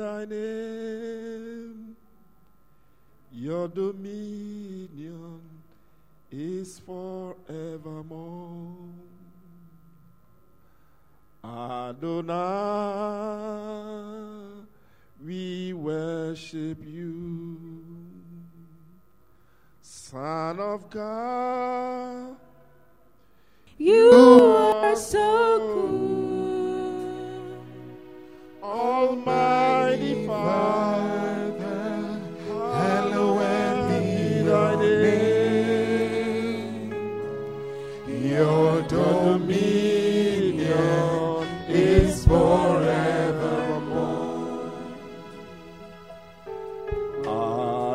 thy 0.00 0.24
name. 0.24 1.94
Your 3.32 3.68
dominion 3.68 5.40
is 6.32 6.78
forevermore. 6.78 7.36
Adonai, 11.44 12.32
we 15.22 15.74
worship 15.74 16.78
you. 16.86 17.58
Son 19.82 20.58
of 20.58 20.88
God, 20.88 22.36
You 23.76 24.10
are 24.12 24.96
so 24.96 25.58
good. 25.58 26.09
Almighty 28.70 30.14
Father, 30.28 32.20
hallowed 32.46 33.88
be 33.88 34.42
thy 34.46 34.76
name. 34.76 36.14
Your 38.06 38.82
dominion 38.82 40.68
is 41.68 42.24
forevermore. 42.24 43.10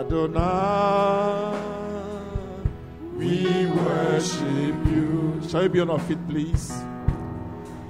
Adonai, 0.01 1.55
we 3.15 3.65
worship 3.67 4.75
you. 4.91 5.41
Shall 5.47 5.61
we 5.61 5.67
be 5.69 5.79
on 5.79 5.89
our 5.89 5.99
feet, 5.99 6.19
please? 6.27 6.73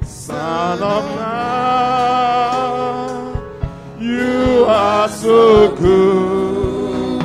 Son 0.03 0.81
of 0.83 1.03
God, 1.17 2.64
you 4.05 4.65
are 4.67 5.09
so 5.09 5.75
good. 5.75 7.21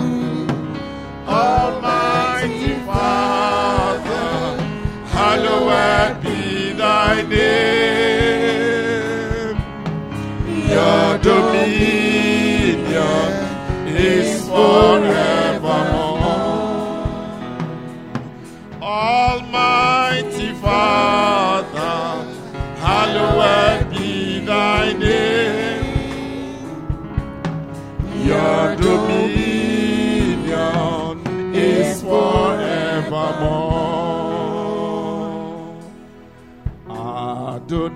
Almighty 1.28 2.75
Father, 2.86 4.56
hallowed 5.17 6.23
be 6.23 6.73
thy 6.73 7.23
name. 7.23 8.41
Your 10.75 11.19
dominion 11.19 12.95
is 13.86 14.28
forevermore. 14.48 15.20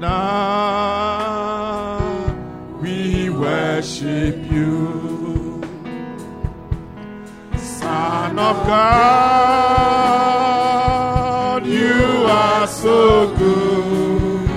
Adonai, 0.05 1.95
we 2.81 3.31
worship 3.31 4.37
you. 4.51 5.63
Son 7.57 8.39
of 8.39 8.67
God, 8.67 9.67
you 11.67 12.27
are 12.29 12.67
so 12.67 13.35
good. 13.37 14.51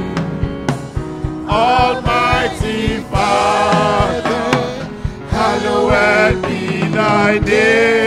Almighty 1.50 2.98
Father, 3.12 4.52
hallowed 5.30 6.42
be 6.44 6.82
thy 6.90 7.40
name. 7.40 8.07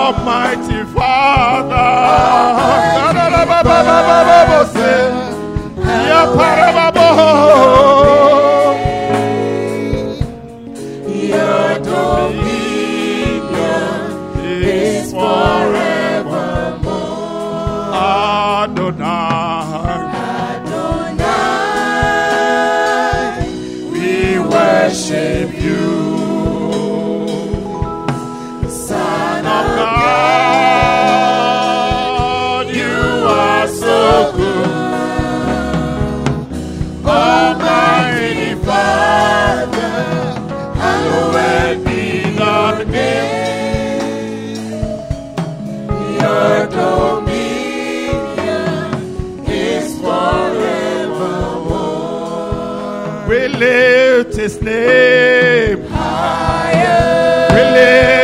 Almighty 0.00 0.80
Father, 0.94 1.90
lift 53.60 54.36
his 54.36 54.62
name 54.62 55.86
higher. 55.90 57.48
We 57.54 57.62
lift 57.76 58.19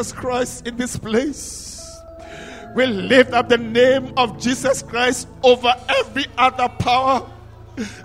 Jesus 0.00 0.12
Christ 0.12 0.66
in 0.66 0.78
this 0.78 0.96
place. 0.96 1.86
We 2.74 2.86
lift 2.86 3.34
up 3.34 3.50
the 3.50 3.58
name 3.58 4.14
of 4.16 4.40
Jesus 4.40 4.80
Christ 4.80 5.28
over 5.42 5.74
every 5.90 6.24
other 6.38 6.70
power. 6.70 7.30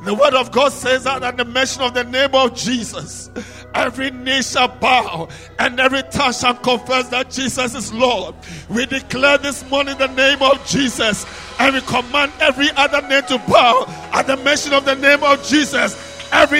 The 0.03 0.13
word 0.13 0.33
of 0.33 0.51
God 0.51 0.73
says 0.73 1.05
that 1.05 1.23
at 1.23 1.37
the 1.37 1.45
mention 1.45 1.83
of 1.83 1.93
the 1.93 2.03
name 2.03 2.35
of 2.35 2.53
Jesus, 2.53 3.29
every 3.73 4.11
knee 4.11 4.41
shall 4.41 4.67
bow 4.67 5.29
and 5.57 5.79
every 5.79 6.03
tongue 6.03 6.33
shall 6.33 6.55
confess 6.55 7.07
that 7.09 7.31
Jesus 7.31 7.73
is 7.73 7.93
Lord. 7.93 8.35
We 8.69 8.85
declare 8.87 9.37
this 9.37 9.63
morning 9.69 9.97
the 9.97 10.07
name 10.07 10.41
of 10.41 10.67
Jesus 10.67 11.25
and 11.59 11.75
we 11.75 11.81
command 11.81 12.33
every 12.41 12.71
other 12.71 13.07
name 13.07 13.23
to 13.29 13.37
bow 13.47 13.85
at 14.11 14.27
the 14.27 14.35
mention 14.35 14.73
of 14.73 14.83
the 14.83 14.95
name 14.95 15.23
of 15.23 15.41
Jesus. 15.47 15.95
Every 16.33 16.59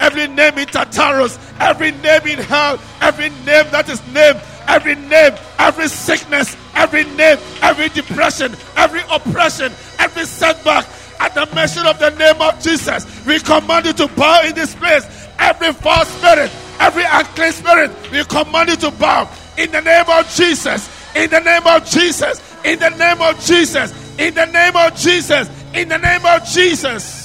every 0.00 0.26
name 0.26 0.58
in 0.58 0.66
Tartarus, 0.66 1.38
every 1.60 1.92
name 1.92 2.26
in 2.26 2.38
hell, 2.38 2.80
every 3.12 3.30
name 3.44 3.70
that 3.70 3.88
is 3.88 4.00
named 4.08 4.40
every 4.66 4.94
name, 4.94 5.34
every 5.58 5.88
sickness, 5.88 6.56
every 6.74 7.04
name, 7.04 7.38
every 7.60 7.88
depression, 7.90 8.54
every 8.76 9.02
oppression, 9.10 9.72
every 9.98 10.24
setback. 10.24 10.86
At 11.20 11.34
the 11.34 11.46
mention 11.54 11.86
of 11.86 11.98
the 11.98 12.10
name 12.10 12.40
of 12.40 12.60
Jesus, 12.60 13.04
we 13.26 13.38
command 13.38 13.86
you 13.86 13.92
to 13.92 14.08
bow 14.08 14.42
in 14.44 14.54
this 14.54 14.74
place. 14.74 15.06
Every 15.38 15.72
false 15.72 16.08
spirit, 16.08 16.50
every 16.80 17.04
unclean 17.04 17.52
spirit, 17.52 17.90
we 18.10 18.24
command 18.24 18.70
you 18.70 18.76
to 18.76 18.90
bow 18.92 19.28
in 19.58 19.70
the 19.70 19.80
name 19.80 20.04
of 20.08 20.28
Jesus. 20.34 20.88
In 21.14 21.30
the 21.30 21.40
name 21.40 21.66
of 21.66 21.84
Jesus. 21.84 22.40
In 22.64 22.78
the 22.78 22.90
name 22.90 23.20
of 23.20 23.38
Jesus. 23.40 24.18
In 24.18 24.34
the 24.34 24.46
name 24.46 24.76
of 24.76 24.96
Jesus. 24.96 25.48
In 25.74 25.88
the 25.88 25.98
name 25.98 26.24
of 26.24 26.44
Jesus. 26.46 27.21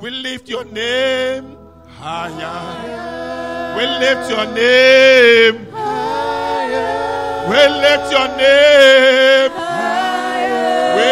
We 0.00 0.10
lift 0.10 0.48
your 0.48 0.64
name 0.64 1.56
higher. 1.88 3.76
We 3.76 3.86
lift 3.86 4.30
your 4.30 4.46
name. 4.54 5.66
higher. 5.72 7.48
We 7.48 7.56
lift 7.80 8.12
your 8.12 8.28
name. 8.36 9.52
higher. 9.56 10.96
We 10.96 11.08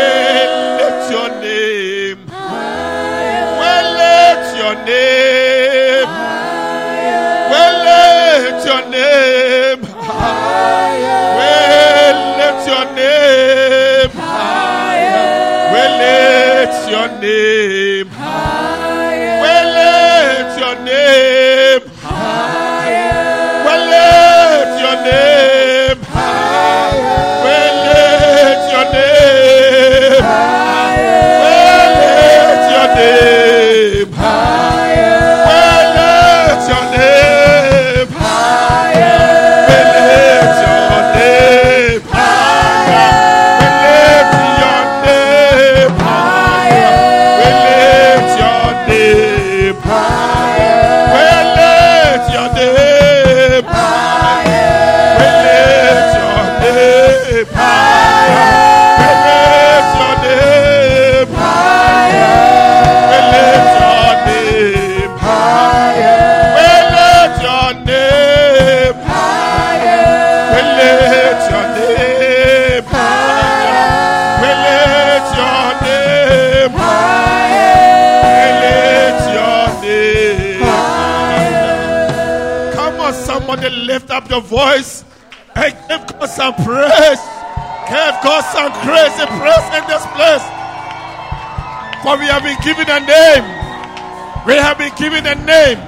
lift 0.78 1.10
your 1.10 1.28
name. 1.40 2.18
higher. 2.28 3.46
We 3.60 3.72
lift 4.00 4.50
your 4.60 4.74
name. 4.84 6.06
higher. 6.06 7.40
We 7.52 7.62
lift 7.88 8.66
your 8.68 8.82
name. 8.90 9.80
higher. 10.10 11.22
We 11.38 11.50
lift 12.38 12.62
your 12.68 12.84
name. 12.94 14.10
higher. 14.12 15.24
We 15.72 15.82
lift 16.04 16.80
your 16.90 17.08
name. 17.20 18.13
Up 84.14 84.30
your 84.30 84.40
voice 84.40 85.02
and 85.56 85.74
give 85.90 86.06
God 86.06 86.30
some 86.30 86.54
praise. 86.62 87.22
Give 87.90 88.14
God 88.22 88.42
some 88.54 88.70
crazy 88.86 89.26
praise 89.26 89.68
in 89.74 89.82
this 89.90 90.06
place. 90.14 90.46
For 92.06 92.14
we 92.22 92.30
have 92.30 92.46
been 92.46 92.58
given 92.62 92.86
a 92.86 93.02
name. 93.02 93.44
We 94.46 94.54
have 94.54 94.78
been 94.78 94.94
given 94.94 95.26
a 95.26 95.34
name 95.34 95.82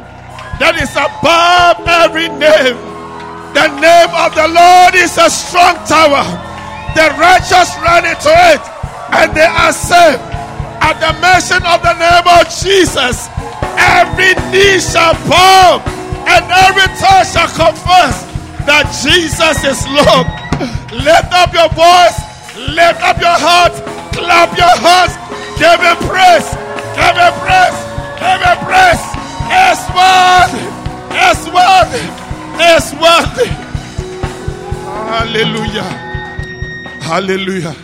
that 0.58 0.74
is 0.74 0.90
above 0.98 1.86
every 1.86 2.26
name. 2.34 2.74
The 3.54 3.70
name 3.78 4.12
of 4.18 4.34
the 4.34 4.50
Lord 4.50 4.98
is 4.98 5.14
a 5.22 5.30
strong 5.30 5.78
tower. 5.86 6.26
The 6.98 7.06
righteous 7.14 7.70
run 7.78 8.10
into 8.10 8.32
it 8.50 8.62
and 9.22 9.30
they 9.38 9.46
are 9.46 9.70
saved. 9.70 10.18
At 10.82 10.98
the 10.98 11.14
mention 11.22 11.62
of 11.62 11.78
the 11.78 11.94
name 11.94 12.26
of 12.26 12.42
Jesus, 12.50 13.30
every 13.78 14.34
knee 14.50 14.82
shall 14.82 15.14
bow 15.30 15.95
and 16.26 16.44
every 16.50 16.88
tongue 16.98 17.26
shall 17.26 17.50
confess 17.54 18.26
that 18.66 18.90
Jesus 19.02 19.62
is 19.62 19.80
Lord. 19.86 20.26
Lift 20.90 21.30
up 21.32 21.54
your 21.54 21.70
voice, 21.70 22.18
lift 22.74 23.00
up 23.02 23.18
your 23.22 23.38
heart, 23.38 23.72
clap 24.12 24.50
your 24.58 24.74
hands, 24.82 25.14
give 25.60 25.78
him 25.78 25.98
praise, 26.10 26.48
give 26.98 27.14
him 27.14 27.34
praise, 27.42 27.78
give 28.18 28.40
him 28.42 28.58
praise. 28.66 29.02
It's 29.48 29.84
worthy, 29.94 30.66
it's 31.14 31.44
worthy, 31.46 32.06
it's 32.58 32.90
worthy. 32.98 33.50
Hallelujah. 35.06 36.06
Hallelujah. 37.02 37.76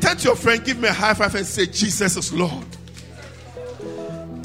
To 0.00 0.16
your 0.22 0.36
friend, 0.36 0.64
give 0.64 0.78
me 0.78 0.88
a 0.88 0.92
high 0.92 1.14
five 1.14 1.34
and 1.34 1.44
say, 1.44 1.66
Jesus 1.66 2.16
is 2.16 2.32
Lord. 2.32 2.75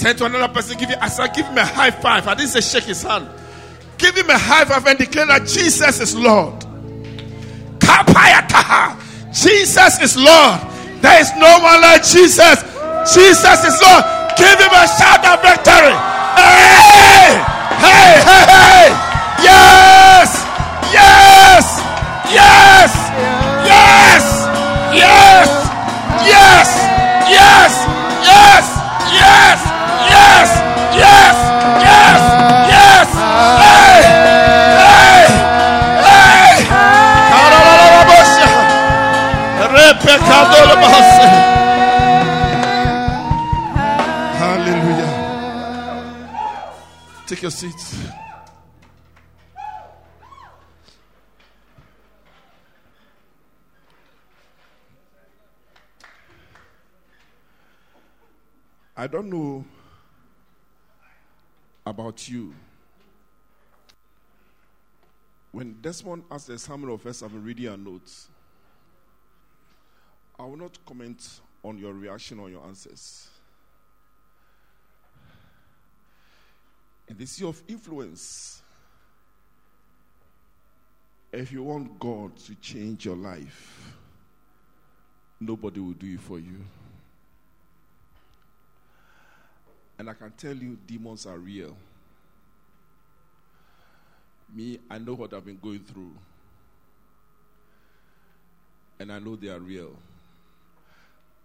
Turn 0.02 0.16
to 0.18 0.26
another 0.26 0.52
person, 0.52 0.80
give 0.80 0.90
you, 0.90 0.96
I 1.00 1.10
said, 1.10 1.28
give 1.36 1.46
him 1.46 1.60
a 1.60 1.64
high 1.64 1.92
five. 1.92 2.28
I 2.28 2.34
didn't 2.34 2.50
say 2.50 2.62
shake 2.62 2.86
his 2.86 3.04
hand. 3.04 3.30
Give 4.00 4.18
him 4.18 4.32
a 4.32 4.38
high 4.38 4.66
five 4.66 4.84
and 4.88 4.98
declare 4.98 5.28
that 5.28 5.46
Jesus 5.46 6.00
is 6.02 6.16
Lord. 6.16 6.58
Jesus 9.30 10.02
is 10.02 10.18
Lord. 10.18 10.58
There 11.06 11.22
is 11.22 11.30
no 11.38 11.54
one 11.62 11.86
like 11.86 12.02
Jesus. 12.02 12.66
Jesus 13.14 13.62
is 13.62 13.78
Lord. 13.78 14.04
Give 14.42 14.58
him 14.58 14.74
a 14.74 14.90
shout 14.90 15.22
of 15.22 15.38
victory. 15.46 15.94
Hey! 16.34 17.38
Hey, 17.78 18.26
hey, 18.26 18.44
hey! 18.50 18.90
Yes! 19.46 20.34
Yes! 20.90 21.78
Yes! 22.34 22.90
Yes! 23.70 24.26
Yes! 24.98 25.46
Yes! 26.26 26.70
Yes! 27.30 27.74
Yes! 28.26 28.66
Yes! 29.14 29.71
Yes! 31.02 31.38
Yes! 31.88 32.22
Yes! 32.76 33.10
Hey! 33.66 33.98
Hey! 34.82 35.24
Hey! 36.06 36.52
Hallelujah. 44.42 45.12
Take 47.28 47.42
your 47.42 47.52
seats. 47.52 47.96
I 58.96 59.08
don't 59.08 59.30
know 59.32 59.66
about 61.86 62.28
you. 62.30 62.54
When 65.52 65.76
Desmond 65.82 66.24
asked 66.32 66.50
us 66.50 66.66
how 66.66 66.76
of 66.94 67.06
us 67.06 67.22
I've 67.24 67.34
reading 67.34 67.68
our 67.68 67.78
notes, 67.78 68.28
I 70.40 70.44
will 70.44 70.58
not 70.58 70.78
comment 70.86 71.42
on 71.64 71.78
your 71.78 71.94
reaction 71.94 72.40
or 72.40 72.50
your 72.50 72.66
answers. 72.66 73.30
In 77.08 77.18
the 77.18 77.26
sea 77.26 77.46
of 77.46 77.62
influence, 77.68 78.62
if 81.34 81.52
you 81.52 81.64
want 81.64 82.00
God 82.00 82.36
to 82.38 82.56
change 82.56 83.06
your 83.06 83.18
life, 83.18 83.94
nobody 85.40 85.80
will 85.80 85.94
do 85.94 86.14
it 86.14 86.22
for 86.22 86.40
you. 86.40 86.64
And 90.02 90.10
I 90.10 90.14
can 90.16 90.32
tell 90.32 90.56
you, 90.56 90.80
demons 90.88 91.28
are 91.28 91.38
real. 91.38 91.78
Me, 94.52 94.80
I 94.90 94.98
know 94.98 95.14
what 95.14 95.32
I've 95.32 95.46
been 95.46 95.60
going 95.62 95.82
through. 95.82 96.16
And 99.00 99.12
I 99.12 99.20
know 99.20 99.36
they 99.36 99.50
are 99.50 99.60
real. 99.60 99.92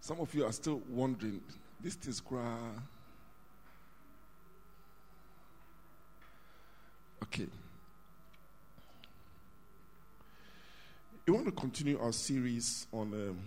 Some 0.01 0.19
of 0.21 0.33
you 0.33 0.43
are 0.43 0.51
still 0.51 0.81
wondering, 0.89 1.39
this 1.79 1.99
is 2.07 2.19
cry. 2.19 2.57
Okay. 7.21 7.45
We 11.27 11.33
want 11.33 11.45
to 11.45 11.51
continue 11.51 11.99
our 12.01 12.11
series 12.11 12.87
on 12.91 13.13
um, 13.13 13.37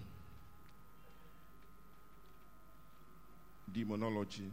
demonology. 3.73 4.53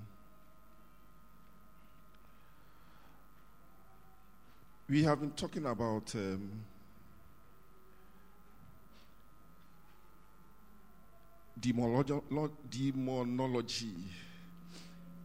We 4.89 5.03
have 5.03 5.19
been 5.19 5.31
talking 5.31 5.65
about 5.65 6.15
um, 6.15 6.49
demonology. 11.59 12.13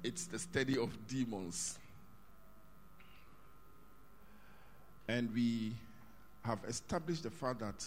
It's 0.02 0.26
the 0.26 0.40
study 0.40 0.76
of 0.76 0.90
demons. 1.06 1.78
And 5.06 5.32
we 5.32 5.74
have 6.44 6.58
established 6.66 7.22
the 7.22 7.30
fact 7.30 7.60
that 7.60 7.86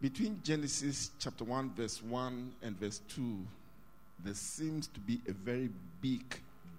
between 0.00 0.40
Genesis 0.42 1.10
chapter 1.18 1.44
1, 1.44 1.74
verse 1.74 2.02
1 2.02 2.52
and 2.62 2.80
verse 2.80 3.02
2, 3.14 3.46
there 4.24 4.32
seems 4.32 4.86
to 4.86 5.00
be 5.00 5.20
a 5.28 5.32
very 5.32 5.68
big 6.00 6.24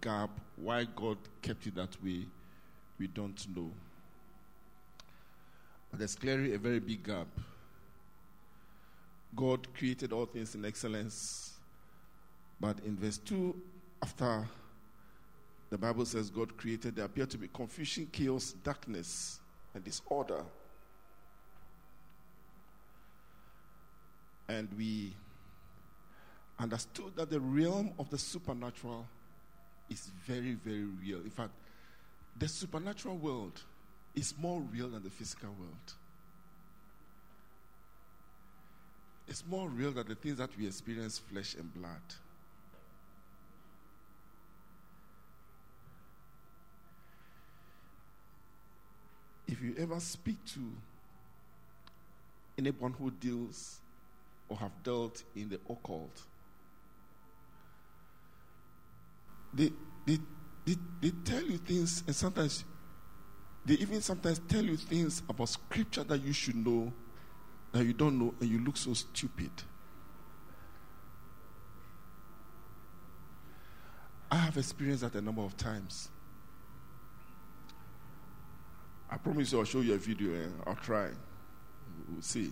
gap. 0.02 0.32
Why 0.56 0.88
God 0.96 1.20
kept 1.44 1.68
it 1.68 1.76
that 1.76 1.96
way, 2.04 2.26
we 3.04 3.08
don't 3.08 3.46
know. 3.54 3.70
There's 5.92 6.16
clearly 6.16 6.54
a 6.54 6.58
very 6.58 6.80
big 6.80 7.04
gap. 7.04 7.28
God 9.36 9.68
created 9.74 10.14
all 10.14 10.26
things 10.26 10.56
in 10.56 10.64
excellence. 10.64 11.52
But 12.62 12.80
in 12.86 12.96
verse 12.96 13.18
2, 13.18 13.54
after 14.02 14.48
the 15.70 15.78
Bible 15.78 16.06
says 16.06 16.30
God 16.30 16.56
created, 16.56 16.96
there 16.96 17.04
appeared 17.04 17.30
to 17.32 17.38
be 17.38 17.50
confusion, 17.50 18.08
chaos, 18.10 18.54
darkness, 18.64 19.42
and 19.74 19.84
disorder. 19.84 20.46
And 24.48 24.70
we 24.78 25.14
understood 26.58 27.18
that 27.18 27.30
the 27.30 27.42
realm 27.42 27.92
of 28.00 28.10
the 28.10 28.18
supernatural 28.18 29.06
is 29.90 30.10
very, 30.26 30.54
very 30.54 30.86
real. 30.86 31.20
In 31.20 31.30
fact, 31.30 31.52
the 32.38 32.48
supernatural 32.48 33.18
world 33.18 33.62
is 34.16 34.34
more 34.38 34.62
real 34.72 34.90
than 34.90 35.04
the 35.04 35.10
physical 35.10 35.50
world. 35.60 35.94
It's 39.28 39.44
more 39.48 39.70
real 39.70 39.92
than 39.92 40.08
the 40.08 40.16
things 40.16 40.38
that 40.38 40.50
we 40.58 40.68
experience 40.68 41.20
flesh 41.20 41.56
and 41.56 41.74
blood. 41.74 42.02
If 49.48 49.62
you 49.62 49.76
ever 49.78 50.00
speak 50.00 50.44
to 50.54 50.60
anyone 52.58 52.94
who 52.94 53.12
deals 53.12 53.80
or 54.50 54.58
have 54.58 54.72
dealt 54.84 55.24
in 55.36 55.50
the 55.50 55.60
occult, 55.70 56.22
they, 59.54 59.72
they, 60.06 60.18
they, 60.66 60.76
they 61.02 61.10
tell 61.24 61.42
you 61.42 61.58
things, 61.58 62.04
and 62.06 62.16
sometimes 62.16 62.64
they 63.66 63.76
even 63.76 64.02
sometimes 64.02 64.40
tell 64.48 64.64
you 64.64 64.78
things 64.78 65.22
about 65.30 65.50
scripture 65.50 66.04
that 66.04 66.22
you 66.22 66.34
should 66.34 66.56
know 66.56 66.92
that 67.72 67.86
you 67.86 67.94
don't 67.94 68.20
know, 68.20 68.34
and 68.40 68.50
you 68.50 68.60
look 68.60 68.78
so 68.78 68.94
stupid. 68.94 69.52
I 74.30 74.38
have 74.38 74.58
experienced 74.58 75.04
that 75.04 75.16
a 75.16 75.22
number 75.22 75.42
of 75.42 75.56
times. 75.58 76.10
I 79.10 79.18
promise 79.18 79.52
you 79.52 79.60
I'll 79.60 79.66
show 79.66 79.82
you 79.82 79.94
a 79.94 79.98
video 79.98 80.34
and 80.34 80.54
I'll 80.66 80.76
try. 80.76 81.10
We'll 82.10 82.22
see. 82.22 82.52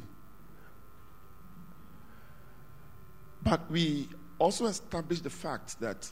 But 3.43 3.69
we 3.71 4.09
also 4.37 4.67
established 4.67 5.23
the 5.23 5.31
fact 5.31 5.79
that 5.79 6.07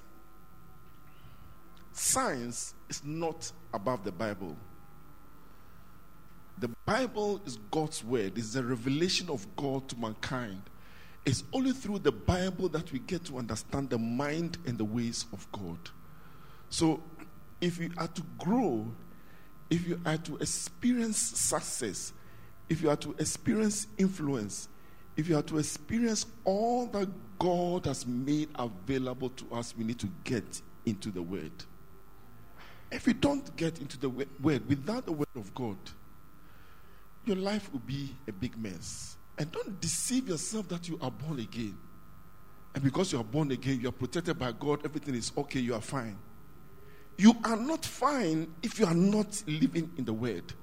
science 1.94 2.74
is 2.90 3.04
not 3.04 3.52
above 3.74 4.04
the 4.04 4.12
Bible. 4.12 4.56
The 6.60 6.70
Bible 6.86 7.42
is 7.46 7.58
God's 7.72 8.04
word, 8.04 8.38
it's 8.38 8.56
a 8.56 8.64
revelation 8.64 9.30
of 9.30 9.48
God 9.56 9.88
to 9.90 9.98
mankind. 9.98 10.62
It's 11.26 11.44
only 11.54 11.74
through 11.74 12.00
the 12.00 12.12
Bible 12.12 12.70
that 12.70 12.92
we 12.92 13.00
get 13.00 13.26
to 13.26 13.38
understand 13.38 13.90
the 13.90 13.98
mind 13.98 14.58
and 14.66 14.78
the 14.78 14.86
ways 14.86 15.26
of 15.34 15.50
God. 15.52 15.78
So, 16.70 17.04
if 17.62 17.78
you 17.78 17.92
are 17.98 18.08
to 18.08 18.24
grow 18.38 18.88
if 19.70 19.88
you 19.88 20.00
are 20.06 20.18
to 20.18 20.38
experience 20.38 21.18
success, 21.18 22.14
if 22.70 22.82
you 22.82 22.90
are 22.90 22.96
to 22.98 23.16
experience 23.20 23.88
influence, 23.98 24.68
if 25.16 25.30
you 25.30 25.38
are 25.38 25.44
to 25.44 25.60
experience 25.60 26.26
all 26.44 26.88
that 26.88 27.10
God 27.38 27.86
has 27.86 28.06
made 28.08 28.50
available 28.56 29.30
to 29.30 29.56
us, 29.56 29.76
we 29.78 29.84
need 29.84 30.00
to 30.00 30.10
get 30.24 30.62
into 30.86 31.12
the 31.12 31.22
Word. 31.22 31.52
If 32.92 33.06
you 33.08 33.14
don't 33.14 33.56
get 33.56 33.80
into 33.80 33.98
the 34.00 34.10
Word, 34.10 34.68
without 34.68 35.06
the 35.06 35.12
Word 35.12 35.28
of 35.36 35.54
God, 35.54 35.78
your 37.26 37.38
life 37.38 37.72
will 37.72 37.82
be 37.82 38.16
a 38.28 38.32
big 38.32 38.58
mess. 38.58 39.18
And 39.38 39.52
don't 39.52 39.80
deceive 39.80 40.28
yourself 40.28 40.68
that 40.70 40.90
you 40.90 40.98
are 41.02 41.12
born 41.12 41.40
again. 41.40 41.78
And 42.74 42.84
because 42.84 43.12
you 43.12 43.20
are 43.20 43.24
born 43.24 43.52
again, 43.52 43.80
you 43.82 43.90
are 43.90 43.94
protected 43.94 44.38
by 44.38 44.52
God, 44.52 44.82
everything 44.84 45.16
is 45.16 45.32
okay, 45.38 45.60
you 45.60 45.76
are 45.76 45.82
fine. 45.82 46.18
You 47.18 47.36
are 47.44 47.58
not 47.58 47.86
fine 47.86 48.54
if 48.64 48.80
you 48.80 48.86
are 48.86 48.94
not 48.94 49.44
living 49.46 49.92
in 49.98 50.06
the 50.06 50.14
word. 50.14 50.54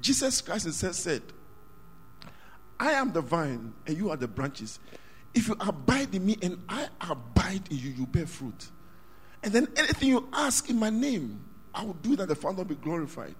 Jesus 0.00 0.40
Christ 0.40 0.64
himself 0.64 0.94
said, 0.94 1.22
I 2.78 2.92
am 2.92 3.12
the 3.12 3.20
vine 3.20 3.72
and 3.86 3.96
you 3.96 4.10
are 4.10 4.16
the 4.16 4.28
branches. 4.28 4.78
If 5.34 5.48
you 5.48 5.56
abide 5.60 6.14
in 6.14 6.24
me 6.24 6.36
and 6.42 6.62
I 6.68 6.88
abide 7.00 7.62
in 7.70 7.78
you, 7.78 7.90
you 7.90 8.06
bear 8.06 8.26
fruit. 8.26 8.68
And 9.42 9.52
then 9.52 9.68
anything 9.76 10.10
you 10.10 10.28
ask 10.32 10.70
in 10.70 10.78
my 10.78 10.90
name, 10.90 11.44
I 11.74 11.84
will 11.84 11.94
do 11.94 12.16
that 12.16 12.28
the 12.28 12.34
Father 12.34 12.58
will 12.58 12.64
be 12.64 12.74
glorified. 12.76 13.34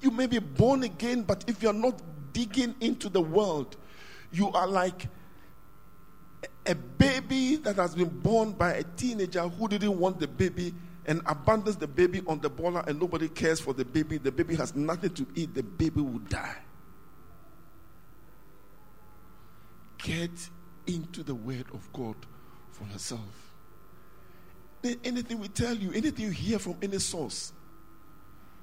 You 0.00 0.10
may 0.10 0.26
be 0.26 0.38
born 0.38 0.82
again, 0.82 1.22
but 1.22 1.44
if 1.46 1.62
you're 1.62 1.72
not 1.72 2.00
digging 2.32 2.74
into 2.80 3.08
the 3.08 3.20
world, 3.20 3.76
you 4.32 4.50
are 4.52 4.66
like 4.66 5.06
a 6.66 6.74
baby 6.74 7.56
that 7.56 7.76
has 7.76 7.94
been 7.94 8.08
born 8.08 8.52
by 8.52 8.72
a 8.72 8.82
teenager 8.82 9.42
who 9.48 9.68
didn't 9.68 9.98
want 9.98 10.18
the 10.18 10.26
baby 10.26 10.74
and 11.06 11.22
abandons 11.26 11.76
the 11.76 11.86
baby 11.86 12.20
on 12.26 12.40
the 12.40 12.50
boiler 12.50 12.82
and 12.86 13.00
nobody 13.00 13.28
cares 13.28 13.60
for 13.60 13.72
the 13.72 13.84
baby, 13.84 14.18
the 14.18 14.32
baby 14.32 14.56
has 14.56 14.74
nothing 14.74 15.10
to 15.10 15.26
eat, 15.36 15.54
the 15.54 15.62
baby 15.62 16.00
will 16.00 16.18
die. 16.18 16.56
Get 19.98 20.50
into 20.86 21.22
the 21.22 21.34
word 21.34 21.66
of 21.72 21.92
God 21.92 22.16
for 22.70 22.86
yourself. 22.88 23.45
Anything 25.04 25.38
we 25.38 25.48
tell 25.48 25.74
you, 25.74 25.92
anything 25.92 26.26
you 26.26 26.30
hear 26.30 26.58
from 26.58 26.76
any 26.82 26.98
source, 26.98 27.52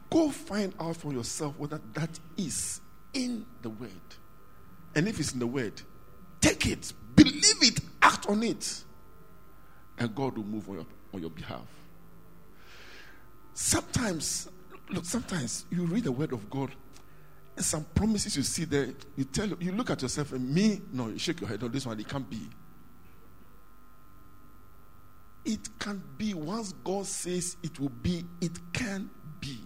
go 0.10 0.30
find 0.30 0.74
out 0.80 0.96
for 0.98 1.12
yourself 1.14 1.58
whether 1.58 1.82
that 1.94 2.20
is 2.38 2.82
in 3.14 3.46
the 3.62 3.70
word. 3.70 3.90
And 4.96 5.08
if 5.08 5.20
it's 5.20 5.34
in 5.34 5.40
the 5.40 5.48
word, 5.48 5.82
take 6.40 6.68
it, 6.68 6.94
believe 7.16 7.62
it, 7.62 7.80
act 8.02 8.28
on 8.28 8.44
it, 8.44 8.84
and 9.98 10.14
God 10.14 10.38
will 10.38 10.44
move 10.44 10.70
on 10.70 10.76
your, 10.76 10.86
on 11.14 11.22
your 11.22 11.30
behalf. 11.30 11.66
Sometimes, 13.54 14.50
look, 14.90 15.06
sometimes 15.06 15.66
you 15.70 15.86
read 15.86 16.04
the 16.04 16.12
word 16.12 16.34
of 16.34 16.50
God 16.50 16.72
and 17.56 17.64
some 17.64 17.86
promises 17.96 18.36
you 18.36 18.44
see 18.44 18.66
there, 18.66 18.90
you 19.16 19.26
tell 19.26 19.48
you 19.48 19.72
look 19.72 19.92
at 19.92 20.02
yourself 20.02 20.34
and 20.34 20.50
me, 20.54 20.82
no, 20.92 21.10
you 21.10 21.20
shake 21.20 21.40
your 21.40 21.50
head, 21.50 21.62
no, 21.62 21.68
this 21.68 21.86
one 21.86 22.00
it 22.00 22.08
can't 22.08 22.28
be. 22.30 22.50
It 25.46 25.68
can 25.80 26.02
be 26.18 26.34
once 26.34 26.74
God 26.84 27.06
says 27.06 27.58
it 27.64 27.80
will 27.80 27.90
be, 27.90 28.26
it 28.40 28.58
can 28.72 29.10
be. 29.40 29.60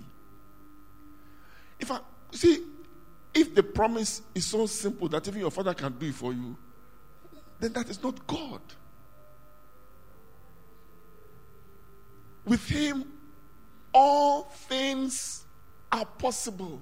If 1.80 1.92
I 1.92 2.00
see, 2.32 2.64
if 3.34 3.54
the 3.54 3.62
promise 3.62 4.24
is 4.34 4.46
so 4.46 4.66
simple 4.66 5.08
that 5.10 5.28
even 5.28 5.42
your 5.42 5.52
father 5.52 5.74
can 5.74 5.94
do 5.94 6.08
it 6.08 6.16
for 6.16 6.34
you, 6.34 6.58
then 7.60 7.74
that 7.74 7.90
is 7.90 8.02
not 8.02 8.26
God. 8.26 8.62
With 12.46 12.66
him, 12.68 13.06
all 13.94 14.44
things 14.44 15.46
are 15.92 16.06
possible. 16.06 16.82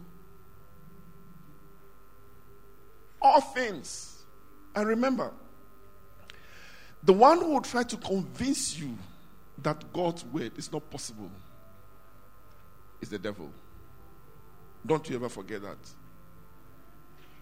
All 3.22 3.42
things. 3.42 4.24
And 4.76 4.88
remember, 4.88 5.32
the 7.06 7.13
one 7.13 7.39
who 7.39 7.54
will 7.54 7.62
try 7.62 7.84
to 7.84 7.98
convince 7.98 8.78
you 8.78 8.98
that 9.62 9.94
God's 9.94 10.26
word 10.26 10.52
is 10.58 10.72
not 10.72 10.89
possible 10.89 11.30
is 13.00 13.10
the 13.10 13.20
devil. 13.20 13.52
Don't 14.86 15.08
you 15.10 15.15
ever 15.15 15.30
forget 15.30 15.62
that. 15.62 15.78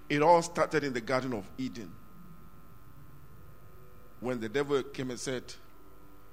It 0.10 0.22
all 0.22 0.42
started 0.42 0.84
in 0.84 0.94
the 0.94 1.02
Garden 1.02 1.34
of 1.34 1.50
Eden 1.58 1.92
when 4.20 4.40
the 4.40 4.50
devil 4.50 4.82
came 4.84 5.10
and 5.10 5.20
said, 5.20 5.44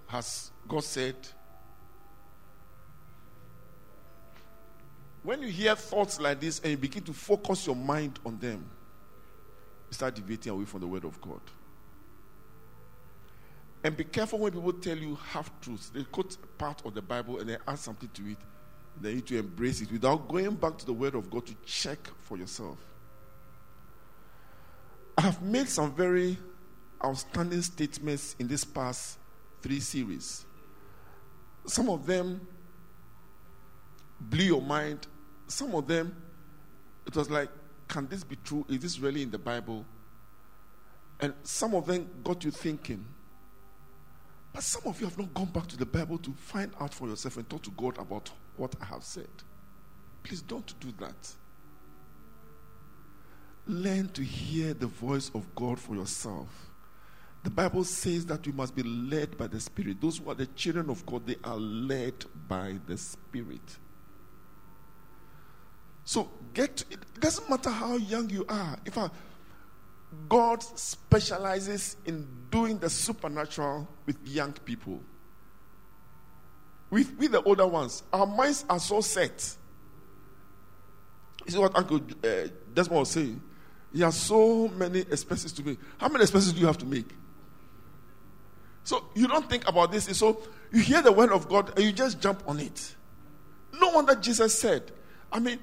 Has 0.09 0.51
God 0.69 0.85
said? 0.85 1.17
When 5.23 5.43
you 5.43 5.49
hear 5.49 5.75
thoughts 5.75 6.19
like 6.21 6.41
this 6.41 6.61
and 6.61 6.71
you 6.71 6.77
begin 6.77 7.03
to 7.05 7.13
focus 7.13 7.67
your 7.67 7.77
mind 7.77 8.19
on 8.25 8.39
them, 8.39 8.65
you 9.89 9.95
start 9.95 10.15
deviating 10.15 10.53
away 10.53 10.65
from 10.65 10.81
the 10.81 10.87
Word 10.87 11.05
of 11.05 11.21
God. 11.21 11.41
And 13.83 13.97
be 13.97 14.05
careful 14.05 14.39
when 14.39 14.53
people 14.53 14.73
tell 14.75 14.97
you 14.97 15.17
half 15.31 15.51
truths. 15.61 15.91
They 15.91 16.05
quote 16.05 16.37
part 16.59 16.83
of 16.85 16.95
the 16.95 17.03
Bible 17.03 17.39
and 17.39 17.49
they 17.49 17.57
add 17.67 17.79
something 17.79 18.11
to 18.13 18.31
it. 18.31 18.39
They 19.01 19.15
need 19.15 19.27
to 19.29 19.39
embrace 19.39 19.81
it 19.81 19.91
without 19.91 20.29
going 20.29 20.55
back 20.57 20.77
to 20.79 20.87
the 20.87 20.93
Word 20.93 21.15
of 21.15 21.31
God 21.31 21.47
to 21.47 21.55
check 21.65 21.99
for 22.21 22.37
yourself. 22.37 22.79
I 25.17 25.23
have 25.23 25.43
made 25.43 25.69
some 25.69 25.95
very 25.95 26.37
outstanding 27.03 27.63
statements 27.63 28.37
in 28.39 28.49
this 28.49 28.65
past 28.65 29.19
three 29.63 29.81
series. 29.81 30.45
Some 31.67 31.89
of 31.89 32.07
them 32.07 32.47
blew 34.21 34.45
your 34.45 34.63
mind. 34.63 35.07
Some 35.47 35.75
of 35.75 35.87
them, 35.87 36.15
it 37.07 37.17
was 37.17 37.31
like, 37.31 37.49
can 37.89 38.07
this 38.09 38.25
be 38.25 38.37
true? 38.45 38.65
Is 38.69 38.81
this 38.81 38.99
really 38.99 39.23
in 39.23 39.31
the 39.31 39.39
Bible? 39.39 39.85
And 41.21 41.35
some 41.43 41.75
of 41.75 41.87
them 41.87 42.09
got 42.23 42.45
you 42.45 42.51
thinking. 42.51 43.05
But 44.53 44.63
some 44.63 44.83
of 44.87 45.01
you 45.01 45.07
have 45.07 45.19
not 45.19 45.33
gone 45.33 45.47
back 45.47 45.67
to 45.69 45.77
the 45.77 45.87
Bible 45.87 46.19
to 46.19 46.33
find 46.33 46.73
out 46.81 46.93
for 46.93 47.09
yourself 47.09 47.37
and 47.37 47.49
talk 47.49 47.63
to 47.63 47.71
God 47.71 47.99
about 47.99 48.31
what 48.57 48.75
I 48.81 48.87
have 48.87 49.05
said. 49.05 49.29
Please 50.23 50.43
don't 50.43 50.79
do 50.81 50.93
that. 50.99 51.35
Learn 53.67 54.09
to 54.11 54.23
hear 54.23 54.75
the 54.75 54.87
voice 54.87 55.31
of 55.35 55.55
God 55.55 55.79
for 55.79 55.95
yourself. 55.95 56.49
The 57.43 57.51
Bible 57.51 57.85
says 57.85 58.27
that 58.27 58.47
we 58.47 58.53
must 58.53 58.75
be 58.75 58.83
led 58.83 59.39
by 59.39 59.47
the 59.47 59.61
Spirit. 59.61 60.01
Those 60.01 60.19
who 60.19 60.31
are 60.31 60.35
the 60.35 60.47
children 60.47 60.91
of 60.91 61.07
God, 61.07 61.27
they 61.27 61.37
are 61.45 61.57
led 61.57 62.27
by 62.49 62.79
the 62.87 62.99
Spirit. 62.99 63.79
So 66.05 66.29
get 66.53 66.77
to, 66.79 66.85
it 66.91 67.21
doesn't 67.21 67.49
matter 67.49 67.71
how 67.71 67.97
young 67.97 68.29
you 68.29 68.45
are. 68.49 68.77
In 68.85 68.93
fact, 68.93 69.15
God 70.29 70.63
specializes 70.63 71.97
in 72.05 72.27
doing 72.51 72.79
the 72.79 72.91
supernatural 72.91 73.89
with 74.07 74.17
young 74.27 74.53
people. 74.53 75.01
With, 76.91 77.17
with 77.19 77.33
the 77.33 77.43
older 77.43 77.67
ones, 77.67 78.03
our 78.13 78.27
minds 78.27 78.65
are 78.69 78.81
so 78.81 79.01
set. 79.01 79.57
You 81.47 81.53
see 81.53 81.59
what 81.59 81.77
Uncle 81.77 82.01
uh, 82.25 82.49
Desmond 82.75 83.01
was 83.01 83.11
saying? 83.11 83.41
He 83.93 84.01
has 84.01 84.17
so 84.17 84.69
many 84.69 85.01
expenses 85.01 85.53
to 85.53 85.65
make. 85.65 85.79
How 85.99 86.09
many 86.09 86.23
expenses 86.23 86.53
do 86.53 86.61
you 86.61 86.67
have 86.67 86.79
to 86.79 86.87
make? 86.87 87.09
So 88.85 89.05
you 89.15 89.29
don't 89.29 89.49
think 89.49 89.69
about 89.69 89.93
this. 89.93 90.05
So 90.17 90.43
you 90.73 90.81
hear 90.81 91.03
the 91.03 91.13
word 91.13 91.31
of 91.31 91.49
God 91.49 91.73
and 91.77 91.85
you 91.85 91.93
just 91.93 92.21
jump 92.21 92.43
on 92.47 92.59
it. 92.61 92.95
No 93.73 93.91
wonder 93.91 94.15
Jesus 94.15 94.59
said, 94.59 94.91
I 95.33 95.39
mean, 95.39 95.59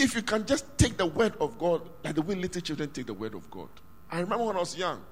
if 0.00 0.14
you 0.14 0.22
can 0.22 0.46
just 0.46 0.66
take 0.78 0.96
the 0.96 1.06
word 1.06 1.34
of 1.40 1.58
God 1.58 1.82
like 2.04 2.14
the 2.14 2.22
way 2.22 2.34
little 2.34 2.60
children 2.60 2.90
take 2.90 3.06
the 3.06 3.14
word 3.14 3.34
of 3.34 3.50
God. 3.50 3.68
I 4.10 4.20
remember 4.20 4.44
when 4.44 4.56
I 4.56 4.60
was 4.60 4.76
young, 4.76 5.02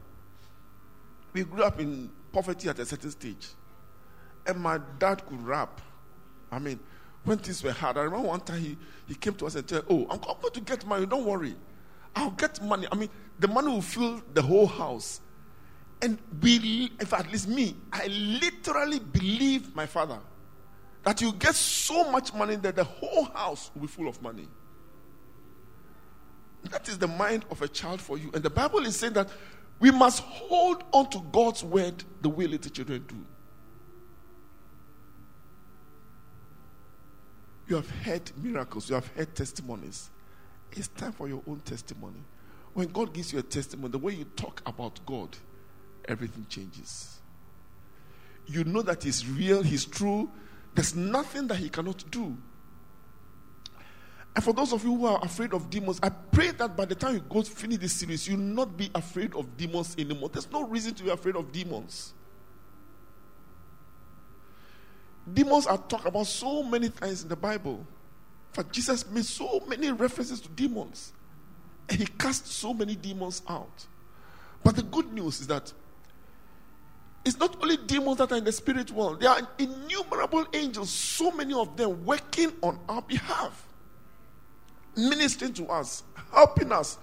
we 1.33 1.45
grew 1.45 1.63
up 1.63 1.81
in 1.81 2.11
poverty 2.33 2.69
at 2.69 2.79
a 2.79 2.87
certain 2.87 3.11
stage. 3.11 3.49
And 4.47 4.61
my 4.61 4.81
dad 4.99 5.27
could 5.27 5.43
rap. 5.43 5.81
I 6.51 6.59
mean, 6.59 6.81
when 7.25 7.39
things 7.39 7.63
were 7.63 7.73
hard, 7.73 7.99
I 7.99 8.03
remember 8.03 8.29
one 8.29 8.41
time 8.41 8.61
he, 8.61 8.77
he 9.07 9.15
came 9.15 9.35
to 9.35 9.47
us 9.47 9.55
and 9.55 9.69
said, 9.69 9.85
Oh, 9.91 10.07
I'm 10.11 10.19
going 10.19 10.53
to 10.53 10.61
get 10.61 10.87
money, 10.87 11.07
don't 11.07 11.25
worry. 11.25 11.55
I'll 12.17 12.31
get 12.31 12.63
money. 12.63 12.87
I 12.91 12.97
mean, 12.97 13.11
the 13.39 13.49
money 13.49 13.69
will 13.69 13.83
fill 13.83 14.23
the 14.33 14.43
whole 14.43 14.67
house. 14.67 15.21
And 16.01 16.19
we, 16.41 16.93
if 17.01 17.13
at 17.13 17.31
least 17.31 17.49
me, 17.49 17.77
I 17.93 18.07
literally 18.07 19.01
believe 19.01 19.75
my 19.75 19.87
father 19.87 20.19
that 21.03 21.21
you 21.21 21.33
get 21.33 21.55
so 21.55 22.11
much 22.11 22.33
money 22.35 22.57
that 22.57 22.77
the 22.77 22.85
whole 22.85 23.25
house 23.25 23.71
will 23.75 23.83
be 23.83 23.89
full 23.89 24.09
of 24.09 24.21
money. 24.23 24.49
That 26.71 26.89
is 26.89 26.99
the 26.99 27.09
mind 27.09 27.45
of 27.51 27.63
a 27.63 27.69
child 27.69 28.01
for 28.01 28.19
you. 28.19 28.31
And 28.35 28.43
the 28.43 28.51
Bible 28.51 28.81
is 28.87 28.97
saying 28.97 29.15
that 29.15 29.29
we 29.79 29.91
must 29.91 30.23
hold 30.23 30.85
on 30.93 31.09
to 31.11 31.21
God's 31.33 31.63
word 31.63 32.03
the 32.21 32.29
way 32.29 32.47
little 32.47 32.71
children 32.71 33.05
do. 33.07 33.17
You 37.69 37.77
have 37.77 37.91
heard 37.91 38.31
miracles, 38.37 38.89
you 38.89 38.95
have 38.95 39.07
heard 39.09 39.35
testimonies. 39.35 40.11
It's 40.73 40.89
time 40.89 41.13
for 41.13 41.29
your 41.29 41.43
own 41.47 41.61
testimony. 41.61 42.21
When 42.73 42.89
God 42.89 43.13
gives 43.13 43.33
you 43.33 43.39
a 43.39 43.43
testimony, 43.43 43.91
the 43.91 43.99
way 43.99 44.15
you 44.15 44.25
talk 44.25 44.63
about 44.65 45.01
God, 45.07 45.37
everything 46.07 46.47
changes. 46.49 47.21
You 48.47 48.65
know 48.65 48.83
that 48.83 49.03
He's 49.03 49.29
real, 49.29 49.63
He's 49.63 49.85
true. 49.85 50.31
There's 50.75 50.95
nothing 50.95 51.47
that 51.49 51.57
He 51.57 51.69
cannot 51.69 52.11
do. 52.11 52.37
And 54.39 54.45
for 54.45 54.53
those 54.53 54.73
of 54.73 54.85
you 54.85 54.95
who 54.95 55.07
are 55.07 55.19
afraid 55.21 55.53
of 55.53 55.69
demons, 55.69 55.99
I 56.01 56.11
pray 56.11 56.53
that 56.53 56.77
by 56.77 56.85
the 56.85 56.95
time 56.95 57.15
you 57.15 57.21
go 57.29 57.43
to 57.43 57.51
finish 57.51 57.79
this 57.79 57.95
series, 57.95 58.29
you'll 58.29 58.39
not 58.39 58.77
be 58.77 58.89
afraid 58.95 59.35
of 59.35 59.57
demons 59.57 59.97
anymore. 59.99 60.29
There's 60.29 60.49
no 60.53 60.63
reason 60.63 60.95
to 60.95 61.03
be 61.03 61.11
afraid 61.11 61.35
of 61.35 61.51
demons. 61.51 62.15
Demons 65.35 65.67
are 65.67 65.77
talked 65.77 66.07
about 66.07 66.29
so 66.29 66.63
many 66.63 66.89
times 66.89 67.25
in 67.25 67.29
the 67.29 67.35
Bible. 67.35 67.85
For 68.53 68.63
Jesus 68.63 69.11
made 69.11 69.25
so 69.25 69.61
many 69.67 69.91
references 69.91 70.41
to 70.43 70.49
demons. 70.51 71.15
And 71.89 71.99
he 71.99 72.07
cast 72.07 72.47
so 72.47 72.73
many 72.73 72.95
demons 72.95 73.43
out. 73.49 73.89
But 74.63 74.77
the 74.77 74.85
good 74.85 75.13
news 75.13 75.41
is 75.41 75.49
that 75.49 75.73
it's 77.25 77.41
not 77.41 77.61
only 77.61 77.77
demons 77.77 78.19
that 78.19 78.31
are 78.31 78.37
in 78.39 78.45
the 78.45 78.53
spirit 78.53 78.93
world, 78.93 79.21
there 79.21 79.31
are 79.31 79.49
innumerable 79.59 80.47
angels, 80.53 80.91
so 80.91 81.33
many 81.33 81.55
of 81.55 81.77
them 81.77 82.05
working 82.05 82.53
on 82.63 82.79
our 82.89 83.03
behalf, 83.03 83.65
ministering 84.99 85.53
to 85.55 85.67
us, 85.69 86.03
helping 86.33 86.73
us. 86.73 86.99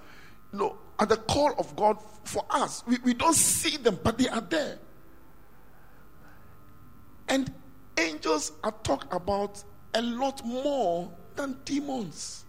You 0.51 0.59
know, 0.59 0.77
at 0.99 1.09
the 1.09 1.17
call 1.17 1.53
of 1.57 1.75
God 1.75 1.97
for 2.23 2.45
us. 2.49 2.83
We, 2.87 2.97
we 3.03 3.13
don't 3.13 3.35
see 3.35 3.77
them, 3.77 3.99
but 4.03 4.17
they 4.17 4.27
are 4.27 4.41
there. 4.41 4.79
And 7.27 7.51
angels 7.97 8.51
are 8.63 8.71
talked 8.83 9.11
about 9.13 9.63
a 9.93 10.01
lot 10.01 10.45
more 10.45 11.11
than 11.35 11.57
demons. 11.65 12.45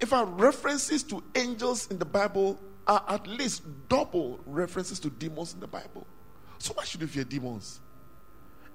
If 0.00 0.12
our 0.12 0.26
references 0.26 1.02
to 1.04 1.22
angels 1.34 1.88
in 1.90 1.98
the 1.98 2.04
Bible 2.04 2.58
are 2.86 3.02
at 3.08 3.26
least 3.26 3.62
double 3.88 4.38
references 4.46 5.00
to 5.00 5.10
demons 5.10 5.54
in 5.54 5.60
the 5.60 5.66
Bible. 5.66 6.06
So 6.58 6.72
why 6.74 6.84
should 6.84 7.00
you 7.00 7.06
fear 7.06 7.24
demons? 7.24 7.80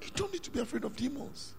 You 0.01 0.09
don't 0.15 0.31
need 0.33 0.43
to 0.43 0.51
be 0.51 0.59
afraid 0.59 0.83
of 0.83 0.95
demons. 0.95 1.53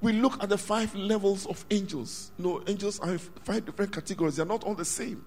We 0.00 0.12
look 0.12 0.42
at 0.42 0.48
the 0.48 0.58
five 0.58 0.94
levels 0.94 1.46
of 1.46 1.64
angels. 1.70 2.30
No, 2.38 2.62
angels 2.66 3.00
are 3.00 3.18
five 3.18 3.64
different 3.64 3.92
categories. 3.92 4.36
They're 4.36 4.46
not 4.46 4.64
all 4.64 4.74
the 4.74 4.84
same. 4.84 5.24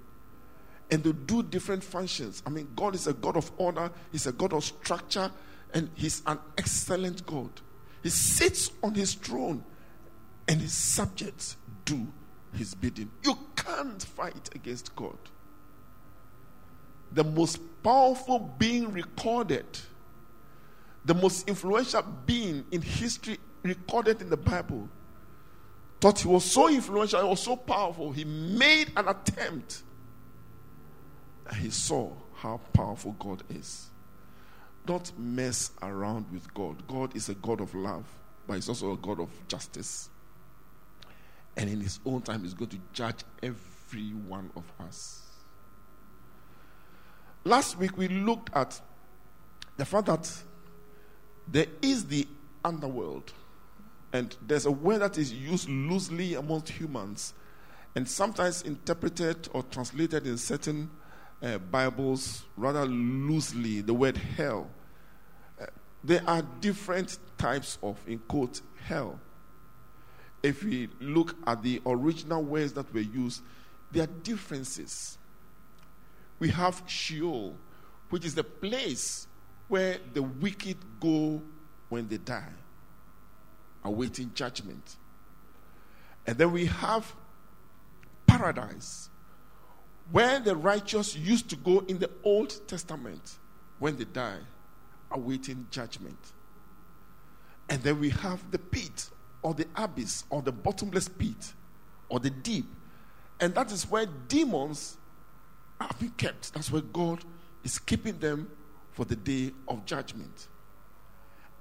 And 0.90 1.04
they 1.04 1.12
do 1.12 1.44
different 1.44 1.84
functions. 1.84 2.42
I 2.46 2.50
mean, 2.50 2.70
God 2.76 2.96
is 2.96 3.08
a 3.08 3.14
God 3.14 3.38
of 3.38 3.52
order, 3.58 3.92
He's 4.12 4.28
a 4.28 4.32
God 4.32 4.54
of 4.54 4.64
structure, 4.64 5.32
and 5.74 5.90
He's 5.96 6.22
an 6.26 6.40
excellent 6.58 7.26
God. 7.26 7.50
He 8.04 8.10
sits 8.10 8.72
on 8.84 8.94
His 8.96 9.14
throne 9.14 9.64
and 10.52 10.62
his 10.62 10.74
subjects 10.74 11.56
do 11.86 12.08
his 12.54 12.76
bidding. 12.76 13.10
You 13.24 13.38
can't 13.56 14.04
fight 14.04 14.50
against 14.54 14.94
God. 14.98 15.18
The 17.14 17.24
most 17.24 17.60
powerful 17.82 18.40
being 18.58 18.92
recorded, 18.92 19.66
the 21.06 21.14
most 21.14 21.48
influential 21.48 22.02
being 22.26 22.66
in 22.72 22.82
history 22.82 23.38
recorded 23.64 24.22
in 24.22 24.30
the 24.30 24.38
Bible, 24.38 24.90
thought 26.00 26.20
he 26.20 26.28
was 26.28 26.44
so 26.44 26.70
influential, 26.70 27.22
he 27.22 27.28
was 27.28 27.42
so 27.42 27.56
powerful, 27.56 28.12
he 28.12 28.24
made 28.24 28.92
an 28.96 29.08
attempt. 29.08 29.84
And 31.48 31.58
he 31.58 31.70
saw 31.70 32.12
how 32.36 32.60
powerful 32.74 33.16
God 33.20 33.44
is. 33.50 33.90
Don't 34.86 35.18
mess 35.20 35.72
around 35.82 36.26
with 36.32 36.52
God. 36.54 36.88
God 36.88 37.16
is 37.16 37.30
a 37.30 37.36
God 37.36 37.62
of 37.62 37.76
love, 37.76 38.06
but 38.48 38.56
he's 38.56 38.70
also 38.70 38.94
a 38.94 38.98
God 38.98 39.20
of 39.20 39.30
justice. 39.48 40.10
And 41.56 41.70
in 41.70 41.82
his 41.82 42.00
own 42.06 42.22
time, 42.22 42.44
he's 42.44 42.54
going 42.54 42.72
to 42.72 42.80
judge 42.94 43.24
every 43.44 44.10
one 44.28 44.50
of 44.56 44.64
us. 44.80 45.22
Last 47.44 47.78
week, 47.78 47.98
we 47.98 48.08
looked 48.08 48.50
at 48.56 48.80
the 49.78 49.86
fact 49.86 50.06
that 50.08 50.32
there 51.48 51.66
is 51.82 52.06
the 52.06 52.28
underworld. 52.64 53.34
And 54.14 54.36
there's 54.46 54.66
a 54.66 54.72
word 54.72 55.00
that 55.00 55.18
is 55.18 55.32
used 55.32 55.70
loosely 55.70 56.36
amongst 56.36 56.70
humans 56.70 57.34
and 57.96 58.08
sometimes 58.08 58.62
interpreted 58.64 59.50
or 59.54 59.64
translated 59.64 60.28
in 60.28 60.38
certain 60.38 60.90
uh, 61.42 61.58
Bibles 61.58 62.44
rather 62.56 62.86
loosely, 62.86 63.82
the 63.82 63.94
word 63.94 64.18
hell. 64.18 64.70
Uh, 65.60 65.66
there 66.04 66.22
are 66.28 66.42
different 66.60 67.18
types 67.38 67.78
of, 67.82 67.98
in 68.08 68.20
quote, 68.20 68.62
hell. 68.86 69.20
If 70.44 70.64
we 70.64 70.90
look 71.00 71.36
at 71.46 71.62
the 71.62 71.82
original 71.86 72.44
words 72.44 72.74
that 72.74 72.94
were 72.94 73.02
used, 73.02 73.42
there 73.92 74.04
are 74.04 74.14
differences. 74.24 75.18
We 76.40 76.50
have 76.50 76.82
Sheol, 76.88 77.56
which 78.10 78.26
is 78.26 78.36
the 78.36 78.44
place 78.44 79.28
where 79.68 79.98
the 80.14 80.24
wicked 80.24 80.78
go 81.00 81.42
when 81.90 82.08
they 82.08 82.18
die, 82.18 82.52
awaiting 83.84 84.32
judgment. 84.34 84.98
And 86.28 86.38
then 86.38 86.52
we 86.52 86.66
have 86.66 87.14
paradise, 88.28 89.10
where 90.12 90.40
the 90.40 90.56
righteous 90.56 91.16
used 91.16 91.50
to 91.50 91.56
go 91.56 91.80
in 91.88 92.00
the 92.00 92.10
Old 92.24 92.68
Testament 92.68 93.38
when 93.80 93.98
they 93.98 94.04
die, 94.06 94.40
awaiting 95.12 95.68
judgment. 95.72 96.20
And 97.70 97.82
then 97.84 98.00
we 98.00 98.10
have 98.10 98.52
the 98.52 98.60
pit, 98.60 99.10
or 99.42 99.54
the 99.54 99.66
abyss, 99.76 100.26
or 100.30 100.42
the 100.42 100.52
bottomless 100.52 101.08
pit, 101.08 101.54
or 102.10 102.20
the 102.20 102.30
deep. 102.30 102.66
And 103.40 103.56
that 103.56 103.72
is 103.72 103.90
where 103.90 104.06
demons 104.28 104.98
are 105.80 105.90
being 106.00 106.12
kept. 106.12 106.54
That's 106.54 106.72
where 106.72 106.82
God 106.82 107.24
is 107.64 107.80
keeping 107.80 108.20
them 108.20 108.50
for 108.92 109.06
the 109.06 109.16
day 109.16 109.52
of 109.68 109.86
judgment. 109.86 110.48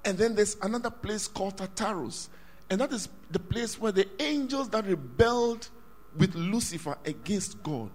And 0.03 0.17
then 0.17 0.35
there's 0.35 0.57
another 0.61 0.89
place 0.89 1.27
called 1.27 1.57
Tartarus. 1.57 2.29
And 2.69 2.81
that 2.81 2.91
is 2.91 3.09
the 3.29 3.39
place 3.39 3.79
where 3.79 3.91
the 3.91 4.07
angels 4.21 4.69
that 4.69 4.85
rebelled 4.85 5.69
with 6.17 6.35
Lucifer 6.35 6.97
against 7.05 7.61
God 7.63 7.91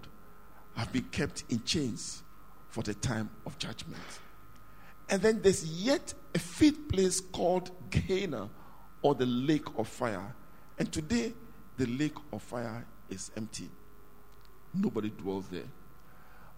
have 0.75 0.91
been 0.93 1.05
kept 1.05 1.43
in 1.49 1.63
chains 1.63 2.23
for 2.69 2.83
the 2.83 2.93
time 2.93 3.29
of 3.45 3.57
judgment. 3.57 4.01
And 5.09 5.21
then 5.21 5.41
there's 5.41 5.65
yet 5.65 6.13
a 6.35 6.39
fifth 6.39 6.89
place 6.89 7.19
called 7.19 7.71
Gehenna 7.89 8.49
or 9.01 9.15
the 9.15 9.25
lake 9.25 9.65
of 9.77 9.87
fire. 9.87 10.35
And 10.77 10.91
today, 10.91 11.33
the 11.77 11.85
lake 11.87 12.15
of 12.31 12.41
fire 12.43 12.85
is 13.09 13.31
empty. 13.35 13.69
Nobody 14.73 15.09
dwells 15.09 15.47
there. 15.47 15.63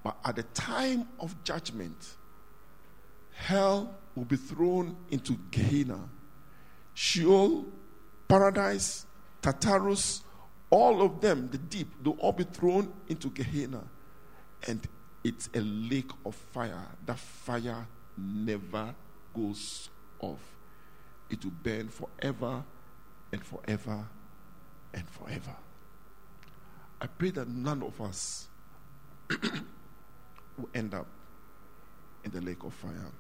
But 0.04 0.18
at 0.26 0.36
the 0.36 0.44
time 0.44 1.08
of 1.20 1.42
judgment, 1.44 2.16
hell 3.34 3.96
will 4.16 4.26
be 4.26 4.36
thrown 4.36 4.96
into 5.10 5.38
Gehenna. 5.52 6.00
Sheol, 6.94 7.66
paradise, 8.28 9.06
Tartarus, 9.42 10.22
all 10.70 11.02
of 11.02 11.22
them, 11.22 11.50
the 11.50 11.58
deep, 11.58 11.88
they'll 12.04 12.14
all 12.14 12.32
be 12.32 12.44
thrown 12.44 12.94
into 13.08 13.30
Gehenna. 13.30 13.84
And 14.68 14.88
it's 15.24 15.50
a 15.54 15.62
lake 15.62 16.12
of 16.26 16.36
fire. 16.36 16.88
That 17.06 17.18
fire 17.18 17.88
never 18.18 18.94
goes 19.34 19.90
off. 20.20 20.40
It 21.30 21.44
will 21.44 21.52
burn 21.64 21.90
forever 21.90 22.64
and 23.32 23.44
forever 23.44 24.08
and 24.94 25.10
forever. 25.10 25.56
I 27.02 27.08
pray 27.08 27.30
that 27.32 27.48
none 27.48 27.84
of 27.84 28.00
us 28.02 28.48
will 29.30 30.70
end 30.74 30.94
up 30.94 31.08
in 32.24 32.32
the 32.32 32.42
lake 32.42 32.64
of 32.64 32.74
fire. 32.74 33.12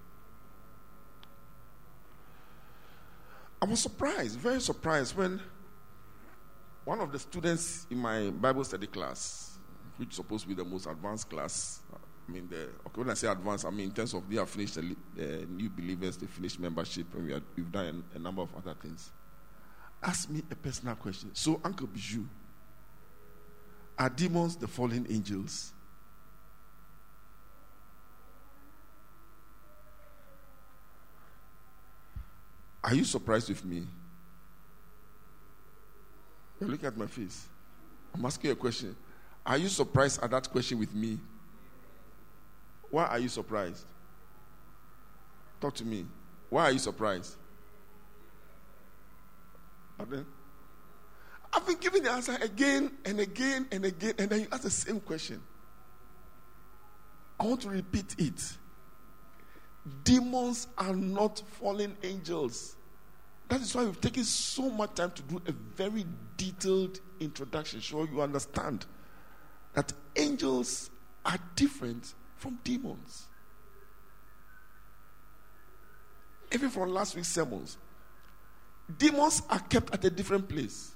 I 3.61 3.65
was 3.65 3.81
surprised, 3.81 4.39
very 4.39 4.61
surprised, 4.61 5.17
when 5.17 5.41
one 6.85 7.01
of 7.01 7.11
the 7.11 7.19
students 7.19 7.85
in 7.89 7.97
my 7.97 8.29
Bible 8.29 8.63
study 8.63 8.87
class, 8.87 9.59
which 9.97 10.09
is 10.09 10.15
supposed 10.15 10.43
to 10.43 10.47
be 10.49 10.55
the 10.55 10.63
most 10.63 10.85
advanced 10.87 11.29
class, 11.29 11.81
I 12.27 12.31
mean, 12.31 12.47
the, 12.49 12.69
okay, 12.87 13.01
when 13.01 13.09
I 13.09 13.15
say 13.15 13.27
advanced, 13.27 13.65
I 13.65 13.69
mean 13.71 13.87
in 13.87 13.91
terms 13.91 14.13
of 14.13 14.29
they 14.29 14.37
have 14.37 14.49
finished 14.49 14.75
the 14.75 15.45
new 15.49 15.69
believers, 15.69 16.15
they 16.15 16.27
finished 16.27 16.59
membership, 16.59 17.13
and 17.15 17.25
we 17.25 17.33
have, 17.33 17.43
we've 17.55 17.71
done 17.71 18.03
a, 18.13 18.17
a, 18.17 18.19
number 18.19 18.41
of 18.43 18.49
other 18.55 18.75
things. 18.81 19.11
Ask 20.01 20.29
me 20.29 20.41
a 20.49 20.55
personal 20.55 20.95
question. 20.95 21.31
So, 21.33 21.59
Uncle 21.63 21.87
Bijou, 21.87 22.25
are 23.97 24.09
demons 24.09 24.55
the 24.55 24.67
fallen 24.67 25.05
angels? 25.09 25.73
Are 32.83 32.93
you 32.93 33.03
surprised 33.03 33.49
with 33.49 33.63
me? 33.65 33.85
You're 36.59 36.69
looking 36.69 36.87
at 36.87 36.97
my 36.97 37.07
face. 37.07 37.45
I'm 38.13 38.25
asking 38.25 38.49
you 38.49 38.53
a 38.53 38.55
question. 38.55 38.95
Are 39.45 39.57
you 39.57 39.67
surprised 39.67 40.21
at 40.21 40.31
that 40.31 40.49
question 40.49 40.79
with 40.79 40.93
me? 40.93 41.19
Why 42.89 43.05
are 43.05 43.19
you 43.19 43.29
surprised? 43.29 43.85
Talk 45.61 45.75
to 45.75 45.85
me. 45.85 46.05
Why 46.49 46.65
are 46.65 46.71
you 46.71 46.79
surprised? 46.79 47.35
Pardon? 49.97 50.25
I've 51.51 51.65
been 51.65 51.77
giving 51.77 52.03
the 52.03 52.11
answer 52.11 52.37
again 52.41 52.91
and 53.05 53.19
again 53.19 53.67
and 53.71 53.85
again, 53.85 54.13
and 54.17 54.29
then 54.29 54.41
you 54.41 54.47
ask 54.51 54.63
the 54.63 54.69
same 54.69 54.99
question. 54.99 55.41
I 57.39 57.45
want 57.45 57.61
to 57.61 57.69
repeat 57.69 58.15
it. 58.17 58.57
Demons 60.03 60.67
are 60.77 60.95
not 60.95 61.41
fallen 61.59 61.95
angels. 62.03 62.75
That 63.47 63.61
is 63.61 63.73
why 63.73 63.85
we've 63.85 63.99
taken 63.99 64.23
so 64.23 64.69
much 64.69 64.95
time 64.95 65.11
to 65.11 65.21
do 65.23 65.41
a 65.47 65.51
very 65.51 66.05
detailed 66.37 66.99
introduction, 67.19 67.81
so 67.81 68.03
you 68.03 68.21
understand 68.21 68.85
that 69.73 69.91
angels 70.15 70.89
are 71.25 71.37
different 71.55 72.13
from 72.35 72.59
demons. 72.63 73.25
Even 76.51 76.69
from 76.69 76.91
last 76.91 77.15
week's 77.15 77.27
sermons, 77.29 77.77
demons 78.97 79.41
are 79.49 79.59
kept 79.59 79.93
at 79.93 80.03
a 80.03 80.09
different 80.09 80.47
place. 80.47 80.91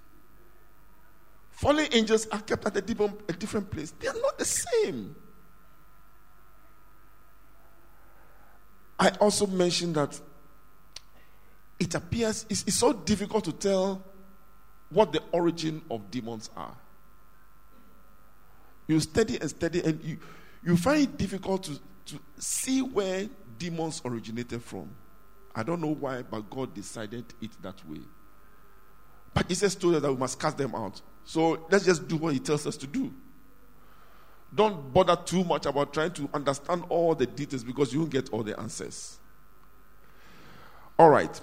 Fallen 1.52 1.88
angels 1.92 2.28
are 2.32 2.42
kept 2.42 2.66
at 2.66 2.76
a 2.76 2.82
different, 2.82 3.20
a 3.30 3.34
different 3.34 3.70
place. 3.70 3.94
They 4.00 4.08
are 4.08 4.16
not 4.16 4.38
the 4.38 4.46
same. 4.46 5.16
I 9.04 9.10
also 9.20 9.46
mentioned 9.48 9.96
that 9.96 10.18
it 11.78 11.94
appears 11.94 12.46
it's, 12.50 12.64
it's 12.64 12.78
so 12.78 12.94
difficult 12.94 13.44
to 13.44 13.52
tell 13.52 14.02
what 14.90 15.12
the 15.12 15.22
origin 15.34 15.82
of 15.92 16.10
demons 16.10 16.50
are. 16.56 16.74
You 18.88 19.02
study 19.02 19.38
and 19.42 19.50
study, 19.50 19.82
and 19.84 20.02
you, 20.02 20.18
you 20.64 20.78
find 20.78 21.02
it 21.02 21.18
difficult 21.18 21.64
to, 21.64 21.74
to 22.06 22.20
see 22.38 22.82
where 22.82 23.28
demons 23.58 24.02
originated 24.06 24.64
from. 24.64 24.90
I 25.54 25.64
don't 25.64 25.82
know 25.82 25.94
why, 25.94 26.22
but 26.22 26.50
God 26.50 26.74
decided 26.74 27.26
it 27.42 27.52
that 27.62 27.86
way. 27.90 28.00
But 29.34 29.50
Jesus 29.50 29.76
told 29.76 29.96
us 29.96 30.02
that 30.02 30.12
we 30.14 30.18
must 30.18 30.40
cast 30.40 30.58
them 30.58 30.76
out. 30.76 31.02
So 31.26 31.68
let's 31.70 31.84
just 31.84 32.08
do 32.08 32.16
what 32.16 32.32
He 32.32 32.40
tells 32.40 32.66
us 32.66 32.78
to 32.78 32.88
do. 32.88 33.14
Don't 34.54 34.94
bother 34.94 35.16
too 35.16 35.44
much 35.44 35.66
about 35.66 35.94
trying 35.94 36.12
to 36.12 36.30
understand 36.34 36.84
all 36.90 37.16
the 37.16 37.26
details 37.26 37.64
because 37.64 37.92
you 37.92 38.00
won't 38.00 38.12
get 38.12 38.30
all 38.32 38.44
the 38.44 38.60
answers. 38.60 39.18
All 41.00 41.10
right. 41.10 41.42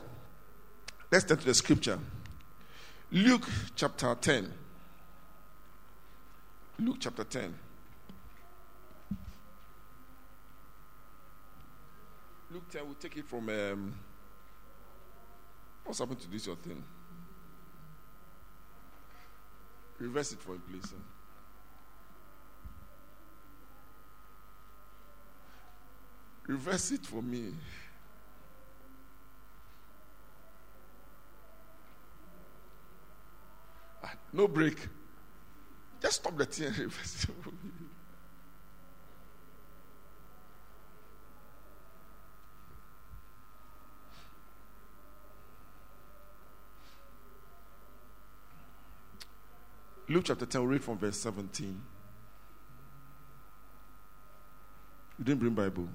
Let's 1.10 1.24
turn 1.24 1.38
to 1.38 1.44
the 1.44 1.54
scripture. 1.54 1.98
Luke 3.10 3.48
chapter 3.74 4.14
10. 4.14 4.52
Luke 6.78 6.96
chapter 7.00 7.24
10. 7.24 7.54
Luke 12.52 12.68
10, 12.70 12.84
we'll 12.84 12.94
take 12.94 13.16
it 13.16 13.26
from. 13.26 13.48
Um, 13.48 13.94
what's 15.84 15.98
happened 15.98 16.20
to 16.20 16.30
this, 16.30 16.46
your 16.46 16.56
thing? 16.56 16.82
Reverse 19.98 20.32
it 20.32 20.40
for 20.40 20.52
me, 20.52 20.58
please. 20.68 20.90
Sir. 20.90 20.96
Reverse 26.50 26.90
it 26.90 27.06
for 27.06 27.22
me. 27.22 27.54
Ah, 34.02 34.14
no 34.32 34.48
break. 34.48 34.76
Just 36.02 36.16
stop 36.16 36.36
the 36.36 36.44
thing 36.44 36.66
and 36.66 36.78
reverse 36.90 37.22
it 37.22 37.30
for 37.40 37.50
me. 37.50 37.70
Luke 50.08 50.24
chapter 50.24 50.46
10, 50.46 50.60
we'll 50.62 50.70
read 50.72 50.82
from 50.82 50.98
verse 50.98 51.16
17. 51.18 51.80
You 55.16 55.24
didn't 55.24 55.38
bring 55.38 55.54
Bible. 55.54 55.88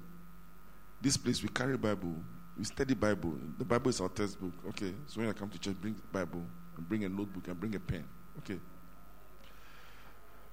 This 1.00 1.16
place 1.16 1.42
we 1.42 1.48
carry 1.48 1.76
Bible. 1.76 2.14
We 2.58 2.64
study 2.64 2.94
Bible. 2.94 3.38
The 3.58 3.64
Bible 3.64 3.90
is 3.90 4.00
our 4.00 4.08
textbook. 4.08 4.52
Okay. 4.70 4.92
So 5.06 5.20
when 5.20 5.28
I 5.28 5.32
come 5.32 5.50
to 5.50 5.58
church, 5.58 5.76
bring 5.80 6.00
Bible 6.12 6.42
and 6.76 6.88
bring 6.88 7.04
a 7.04 7.08
notebook 7.08 7.48
and 7.48 7.58
bring 7.58 7.74
a 7.74 7.80
pen. 7.80 8.04
Okay. 8.38 8.58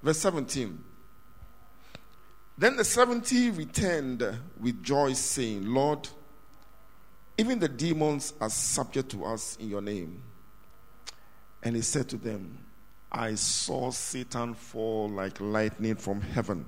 Verse 0.02 0.20
17. 0.20 0.84
Then 2.58 2.76
the 2.76 2.84
70 2.84 3.52
returned 3.52 4.40
with 4.60 4.84
joy, 4.84 5.14
saying, 5.14 5.66
Lord, 5.66 6.08
Even 7.38 7.60
the 7.60 7.70
demons 7.70 8.34
are 8.40 8.50
subject 8.50 9.10
to 9.12 9.26
us 9.26 9.58
in 9.60 9.70
your 9.70 9.82
name. 9.82 10.22
And 11.64 11.76
he 11.76 11.82
said 11.82 12.10
to 12.10 12.18
them, 12.18 12.60
I 13.12 13.36
saw 13.36 13.92
Satan 13.92 14.54
fall 14.54 15.10
like 15.10 15.40
lightning 15.40 15.96
from 15.96 16.22
heaven. 16.22 16.66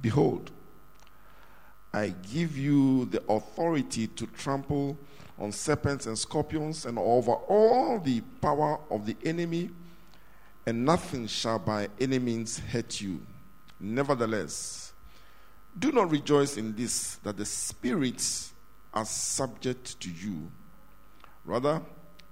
Behold, 0.00 0.50
I 1.94 2.14
give 2.32 2.56
you 2.56 3.04
the 3.06 3.22
authority 3.28 4.06
to 4.06 4.26
trample 4.26 4.96
on 5.38 5.52
serpents 5.52 6.06
and 6.06 6.18
scorpions 6.18 6.86
and 6.86 6.98
over 6.98 7.32
all 7.32 7.98
the 7.98 8.20
power 8.40 8.78
of 8.90 9.06
the 9.06 9.16
enemy, 9.24 9.70
and 10.66 10.84
nothing 10.84 11.26
shall 11.26 11.58
by 11.58 11.88
any 12.00 12.18
means 12.18 12.58
hurt 12.58 13.00
you. 13.00 13.20
Nevertheless, 13.80 14.92
do 15.78 15.90
not 15.90 16.10
rejoice 16.10 16.56
in 16.56 16.74
this 16.74 17.16
that 17.16 17.36
the 17.36 17.44
spirits 17.44 18.52
are 18.94 19.04
subject 19.04 19.98
to 20.00 20.10
you. 20.10 20.50
Rather, 21.44 21.82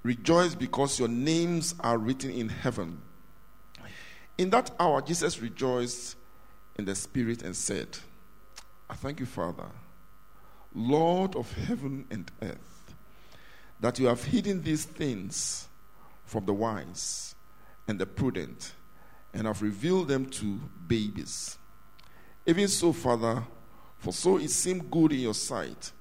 rejoice 0.03 0.55
because 0.55 0.99
your 0.99 1.09
names 1.09 1.75
are 1.81 1.99
written 1.99 2.31
in 2.31 2.49
heaven. 2.49 3.01
In 4.39 4.51
that 4.51 4.71
hour, 4.79 5.03
Jesus 5.03 5.41
rejoiced 5.41 6.17
in 6.77 6.85
the 6.85 6.95
spirit 6.95 7.43
and 7.43 7.55
said, 7.55 7.99
I 8.91 8.95
thank 8.95 9.21
you, 9.21 9.27
Father, 9.27 9.67
Lord 10.75 11.37
of 11.37 11.53
heaven 11.53 12.07
and 12.11 12.29
earth, 12.43 12.95
that 13.79 14.01
you 14.01 14.09
have 14.09 14.25
hidden 14.25 14.63
these 14.63 14.85
things 14.85 15.69
from 16.25 16.45
the 16.45 16.53
wise 16.53 17.37
and 17.87 18.01
the 18.01 18.07
prudent 18.07 18.73
and 19.33 19.47
have 19.47 19.63
revealed 19.63 20.09
them 20.09 20.27
to 20.27 20.59
babies. 20.89 21.57
Even 22.45 22.67
so, 22.67 22.93
Father, 22.93 23.45
for 24.01 24.13
so 24.13 24.39
it 24.39 24.51
seemed 24.51 24.91
good 24.91 25.13
in 25.13 25.21
your 25.21 25.35
sight. 25.35 25.93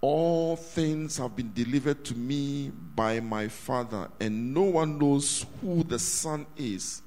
All 0.00 0.56
things 0.56 1.16
have 1.18 1.36
been 1.36 1.52
delivered 1.52 2.04
to 2.06 2.16
me 2.16 2.70
by 2.70 3.20
my 3.20 3.46
Father, 3.46 4.08
and 4.18 4.52
no 4.52 4.62
one 4.62 4.98
knows 4.98 5.46
who 5.60 5.84
the 5.84 5.98
Son 5.98 6.44
is 6.56 7.02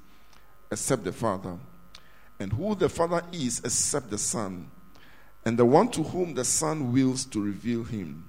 except 0.70 1.04
the 1.04 1.12
Father, 1.12 1.58
and 2.42 2.52
who 2.52 2.74
the 2.74 2.88
Father 2.88 3.22
is 3.32 3.60
except 3.60 4.10
the 4.10 4.18
Son, 4.18 4.68
and 5.44 5.56
the 5.56 5.64
one 5.64 5.88
to 5.88 6.02
whom 6.02 6.34
the 6.34 6.44
Son 6.44 6.92
wills 6.92 7.24
to 7.24 7.40
reveal 7.40 7.84
him. 7.84 8.26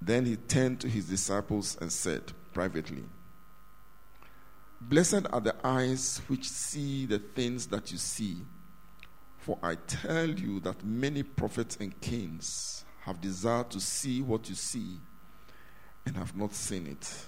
Then 0.00 0.24
he 0.24 0.36
turned 0.36 0.80
to 0.80 0.88
his 0.88 1.04
disciples 1.04 1.76
and 1.78 1.92
said 1.92 2.32
privately, 2.54 3.04
Blessed 4.80 5.26
are 5.30 5.42
the 5.42 5.54
eyes 5.62 6.22
which 6.26 6.48
see 6.48 7.04
the 7.04 7.18
things 7.18 7.66
that 7.66 7.92
you 7.92 7.98
see. 7.98 8.38
For 9.36 9.58
I 9.62 9.74
tell 9.74 10.30
you 10.30 10.60
that 10.60 10.82
many 10.82 11.22
prophets 11.22 11.76
and 11.78 11.98
kings 12.00 12.86
have 13.02 13.20
desired 13.20 13.70
to 13.72 13.80
see 13.80 14.22
what 14.22 14.48
you 14.48 14.54
see 14.54 14.98
and 16.06 16.16
have 16.16 16.34
not 16.34 16.54
seen 16.54 16.86
it, 16.86 17.26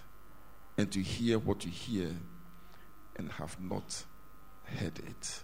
and 0.78 0.90
to 0.92 1.02
hear 1.02 1.38
what 1.38 1.66
you 1.66 1.70
hear 1.70 2.10
and 3.16 3.30
have 3.32 3.60
not 3.60 4.04
heard 4.72 4.98
it. 4.98 5.42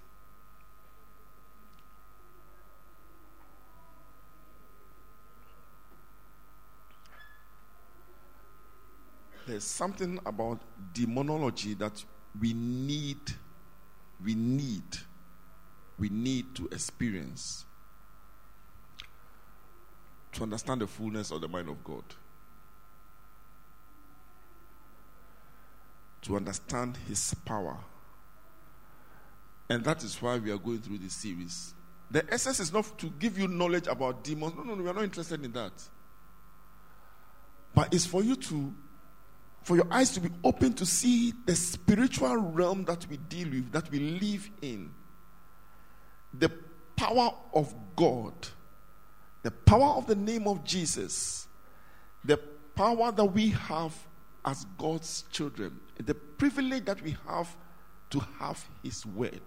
There's 9.47 9.65
something 9.65 10.19
about 10.27 10.61
demonology 10.93 11.73
that 11.75 12.05
we 12.39 12.53
need, 12.53 13.17
we 14.23 14.35
need, 14.35 14.83
we 15.99 16.11
need 16.11 16.55
to 16.57 16.67
experience 16.67 17.65
to 20.33 20.43
understand 20.43 20.81
the 20.81 20.87
fullness 20.87 21.31
of 21.31 21.41
the 21.41 21.49
mind 21.49 21.69
of 21.69 21.83
God. 21.83 22.05
To 26.23 26.37
understand 26.37 26.97
His 27.09 27.35
power. 27.45 27.79
And 29.69 29.85
that 29.85 30.03
is 30.03 30.21
why 30.21 30.39
we 30.39 30.51
are 30.51 30.59
going 30.59 30.79
through 30.79 30.99
this 30.99 31.15
series. 31.15 31.75
The 32.11 32.25
essence 32.33 32.61
is 32.61 32.73
not 32.73 32.99
to 32.99 33.11
give 33.19 33.39
you 33.39 33.49
knowledge 33.49 33.87
about 33.87 34.25
demons. 34.25 34.55
No, 34.57 34.63
no, 34.63 34.75
no, 34.75 34.83
we 34.83 34.89
are 34.89 34.95
not 34.95 35.05
interested 35.05 35.45
in 35.45 35.53
that. 35.53 35.73
But 37.75 37.93
it's 37.93 38.07
for 38.07 38.23
you 38.23 38.35
to 38.37 38.75
for 39.63 39.77
your 39.77 39.87
eyes 39.91 40.11
to 40.13 40.21
be 40.21 40.31
open 40.45 40.73
to 40.73 40.87
see 40.87 41.35
the 41.45 41.55
spiritual 41.55 42.37
realm 42.37 42.85
that 42.85 43.07
we 43.11 43.19
deal 43.19 43.51
with, 43.51 43.71
that 43.73 43.91
we 43.91 43.99
live 43.99 44.49
in. 44.63 44.91
The 46.33 46.51
power 46.97 47.35
of 47.53 47.75
God, 47.95 48.33
the 49.43 49.51
power 49.51 49.97
of 49.97 50.07
the 50.07 50.15
name 50.15 50.49
of 50.49 50.65
Jesus, 50.65 51.49
the 52.25 52.39
power 52.75 53.13
that 53.13 53.25
we 53.25 53.51
have 53.51 53.95
as 54.43 54.65
God's 54.79 55.25
children, 55.31 55.79
the 55.99 56.15
privilege 56.15 56.87
that 56.87 57.03
we 57.03 57.17
have 57.27 57.55
to 58.11 58.21
have 58.39 58.65
His 58.83 59.05
word. 59.05 59.41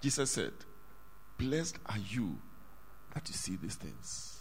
Jesus 0.00 0.30
said, 0.30 0.52
Blessed 1.38 1.78
are 1.86 1.98
you 1.98 2.38
that 3.14 3.28
you 3.28 3.34
see 3.34 3.56
these 3.56 3.74
things 3.76 4.36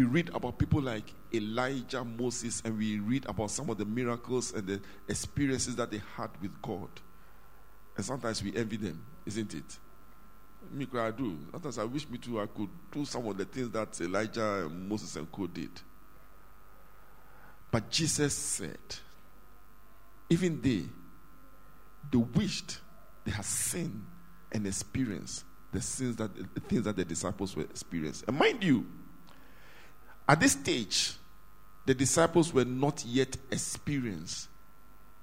we 0.00 0.06
read 0.06 0.30
about 0.34 0.58
people 0.58 0.80
like 0.80 1.12
Elijah, 1.34 2.04
Moses, 2.04 2.62
and 2.64 2.78
we 2.78 2.98
read 3.00 3.26
about 3.26 3.50
some 3.50 3.68
of 3.70 3.76
the 3.76 3.84
miracles 3.84 4.52
and 4.54 4.66
the 4.66 4.80
experiences 5.08 5.76
that 5.76 5.90
they 5.90 6.00
had 6.16 6.30
with 6.40 6.50
God. 6.62 6.88
And 7.96 8.04
sometimes 8.04 8.42
we 8.42 8.56
envy 8.56 8.76
them, 8.76 9.04
isn't 9.26 9.52
it? 9.52 9.78
Me, 10.72 10.86
I 10.94 11.10
do. 11.10 11.36
Sometimes 11.50 11.78
I 11.78 11.84
wish 11.84 12.08
me 12.08 12.18
too 12.18 12.40
I 12.40 12.46
could 12.46 12.68
do 12.92 13.04
some 13.04 13.26
of 13.26 13.36
the 13.36 13.44
things 13.44 13.70
that 13.70 14.00
Elijah, 14.00 14.70
Moses, 14.70 15.16
and 15.16 15.30
Co 15.30 15.46
did. 15.46 15.70
But 17.70 17.90
Jesus 17.90 18.34
said, 18.34 18.78
even 20.30 20.60
they, 20.62 20.84
they 22.10 22.18
wished 22.18 22.78
they 23.24 23.32
had 23.32 23.44
seen 23.44 24.06
and 24.52 24.66
experienced 24.66 25.44
the 25.72 25.80
sins 25.80 26.16
that 26.16 26.30
the 26.54 26.60
things 26.60 26.84
that 26.84 26.96
the 26.96 27.04
disciples 27.04 27.54
were 27.54 27.64
experiencing. 27.64 28.24
And 28.28 28.38
mind 28.38 28.64
you, 28.64 28.86
at 30.28 30.40
this 30.40 30.52
stage, 30.52 31.14
the 31.86 31.94
disciples 31.94 32.52
were 32.52 32.64
not 32.64 33.04
yet 33.04 33.36
experienced 33.50 34.48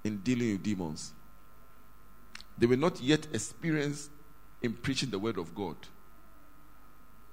in 0.04 0.18
dealing 0.18 0.52
with 0.52 0.64
demons. 0.64 1.14
They 2.58 2.66
were 2.66 2.78
not 2.78 3.02
yet 3.02 3.28
experienced 3.34 4.10
in 4.62 4.74
preaching 4.74 5.10
the 5.10 5.20
word 5.20 5.38
of 5.38 5.54
God. 5.54 5.76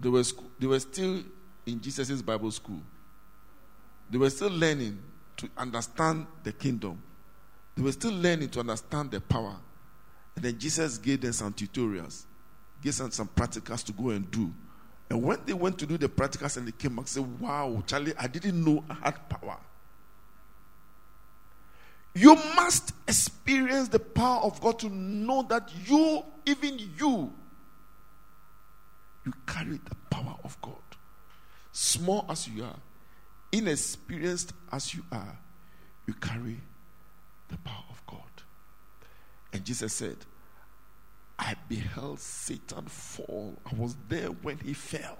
They 0.01 0.09
were, 0.09 0.23
they 0.59 0.67
were 0.67 0.81
still 0.81 1.23
in 1.67 1.81
Jesus' 1.81 2.21
Bible 2.21 2.51
school. 2.51 2.83
They 4.11 4.19
were 4.19 4.31
still 4.31 4.51
learning 4.51 5.01
to 5.39 5.49
understand 5.57 6.27
the 6.43 6.53
kingdom. 6.53 7.03
They 7.77 7.83
were 7.83 7.93
still 7.93 8.13
learning 8.13 8.51
to 8.51 8.61
understand 8.61 9.11
the 9.11 9.21
power. 9.21 9.57
And 10.37 10.45
then 10.45 10.59
Jesus 10.59 10.99
gave 10.99 11.21
them 11.21 11.33
some 11.33 11.53
tutorials, 11.53 12.25
gave 12.83 12.97
them 12.97 13.11
some 13.11 13.29
practicals 13.29 13.85
to 13.85 13.93
go 13.93 14.11
and 14.11 14.31
do. 14.31 14.53
And 15.11 15.23
when 15.23 15.39
they 15.45 15.53
went 15.53 15.79
to 15.79 15.87
do 15.87 15.99
the 15.99 16.09
practicals 16.09 16.57
and 16.57 16.67
they 16.67 16.73
came 16.73 16.97
back, 16.97 17.09
said, 17.09 17.41
Wow, 17.41 17.83
Charlie, 17.87 18.15
I 18.19 18.27
didn't 18.27 18.65
know 18.65 18.85
I 18.89 18.95
had 18.95 19.29
power. 19.29 19.59
You 22.15 22.37
must 22.57 22.93
experience 23.09 23.89
the 23.89 23.99
power 23.99 24.41
of 24.43 24.61
God 24.61 24.79
to 24.81 24.89
know 24.89 25.43
that 25.49 25.71
you, 25.85 26.23
even 26.47 26.79
you, 26.97 27.33
you 29.27 29.33
carry 29.47 29.81
the 29.85 29.97
power 30.11 30.37
of 30.45 30.61
God. 30.63 30.75
Small 31.73 32.25
as 32.29 32.47
you 32.47 32.63
are, 32.65 32.77
inexperienced 33.51 34.53
as 34.71 34.95
you 34.95 35.03
are, 35.11 35.37
you 36.07 36.15
carry 36.15 36.61
the 37.49 37.59
power 37.59 37.85
of 37.91 38.07
God. 38.07 38.43
And 39.53 39.65
Jesus 39.65 39.93
said, 39.93 40.17
I 41.39 41.55
beheld 41.69 42.21
Satan 42.21 42.87
fall. 42.87 43.59
I 43.71 43.75
was 43.75 43.97
there 44.09 44.29
when 44.29 44.59
he 44.59 44.73
fell. 44.73 45.19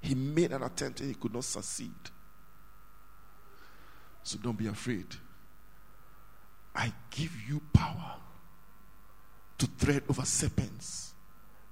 He 0.00 0.14
made 0.14 0.52
an 0.52 0.62
attempt 0.62 1.00
and 1.00 1.08
he 1.08 1.14
could 1.14 1.34
not 1.34 1.44
succeed. 1.44 1.94
So 4.22 4.38
don't 4.38 4.56
be 4.56 4.66
afraid. 4.66 5.06
I 6.74 6.92
give 7.10 7.32
you 7.48 7.60
power 7.72 8.16
to 9.58 9.68
tread 9.78 10.02
over 10.08 10.24
serpents 10.24 11.14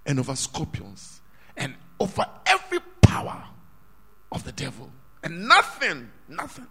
and 0.06 0.18
over 0.18 0.34
scorpions 0.34 1.20
and 1.56 1.74
over 2.00 2.26
every 2.46 2.78
power 3.02 3.44
of 4.32 4.44
the 4.44 4.52
devil. 4.52 4.90
And 5.22 5.46
nothing, 5.48 6.10
nothing 6.28 6.66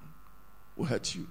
will 0.75 0.85
hurt 0.85 1.15
you. 1.15 1.27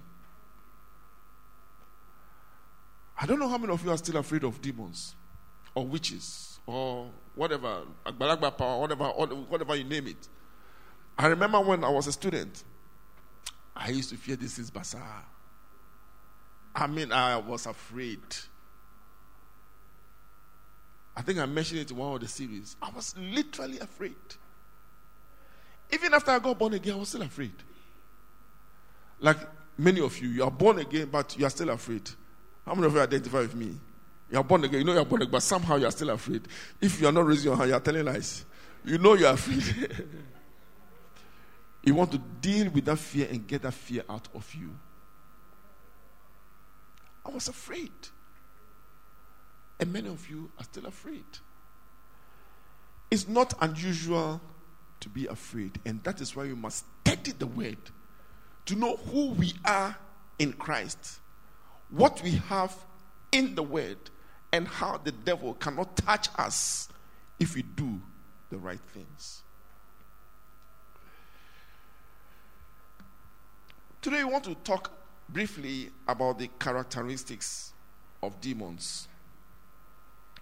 I 3.19 3.27
don't 3.27 3.39
know 3.39 3.49
how 3.49 3.59
many 3.59 3.73
of 3.73 3.85
you 3.85 3.91
are 3.91 3.99
still 3.99 4.17
afraid 4.17 4.45
of 4.45 4.61
demons 4.61 5.15
or 5.75 5.87
witches 5.87 6.59
or 6.67 7.11
whatever, 7.35 7.83
power, 8.59 8.81
whatever, 8.81 9.05
whatever 9.09 9.77
you 9.77 9.85
name 9.85 10.09
it. 10.09 10.29
I 11.19 11.27
remember 11.27 11.61
when 11.61 11.85
I 11.85 11.89
was 11.89 12.07
a 12.07 12.13
student, 12.13 12.65
I 13.77 13.91
used 13.91 14.11
to 14.11 14.17
fear 14.17 14.37
this 14.37 14.59
is 14.59 14.71
bazaar. 14.71 15.25
I 16.75 16.87
mean, 16.87 17.13
I 17.13 17.37
was 17.37 17.67
afraid. 17.67 18.21
I 21.15 21.23
think 21.23 21.39
I 21.39 21.47
mentioned 21.47 21.81
it 21.81 21.91
in 21.91 21.97
one 21.97 22.15
of 22.15 22.21
the 22.21 22.29
series. 22.29 22.77
I 22.81 22.91
was 22.91 23.15
literally 23.19 23.79
afraid. 23.79 24.15
Even 25.91 26.15
after 26.15 26.31
I 26.31 26.39
got 26.39 26.59
born 26.59 26.73
again, 26.73 26.95
I 26.95 26.97
was 26.97 27.11
still 27.11 27.23
afraid. 27.23 27.53
Like 29.21 29.37
many 29.77 30.01
of 30.01 30.19
you, 30.19 30.29
you 30.29 30.45
are 30.45 30.51
born 30.51 30.79
again, 30.79 31.09
but 31.13 31.39
you 31.39 31.45
are 31.45 31.51
still 31.51 31.69
afraid. 31.69 32.11
How 32.67 32.75
many 32.75 32.87
of 32.87 32.95
you 32.95 33.01
identify 33.01 33.39
with 33.39 33.55
me? 33.55 33.79
You 34.31 34.39
are 34.39 34.45
born 34.45 34.65
again, 34.65 34.81
you 34.81 34.85
know 34.85 34.93
you 34.93 35.01
are 35.01 35.05
born 35.05 35.23
again, 35.23 35.33
but 35.33 35.43
somehow 35.43 35.77
you 35.77 35.87
are 35.87 35.91
still 35.91 36.11
afraid. 36.11 36.43
If 36.81 37.01
you 37.01 37.07
are 37.09 37.13
not 37.13 37.27
raising 37.27 37.51
your 37.51 37.57
hand, 37.57 37.69
you 37.69 37.75
are 37.75 37.81
telling 37.81 38.05
lies. 38.05 38.45
You 38.85 38.99
know 38.99 39.15
you 39.15 39.27
are 39.27 39.35
afraid. 39.35 40.07
you 41.83 41.95
want 41.95 42.13
to 42.13 42.19
deal 42.19 42.71
with 42.71 42.85
that 42.87 42.99
fear 42.99 43.29
and 43.31 43.47
get 43.47 43.63
that 43.63 43.75
fear 43.75 44.05
out 44.09 44.29
of 44.35 44.53
you. 44.55 44.71
I 47.27 47.31
was 47.31 47.49
afraid. 47.49 47.93
And 49.79 49.93
many 49.93 50.09
of 50.09 50.29
you 50.31 50.51
are 50.59 50.65
still 50.65 50.87
afraid. 50.87 51.25
It's 53.11 53.29
not 53.29 53.55
unusual 53.61 54.41
to 55.01 55.09
be 55.09 55.27
afraid, 55.27 55.79
and 55.85 56.03
that 56.05 56.21
is 56.21 56.35
why 56.35 56.45
you 56.45 56.57
must 56.57 56.87
study 57.05 57.33
the 57.33 57.47
word 57.47 57.77
to 58.67 58.77
know 58.77 58.97
who 58.97 59.33
we 59.33 59.53
are 59.65 59.97
in 60.39 60.53
Christ, 60.53 61.21
what 61.93 62.23
we 62.23 62.33
have 62.49 62.75
in 63.31 63.55
the 63.55 63.63
word, 63.63 63.99
and 64.53 64.69
how 64.69 64.99
the 64.99 65.13
devil 65.13 65.55
cannot 65.55 65.97
touch 65.97 66.29
us 66.37 66.89
if 67.39 67.55
we 67.55 67.63
do 67.63 68.01
the 68.51 68.59
right 68.59 68.81
things. 68.93 69.43
Today, 74.03 74.25
we 74.25 74.31
want 74.31 74.45
to 74.45 74.55
talk 74.57 74.91
briefly 75.29 75.91
about 76.09 76.39
the 76.39 76.49
characteristics 76.59 77.73
of 78.23 78.41
demons. 78.41 79.09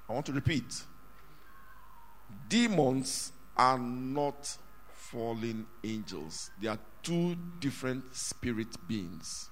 I 0.09 0.13
want 0.13 0.27
to 0.27 0.33
repeat 0.33 0.83
demons 2.49 3.33
are 3.57 3.79
not 3.79 4.57
fallen 4.93 5.67
angels, 5.85 6.51
they 6.61 6.69
are 6.69 6.79
two 7.03 7.37
different 7.61 8.15
spirit 8.15 8.69
beings. 8.89 9.50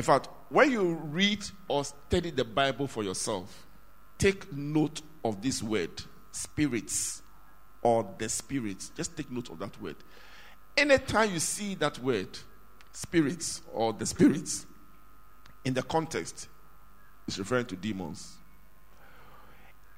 In 0.00 0.04
fact, 0.04 0.30
when 0.48 0.70
you 0.70 0.94
read 0.94 1.44
or 1.68 1.84
study 1.84 2.30
the 2.30 2.42
Bible 2.42 2.86
for 2.86 3.02
yourself, 3.04 3.66
take 4.16 4.50
note 4.50 5.02
of 5.22 5.42
this 5.42 5.62
word, 5.62 5.90
spirits 6.32 7.20
or 7.82 8.08
the 8.16 8.26
spirits. 8.30 8.92
Just 8.96 9.14
take 9.14 9.30
note 9.30 9.50
of 9.50 9.58
that 9.58 9.78
word. 9.78 9.96
Anytime 10.74 11.34
you 11.34 11.38
see 11.38 11.74
that 11.74 11.98
word, 11.98 12.30
spirits 12.92 13.60
or 13.74 13.92
the 13.92 14.06
spirits, 14.06 14.64
in 15.66 15.74
the 15.74 15.82
context, 15.82 16.48
it's 17.28 17.38
referring 17.38 17.66
to 17.66 17.76
demons. 17.76 18.38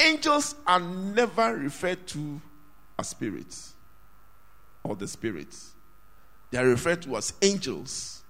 Angels 0.00 0.56
are 0.66 0.80
never 0.80 1.54
referred 1.54 2.08
to 2.08 2.42
as 2.98 3.10
spirits 3.10 3.74
or 4.82 4.96
the 4.96 5.06
spirits, 5.06 5.74
they 6.50 6.58
are 6.58 6.66
referred 6.66 7.02
to 7.02 7.16
as 7.16 7.34
angels. 7.40 8.21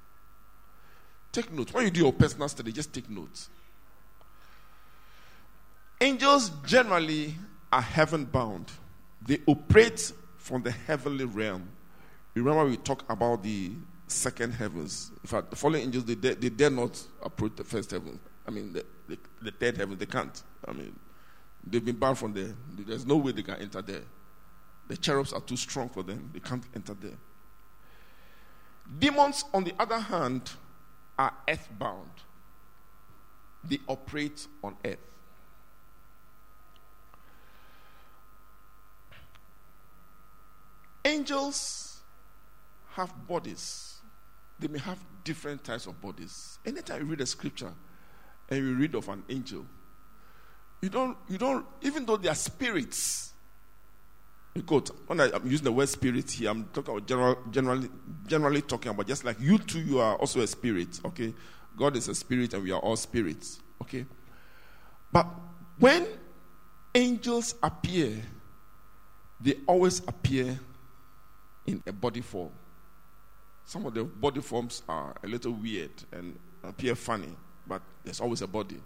Take 1.33 1.51
notes. 1.51 1.73
When 1.73 1.85
you 1.85 1.91
do 1.91 2.01
your 2.01 2.13
personal 2.13 2.49
study, 2.49 2.73
just 2.73 2.93
take 2.93 3.09
notes. 3.09 3.49
Angels 6.01 6.51
generally 6.67 7.35
are 7.73 7.81
heaven 7.81 8.25
bound, 8.25 8.71
they 9.27 9.39
operate 9.47 10.13
from 10.37 10.63
the 10.63 10.71
heavenly 10.71 11.25
realm. 11.25 11.69
Remember 12.35 12.65
we 12.67 12.77
talked 12.77 13.11
about 13.11 13.43
the 13.43 13.73
second 14.09 14.53
heavens. 14.53 15.11
In 15.23 15.29
fact, 15.29 15.51
the 15.51 15.57
fallen 15.57 15.81
angels, 15.81 16.05
they 16.05 16.15
dare, 16.15 16.35
they 16.35 16.49
dare 16.49 16.71
not 16.71 17.01
approach 17.23 17.53
the 17.57 17.65
first 17.65 17.91
heaven. 17.91 18.19
I 18.47 18.51
mean, 18.51 18.73
the, 18.73 18.85
the, 19.09 19.19
the 19.43 19.51
third 19.53 19.77
heaven, 19.77 19.97
they 19.97 20.07
can't. 20.07 20.43
I 20.67 20.73
mean, 20.73 20.95
they've 21.67 21.85
been 21.85 21.97
banned 21.97 22.19
from 22.19 22.35
there. 22.35 22.55
There's 22.77 23.07
no 23.07 23.17
way 23.17 23.33
they 23.33 23.43
can 23.43 23.57
enter 23.57 23.81
there. 23.81 24.03
The 24.89 24.97
cherubs 24.97 25.33
are 25.33 25.41
too 25.41 25.57
strong 25.57 25.89
for 25.89 26.03
them, 26.03 26.31
they 26.35 26.41
can't 26.41 26.65
enter 26.75 26.95
there. 26.95 27.17
Demons, 28.99 29.45
on 29.55 29.65
the 29.65 29.73
other 29.79 29.99
hand, 29.99 30.51
are 31.23 31.33
earthbound, 31.49 32.11
they 33.63 33.79
operate 33.87 34.49
on 34.65 34.77
earth. 34.85 34.99
Angels 41.05 42.01
have 42.91 43.13
bodies. 43.29 43.99
They 44.59 44.67
may 44.67 44.81
have 44.81 44.99
different 45.23 45.63
types 45.63 45.87
of 45.87 46.01
bodies. 46.01 46.59
Anytime 46.67 47.03
you 47.03 47.07
read 47.07 47.21
a 47.21 47.27
scripture 47.27 47.73
and 48.49 48.59
you 48.59 48.75
read 48.75 48.95
of 48.97 49.09
an 49.09 49.23
angel, 49.29 49.65
you 50.81 50.89
don't, 50.89 51.17
you 51.29 51.39
don't, 51.39 51.65
even 51.83 52.05
though 52.05 52.17
they 52.17 52.29
are 52.29 52.35
spirits, 52.35 53.32
because 54.55 54.91
when 55.07 55.21
I, 55.21 55.35
am 55.35 55.47
using 55.47 55.65
the 55.65 55.73
word 55.73 55.89
spirit 55.89 56.31
here, 56.31 56.51
I'm 56.51 56.65
talking 56.73 56.95
about 56.95 57.07
general, 57.07 57.39
generally, 57.51 57.89
generally 58.27 58.61
talking 58.61 58.91
about 58.91 59.07
just 59.07 59.25
like 59.25 59.41
you 59.41 59.59
too, 59.59 59.81
you 59.81 59.99
are 60.01 60.17
also 60.17 60.41
a 60.41 60.47
spirit, 60.47 61.01
okay? 61.07 61.33
God 61.77 61.97
is 61.97 62.09
a 62.09 62.15
spirit 62.15 62.53
and 62.53 62.63
we 62.63 62.71
are 62.71 62.81
all 62.81 62.97
spirits, 62.97 63.61
okay? 63.81 64.05
But 65.11 65.27
when 65.79 66.07
angels 66.95 67.55
appear, 67.63 68.23
they 69.41 69.57
always 69.67 70.01
appear 70.01 70.59
in 71.67 71.83
a 71.87 71.93
body 71.93 72.21
form. 72.21 72.51
Some 73.65 73.87
of 73.87 73.95
the 73.95 74.05
body 74.05 74.41
forms 74.41 74.83
are 74.87 75.15
a 75.23 75.27
little 75.27 75.53
weird 75.53 75.93
and 76.13 76.39
appear 76.63 76.95
funny, 76.95 77.35
but 77.67 77.81
there's 78.05 78.21
always 78.21 78.43
a 78.43 78.47
body. 78.47 78.81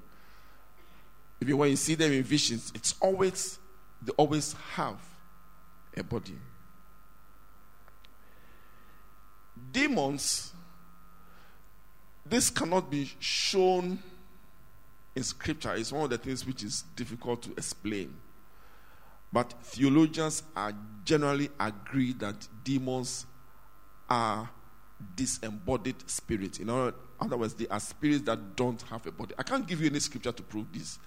Even 1.40 1.58
when 1.58 1.70
you 1.70 1.76
see 1.76 1.96
them 1.96 2.12
in 2.12 2.22
visions, 2.22 2.70
it's 2.74 2.94
always, 3.00 3.58
they 4.00 4.12
always 4.12 4.54
have 4.74 4.98
a 5.96 6.02
body. 6.02 6.38
Demons, 9.72 10.52
this 12.24 12.50
cannot 12.50 12.90
be 12.90 13.10
shown 13.18 13.98
in 15.14 15.22
scripture. 15.22 15.74
It's 15.74 15.92
one 15.92 16.04
of 16.04 16.10
the 16.10 16.18
things 16.18 16.46
which 16.46 16.62
is 16.62 16.82
difficult 16.94 17.42
to 17.42 17.52
explain. 17.52 18.14
But 19.32 19.54
theologians 19.62 20.42
are 20.54 20.72
generally 21.04 21.50
agree 21.58 22.12
that 22.14 22.46
demons 22.64 23.26
are 24.08 24.48
disembodied 25.14 25.96
spirits. 26.08 26.58
In 26.58 26.70
other 26.70 27.36
words, 27.36 27.54
they 27.54 27.66
are 27.68 27.80
spirits 27.80 28.22
that 28.22 28.56
don't 28.56 28.80
have 28.82 29.06
a 29.06 29.12
body. 29.12 29.34
I 29.38 29.42
can't 29.42 29.66
give 29.66 29.80
you 29.80 29.88
any 29.88 30.00
scripture 30.00 30.32
to 30.32 30.42
prove 30.42 30.72
this, 30.72 30.98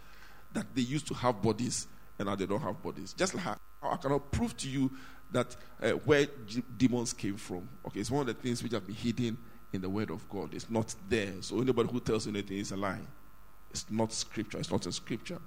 that 0.54 0.66
they 0.76 0.82
used 0.82 1.08
to 1.08 1.14
have 1.14 1.42
bodies 1.42 1.88
and 2.18 2.28
now 2.28 2.36
they 2.36 2.46
don't 2.46 2.62
have 2.62 2.82
bodies. 2.84 3.14
Just 3.14 3.34
like 3.36 3.46
I 3.82 3.96
cannot 3.98 4.32
prove 4.32 4.56
to 4.58 4.70
you 4.70 4.92
that 5.32 5.56
uh, 5.82 5.92
where 5.92 6.28
g- 6.46 6.64
demons 6.78 7.14
came 7.14 7.38
from. 7.38 7.68
Okay, 7.88 8.00
it's 8.00 8.12
one 8.12 8.22
of 8.22 8.28
the 8.28 8.34
things 8.42 8.62
which 8.62 8.74
have 8.74 8.86
been 8.86 8.96
hidden 8.96 9.38
in 9.72 9.82
the 9.82 9.90
Word 9.90 10.10
of 10.10 10.28
God. 10.30 10.54
It's 10.54 10.70
not 10.70 10.94
there. 11.08 11.34
So 11.42 11.62
anybody 11.62 11.90
who 11.90 12.00
tells 12.00 12.26
you 12.26 12.34
anything 12.34 12.58
is 12.58 12.72
a 12.72 12.78
lie. 12.78 13.00
It's 13.72 13.86
not 13.90 14.12
scripture. 14.12 14.58
It's 14.58 14.72
not 14.72 14.86
in 14.86 14.92
scripture. 14.92 15.40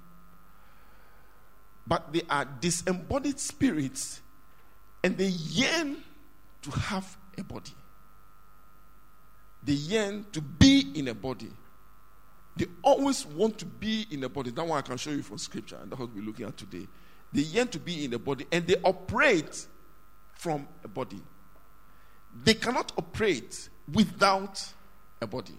But 1.85 2.13
they 2.13 2.21
are 2.29 2.45
disembodied 2.45 3.39
spirits 3.39 4.21
and 5.03 5.17
they 5.17 5.27
yearn 5.27 5.97
to 6.61 6.71
have 6.71 7.17
a 7.37 7.43
body. 7.43 7.73
They 9.61 9.73
yearn 9.73 10.25
to 10.31 10.41
be 10.41 10.91
in 10.95 11.09
a 11.09 11.13
body. 11.13 11.51
They 12.55 12.67
always 12.81 13.25
want 13.25 13.57
to 13.59 13.65
be 13.65 14.07
in 14.11 14.23
a 14.23 14.29
body. 14.29 14.51
That 14.51 14.65
one 14.65 14.77
I 14.77 14.81
can 14.81 14.97
show 14.97 15.11
you 15.11 15.23
from 15.23 15.37
scripture, 15.37 15.77
and 15.81 15.91
that's 15.91 15.99
what 15.99 16.13
we're 16.13 16.23
looking 16.23 16.45
at 16.45 16.55
today. 16.55 16.87
They 17.33 17.41
yearn 17.41 17.67
to 17.69 17.79
be 17.79 18.05
in 18.05 18.13
a 18.13 18.19
body 18.19 18.45
and 18.51 18.65
they 18.67 18.75
operate 18.83 19.67
from 20.35 20.67
a 20.83 20.87
body. 20.87 21.21
They 22.43 22.53
cannot 22.53 22.91
operate 22.97 23.69
without 23.91 24.63
a 25.21 25.27
body. 25.27 25.57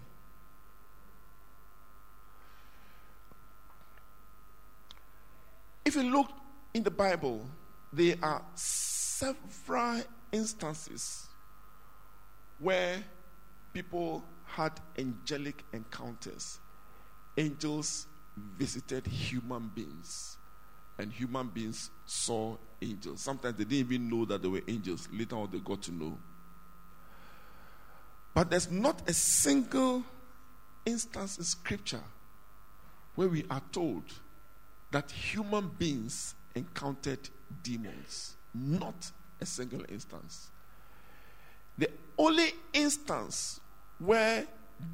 If 5.85 5.97
you 5.97 6.03
look 6.03 6.31
in 6.73 6.83
the 6.83 6.91
Bible, 6.91 7.47
there 7.93 8.17
are 8.23 8.43
several 8.55 10.03
instances 10.33 11.27
where 12.59 13.05
people 13.73 14.25
had 14.47 14.73
angelic 14.99 15.65
encounters. 15.73 16.59
Angels 17.37 18.07
visited 18.57 19.07
human 19.07 19.71
beings, 19.75 20.39
and 20.99 21.13
human 21.13 21.49
beings 21.49 21.91
saw 22.07 22.57
angels. 22.81 23.21
Sometimes 23.21 23.57
they 23.57 23.65
didn't 23.65 23.93
even 23.93 24.09
know 24.09 24.25
that 24.27 24.43
they 24.43 24.49
were 24.49 24.63
angels. 24.69 25.09
Later 25.13 25.37
on, 25.37 25.51
they 25.51 25.59
got 25.59 25.83
to 25.83 25.93
know. 25.93 26.19
But 28.35 28.51
there's 28.51 28.71
not 28.71 29.09
a 29.09 29.15
single 29.15 30.05
instance 30.85 31.39
in 31.39 31.45
Scripture 31.45 32.03
where 33.15 33.29
we 33.29 33.45
are 33.51 33.63
told 33.73 34.03
that 34.91 35.11
human 35.11 35.69
beings 35.79 36.35
encountered 36.55 37.29
demons. 37.63 38.37
Not 38.55 39.11
a 39.41 39.47
single 39.47 39.85
instance. 39.89 40.51
The 41.79 41.91
only 42.19 42.53
instance 42.73 43.61
where 43.99 44.47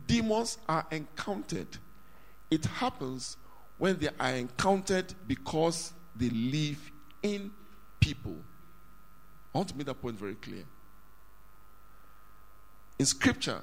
demons 0.07 0.59
are 0.69 0.87
encountered, 0.91 1.69
it 2.51 2.65
happens 2.65 3.37
when 3.81 3.97
they 3.97 4.11
are 4.21 4.33
encountered 4.35 5.15
because 5.27 5.95
they 6.15 6.29
live 6.29 6.93
in 7.23 7.51
people. 7.99 8.37
I 9.55 9.59
want 9.59 9.71
to 9.71 9.77
make 9.77 9.87
that 9.87 10.03
point 10.03 10.19
very 10.19 10.35
clear. 10.35 10.65
In 12.99 13.07
scripture, 13.07 13.63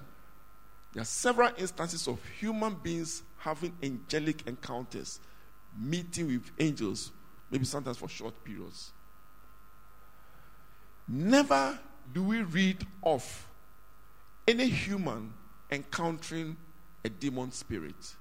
there 0.91 1.03
are 1.03 1.05
several 1.05 1.51
instances 1.55 2.07
of 2.07 2.17
human 2.39 2.73
beings 2.81 3.21
having 3.37 3.77
angelic 3.83 4.41
encounters, 4.47 5.19
meeting 5.79 6.25
with 6.25 6.49
angels, 6.57 7.11
maybe 7.51 7.65
sometimes 7.65 7.97
for 7.97 8.09
short 8.09 8.43
periods. 8.43 8.93
Never 11.07 11.77
do 12.11 12.23
we 12.23 12.41
read 12.41 12.83
of 13.03 13.47
any 14.47 14.67
human 14.67 15.31
encountering 15.69 16.57
a 17.05 17.09
demon 17.09 17.51
spirit. 17.51 18.15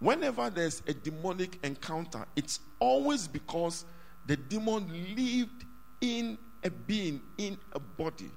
Whenever 0.00 0.48
there's 0.48 0.82
a 0.86 0.94
demonic 0.94 1.58
encounter, 1.64 2.24
it's 2.36 2.60
always 2.78 3.26
because 3.26 3.84
the 4.26 4.36
demon 4.36 4.88
lived 5.16 5.64
in 6.00 6.38
a 6.62 6.70
being, 6.70 7.20
in 7.36 7.58
a 7.72 7.80
body. 7.80 8.30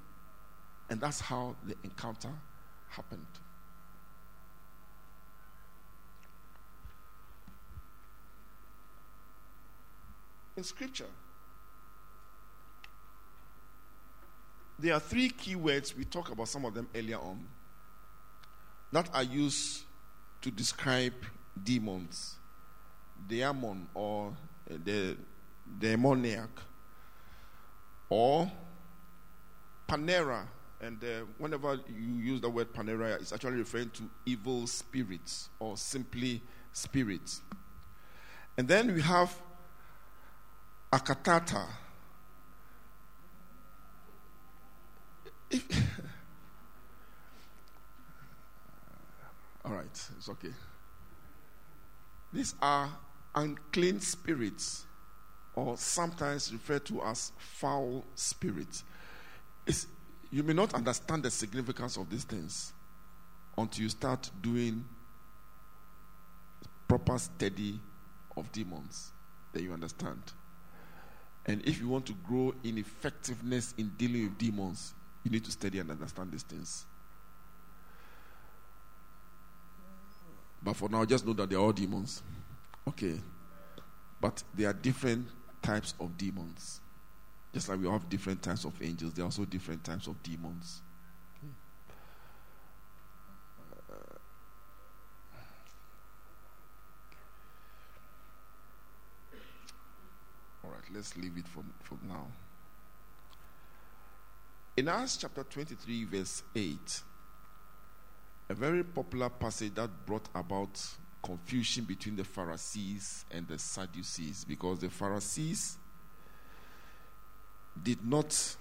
And 0.90 1.00
that's 1.00 1.20
how 1.20 1.54
the 1.64 1.76
encounter 1.84 2.32
happened. 2.88 3.26
In 10.56 10.64
scripture, 10.64 11.06
there 14.78 14.94
are 14.94 15.00
three 15.00 15.30
key 15.30 15.54
words. 15.54 15.96
We 15.96 16.04
talked 16.04 16.30
about 16.30 16.48
some 16.48 16.64
of 16.64 16.74
them 16.74 16.88
earlier 16.94 17.18
on 17.18 17.46
that 18.90 19.08
are 19.14 19.22
used 19.22 19.84
to 20.42 20.50
describe 20.50 21.14
demons. 21.60 22.36
Demon 23.26 23.88
or 23.94 24.36
the 24.68 25.16
demoniac. 25.78 26.50
Or 28.08 28.50
pneuma. 29.88 30.46
And 30.80 31.02
uh, 31.04 31.24
whenever 31.38 31.78
you 31.88 32.14
use 32.16 32.40
the 32.40 32.50
word 32.50 32.68
pneuma 32.76 33.04
it's 33.20 33.32
actually 33.32 33.58
referring 33.58 33.90
to 33.90 34.02
evil 34.26 34.66
spirits 34.66 35.48
or 35.60 35.76
simply 35.76 36.42
spirits. 36.72 37.42
And 38.58 38.66
then 38.66 38.92
we 38.92 39.00
have 39.00 39.34
akatata. 40.92 41.66
If, 45.50 45.64
all 49.64 49.72
right 49.72 49.84
it's 50.16 50.28
okay 50.28 50.52
these 52.32 52.54
are 52.60 52.90
unclean 53.34 54.00
spirits, 54.00 54.86
or 55.54 55.76
sometimes 55.76 56.52
referred 56.52 56.84
to 56.86 57.02
as 57.02 57.32
foul 57.38 58.04
spirits. 58.14 58.84
It's, 59.66 59.86
you 60.30 60.42
may 60.42 60.54
not 60.54 60.74
understand 60.74 61.22
the 61.22 61.30
significance 61.30 61.96
of 61.96 62.08
these 62.08 62.24
things 62.24 62.72
until 63.56 63.82
you 63.82 63.88
start 63.90 64.30
doing 64.40 64.84
proper 66.88 67.18
study 67.18 67.78
of 68.36 68.50
demons. 68.52 69.12
Then 69.52 69.64
you 69.64 69.72
understand. 69.72 70.22
And 71.46 71.62
if 71.66 71.80
you 71.80 71.88
want 71.88 72.06
to 72.06 72.14
grow 72.26 72.54
in 72.64 72.78
effectiveness 72.78 73.74
in 73.76 73.90
dealing 73.98 74.22
with 74.24 74.38
demons, 74.38 74.94
you 75.24 75.30
need 75.30 75.44
to 75.44 75.50
study 75.50 75.78
and 75.78 75.90
understand 75.90 76.32
these 76.32 76.42
things. 76.42 76.86
But 80.64 80.76
for 80.76 80.88
now, 80.88 81.04
just 81.04 81.26
know 81.26 81.32
that 81.32 81.50
they're 81.50 81.58
all 81.58 81.72
demons. 81.72 82.22
Okay. 82.86 83.18
But 84.20 84.42
there 84.54 84.70
are 84.70 84.72
different 84.72 85.26
types 85.60 85.94
of 85.98 86.16
demons. 86.16 86.80
Just 87.52 87.68
like 87.68 87.80
we 87.80 87.88
have 87.88 88.08
different 88.08 88.42
types 88.42 88.64
of 88.64 88.80
angels, 88.82 89.12
there 89.12 89.24
are 89.24 89.26
also 89.26 89.44
different 89.44 89.84
types 89.84 90.06
of 90.06 90.22
demons. 90.22 90.80
All 100.64 100.70
right, 100.70 100.94
let's 100.94 101.16
leave 101.16 101.36
it 101.36 101.48
for, 101.48 101.64
for 101.82 101.98
now. 102.08 102.28
In 104.76 104.88
Acts 104.88 105.18
chapter 105.18 105.42
23, 105.42 106.04
verse 106.04 106.42
8, 106.54 107.02
a 108.52 108.54
very 108.54 108.84
popular 108.84 109.30
passage 109.30 109.72
that 109.74 109.88
brought 110.04 110.28
about 110.34 110.78
confusion 111.22 111.84
between 111.84 112.14
the 112.14 112.24
Pharisees 112.24 113.24
and 113.30 113.48
the 113.48 113.58
Sadducees 113.58 114.44
because 114.44 114.78
the 114.78 114.90
Pharisees 114.90 115.78
did 117.82 118.06
not, 118.06 118.56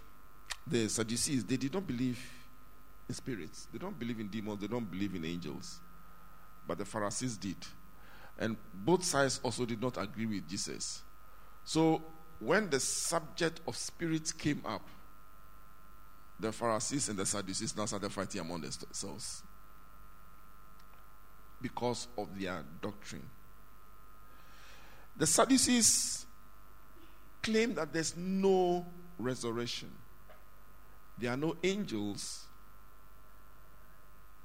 the 0.65 0.87
Sadducees, 0.87 1.43
they 1.43 1.57
did 1.57 1.73
not 1.73 1.85
believe 1.85 2.17
in 3.09 3.15
spirits. 3.15 3.67
They 3.73 3.79
don't 3.79 3.99
believe 3.99 4.21
in 4.21 4.29
demons. 4.29 4.61
They 4.61 4.67
don't 4.67 4.89
believe 4.89 5.13
in 5.13 5.25
angels. 5.25 5.81
But 6.65 6.77
the 6.77 6.85
Pharisees 6.85 7.35
did. 7.35 7.57
And 8.39 8.55
both 8.73 9.03
sides 9.03 9.41
also 9.43 9.65
did 9.65 9.81
not 9.81 9.97
agree 9.97 10.25
with 10.25 10.47
Jesus. 10.47 11.01
So 11.65 12.01
when 12.39 12.69
the 12.69 12.79
subject 12.79 13.59
of 13.67 13.75
spirits 13.75 14.31
came 14.31 14.61
up, 14.65 14.87
the 16.39 16.53
Pharisees 16.53 17.09
and 17.09 17.19
the 17.19 17.25
Sadducees 17.25 17.75
now 17.75 17.87
started 17.87 18.09
fighting 18.09 18.39
among 18.39 18.61
themselves 18.61 19.43
because 21.61 22.07
of 22.17 22.27
their 22.39 22.63
doctrine. 22.81 23.27
The 25.17 25.27
Sadducees 25.27 26.25
claim 27.43 27.75
that 27.75 27.93
there's 27.93 28.15
no 28.15 28.85
resurrection, 29.17 29.91
there 31.17 31.31
are 31.31 31.37
no 31.37 31.55
angels, 31.63 32.45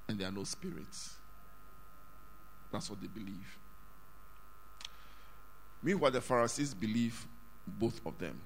and 0.09 0.19
there 0.19 0.29
are 0.29 0.33
no 0.33 0.45
spirits. 0.45 1.15
That's 2.73 2.91
what 2.91 3.01
they 3.01 3.09
believe. 3.09 3.59
Meanwhile, 5.83 6.11
the 6.11 6.21
Pharisees 6.21 6.75
believe 6.75 7.27
both 7.67 8.01
of 8.05 8.19
them. 8.19 8.41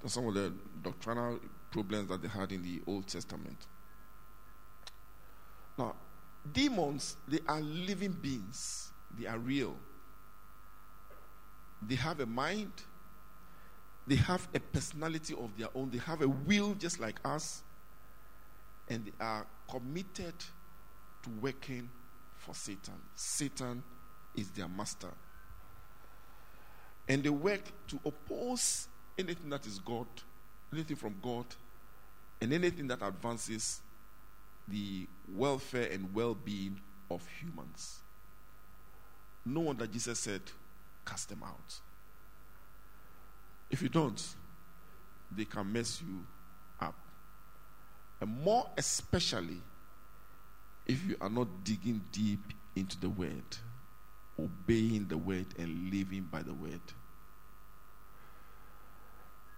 That's 0.00 0.14
some 0.14 0.26
of 0.28 0.34
the 0.34 0.52
doctrinal 0.82 1.40
problems 1.70 2.08
that 2.08 2.22
they 2.22 2.28
had 2.28 2.52
in 2.52 2.62
the 2.62 2.80
Old 2.86 3.06
Testament. 3.08 3.58
Now, 5.76 5.94
Demons, 6.52 7.16
they 7.26 7.40
are 7.46 7.60
living 7.60 8.12
beings, 8.12 8.90
they 9.18 9.26
are 9.26 9.38
real. 9.38 9.76
They 11.86 11.94
have 11.96 12.20
a 12.20 12.26
mind, 12.26 12.72
they 14.06 14.16
have 14.16 14.48
a 14.54 14.60
personality 14.60 15.34
of 15.34 15.56
their 15.58 15.68
own, 15.74 15.90
they 15.90 15.98
have 15.98 16.22
a 16.22 16.28
will 16.28 16.74
just 16.74 16.98
like 17.00 17.20
us, 17.24 17.62
and 18.88 19.04
they 19.04 19.12
are 19.20 19.46
committed 19.70 20.34
to 21.22 21.30
working 21.40 21.88
for 22.36 22.54
Satan. 22.54 22.94
Satan 23.14 23.82
is 24.36 24.50
their 24.50 24.68
master. 24.68 25.10
And 27.08 27.22
they 27.22 27.30
work 27.30 27.62
to 27.88 28.00
oppose 28.04 28.88
anything 29.18 29.50
that 29.50 29.66
is 29.66 29.78
God, 29.78 30.06
anything 30.72 30.96
from 30.96 31.16
God, 31.22 31.46
and 32.40 32.52
anything 32.52 32.86
that 32.88 33.02
advances 33.02 33.82
the 34.68 35.06
welfare 35.34 35.88
and 35.90 36.14
well 36.14 36.34
being 36.34 36.80
of 37.10 37.26
humans. 37.40 38.00
No 39.44 39.60
wonder 39.60 39.86
Jesus 39.86 40.18
said, 40.18 40.42
Cast 41.04 41.30
them 41.30 41.42
out. 41.42 41.80
If 43.70 43.82
you 43.82 43.88
don't, 43.88 44.22
they 45.30 45.44
can 45.44 45.72
mess 45.72 46.02
you 46.02 46.24
up. 46.80 46.94
And 48.20 48.42
more 48.42 48.68
especially 48.76 49.62
if 50.86 51.04
you 51.06 51.16
are 51.20 51.30
not 51.30 51.64
digging 51.64 52.02
deep 52.12 52.40
into 52.76 52.98
the 52.98 53.10
word, 53.10 53.56
obeying 54.38 55.06
the 55.08 55.18
word, 55.18 55.46
and 55.58 55.92
living 55.92 56.28
by 56.30 56.42
the 56.42 56.54
word. 56.54 56.80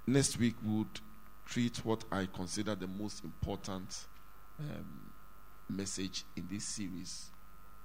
Next 0.07 0.39
week, 0.39 0.55
we 0.65 0.79
would 0.79 1.01
treat 1.47 1.85
what 1.85 2.05
I 2.11 2.27
consider 2.33 2.75
the 2.75 2.89
most 2.89 3.23
important 3.25 4.07
um, 4.61 5.11
message 5.69 6.25
in 6.37 6.47
this 6.51 6.65
series. 6.65 7.31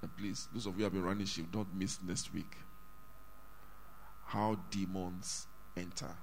And 0.02 0.14
please, 0.16 0.48
those 0.52 0.66
of 0.66 0.74
you 0.74 0.78
who 0.78 0.84
have 0.84 0.92
been 0.92 1.04
running 1.04 1.26
shift, 1.26 1.50
don't 1.50 1.74
miss 1.74 1.98
next 2.06 2.32
week. 2.32 2.56
How 4.24 4.58
demons 4.70 5.46
enter. 5.76 6.14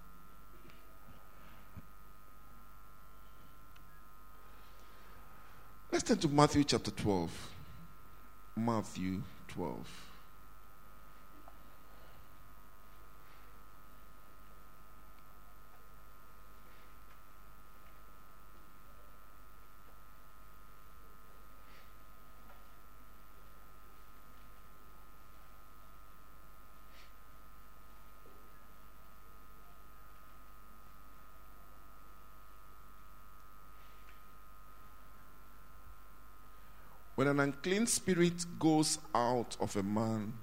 Let's 5.91 6.04
turn 6.04 6.18
to 6.18 6.28
Matthew 6.28 6.64
chapter 6.64 6.91
12. 6.91 7.32
Matthew 8.58 9.22
12. 9.49 10.12
When 37.24 37.39
an 37.39 37.39
unclean 37.39 37.88
spirit 37.88 38.45
goes 38.59 38.99
out 39.15 39.55
of 39.61 39.78
a 39.78 39.82
man, 39.82 40.34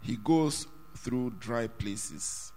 he 0.00 0.14
goes 0.14 0.68
through 0.94 1.32
dry 1.40 1.66
places, 1.66 2.52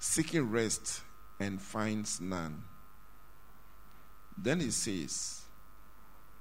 seeking 0.00 0.50
rest 0.50 1.02
and 1.38 1.62
finds 1.62 2.20
none. 2.20 2.64
Then 4.36 4.58
he 4.58 4.72
says, 4.72 5.42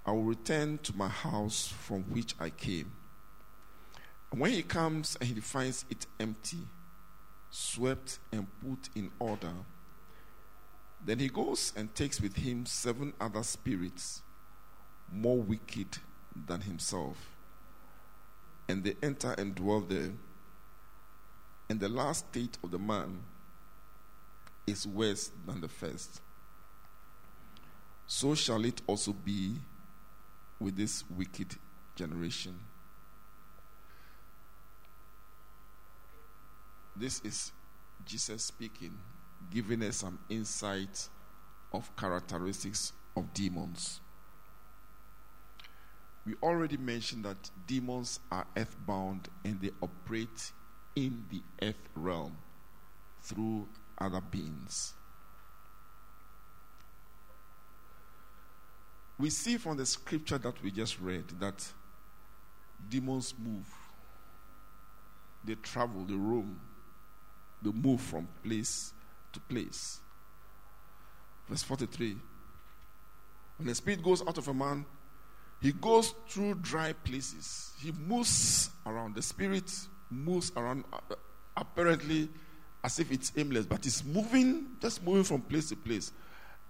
I 0.07 0.11
will 0.11 0.23
return 0.23 0.79
to 0.79 0.97
my 0.97 1.07
house 1.07 1.67
from 1.67 2.01
which 2.05 2.33
I 2.39 2.49
came. 2.49 2.91
And 4.31 4.41
when 4.41 4.53
he 4.53 4.63
comes 4.63 5.17
and 5.21 5.29
he 5.29 5.39
finds 5.39 5.85
it 5.87 6.07
empty, 6.19 6.65
swept 7.51 8.17
and 8.31 8.47
put 8.59 8.89
in 8.95 9.11
order, 9.19 9.53
then 11.05 11.19
he 11.19 11.29
goes 11.29 11.73
and 11.75 11.93
takes 11.93 12.19
with 12.19 12.37
him 12.37 12.65
seven 12.65 13.13
other 13.21 13.43
spirits 13.43 14.23
more 15.11 15.37
wicked 15.37 15.97
than 16.47 16.61
himself. 16.61 17.17
And 18.69 18.83
they 18.83 18.95
enter 19.01 19.33
and 19.37 19.55
dwell 19.55 19.81
there. 19.81 20.11
And 21.69 21.79
the 21.79 21.89
last 21.89 22.27
state 22.29 22.57
of 22.63 22.71
the 22.71 22.79
man 22.79 23.19
is 24.65 24.85
worse 24.85 25.31
than 25.45 25.61
the 25.61 25.67
first. 25.67 26.21
So 28.05 28.35
shall 28.35 28.63
it 28.65 28.81
also 28.87 29.13
be 29.13 29.55
with 30.59 30.75
this 30.75 31.03
wicked 31.09 31.55
generation. 31.95 32.57
This 36.95 37.21
is 37.21 37.51
Jesus 38.05 38.43
speaking, 38.43 38.97
giving 39.51 39.83
us 39.83 39.97
some 39.97 40.17
insight 40.29 41.09
of 41.73 41.95
characteristics 41.95 42.93
of 43.15 43.33
demons. 43.33 44.01
We 46.27 46.35
already 46.43 46.75
mentioned 46.75 47.23
that 47.23 47.37
demons 47.67 48.19
are 48.29 48.45
earthbound 48.57 49.29
and 49.45 49.61
they 49.61 49.71
operate 49.81 50.51
in 50.93 51.23
the 51.31 51.41
earth 51.65 51.87
realm 51.95 52.35
through 53.21 53.65
other 53.97 54.19
beings. 54.19 54.93
We 59.17 59.29
see 59.29 59.55
from 59.55 59.77
the 59.77 59.85
scripture 59.85 60.37
that 60.37 60.61
we 60.61 60.69
just 60.69 60.99
read 60.99 61.29
that 61.39 61.65
demons 62.89 63.33
move, 63.41 63.65
they 65.45 65.55
travel, 65.55 66.03
they 66.03 66.13
roam, 66.13 66.59
they 67.61 67.71
move 67.71 68.01
from 68.01 68.27
place 68.43 68.91
to 69.31 69.39
place. 69.39 70.01
Verse 71.47 71.63
43 71.63 72.17
When 73.57 73.67
the 73.69 73.75
spirit 73.75 74.03
goes 74.03 74.21
out 74.27 74.37
of 74.37 74.49
a 74.49 74.53
man, 74.53 74.85
he 75.59 75.71
goes 75.71 76.13
through 76.29 76.55
dry 76.55 76.93
places. 76.93 77.71
He 77.79 77.91
moves 77.91 78.69
around. 78.85 79.15
The 79.15 79.21
spirit 79.21 79.71
moves 80.09 80.51
around, 80.55 80.83
uh, 80.93 81.15
apparently 81.55 82.29
as 82.83 82.99
if 82.99 83.11
it's 83.11 83.31
aimless, 83.35 83.65
but 83.65 83.85
it's 83.85 84.03
moving, 84.05 84.67
just 84.81 85.03
moving 85.03 85.23
from 85.23 85.41
place 85.41 85.69
to 85.69 85.75
place. 85.75 86.11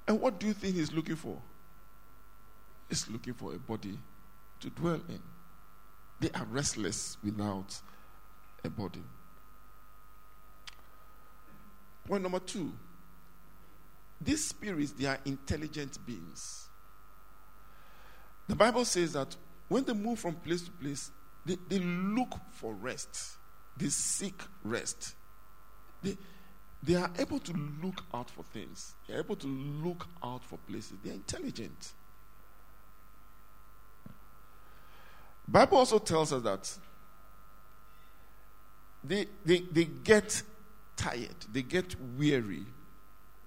And 0.08 0.22
what 0.22 0.40
do 0.40 0.48
you 0.48 0.54
think 0.54 0.76
he's 0.76 0.94
looking 0.94 1.18
for? 1.18 1.38
He's 2.90 3.10
looking 3.10 3.34
for 3.34 3.54
a 3.54 3.60
body 3.60 4.00
to 4.62 4.70
dwell 4.70 5.02
in. 5.10 5.20
They 6.20 6.30
are 6.32 6.46
restless 6.46 7.18
without 7.24 7.80
a 8.64 8.70
body. 8.70 9.04
Point 12.08 12.24
number 12.24 12.40
two 12.40 12.72
these 14.20 14.48
spirits, 14.48 14.92
they 14.94 15.06
are 15.06 15.20
intelligent 15.26 16.04
beings. 16.06 16.67
The 18.48 18.56
Bible 18.56 18.86
says 18.86 19.14
that 19.14 19.36
when 19.68 19.84
they 19.84 19.94
move 19.94 20.20
from 20.20 20.36
place 20.36 20.62
to 20.64 20.72
place, 20.72 21.12
they, 21.46 21.58
they 21.68 21.80
look 21.80 22.36
for 22.52 22.74
rest, 22.74 23.38
they 23.78 23.90
seek 23.90 24.42
rest. 24.64 25.16
They, 26.02 26.18
they 26.84 26.96
are 26.96 27.10
able 27.18 27.40
to 27.40 27.54
look 27.82 28.04
out 28.14 28.30
for 28.30 28.44
things, 28.44 28.96
they're 29.08 29.20
able 29.20 29.36
to 29.38 29.48
look 29.48 30.08
out 30.24 30.44
for 30.44 30.58
places, 30.68 30.94
they're 31.04 31.14
intelligent. 31.14 31.94
Bible 35.48 35.78
also 35.78 35.98
tells 36.00 36.34
us 36.34 36.44
that 36.44 36.78
they, 39.04 39.28
they, 39.46 39.60
they 39.72 39.86
get 39.86 40.42
tired, 40.96 41.36
they 41.52 41.62
get 41.62 41.96
weary. 42.18 42.66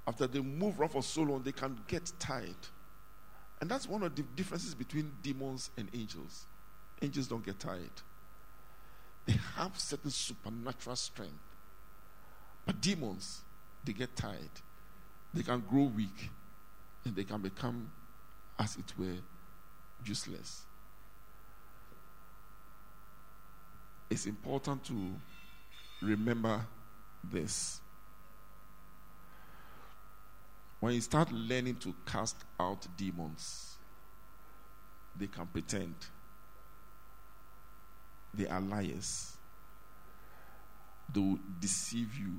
After 0.07 0.27
they 0.27 0.41
move 0.41 0.81
around 0.81 0.91
for 0.91 1.03
so 1.03 1.23
long, 1.23 1.43
they 1.43 1.53
can 1.53 1.79
get 1.87 2.11
tired. 2.19 2.57
And 3.61 3.71
that's 3.71 3.89
one 3.89 4.03
of 4.03 4.15
the 4.15 4.23
differences 4.23 4.75
between 4.75 5.13
demons 5.23 5.71
and 5.77 5.89
angels. 5.93 6.47
Angels 7.03 7.27
don't 7.27 7.45
get 7.45 7.59
tired, 7.59 7.91
they 9.27 9.37
have 9.57 9.79
certain 9.79 10.11
supernatural 10.11 10.97
strength. 10.97 11.35
But 12.67 12.81
demons, 12.81 13.41
they 13.85 13.93
get 13.93 14.15
tired, 14.17 14.51
they 15.33 15.43
can 15.43 15.63
grow 15.69 15.85
weak, 15.85 16.31
and 17.05 17.15
they 17.17 17.25
can 17.25 17.41
become, 17.41 17.91
as 18.59 18.77
it 18.77 18.93
were, 18.99 19.17
useless. 20.05 20.63
It's 24.11 24.27
important 24.27 24.85
to 24.85 25.15
remember 26.03 26.67
this. 27.25 27.81
When 30.81 30.95
you 30.95 31.01
start 31.03 31.31
learning 31.31 31.77
to 31.77 31.95
cast 32.07 32.37
out 32.59 32.87
demons, 32.97 33.77
they 35.17 35.27
can 35.27 35.47
pretend. 35.47 35.95
They 38.33 38.47
are 38.47 38.61
liars. 38.61 39.37
They 41.13 41.21
will 41.21 41.39
deceive 41.61 42.15
you. 42.15 42.33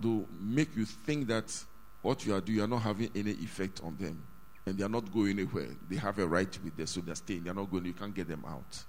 They 0.00 0.08
will 0.08 0.28
make 0.40 0.76
you 0.76 0.84
think 0.84 1.28
that 1.28 1.56
what 2.02 2.26
you 2.26 2.34
are 2.34 2.40
doing, 2.40 2.58
you 2.58 2.64
are 2.64 2.68
not 2.68 2.82
having 2.82 3.10
any 3.14 3.32
effect 3.32 3.80
on 3.84 3.96
them. 3.98 4.20
And 4.66 4.76
they 4.76 4.84
are 4.84 4.88
not 4.88 5.12
going 5.12 5.30
anywhere. 5.30 5.68
They 5.88 5.96
have 5.96 6.18
a 6.18 6.26
right 6.26 6.58
with 6.64 6.76
them, 6.76 6.86
so 6.86 7.00
they're 7.00 7.14
staying. 7.14 7.44
They're 7.44 7.54
not 7.54 7.70
going, 7.70 7.84
you 7.84 7.92
can't 7.92 8.14
get 8.14 8.28
them 8.28 8.44
out. 8.46 8.84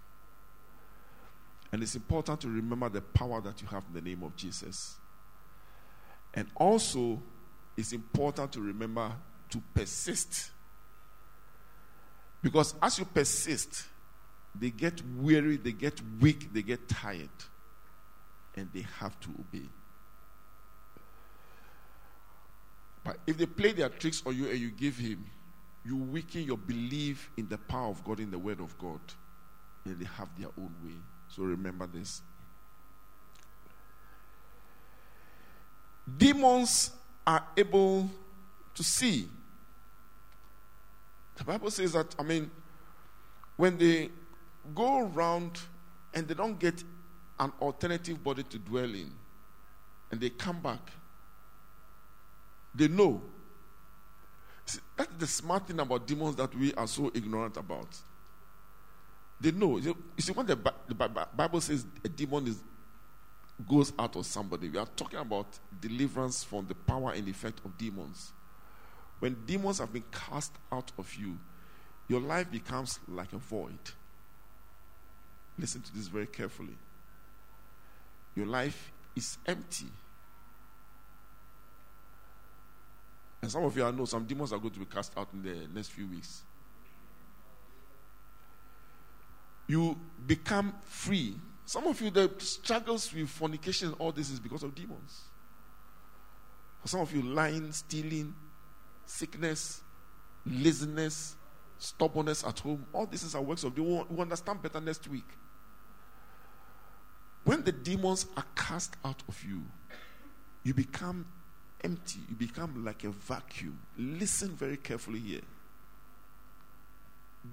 And 1.71 1.83
it's 1.83 1.95
important 1.95 2.41
to 2.41 2.49
remember 2.49 2.89
the 2.89 3.01
power 3.01 3.39
that 3.41 3.61
you 3.61 3.67
have 3.67 3.83
in 3.87 3.93
the 3.93 4.01
name 4.01 4.23
of 4.23 4.35
Jesus. 4.35 4.97
And 6.33 6.47
also, 6.55 7.21
it's 7.81 7.93
important 7.93 8.51
to 8.51 8.61
remember 8.61 9.11
to 9.49 9.61
persist. 9.73 10.51
Because 12.43 12.75
as 12.81 12.99
you 12.99 13.05
persist, 13.05 13.85
they 14.53 14.69
get 14.69 15.01
weary, 15.17 15.57
they 15.57 15.71
get 15.71 15.99
weak, 16.19 16.53
they 16.53 16.61
get 16.61 16.87
tired, 16.87 17.29
and 18.55 18.69
they 18.71 18.85
have 18.99 19.19
to 19.21 19.29
obey. 19.29 19.67
But 23.03 23.17
if 23.25 23.37
they 23.37 23.47
play 23.47 23.71
their 23.71 23.89
tricks 23.89 24.21
on 24.27 24.37
you 24.37 24.47
and 24.47 24.59
you 24.59 24.69
give 24.69 24.97
him, 24.97 25.25
you 25.83 25.97
weaken 25.97 26.43
your 26.43 26.57
belief 26.57 27.31
in 27.35 27.47
the 27.47 27.57
power 27.57 27.89
of 27.89 28.03
God, 28.03 28.19
in 28.19 28.29
the 28.29 28.37
word 28.37 28.59
of 28.59 28.77
God, 28.77 28.99
and 29.85 29.99
they 29.99 30.05
have 30.05 30.29
their 30.37 30.49
own 30.59 30.71
way. 30.83 30.93
So 31.29 31.41
remember 31.41 31.87
this. 31.87 32.21
Demons 36.17 36.91
are 37.25 37.45
able 37.55 38.09
to 38.73 38.83
see. 38.83 39.27
The 41.35 41.43
Bible 41.43 41.71
says 41.71 41.93
that, 41.93 42.15
I 42.19 42.23
mean, 42.23 42.51
when 43.57 43.77
they 43.77 44.09
go 44.75 45.07
around 45.07 45.59
and 46.13 46.27
they 46.27 46.33
don't 46.33 46.59
get 46.59 46.83
an 47.39 47.51
alternative 47.61 48.23
body 48.23 48.43
to 48.43 48.57
dwell 48.59 48.83
in, 48.83 49.11
and 50.11 50.19
they 50.19 50.29
come 50.29 50.59
back, 50.59 50.91
they 52.75 52.87
know. 52.87 53.21
See, 54.65 54.79
that's 54.95 55.13
the 55.17 55.27
smart 55.27 55.67
thing 55.67 55.79
about 55.79 56.05
demons 56.05 56.35
that 56.35 56.53
we 56.55 56.73
are 56.73 56.87
so 56.87 57.11
ignorant 57.13 57.57
about. 57.57 57.87
They 59.39 59.51
know. 59.51 59.77
You 59.77 59.95
see, 60.19 60.31
when 60.33 60.45
the 60.45 60.55
Bible 60.55 61.61
says 61.61 61.85
a 62.03 62.09
demon 62.09 62.47
is, 62.47 62.61
goes 63.67 63.93
out 63.99 64.15
of 64.15 64.25
somebody, 64.25 64.69
we 64.69 64.77
are 64.77 64.87
talking 64.95 65.19
about 65.19 65.59
deliverance 65.79 66.43
from 66.43 66.67
the 66.67 66.75
power 66.75 67.11
and 67.11 67.27
effect 67.27 67.59
of 67.65 67.77
demons. 67.77 68.31
When 69.19 69.35
demons 69.45 69.79
have 69.79 69.93
been 69.93 70.03
cast 70.11 70.53
out 70.71 70.91
of 70.97 71.13
you, 71.15 71.37
your 72.07 72.21
life 72.21 72.51
becomes 72.51 72.99
like 73.07 73.33
a 73.33 73.37
void. 73.37 73.79
Listen 75.57 75.81
to 75.81 75.93
this 75.93 76.07
very 76.07 76.27
carefully. 76.27 76.77
Your 78.35 78.47
life 78.47 78.91
is 79.15 79.37
empty. 79.45 79.87
And 83.41 83.51
some 83.51 83.63
of 83.63 83.75
you 83.75 83.83
I 83.83 83.91
know 83.91 84.05
some 84.05 84.25
demons 84.25 84.53
are 84.53 84.59
going 84.59 84.73
to 84.73 84.79
be 84.79 84.85
cast 84.85 85.17
out 85.17 85.29
in 85.33 85.43
the 85.43 85.67
next 85.73 85.89
few 85.89 86.07
weeks. 86.07 86.43
you 89.71 89.97
become 90.27 90.73
free. 90.83 91.35
Some 91.71 91.87
of 91.87 92.01
you, 92.01 92.09
the 92.09 92.29
struggles 92.39 93.13
with 93.13 93.29
fornication, 93.29 93.93
all 93.97 94.11
this 94.11 94.29
is 94.29 94.41
because 94.41 94.61
of 94.61 94.75
demons. 94.75 95.21
For 96.81 96.89
some 96.89 96.99
of 96.99 97.15
you, 97.15 97.21
lying, 97.21 97.71
stealing, 97.71 98.35
sickness, 99.05 99.81
laziness, 100.45 101.37
stubbornness 101.77 102.43
at 102.43 102.59
home. 102.59 102.85
All 102.91 103.05
this 103.05 103.33
are 103.33 103.41
works 103.41 103.63
of 103.63 103.79
one 103.79 104.05
who 104.07 104.21
understand 104.21 104.61
better 104.61 104.81
next 104.81 105.07
week. 105.07 105.23
When 107.45 107.63
the 107.63 107.71
demons 107.71 108.25
are 108.35 108.45
cast 108.53 108.97
out 109.05 109.23
of 109.29 109.41
you, 109.41 109.63
you 110.63 110.73
become 110.73 111.25
empty. 111.85 112.19
You 112.27 112.35
become 112.35 112.83
like 112.83 113.05
a 113.05 113.11
vacuum. 113.11 113.79
Listen 113.97 114.49
very 114.49 114.75
carefully 114.75 115.19
here. 115.19 115.41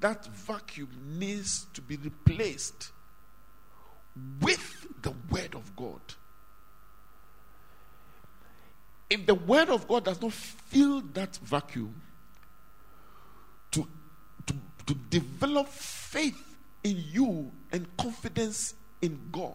That 0.00 0.26
vacuum 0.26 0.88
needs 1.06 1.66
to 1.72 1.80
be 1.80 1.96
replaced 1.98 2.90
with 4.40 4.86
the 5.02 5.12
Word 5.30 5.54
of 5.54 5.74
God. 5.76 6.00
If 9.10 9.26
the 9.26 9.34
Word 9.34 9.70
of 9.70 9.88
God 9.88 10.04
does 10.04 10.20
not 10.20 10.32
fill 10.32 11.00
that 11.12 11.36
vacuum, 11.36 11.94
to, 13.70 13.86
to, 14.46 14.54
to 14.86 14.94
develop 15.10 15.68
faith 15.68 16.56
in 16.84 17.02
you 17.10 17.50
and 17.72 17.96
confidence 17.96 18.74
in 19.00 19.18
God, 19.32 19.54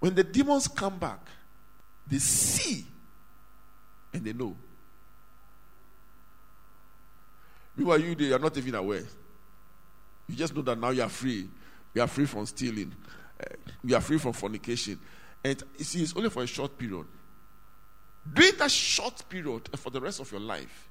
when 0.00 0.14
the 0.14 0.24
demons 0.24 0.68
come 0.68 0.98
back, 0.98 1.20
they 2.06 2.18
see 2.18 2.84
and 4.12 4.24
they 4.24 4.32
know. 4.32 4.56
Meanwhile, 7.76 8.00
you 8.00 8.14
they 8.14 8.32
are 8.32 8.38
not 8.38 8.56
even 8.56 8.74
aware. 8.74 9.04
You 10.28 10.36
just 10.36 10.54
know 10.54 10.62
that 10.62 10.78
now 10.78 10.90
you 10.90 11.02
are 11.02 11.08
free. 11.08 11.48
You 11.94 12.02
are 12.02 12.08
free 12.08 12.26
from 12.26 12.46
stealing. 12.46 12.94
Uh, 13.40 13.54
you 13.84 13.94
are 13.96 14.00
free 14.00 14.18
from 14.18 14.32
fornication. 14.32 14.98
And 15.44 15.62
you 15.76 15.84
see, 15.84 16.02
it's 16.02 16.16
only 16.16 16.30
for 16.30 16.42
a 16.42 16.46
short 16.46 16.78
period. 16.78 17.06
During 18.32 18.56
that 18.56 18.70
short 18.70 19.28
period 19.28 19.68
and 19.70 19.80
for 19.80 19.90
the 19.90 20.00
rest 20.00 20.20
of 20.20 20.30
your 20.30 20.40
life, 20.40 20.88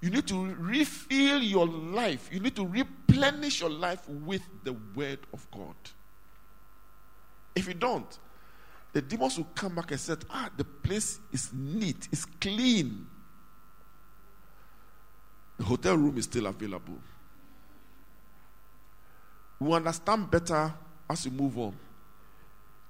you 0.00 0.10
need 0.10 0.26
to 0.28 0.54
refill 0.54 1.42
your 1.42 1.66
life. 1.66 2.28
You 2.32 2.40
need 2.40 2.56
to 2.56 2.66
replenish 2.66 3.60
your 3.60 3.70
life 3.70 4.08
with 4.08 4.42
the 4.64 4.74
word 4.94 5.20
of 5.32 5.48
God. 5.50 5.74
If 7.54 7.66
you 7.66 7.74
don't, 7.74 8.18
the 8.92 9.02
demons 9.02 9.36
will 9.36 9.48
come 9.54 9.74
back 9.74 9.90
and 9.90 10.00
say, 10.00 10.14
Ah, 10.30 10.50
the 10.56 10.64
place 10.64 11.18
is 11.32 11.50
neat, 11.52 12.08
it's 12.12 12.24
clean. 12.24 13.06
The 15.58 15.64
hotel 15.64 15.96
room 15.96 16.16
is 16.18 16.24
still 16.24 16.46
available. 16.46 16.98
We 19.60 19.72
understand 19.72 20.30
better 20.30 20.72
as 21.10 21.24
we 21.24 21.30
move 21.30 21.58
on. 21.58 21.74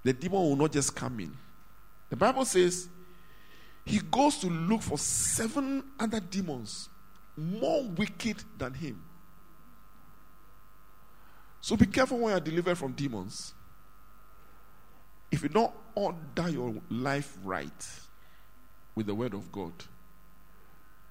The 0.03 0.13
demon 0.13 0.41
will 0.41 0.57
not 0.57 0.73
just 0.73 0.95
come 0.95 1.21
in. 1.21 1.37
The 2.11 2.17
Bible 2.17 2.45
says 2.45 2.89
he 3.85 4.01
goes 4.11 4.39
to 4.39 4.49
look 4.49 4.83
for 4.83 4.99
seven 4.99 5.83
other 5.99 6.21
demons 6.21 6.89
more 7.37 7.85
wicked 7.85 8.43
than 8.59 8.75
him. 8.75 9.03
So 11.61 11.77
be 11.77 11.87
careful 11.87 12.19
when 12.19 12.31
you 12.31 12.37
are 12.37 12.41
delivered 12.41 12.77
from 12.77 12.93
demons. 12.93 13.55
If 15.31 15.43
you 15.43 15.49
don't 15.49 15.73
order 15.95 16.49
your 16.49 16.75
life 16.89 17.37
right 17.45 17.89
with 18.95 19.07
the 19.07 19.15
word 19.15 19.35
of 19.35 19.51
God, 19.53 19.73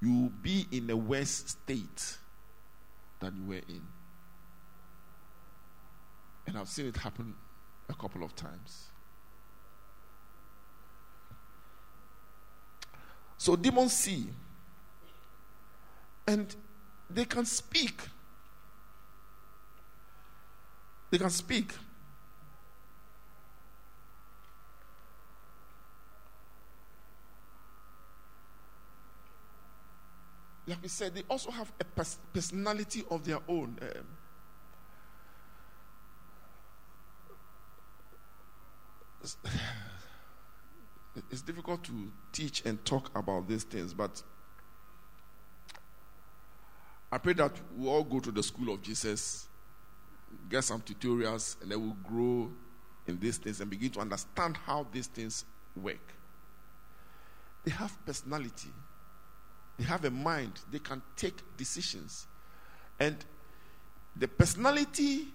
you 0.01 0.13
will 0.13 0.31
be 0.41 0.67
in 0.71 0.89
a 0.89 0.97
worse 0.97 1.29
state 1.47 2.17
than 3.19 3.35
you 3.35 3.43
were 3.49 3.61
in. 3.67 3.81
And 6.47 6.57
I've 6.57 6.69
seen 6.69 6.87
it 6.87 6.97
happen 6.97 7.35
a 7.89 7.93
couple 7.93 8.23
of 8.23 8.35
times. 8.35 8.87
So 13.37 13.55
demons 13.55 13.93
see 13.93 14.27
and 16.25 16.55
they 17.09 17.25
can 17.25 17.45
speak. 17.45 18.01
They 21.11 21.17
can 21.17 21.29
speak. 21.29 21.71
like 30.67 30.81
we 30.81 30.89
said, 30.89 31.15
they 31.15 31.23
also 31.29 31.49
have 31.49 31.71
a 31.79 31.83
pers- 31.85 32.19
personality 32.33 33.03
of 33.09 33.23
their 33.23 33.39
own. 33.47 33.77
Um, 33.81 34.16
it's, 41.31 41.41
difficult 41.41 41.83
to 41.85 42.11
teach 42.31 42.63
and 42.65 42.83
talk 42.85 43.15
about 43.15 43.47
these 43.47 43.63
things, 43.63 43.93
but 43.93 44.21
I 47.11 47.17
pray 47.17 47.33
that 47.33 47.53
we 47.75 47.87
all 47.87 48.03
go 48.03 48.19
to 48.19 48.31
the 48.31 48.43
school 48.43 48.73
of 48.73 48.81
Jesus, 48.81 49.47
get 50.49 50.63
some 50.63 50.81
tutorials, 50.81 51.61
and 51.61 51.71
then 51.71 51.81
we'll 51.81 51.97
grow 52.03 52.51
in 53.07 53.19
these 53.19 53.37
things 53.37 53.61
and 53.61 53.69
begin 53.69 53.89
to 53.91 53.99
understand 53.99 54.57
how 54.57 54.85
these 54.91 55.07
things 55.07 55.45
work. 55.75 56.13
They 57.63 57.71
have 57.71 57.97
personality. 58.05 58.69
They 59.77 59.85
have 59.85 60.05
a 60.05 60.11
mind. 60.11 60.59
They 60.71 60.79
can 60.79 61.01
take 61.15 61.35
decisions. 61.55 62.27
And 62.99 63.17
the 64.15 64.27
personality 64.27 65.27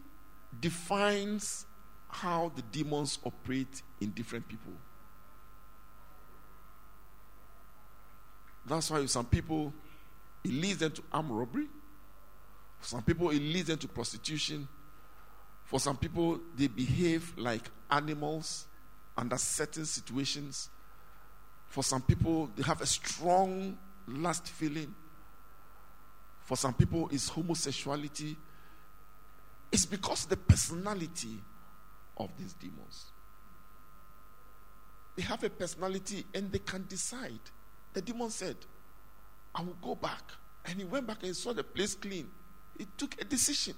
defines 0.61 1.66
how 2.13 2.53
the 2.55 2.63
demons 2.63 3.19
operate 3.25 3.83
in 4.01 4.11
different 4.11 4.47
people. 4.47 4.73
That's 8.67 8.91
why 8.91 9.05
some 9.07 9.25
people, 9.25 9.73
it 10.45 10.53
leads 10.53 10.79
them 10.79 10.93
to 10.93 11.03
armed 11.11 11.31
robbery. 11.31 11.67
For 12.79 12.87
some 12.87 13.03
people, 13.03 13.31
it 13.31 13.41
leads 13.41 13.69
them 13.69 13.79
to 13.79 13.89
prostitution. 13.89 14.69
For 15.65 15.81
some 15.81 15.97
people, 15.97 16.39
they 16.55 16.69
behave 16.69 17.33
like 17.39 17.63
animals 17.91 18.67
under 19.17 19.39
certain 19.39 19.87
situations. 19.87 20.69
For 21.67 21.83
some 21.83 22.03
people, 22.03 22.51
they 22.55 22.63
have 22.63 22.83
a 22.83 22.87
strong 22.87 23.79
lust 24.07 24.49
feeling. 24.49 24.95
For 26.43 26.59
some 26.59 26.75
people, 26.75 27.09
it's 27.11 27.31
homosexuality. 27.31 28.37
It's 29.73 29.87
because 29.87 30.27
the 30.27 30.37
personality 30.37 31.41
of 32.17 32.31
these 32.39 32.53
demons. 32.55 33.07
They 35.17 35.23
have 35.23 35.45
a 35.45 35.51
personality 35.51 36.25
and 36.35 36.51
they 36.51 36.59
can 36.59 36.87
decide. 36.89 37.41
The 37.93 38.01
demon 38.01 38.31
said, 38.31 38.57
I 39.55 39.63
will 39.63 39.77
go 39.83 39.95
back. 39.95 40.23
And 40.65 40.79
he 40.79 40.85
went 40.85 41.07
back 41.07 41.19
and 41.19 41.29
he 41.29 41.35
saw 41.35 41.53
the 41.53 41.65
place 41.65 41.95
clean. 41.95 42.29
He 42.79 42.87
took 42.97 43.21
a 43.21 43.25
decision. 43.25 43.75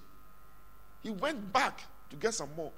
He 1.03 1.11
went 1.11 1.53
back 1.53 1.81
to 2.11 2.17
get 2.17 2.35
some 2.35 2.51
more. 2.57 2.73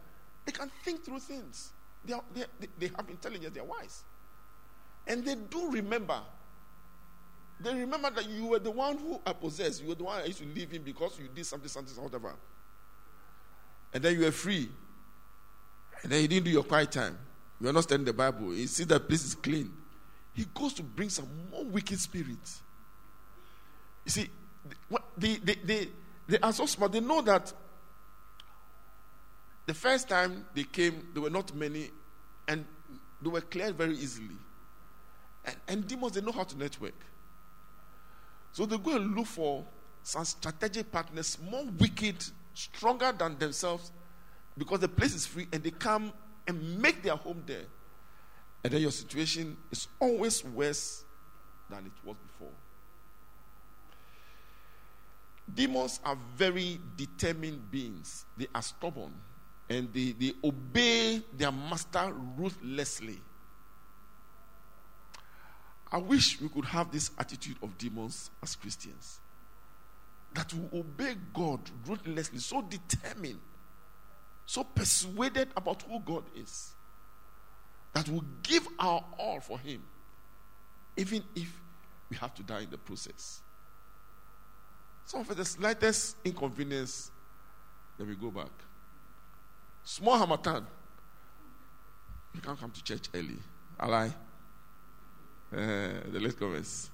They 0.45 0.53
can 0.53 0.71
think 0.85 1.05
through 1.05 1.21
things. 1.21 1.73
They, 2.05 2.15
are, 2.15 2.23
they, 2.35 2.45
they 2.79 2.91
have 2.97 3.09
intelligence, 3.11 3.53
they're 3.53 3.65
wise. 3.65 4.05
And 5.07 5.25
they 5.25 5.35
do 5.35 5.71
remember 5.71 6.21
they 7.59 7.75
remember 7.75 8.11
that 8.11 8.29
you 8.29 8.47
were 8.47 8.59
the 8.59 8.71
one 8.71 8.99
who 8.99 9.21
I 9.25 9.33
possessed. 9.33 9.83
You 9.83 9.89
were 9.89 9.95
the 9.95 10.05
one 10.05 10.21
I 10.21 10.27
used 10.27 10.41
to 10.41 10.47
live 10.47 10.73
in 10.73 10.83
because 10.83 11.19
you 11.19 11.29
did 11.35 11.47
something, 11.47 11.69
something, 11.69 12.03
whatever. 12.03 12.35
And 13.95 14.03
then 14.03 14.15
you 14.15 14.25
were 14.25 14.33
free. 14.33 14.69
And 16.03 16.13
then 16.13 16.23
you 16.23 16.29
didn't 16.29 16.45
do 16.45 16.51
your 16.51 16.65
quiet 16.65 16.93
time. 16.93 17.19
You 17.61 17.69
are 17.69 17.73
not 17.73 17.85
studying 17.85 18.05
the 18.05 18.13
Bible. 18.13 18.55
You 18.55 18.67
see 18.67 18.85
that 18.85 19.09
place 19.09 19.25
is 19.25 19.35
clean. 19.35 19.73
He 20.35 20.45
goes 20.55 20.75
to 20.75 20.83
bring 20.83 21.09
some 21.09 21.29
more 21.51 21.65
wicked 21.65 21.99
spirits. 21.99 22.61
You 24.05 24.11
see, 24.11 24.31
they, 25.17 25.37
they, 25.37 25.55
they, 25.55 25.89
they 26.29 26.39
are 26.39 26.53
so 26.53 26.67
smart. 26.67 26.93
They 26.93 27.01
know 27.01 27.23
that 27.23 27.53
the 29.65 29.75
first 29.75 30.09
time 30.09 30.45
they 30.55 30.65
came, 30.65 31.09
there 31.13 31.23
were 31.23 31.31
not 31.31 31.55
many, 31.55 31.91
and 32.47 32.65
they 33.23 33.31
were 33.31 33.41
cleared 33.41 33.77
very 33.77 33.95
easily. 33.95 34.37
And, 35.45 35.57
and 35.67 35.87
demons, 35.87 36.13
they 36.13 36.21
know 36.21 36.33
how 36.33 36.45
to 36.45 36.57
network. 36.57 36.95
So 38.53 38.67
they 38.67 38.79
go 38.79 38.97
and 38.97 39.15
look 39.17 39.27
for 39.27 39.65
some 40.03 40.25
strategic 40.25 40.93
partners 40.93 41.39
more 41.51 41.65
wicked, 41.79 42.25
stronger 42.55 43.13
than 43.13 43.39
themselves, 43.39 43.91
because 44.57 44.81
the 44.81 44.89
place 44.89 45.15
is 45.15 45.27
free 45.27 45.47
and 45.53 45.63
they 45.63 45.71
come 45.71 46.13
and 46.47 46.81
make 46.81 47.03
their 47.03 47.17
home 47.17 47.43
there. 47.47 47.65
And 48.65 48.73
then 48.73 48.81
your 48.81 48.91
situation 48.91 49.57
is 49.71 49.89
always 50.01 50.45
worse 50.45 51.05
than 51.71 51.87
it 51.87 51.93
was 52.05 52.17
before. 52.27 52.53
Demons 55.55 56.01
are 56.05 56.19
very 56.37 56.81
determined 56.97 57.71
beings, 57.71 58.25
they 58.37 58.49
are 58.55 58.63
stubborn 58.63 59.13
and 59.69 59.93
they, 59.93 60.13
they 60.13 60.33
obey 60.45 61.23
their 61.37 61.53
master 61.53 62.13
ruthlessly. 62.37 63.21
I 65.91 65.99
wish 65.99 66.41
we 66.41 66.49
could 66.49 66.65
have 66.67 66.91
this 66.91 67.11
attitude 67.19 67.57
of 67.63 67.77
demons 67.79 68.31
as 68.43 68.57
Christians. 68.57 69.21
That 70.35 70.53
we 70.53 70.79
obey 70.79 71.17
God 71.33 71.61
ruthlessly, 71.87 72.39
so 72.39 72.63
determined, 72.63 73.41
so 74.47 74.63
persuaded 74.63 75.49
about 75.57 75.83
who 75.83 76.01
God 76.01 76.25
is, 76.37 76.73
that 77.93 78.09
we 78.09 78.21
give 78.43 78.67
our 78.79 79.05
all 79.19 79.41
for 79.41 79.59
Him, 79.59 79.83
even 80.97 81.23
if 81.35 81.53
we 82.09 82.17
have 82.17 82.35
to 82.37 82.43
die 82.43 82.61
in 82.61 82.71
the 82.71 82.79
process. 82.79 83.43
Some 85.05 85.21
of 85.21 85.37
the 85.37 85.45
slightest 85.45 86.17
inconvenience, 86.25 87.11
then 87.99 88.09
we 88.09 88.15
go 88.15 88.31
back. 88.31 88.51
Small 89.85 90.19
Harmattan. 90.19 90.67
You 92.35 92.41
can't 92.41 92.59
come 92.59 92.71
to 92.71 92.83
church 92.83 93.09
early. 93.15 93.39
Ally. 93.79 94.09
Uh, 95.53 95.59
the 96.11 96.21
late 96.21 96.39
comments. 96.39 96.91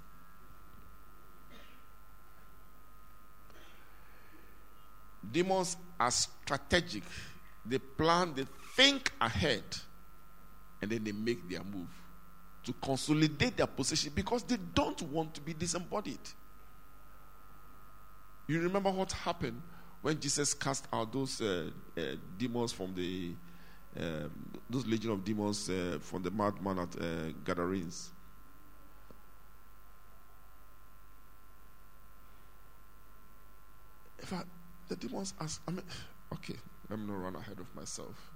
Demons 5.31 5.77
are 5.99 6.11
strategic. 6.11 7.05
They 7.65 7.79
plan, 7.79 8.35
they 8.35 8.47
think 8.77 9.13
ahead, 9.21 9.65
and 10.81 10.91
then 10.91 11.05
they 11.05 11.13
make 11.13 11.49
their 11.49 11.63
move 11.63 11.89
to 12.65 12.73
consolidate 12.75 13.57
their 13.57 13.67
position 13.67 14.13
because 14.15 14.43
they 14.45 14.57
don't 14.75 15.01
want 15.03 15.35
to 15.35 15.41
be 15.41 15.55
disembodied. 15.55 16.21
You 18.49 18.61
remember 18.61 18.91
what 18.91 19.13
happened 19.13 19.63
when 20.01 20.19
Jesus 20.19 20.55
cast 20.55 20.87
out 20.93 21.13
those 21.13 21.41
uh, 21.41 21.71
uh, 21.97 22.01
demons 22.37 22.73
from 22.73 22.95
the 22.95 23.33
um, 23.99 24.31
those 24.71 24.87
legion 24.87 25.11
of 25.11 25.25
demons 25.25 25.69
uh, 25.69 25.99
from 26.01 26.23
the 26.23 26.31
madman 26.31 26.79
at 26.79 26.97
uh, 26.97 27.31
Gadarenes. 27.45 28.11
In 34.19 34.27
fact, 34.27 34.47
the 34.89 34.97
demons 34.97 35.35
asked, 35.41 35.61
I 35.69 35.73
mean, 35.73 35.83
okay, 36.33 36.55
me 36.99 37.07
not 37.07 37.23
run 37.23 37.37
ahead 37.37 37.59
of 37.61 37.75
myself. 37.75 38.31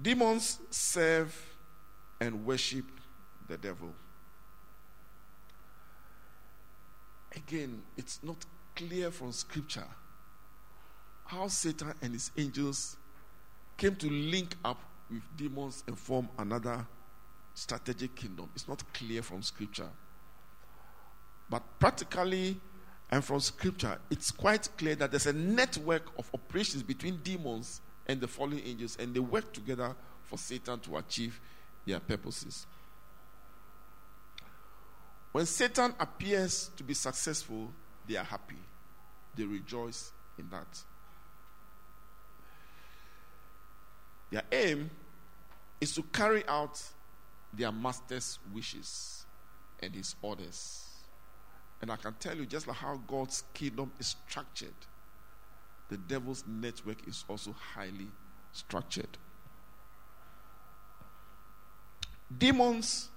Demons 0.00 0.58
serve 0.70 1.34
and 2.20 2.44
worship 2.44 2.84
the 3.48 3.56
devil. 3.56 3.92
Again, 7.34 7.82
it's 7.96 8.20
not 8.22 8.36
clear 8.74 9.10
from 9.10 9.32
scripture 9.32 9.86
how 11.24 11.48
Satan 11.48 11.94
and 12.02 12.12
his 12.12 12.30
angels 12.36 12.96
came 13.76 13.96
to 13.96 14.10
link 14.10 14.54
up 14.64 14.80
with 15.10 15.22
demons 15.36 15.84
and 15.86 15.98
form 15.98 16.28
another 16.38 16.86
strategic 17.54 18.14
kingdom. 18.14 18.48
It's 18.54 18.68
not 18.68 18.82
clear 18.92 19.22
from 19.22 19.42
scripture. 19.42 19.88
But 21.48 21.62
practically 21.78 22.60
and 23.12 23.22
from 23.22 23.40
scripture, 23.40 23.98
it's 24.10 24.30
quite 24.30 24.70
clear 24.78 24.94
that 24.94 25.10
there's 25.10 25.26
a 25.26 25.34
network 25.34 26.06
of 26.18 26.30
operations 26.32 26.82
between 26.82 27.18
demons 27.18 27.82
and 28.06 28.18
the 28.18 28.26
fallen 28.26 28.60
angels, 28.64 28.96
and 28.98 29.14
they 29.14 29.20
work 29.20 29.52
together 29.52 29.94
for 30.24 30.38
Satan 30.38 30.80
to 30.80 30.96
achieve 30.96 31.38
their 31.86 32.00
purposes. 32.00 32.66
When 35.30 35.44
Satan 35.44 35.94
appears 36.00 36.70
to 36.74 36.82
be 36.82 36.94
successful, 36.94 37.70
they 38.08 38.16
are 38.16 38.24
happy. 38.24 38.56
They 39.36 39.44
rejoice 39.44 40.10
in 40.38 40.48
that. 40.48 40.82
Their 44.30 44.42
aim 44.50 44.90
is 45.82 45.94
to 45.96 46.02
carry 46.04 46.48
out 46.48 46.82
their 47.52 47.72
master's 47.72 48.38
wishes 48.54 49.26
and 49.80 49.94
his 49.94 50.16
orders. 50.22 50.91
And 51.82 51.90
I 51.90 51.96
can 51.96 52.14
tell 52.14 52.36
you, 52.36 52.46
just 52.46 52.68
like 52.68 52.76
how 52.76 53.00
God's 53.08 53.42
kingdom 53.52 53.90
is 53.98 54.14
structured, 54.28 54.74
the 55.88 55.96
devil's 55.96 56.44
network 56.46 57.06
is 57.08 57.24
also 57.28 57.54
highly 57.74 58.06
structured. 58.52 59.18
Demons 62.38 63.08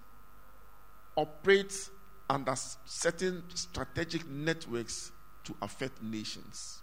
operate 1.16 1.90
under 2.30 2.56
certain 2.86 3.44
strategic 3.54 4.28
networks 4.28 5.12
to 5.44 5.56
affect 5.62 6.02
nations. 6.02 6.82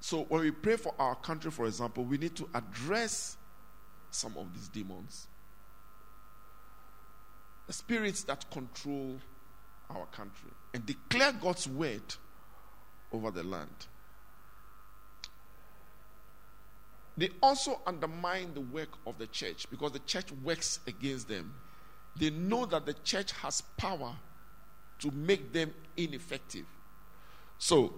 So, 0.00 0.24
when 0.24 0.42
we 0.42 0.50
pray 0.50 0.76
for 0.76 0.94
our 0.98 1.16
country, 1.16 1.50
for 1.50 1.66
example, 1.66 2.04
we 2.04 2.18
need 2.18 2.36
to 2.36 2.48
address 2.54 3.38
some 4.10 4.36
of 4.36 4.52
these 4.54 4.68
demons. 4.68 5.26
The 7.66 7.72
spirits 7.72 8.22
that 8.24 8.50
control 8.50 9.16
our 9.90 10.06
country 10.06 10.50
and 10.74 10.84
declare 10.86 11.32
God's 11.32 11.68
word 11.68 12.02
over 13.12 13.30
the 13.30 13.42
land. 13.42 13.86
They 17.16 17.30
also 17.42 17.80
undermine 17.86 18.52
the 18.52 18.60
work 18.60 18.90
of 19.06 19.18
the 19.18 19.26
church 19.26 19.68
because 19.70 19.92
the 19.92 20.00
church 20.00 20.30
works 20.44 20.80
against 20.86 21.28
them. 21.28 21.54
They 22.16 22.30
know 22.30 22.66
that 22.66 22.84
the 22.84 22.92
church 22.92 23.32
has 23.32 23.62
power 23.78 24.14
to 24.98 25.10
make 25.10 25.52
them 25.52 25.72
ineffective. 25.96 26.66
So, 27.58 27.94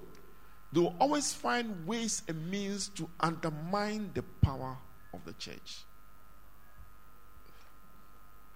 they 0.72 0.80
will 0.80 0.94
always 1.00 1.32
find 1.32 1.86
ways 1.86 2.22
and 2.28 2.50
means 2.50 2.88
to 2.90 3.08
undermine 3.20 4.10
the 4.14 4.22
power 4.42 4.76
of 5.14 5.24
the 5.24 5.32
church. 5.34 5.84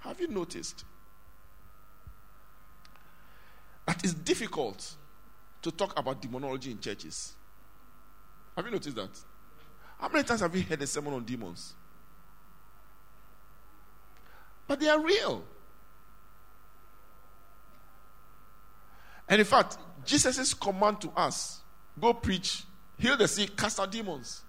Have 0.01 0.21
you 0.21 0.29
noticed 0.29 0.85
that 3.87 4.03
it's 4.05 4.15
difficult 4.15 4.95
to 5.63 5.71
talk 5.71 5.99
about 5.99 6.21
demonology 6.21 6.71
in 6.71 6.81
churches? 6.81 7.35
Have 8.57 8.65
you 8.65 8.73
noticed 8.73 8.97
that? 8.97 9.11
How 9.99 10.09
many 10.09 10.25
times 10.25 10.41
have 10.41 10.55
you 10.55 10.63
heard 10.63 10.83
a 10.83 10.87
sermon 10.87 11.15
on 11.15 11.25
demons? 11.25 11.75
But 14.67 14.81
they 14.81 14.89
are 14.89 15.01
real. 15.01 15.45
And 19.29 19.41
in 19.41 19.47
fact, 19.47 19.79
Jesus' 20.05 20.55
command 20.55 21.01
to 21.03 21.11
us 21.11 21.61
go 21.99 22.13
preach, 22.13 22.65
heal 22.99 23.17
the 23.17 23.29
sick, 23.29 23.57
cast 23.57 23.81
out 23.81 23.91
demons. 23.91 24.43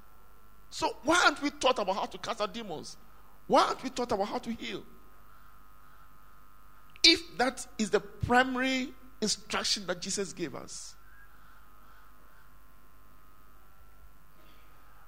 So, 0.69 0.97
why 1.03 1.21
aren't 1.25 1.41
we 1.41 1.51
taught 1.51 1.77
about 1.79 1.95
how 1.95 2.05
to 2.05 2.17
cast 2.17 2.41
out 2.41 2.53
demons? 2.53 2.97
Why 3.47 3.63
aren't 3.63 3.83
we 3.83 3.89
taught 3.89 4.11
about 4.11 4.27
how 4.27 4.39
to 4.39 4.51
heal? 4.51 4.83
If 7.03 7.37
that 7.37 7.65
is 7.77 7.91
the 7.91 7.99
primary 7.99 8.93
instruction 9.23 9.85
that 9.87 9.99
Jesus 9.99 10.31
gave 10.33 10.53
us, 10.55 10.95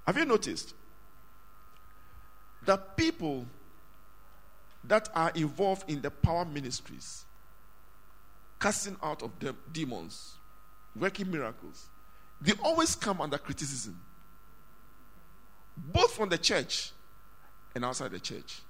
have 0.05 0.17
you 0.17 0.25
noticed 0.25 0.73
that 2.65 2.97
people 2.97 3.45
that 4.83 5.09
are 5.15 5.31
involved 5.35 5.89
in 5.89 6.01
the 6.01 6.11
power 6.11 6.45
ministries, 6.45 7.25
casting 8.59 8.97
out 9.01 9.21
of 9.21 9.37
them 9.39 9.57
demons, 9.71 10.35
working 10.95 11.29
miracles, 11.29 11.89
they 12.41 12.53
always 12.63 12.95
come 12.95 13.21
under 13.21 13.37
criticism, 13.37 13.99
both 15.77 16.13
from 16.13 16.29
the 16.29 16.37
church 16.37 16.91
and 17.73 17.83
outside 17.83 18.11
the 18.11 18.19
church. 18.19 18.61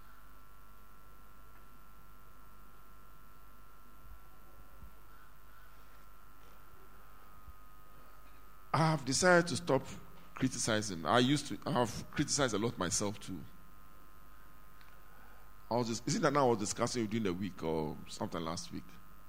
I 8.76 8.80
have 8.80 9.06
decided 9.06 9.48
to 9.48 9.56
stop 9.56 9.84
criticizing. 10.34 11.06
I 11.06 11.20
used 11.20 11.48
to 11.48 11.58
I 11.66 11.72
have 11.72 12.12
criticized 12.12 12.54
a 12.56 12.58
lot 12.58 12.78
myself 12.78 13.18
too. 13.22 13.40
I 15.72 15.76
was 15.76 15.88
just, 15.88 16.06
is 16.06 16.16
it 16.16 16.22
that 16.24 16.34
now 16.34 16.48
I 16.48 16.50
was 16.50 16.58
discussing 16.58 17.06
during 17.06 17.24
the 17.24 17.34
week 17.34 17.64
or 17.64 17.96
something 18.10 18.44
last 18.44 18.74
week? 18.74 18.84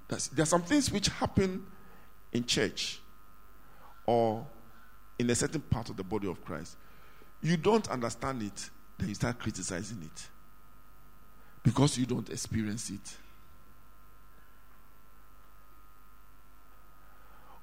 There's, 0.09 0.27
there 0.27 0.43
are 0.43 0.47
some 0.47 0.63
things 0.63 0.91
which 0.91 1.07
happen 1.07 1.65
in 2.33 2.45
church 2.45 2.99
or 4.05 4.45
in 5.17 5.29
a 5.29 5.35
certain 5.35 5.61
part 5.61 5.89
of 5.89 5.95
the 5.95 6.03
body 6.03 6.27
of 6.27 6.43
Christ. 6.43 6.75
You 7.41 7.55
don't 7.55 7.89
understand 7.89 8.43
it, 8.43 8.69
then 8.97 9.07
you 9.07 9.15
start 9.15 9.39
criticizing 9.39 10.01
it 10.03 10.27
because 11.63 11.97
you 11.97 12.05
don't 12.05 12.29
experience 12.29 12.89
it. 12.89 13.15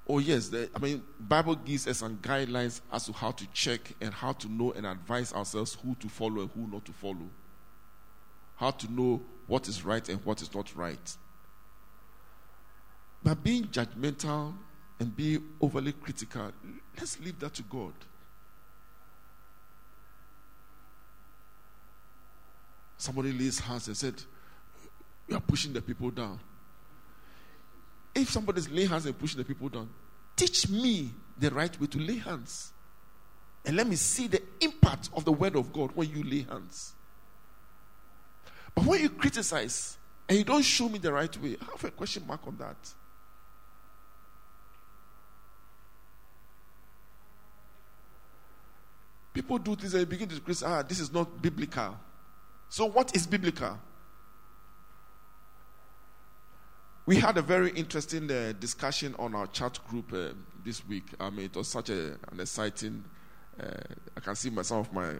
Oh 0.07 0.19
yes, 0.19 0.49
the, 0.49 0.69
I 0.75 0.79
mean 0.79 1.01
Bible 1.19 1.55
gives 1.55 1.87
us 1.87 1.97
some 1.97 2.17
guidelines 2.17 2.81
as 2.91 3.05
to 3.05 3.13
how 3.13 3.31
to 3.31 3.47
check 3.47 3.93
and 4.01 4.13
how 4.13 4.33
to 4.33 4.47
know 4.47 4.71
and 4.73 4.85
advise 4.85 5.33
ourselves 5.33 5.77
who 5.83 5.95
to 5.95 6.07
follow 6.07 6.41
and 6.41 6.51
who 6.51 6.67
not 6.67 6.85
to 6.85 6.91
follow. 6.91 7.27
How 8.55 8.71
to 8.71 8.91
know 8.91 9.21
what 9.47 9.67
is 9.67 9.83
right 9.83 10.07
and 10.07 10.23
what 10.23 10.41
is 10.41 10.53
not 10.53 10.75
right. 10.75 11.17
But 13.23 13.43
being 13.43 13.65
judgmental 13.65 14.53
and 14.99 15.15
being 15.15 15.43
overly 15.59 15.93
critical, 15.93 16.51
let's 16.97 17.19
leave 17.19 17.39
that 17.39 17.55
to 17.55 17.63
God. 17.63 17.93
Somebody 22.97 23.31
lays 23.31 23.59
hands 23.59 23.87
and 23.87 23.97
said, 23.97 24.21
You 25.27 25.37
are 25.37 25.41
pushing 25.41 25.73
the 25.73 25.81
people 25.81 26.11
down. 26.11 26.39
If 28.15 28.31
somebody 28.31 28.59
is 28.59 28.69
laying 28.69 28.87
hands 28.87 29.05
and 29.05 29.19
pushing 29.19 29.37
the 29.37 29.43
people 29.45 29.67
down, 29.67 29.89
teach 30.35 30.69
me 30.69 31.11
the 31.37 31.51
right 31.51 31.79
way 31.79 31.87
to 31.87 31.99
lay 31.99 32.17
hands. 32.17 32.71
And 33.65 33.75
let 33.75 33.87
me 33.87 33.97
see 33.97 34.27
the 34.27 34.41
impact 34.61 35.09
of 35.13 35.25
the 35.25 35.33
word 35.33 35.55
of 35.55 35.73
God 35.73 35.91
when 35.93 36.09
you 36.09 36.23
lay 36.23 36.43
hands. 36.49 36.93
But 38.73 38.85
when 38.85 39.01
you 39.01 39.09
criticize, 39.09 39.97
and 40.27 40.37
you 40.37 40.43
don't 40.43 40.63
show 40.63 40.89
me 40.89 40.97
the 40.97 41.11
right 41.11 41.41
way, 41.41 41.57
I 41.61 41.65
have 41.65 41.83
a 41.83 41.91
question 41.91 42.25
mark 42.25 42.41
on 42.47 42.57
that. 42.57 42.75
People 49.33 49.57
do 49.57 49.75
things 49.75 49.93
and 49.93 50.07
begin 50.07 50.29
to 50.29 50.39
criticize, 50.39 50.69
ah, 50.71 50.81
this 50.81 50.99
is 50.99 51.11
not 51.11 51.41
biblical. 51.41 51.97
So, 52.69 52.85
what 52.85 53.15
is 53.15 53.27
biblical? 53.27 53.77
We 57.07 57.17
had 57.17 57.37
a 57.37 57.41
very 57.43 57.69
interesting 57.71 58.31
uh, 58.31 58.53
discussion 58.59 59.15
on 59.19 59.35
our 59.35 59.45
chat 59.47 59.77
group 59.87 60.11
uh, 60.11 60.29
this 60.63 60.85
week. 60.87 61.03
I 61.19 61.29
mean, 61.29 61.45
it 61.45 61.55
was 61.55 61.67
such 61.67 61.91
a, 61.91 62.17
an 62.31 62.39
exciting. 62.39 63.03
Uh, 63.61 63.67
I 64.17 64.19
can 64.21 64.35
see 64.35 64.49
my, 64.49 64.63
some 64.63 64.79
of 64.79 64.91
my 64.91 65.13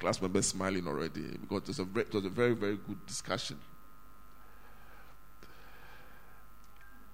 class 0.00 0.20
members 0.20 0.48
smiling 0.48 0.88
already 0.88 1.38
because 1.40 1.62
it 1.62 1.68
was, 1.68 1.78
a 1.78 1.84
very, 1.84 2.06
it 2.06 2.14
was 2.14 2.24
a 2.24 2.30
very, 2.30 2.54
very 2.54 2.76
good 2.76 3.06
discussion. 3.06 3.56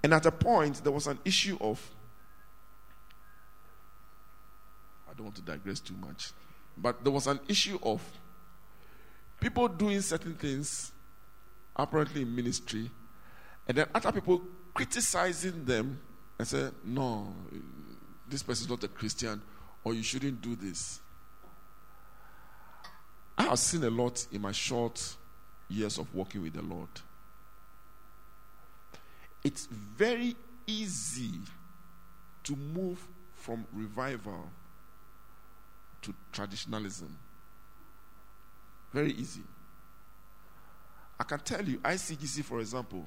And 0.03 0.15
at 0.15 0.25
a 0.25 0.31
point, 0.31 0.83
there 0.83 0.91
was 0.91 1.05
an 1.05 1.19
issue 1.23 1.57
of. 1.61 1.79
I 5.07 5.13
don't 5.13 5.25
want 5.25 5.35
to 5.35 5.41
digress 5.43 5.79
too 5.79 5.95
much, 5.95 6.31
but 6.75 7.03
there 7.03 7.13
was 7.13 7.27
an 7.27 7.39
issue 7.47 7.77
of 7.83 8.01
people 9.39 9.67
doing 9.67 10.01
certain 10.01 10.33
things, 10.33 10.91
apparently 11.75 12.23
in 12.23 12.35
ministry, 12.35 12.89
and 13.67 13.77
then 13.77 13.87
other 13.93 14.11
people 14.11 14.41
criticizing 14.73 15.65
them 15.65 15.99
and 16.39 16.47
say, 16.47 16.69
no, 16.83 17.33
this 18.29 18.43
person 18.43 18.65
is 18.65 18.69
not 18.69 18.83
a 18.83 18.87
Christian, 18.87 19.41
or 19.83 19.93
you 19.93 20.03
shouldn't 20.03 20.41
do 20.41 20.55
this. 20.55 20.99
I 23.37 23.43
have 23.43 23.59
seen 23.59 23.83
a 23.83 23.89
lot 23.89 24.25
in 24.31 24.41
my 24.41 24.51
short 24.51 25.15
years 25.69 25.97
of 25.97 26.13
working 26.15 26.41
with 26.41 26.53
the 26.53 26.61
Lord. 26.61 26.89
It's 29.43 29.67
very 29.67 30.35
easy 30.65 31.39
to 32.43 32.55
move 32.55 32.99
from 33.35 33.65
revival 33.73 34.49
to 36.01 36.13
traditionalism. 36.31 37.15
Very 38.93 39.11
easy. 39.11 39.43
I 41.19 41.23
can 41.23 41.39
tell 41.39 41.63
you, 41.63 41.77
ICGC, 41.79 42.43
for 42.43 42.59
example, 42.59 43.05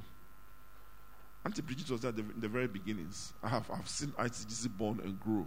Auntie 1.45 1.63
Bridget 1.63 1.91
was 1.91 2.01
there 2.03 2.13
in 2.13 2.35
the 2.39 2.49
very 2.49 2.67
beginnings. 2.67 3.33
I 3.43 3.49
have 3.49 3.71
I've 3.71 3.89
seen 3.89 4.09
ICGC 4.11 4.77
born 4.77 5.01
and 5.03 5.19
grow. 5.19 5.47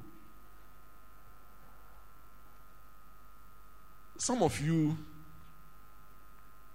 Some 4.18 4.42
of 4.42 4.60
you 4.60 4.98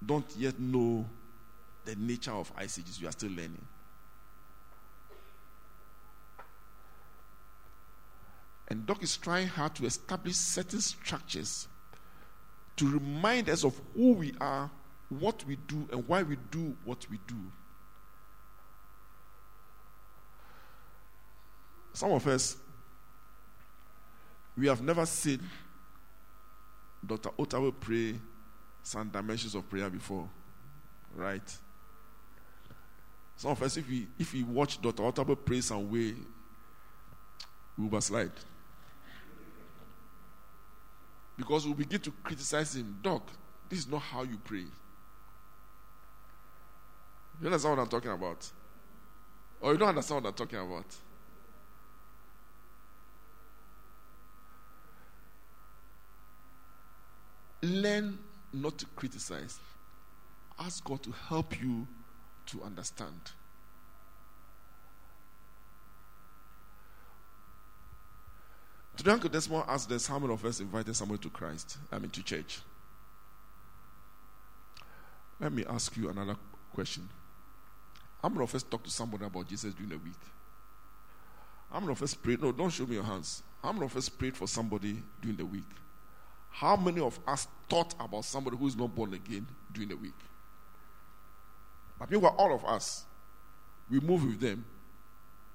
don't 0.05 0.31
yet 0.37 0.59
know 0.61 1.05
the 1.85 1.97
nature 1.97 2.33
of 2.33 2.55
ICGC. 2.57 3.01
You 3.01 3.09
are 3.09 3.13
still 3.13 3.31
learning. 3.31 3.65
And 8.69 8.85
Doc 8.87 9.03
is 9.03 9.17
trying 9.17 9.49
hard 9.49 9.75
to 9.77 9.87
establish 9.87 10.37
certain 10.37 10.81
structures 10.81 11.69
to 12.77 12.89
remind 12.89 13.49
us 13.49 13.65
of 13.65 13.81
who 13.95 14.13
we 14.13 14.35
are, 14.41 14.71
what 15.09 15.45
we 15.47 15.57
do, 15.67 15.89
and 15.91 16.07
why 16.07 16.23
we 16.23 16.37
do 16.51 16.77
what 16.85 17.07
we 17.11 17.19
do. 17.27 17.37
Some 21.93 22.13
of 22.13 22.27
us, 22.27 22.57
we 24.57 24.67
have 24.67 24.83
never 24.83 25.07
seen 25.07 25.41
Dr. 27.05 27.31
Otawe 27.39 27.73
pray 27.79 28.15
some 28.83 29.09
dimensions 29.09 29.55
of 29.55 29.69
prayer 29.69 29.89
before, 29.89 30.29
right? 31.15 31.57
Some 33.37 33.53
of 33.53 33.63
us, 33.63 33.77
if 33.77 33.89
we 33.89 34.09
if 34.19 34.33
we 34.33 34.43
watch 34.43 34.81
Dr. 34.81 35.03
Otawe 35.03 35.37
pray 35.45 35.61
some 35.61 35.91
way, 35.91 36.15
we 37.77 37.87
will 37.87 38.01
slide. 38.01 38.33
Because 41.37 41.67
we 41.67 41.73
begin 41.73 42.01
to 42.01 42.11
criticize 42.25 42.75
him. 42.75 42.99
Doc, 43.01 43.23
this 43.69 43.81
is 43.81 43.89
not 43.89 44.03
how 44.03 44.25
you 44.25 44.39
pray. 44.43 44.65
You 47.41 47.47
understand 47.47 47.77
what 47.77 47.83
I'm 47.85 47.89
talking 47.89 48.11
about? 48.11 48.51
Or 49.61 49.73
you 49.73 49.79
don't 49.79 49.91
understand 49.91 50.25
what 50.25 50.31
I'm 50.31 50.35
talking 50.35 50.59
about? 50.59 50.87
Learn 57.63 58.19
not 58.53 58.79
to 58.79 58.87
criticize. 58.97 59.59
Ask 60.59 60.85
God 60.85 61.03
to 61.03 61.13
help 61.29 61.61
you 61.61 61.87
to 62.47 62.63
understand. 62.63 63.33
Today, 68.97 69.13
Uncle 69.13 69.31
Desmond 69.31 69.65
asked 69.69 69.93
us 69.93 70.09
how 70.09 70.19
many 70.19 70.33
of 70.33 70.45
us 70.45 70.59
invited 70.59 70.97
somebody 70.97 71.23
to 71.23 71.31
Christ, 71.31 71.79
I 71.93 71.99
mean 72.01 72.11
to 72.11 72.23
church. 72.23 72.61
Let 75.39 75.53
me 75.53 75.65
ask 75.69 75.97
you 75.97 76.09
another 76.09 76.37
question. 76.73 77.09
How 78.21 78.29
many 78.29 78.43
of 78.43 78.53
us 78.55 78.65
talked 78.65 78.87
to 78.87 78.91
somebody 78.91 79.25
about 79.25 79.49
Jesus 79.49 79.73
during 79.73 79.91
the 79.91 79.99
week? 79.99 80.19
How 81.71 81.79
many 81.79 81.93
of 81.93 82.03
us 82.03 82.15
prayed? 82.15 82.43
No, 82.43 82.51
don't 82.51 82.71
show 82.71 82.87
me 82.87 82.95
your 82.95 83.05
hands. 83.05 83.43
How 83.63 83.73
many 83.73 83.85
of 83.85 83.97
us 83.97 84.09
prayed 84.09 84.37
for 84.37 84.49
somebody 84.49 85.01
during 85.21 85.37
the 85.37 85.47
week? 85.47 85.69
How 86.59 86.75
many 86.75 87.01
of 87.01 87.21
us 87.25 87.47
thought 87.69 87.95
about 88.01 88.25
somebody 88.25 88.57
who 88.57 88.67
is 88.67 88.75
not 88.75 88.93
born 88.93 89.15
again 89.15 89.47
during 89.73 89.91
the 89.91 89.97
week? 89.97 90.19
But 92.01 92.11
meanwhile, 92.11 92.35
all 92.37 92.53
of 92.53 92.65
us, 92.65 93.05
we 93.89 94.01
move 94.01 94.25
with 94.25 94.41
them. 94.41 94.65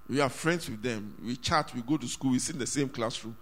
We 0.08 0.22
are 0.22 0.30
friends 0.30 0.70
with 0.70 0.82
them. 0.82 1.14
We 1.22 1.36
chat, 1.36 1.74
we 1.76 1.82
go 1.82 1.98
to 1.98 2.08
school, 2.08 2.32
we 2.32 2.40
sit 2.40 2.56
in 2.56 2.60
the 2.60 2.68
same 2.68 2.88
classroom. 2.88 3.36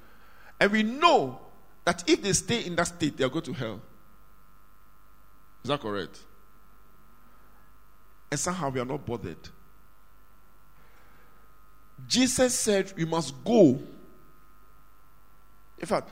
And 0.60 0.72
we 0.72 0.82
know 0.82 1.40
that 1.86 2.04
if 2.10 2.24
they 2.24 2.34
stay 2.34 2.66
in 2.66 2.76
that 2.78 2.88
state, 2.88 3.16
they 3.16 3.26
are 3.26 3.30
going 3.30 3.46
to 3.46 3.54
hell. 3.54 3.80
Is 5.64 5.68
that 5.68 5.82
correct? 5.82 6.20
And 8.32 8.40
somehow 8.40 8.72
we 8.72 8.80
are 8.80 8.86
not 8.86 9.06
bothered. 9.06 9.38
Jesus 12.08 12.58
said 12.58 12.92
we 12.98 13.06
must 13.06 13.36
go. 13.46 13.80
In 15.78 15.86
fact, 15.86 16.10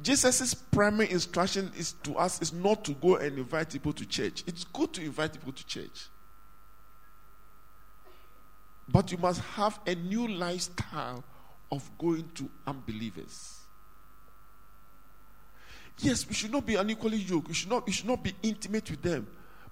Jesus' 0.00 0.54
primary 0.54 1.10
instruction 1.10 1.70
is 1.76 1.92
to 2.04 2.16
us 2.16 2.40
is 2.40 2.52
not 2.52 2.84
to 2.84 2.92
go 2.92 3.16
and 3.16 3.38
invite 3.38 3.70
people 3.70 3.92
to 3.92 4.06
church. 4.06 4.42
It's 4.46 4.64
good 4.64 4.92
to 4.94 5.02
invite 5.02 5.32
people 5.34 5.52
to 5.52 5.66
church. 5.66 6.08
But 8.88 9.12
you 9.12 9.18
must 9.18 9.40
have 9.40 9.78
a 9.86 9.94
new 9.94 10.26
lifestyle 10.26 11.22
of 11.70 11.88
going 11.98 12.30
to 12.34 12.48
unbelievers. 12.66 13.58
Yes, 15.98 16.26
we 16.26 16.34
should 16.34 16.50
not 16.50 16.66
be 16.66 16.74
unequally 16.74 17.18
yoked. 17.18 17.48
We 17.48 17.54
should 17.54 17.70
not, 17.70 17.86
we 17.86 17.92
should 17.92 18.08
not 18.08 18.22
be 18.22 18.34
intimate 18.42 18.90
with 18.90 19.02
them. 19.02 19.26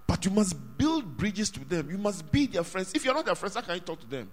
But 0.06 0.24
you 0.24 0.30
must 0.30 0.56
build 0.76 1.16
bridges 1.16 1.50
to 1.50 1.64
them. 1.64 1.90
You 1.90 1.98
must 1.98 2.30
be 2.30 2.46
their 2.46 2.64
friends. 2.64 2.92
If 2.94 3.04
you're 3.04 3.14
not 3.14 3.26
their 3.26 3.34
friends, 3.34 3.54
how 3.54 3.62
can 3.62 3.74
you 3.74 3.80
talk 3.80 4.00
to 4.00 4.06
them? 4.06 4.30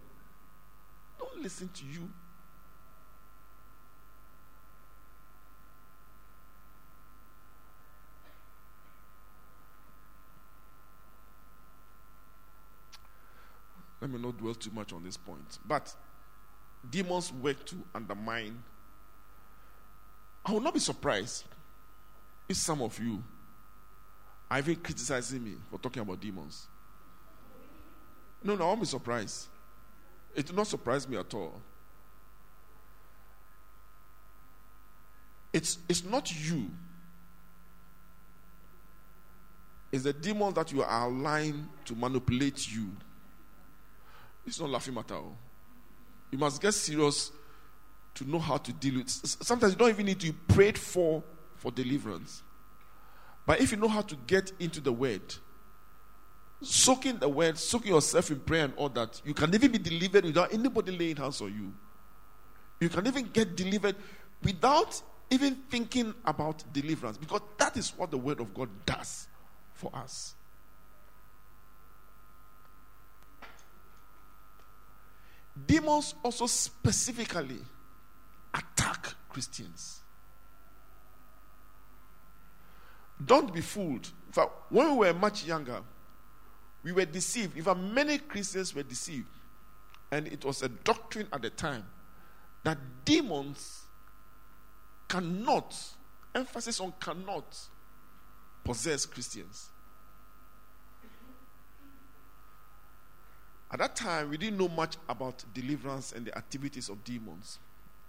Don't 1.19 1.41
listen 1.41 1.69
to 1.69 1.85
you. 1.85 2.09
Let 14.00 14.12
me 14.12 14.20
not 14.20 14.38
dwell 14.38 14.54
too 14.54 14.72
much 14.72 14.93
on 14.93 15.04
this 15.04 15.18
point. 15.18 15.60
But 15.66 15.93
demons 16.89 17.34
work 17.34 17.66
to 17.66 17.76
undermine. 17.95 18.62
I 20.45 20.52
will 20.52 20.62
not 20.62 20.74
be 20.74 20.80
surprised 20.80 21.45
if 22.48 22.58
some 22.58 22.82
of 22.82 22.98
you 23.00 23.24
are 24.50 24.60
even 24.60 24.76
criticizing 24.78 25.43
me 25.43 25.56
for 25.70 25.80
talking 25.80 26.02
about 26.02 26.22
demons. 26.22 26.68
No, 28.43 28.56
no, 28.56 28.64
I 28.64 28.68
won't 28.68 28.82
be 28.82 28.86
surprised. 28.86 29.48
It 30.36 30.50
will 30.50 30.58
not 30.58 30.68
surprise 30.68 31.08
me 31.08 31.18
at 31.18 31.34
all. 31.34 31.60
It's, 35.52 35.80
it's 35.89 36.04
not 36.04 36.32
you. 36.32 36.70
It's 39.91 40.04
the 40.04 40.14
demons 40.14 40.54
that 40.54 40.72
you 40.72 40.84
are 40.84 41.08
allowing 41.08 41.68
to 41.86 41.95
manipulate 41.95 42.72
you 42.72 42.91
it's 44.48 44.60
not 44.60 44.70
laughing 44.70 44.93
matter. 44.93 45.16
Oh. 45.16 45.36
You 46.32 46.38
must 46.38 46.62
get 46.62 46.74
serious 46.74 47.32
to 48.16 48.30
know 48.30 48.39
how 48.39 48.58
to 48.58 48.74
deal 48.74 48.95
with. 48.95 49.10
Sometimes 49.10 49.74
you 49.74 49.78
don't 49.78 49.89
even 49.89 50.06
need 50.06 50.20
to 50.22 50.32
be 50.32 50.38
prayed 50.48 50.78
for 50.78 51.24
for 51.56 51.72
deliverance. 51.72 52.43
But 53.45 53.62
if 53.62 53.72
you 53.72 53.78
know 53.78 53.88
how 53.88 54.02
to 54.02 54.16
get 54.28 54.52
into 54.60 54.82
the 54.82 54.91
word, 54.91 55.22
soaking 56.62 57.18
the 57.18 57.30
word, 57.30 57.58
soaking 57.58 57.93
yourself 57.93 58.30
in 58.32 58.39
prayer 58.39 58.66
and 58.66 58.74
all 58.76 58.89
that, 58.89 59.22
you 59.26 59.34
can 59.34 59.54
even 59.54 59.72
be 59.72 59.78
delivered 59.78 60.26
without 60.26 60.54
anybody 60.54 60.98
laying 60.98 61.16
hands 61.16 61.41
on 61.41 61.54
you. 61.54 61.74
You 62.80 62.89
can 62.89 63.08
even 63.08 63.30
get 63.32 63.56
delivered 63.56 63.95
without 64.43 65.02
even 65.30 65.56
thinking 65.70 66.14
about 66.26 66.64
deliverance 66.74 67.18
because 67.18 67.41
that 67.58 67.76
is 67.78 67.91
what 67.98 68.12
the 68.12 68.18
word 68.18 68.39
of 68.39 68.54
God 68.54 68.70
does 68.86 69.28
for 69.74 69.93
us. 69.95 70.36
Demons 75.66 76.16
also 76.24 76.45
specifically 76.47 77.60
attack 78.53 79.14
Christians. 79.30 80.01
Don't 83.24 83.53
be 83.53 83.62
fooled. 83.62 84.10
Fact, 84.32 84.51
when 84.70 84.91
we 84.91 85.08
were 85.08 85.14
much 85.14 85.45
younger, 85.45 85.82
we 86.84 86.91
were 86.91 87.05
deceived. 87.05 87.62
Fact, 87.64 87.80
many 87.80 88.20
Christians 88.20 88.76
were 88.76 88.84
deceived. 88.84 89.28
And 90.12 90.28
it 90.28 90.45
was 90.45 90.62
a 90.62 90.70
doctrine 90.70 91.28
at 91.34 91.41
the 91.41 91.49
time 91.49 91.86
that 92.64 92.78
demons 93.03 93.82
cannot, 95.08 95.76
emphasis 96.36 96.80
on 96.80 96.93
cannot, 96.99 97.58
possess 98.64 99.05
Christians. 99.05 99.70
At 103.72 103.80
that 103.80 103.95
time, 103.95 104.30
we 104.30 104.38
didn't 104.38 104.57
know 104.57 104.70
much 104.70 104.95
about 105.09 105.43
deliverance 105.53 106.13
and 106.13 106.26
the 106.26 106.38
activities 106.38 106.89
of 106.89 107.03
demons. 107.03 107.59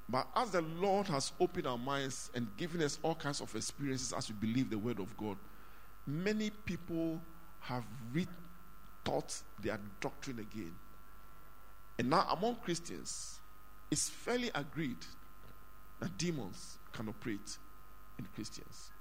But 0.08 0.26
as 0.36 0.50
the 0.50 0.62
Lord 0.62 1.06
has 1.08 1.32
opened 1.40 1.66
our 1.66 1.76
minds 1.76 2.30
and 2.34 2.48
given 2.56 2.80
us 2.82 2.98
all 3.02 3.14
kinds 3.14 3.40
of 3.40 3.54
experiences 3.54 4.12
as 4.12 4.28
we 4.28 4.34
believe 4.36 4.70
the 4.70 4.78
Word 4.78 5.00
of 5.00 5.14
God, 5.16 5.36
many 6.06 6.50
people 6.64 7.20
have 7.60 7.84
retaught 8.14 9.42
their 9.62 9.78
doctrine 10.00 10.38
again. 10.38 10.72
And 11.98 12.08
now, 12.08 12.26
among 12.30 12.56
Christians, 12.56 13.40
it's 13.90 14.08
fairly 14.08 14.50
agreed 14.54 15.04
that 16.00 16.16
demons 16.16 16.78
can 16.92 17.08
operate 17.08 17.58
in 18.18 18.26
Christians. 18.34 18.92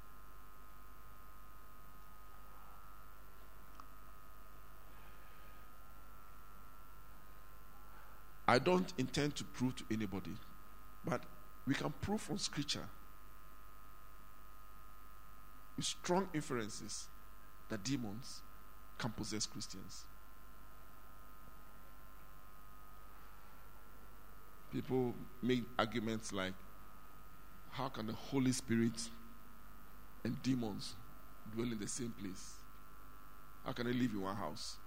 I 8.48 8.60
don't 8.60 8.92
intend 8.98 9.36
to 9.36 9.44
prove 9.44 9.76
to 9.76 9.84
anybody, 9.92 10.32
but 11.04 11.22
we 11.66 11.74
can 11.74 11.94
prove 12.02 12.22
from 12.22 12.38
scripture 12.38 12.88
with 15.76 15.86
strong 15.86 16.30
inferences 16.34 17.08
that 17.70 17.84
demons 17.84 18.42
can 18.98 19.12
possess 19.12 19.46
Christians. 19.46 20.06
People 24.72 25.14
make 25.42 25.64
arguments 25.78 26.32
like, 26.32 26.54
how 27.72 27.90
can 27.90 28.08
the 28.08 28.14
Holy 28.14 28.52
Spirit 28.52 29.10
and 30.24 30.42
demons 30.42 30.96
dwell 31.54 31.72
in 31.72 31.80
the 31.80 31.88
same 31.88 32.14
place? 32.20 32.54
How 33.66 33.74
can 33.74 33.86
they 33.88 33.94
live 33.94 34.12
in 34.12 34.22
one 34.22 34.36
house? 34.36 34.78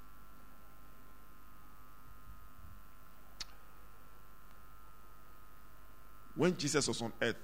When 6.41 6.57
Jesus 6.57 6.88
was 6.88 7.03
on 7.03 7.12
earth, 7.20 7.36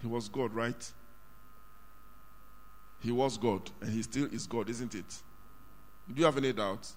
he 0.00 0.08
was 0.08 0.28
God, 0.28 0.52
right? 0.52 0.92
He 2.98 3.12
was 3.12 3.38
God, 3.38 3.70
and 3.80 3.88
he 3.88 4.02
still 4.02 4.26
is 4.32 4.48
God, 4.48 4.68
isn't 4.68 4.96
it? 4.96 5.22
Do 6.12 6.18
you 6.18 6.24
have 6.24 6.36
any 6.36 6.52
doubt? 6.52 6.90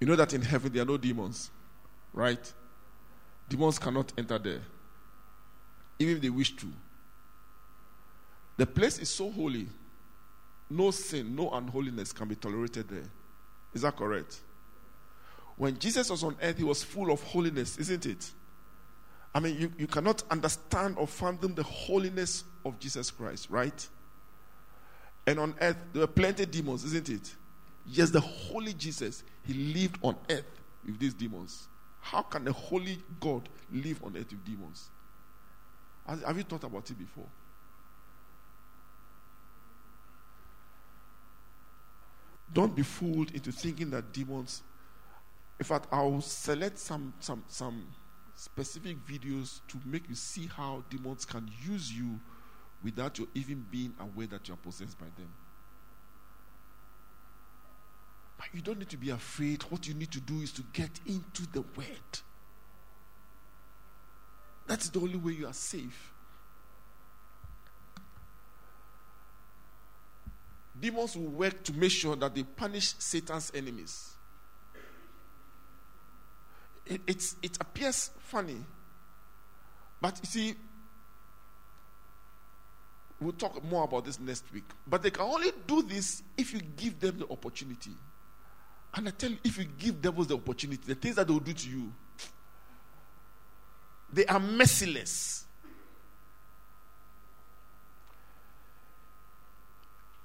You 0.00 0.06
know 0.06 0.16
that 0.16 0.32
in 0.32 0.40
heaven 0.40 0.72
there 0.72 0.84
are 0.84 0.86
no 0.86 0.96
demons, 0.96 1.50
right? 2.14 2.50
Demons 3.50 3.78
cannot 3.78 4.10
enter 4.16 4.38
there, 4.38 4.62
even 5.98 6.16
if 6.16 6.22
they 6.22 6.30
wish 6.30 6.56
to. 6.56 6.66
The 8.56 8.64
place 8.64 8.98
is 8.98 9.10
so 9.10 9.30
holy, 9.30 9.68
no 10.70 10.90
sin, 10.92 11.36
no 11.36 11.50
unholiness 11.50 12.10
can 12.10 12.26
be 12.26 12.36
tolerated 12.36 12.88
there. 12.88 13.10
Is 13.74 13.82
that 13.82 13.98
correct? 13.98 14.40
When 15.56 15.78
Jesus 15.78 16.10
was 16.10 16.24
on 16.24 16.36
earth, 16.42 16.58
he 16.58 16.64
was 16.64 16.82
full 16.82 17.10
of 17.12 17.22
holiness, 17.22 17.78
isn't 17.78 18.06
it? 18.06 18.30
I 19.34 19.40
mean, 19.40 19.58
you, 19.58 19.72
you 19.78 19.86
cannot 19.86 20.22
understand 20.30 20.96
or 20.98 21.06
fathom 21.06 21.54
the 21.54 21.62
holiness 21.62 22.44
of 22.64 22.78
Jesus 22.78 23.10
Christ, 23.10 23.48
right? 23.50 23.88
And 25.26 25.38
on 25.38 25.54
earth, 25.60 25.76
there 25.92 26.00
were 26.00 26.06
plenty 26.06 26.44
of 26.44 26.50
demons, 26.50 26.84
isn't 26.84 27.08
it? 27.08 27.34
Yes, 27.86 28.10
the 28.10 28.20
holy 28.20 28.74
Jesus, 28.74 29.24
he 29.44 29.54
lived 29.54 29.98
on 30.02 30.16
earth 30.30 30.44
with 30.84 30.98
these 30.98 31.14
demons. 31.14 31.68
How 32.00 32.22
can 32.22 32.46
a 32.46 32.52
holy 32.52 32.98
God 33.20 33.48
live 33.72 34.02
on 34.04 34.16
earth 34.16 34.30
with 34.30 34.44
demons? 34.44 34.90
Have 36.06 36.36
you 36.36 36.42
thought 36.42 36.64
about 36.64 36.88
it 36.90 36.98
before? 36.98 37.26
Don't 42.52 42.76
be 42.76 42.82
fooled 42.82 43.32
into 43.32 43.50
thinking 43.50 43.90
that 43.90 44.12
demons. 44.12 44.62
In 45.58 45.64
fact, 45.64 45.86
I'll 45.92 46.20
select 46.20 46.78
some 46.78 47.14
some 47.20 47.44
some 47.48 47.86
specific 48.34 48.96
videos 49.06 49.60
to 49.68 49.78
make 49.84 50.08
you 50.08 50.14
see 50.14 50.48
how 50.48 50.82
demons 50.90 51.24
can 51.24 51.48
use 51.64 51.92
you 51.92 52.18
without 52.82 53.18
you 53.18 53.28
even 53.34 53.64
being 53.70 53.94
aware 54.00 54.26
that 54.26 54.48
you 54.48 54.54
are 54.54 54.58
possessed 54.58 54.98
by 54.98 55.06
them. 55.16 55.32
But 58.36 58.48
you 58.52 58.60
don't 58.60 58.78
need 58.78 58.90
to 58.90 58.96
be 58.96 59.10
afraid. 59.10 59.62
What 59.64 59.86
you 59.86 59.94
need 59.94 60.10
to 60.10 60.20
do 60.20 60.40
is 60.40 60.52
to 60.52 60.62
get 60.72 60.90
into 61.06 61.46
the 61.52 61.62
word. 61.62 62.18
That's 64.66 64.88
the 64.88 64.98
only 65.00 65.16
way 65.16 65.32
you 65.32 65.46
are 65.46 65.52
safe. 65.52 66.12
Demons 70.78 71.16
will 71.16 71.28
work 71.28 71.62
to 71.64 71.72
make 71.72 71.92
sure 71.92 72.16
that 72.16 72.34
they 72.34 72.42
punish 72.42 72.94
Satan's 72.98 73.52
enemies. 73.54 74.13
It, 76.86 77.00
it's, 77.06 77.36
it 77.42 77.56
appears 77.60 78.10
funny, 78.18 78.58
but 80.00 80.18
you 80.22 80.26
see, 80.26 80.54
we'll 83.20 83.32
talk 83.32 83.62
more 83.64 83.84
about 83.84 84.04
this 84.04 84.20
next 84.20 84.44
week. 84.52 84.64
But 84.86 85.02
they 85.02 85.10
can 85.10 85.22
only 85.22 85.50
do 85.66 85.82
this 85.82 86.22
if 86.36 86.52
you 86.52 86.60
give 86.76 87.00
them 87.00 87.18
the 87.18 87.28
opportunity. 87.30 87.92
And 88.94 89.08
I 89.08 89.10
tell 89.12 89.30
you, 89.30 89.38
if 89.42 89.58
you 89.58 89.64
give 89.78 90.00
devils 90.02 90.28
the 90.28 90.34
opportunity, 90.34 90.82
the 90.86 90.94
things 90.94 91.16
that 91.16 91.26
they 91.26 91.32
will 91.32 91.40
do 91.40 91.52
to 91.52 91.68
you, 91.68 91.92
they 94.12 94.26
are 94.26 94.38
merciless. 94.38 95.46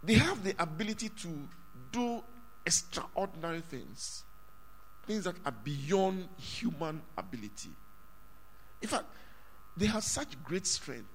They 0.03 0.13
have 0.13 0.43
the 0.43 0.55
ability 0.59 1.09
to 1.09 1.27
do 1.91 2.23
extraordinary 2.65 3.61
things, 3.61 4.23
things 5.05 5.23
that 5.23 5.35
are 5.45 5.53
beyond 5.63 6.27
human 6.37 7.01
ability. 7.17 7.69
In 8.81 8.87
fact, 8.87 9.05
they 9.75 9.85
have 9.85 10.03
such 10.03 10.41
great 10.43 10.67
strength. 10.67 11.09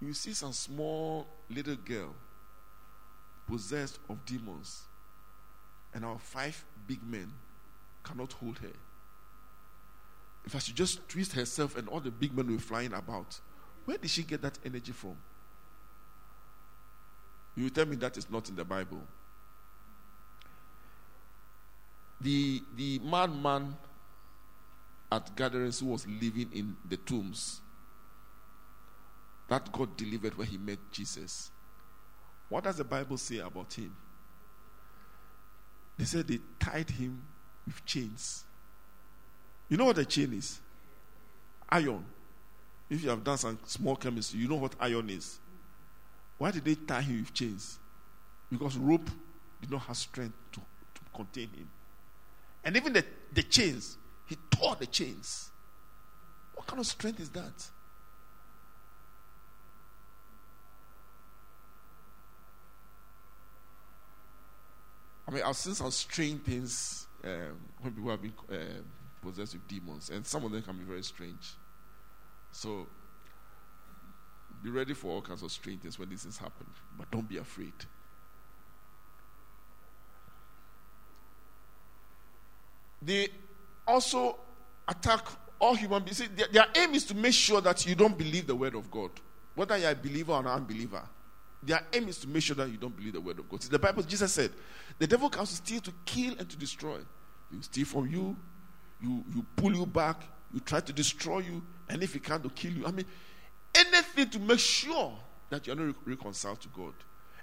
You 0.00 0.12
see 0.12 0.32
some 0.32 0.52
small 0.52 1.26
little 1.48 1.76
girl 1.76 2.14
possessed 3.46 3.98
of 4.08 4.24
demons, 4.26 4.82
and 5.94 6.04
our 6.04 6.18
five 6.18 6.62
big 6.86 7.02
men 7.02 7.32
cannot 8.02 8.32
hold 8.32 8.58
her. 8.58 8.72
If 10.44 10.54
I 10.54 10.58
should 10.58 10.76
just 10.76 11.08
twist 11.08 11.32
herself 11.32 11.76
and 11.76 11.88
all 11.88 12.00
the 12.00 12.10
big 12.10 12.36
men 12.36 12.50
were 12.50 12.58
flying 12.58 12.92
about, 12.92 13.40
where 13.84 13.98
did 13.98 14.10
she 14.10 14.22
get 14.22 14.42
that 14.42 14.58
energy 14.64 14.92
from? 14.92 15.16
You 17.56 17.70
tell 17.70 17.86
me 17.86 17.96
that 17.96 18.16
is 18.16 18.30
not 18.30 18.48
in 18.48 18.56
the 18.56 18.64
Bible. 18.64 19.00
The 22.20 22.62
the 22.76 22.98
madman 23.00 23.76
at 25.12 25.34
Gadarenes 25.36 25.80
who 25.80 25.86
was 25.86 26.06
living 26.06 26.50
in 26.52 26.76
the 26.88 26.96
tombs 26.96 27.60
that 29.48 29.70
God 29.72 29.96
delivered 29.96 30.36
when 30.36 30.46
he 30.48 30.58
met 30.58 30.78
Jesus. 30.90 31.50
What 32.48 32.64
does 32.64 32.76
the 32.76 32.84
Bible 32.84 33.16
say 33.16 33.38
about 33.38 33.72
him? 33.72 33.94
They 35.98 36.04
said 36.04 36.26
they 36.26 36.40
tied 36.58 36.90
him 36.90 37.22
with 37.64 37.84
chains. 37.84 38.44
You 39.68 39.76
know 39.76 39.86
what 39.86 39.98
a 39.98 40.04
chain 40.04 40.32
is? 40.32 40.60
Iron. 41.68 42.04
If 42.88 43.02
you 43.02 43.10
have 43.10 43.24
done 43.24 43.38
some 43.38 43.58
small 43.64 43.96
chemistry, 43.96 44.40
you 44.40 44.48
know 44.48 44.56
what 44.56 44.74
iron 44.78 45.10
is. 45.10 45.38
Why 46.38 46.50
did 46.50 46.64
they 46.64 46.74
tie 46.74 47.00
him 47.00 47.20
with 47.20 47.34
chains? 47.34 47.78
Because 48.50 48.76
rope 48.76 49.08
did 49.60 49.70
not 49.70 49.82
have 49.82 49.96
strength 49.96 50.36
to, 50.52 50.60
to 50.60 51.00
contain 51.14 51.48
him. 51.48 51.68
And 52.66 52.76
even 52.76 52.92
the, 52.92 53.04
the 53.32 53.44
chains, 53.44 53.96
he 54.26 54.36
tore 54.50 54.74
the 54.74 54.86
chains. 54.86 55.50
What 56.54 56.66
kind 56.66 56.80
of 56.80 56.86
strength 56.86 57.20
is 57.20 57.30
that? 57.30 57.70
I 65.28 65.30
mean, 65.30 65.42
I've 65.44 65.56
seen 65.56 65.74
some 65.74 65.92
strange 65.92 66.42
things 66.42 67.06
um, 67.22 67.56
when 67.80 67.92
people 67.92 68.10
have 68.10 68.22
been 68.22 68.34
uh, 68.50 68.56
possessed 69.22 69.52
with 69.54 69.68
demons, 69.68 70.10
and 70.10 70.26
some 70.26 70.44
of 70.44 70.50
them 70.50 70.62
can 70.62 70.76
be 70.76 70.84
very 70.84 71.04
strange. 71.04 71.54
So, 72.50 72.88
be 74.64 74.70
ready 74.70 74.94
for 74.94 75.12
all 75.12 75.22
kinds 75.22 75.44
of 75.44 75.52
strange 75.52 75.82
things 75.82 76.00
when 76.00 76.08
these 76.08 76.22
things 76.24 76.38
happen, 76.38 76.66
but 76.98 77.08
don't 77.12 77.28
be 77.28 77.36
afraid. 77.36 77.74
They 83.02 83.28
also 83.86 84.36
attack 84.88 85.26
all 85.58 85.74
human 85.74 86.02
beings. 86.02 86.18
See, 86.18 86.26
their, 86.26 86.48
their 86.48 86.66
aim 86.76 86.94
is 86.94 87.04
to 87.06 87.14
make 87.14 87.34
sure 87.34 87.60
that 87.60 87.86
you 87.86 87.94
don't 87.94 88.16
believe 88.16 88.46
the 88.46 88.54
word 88.54 88.74
of 88.74 88.90
God, 88.90 89.10
whether 89.54 89.76
you're 89.76 89.90
a 89.90 89.94
believer 89.94 90.32
or 90.32 90.40
an 90.40 90.46
unbeliever. 90.46 91.02
Their 91.62 91.80
aim 91.92 92.08
is 92.08 92.18
to 92.18 92.28
make 92.28 92.42
sure 92.42 92.56
that 92.56 92.68
you 92.70 92.76
don't 92.76 92.96
believe 92.96 93.14
the 93.14 93.20
word 93.20 93.38
of 93.38 93.48
God. 93.48 93.62
See, 93.62 93.70
the 93.70 93.78
Bible, 93.78 94.02
Jesus 94.02 94.32
said, 94.32 94.52
the 94.98 95.06
devil 95.06 95.28
comes 95.28 95.50
to 95.50 95.56
steal, 95.56 95.80
to 95.80 95.92
kill, 96.04 96.34
and 96.38 96.48
to 96.48 96.56
destroy. 96.56 96.98
He 97.50 97.62
steal 97.62 97.86
from 97.86 98.08
you, 98.08 98.36
you, 99.02 99.24
you 99.34 99.44
pull 99.56 99.74
you 99.74 99.86
back, 99.86 100.22
you 100.52 100.60
try 100.60 100.80
to 100.80 100.92
destroy 100.92 101.40
you, 101.40 101.62
and 101.88 102.02
if 102.02 102.12
he 102.12 102.20
can't, 102.20 102.42
to 102.42 102.50
kill 102.50 102.72
you. 102.72 102.86
I 102.86 102.92
mean, 102.92 103.06
anything 103.74 104.30
to 104.30 104.38
make 104.38 104.58
sure 104.58 105.12
that 105.50 105.66
you're 105.66 105.76
not 105.76 105.94
reconciled 106.04 106.60
to 106.60 106.68
God. 106.68 106.92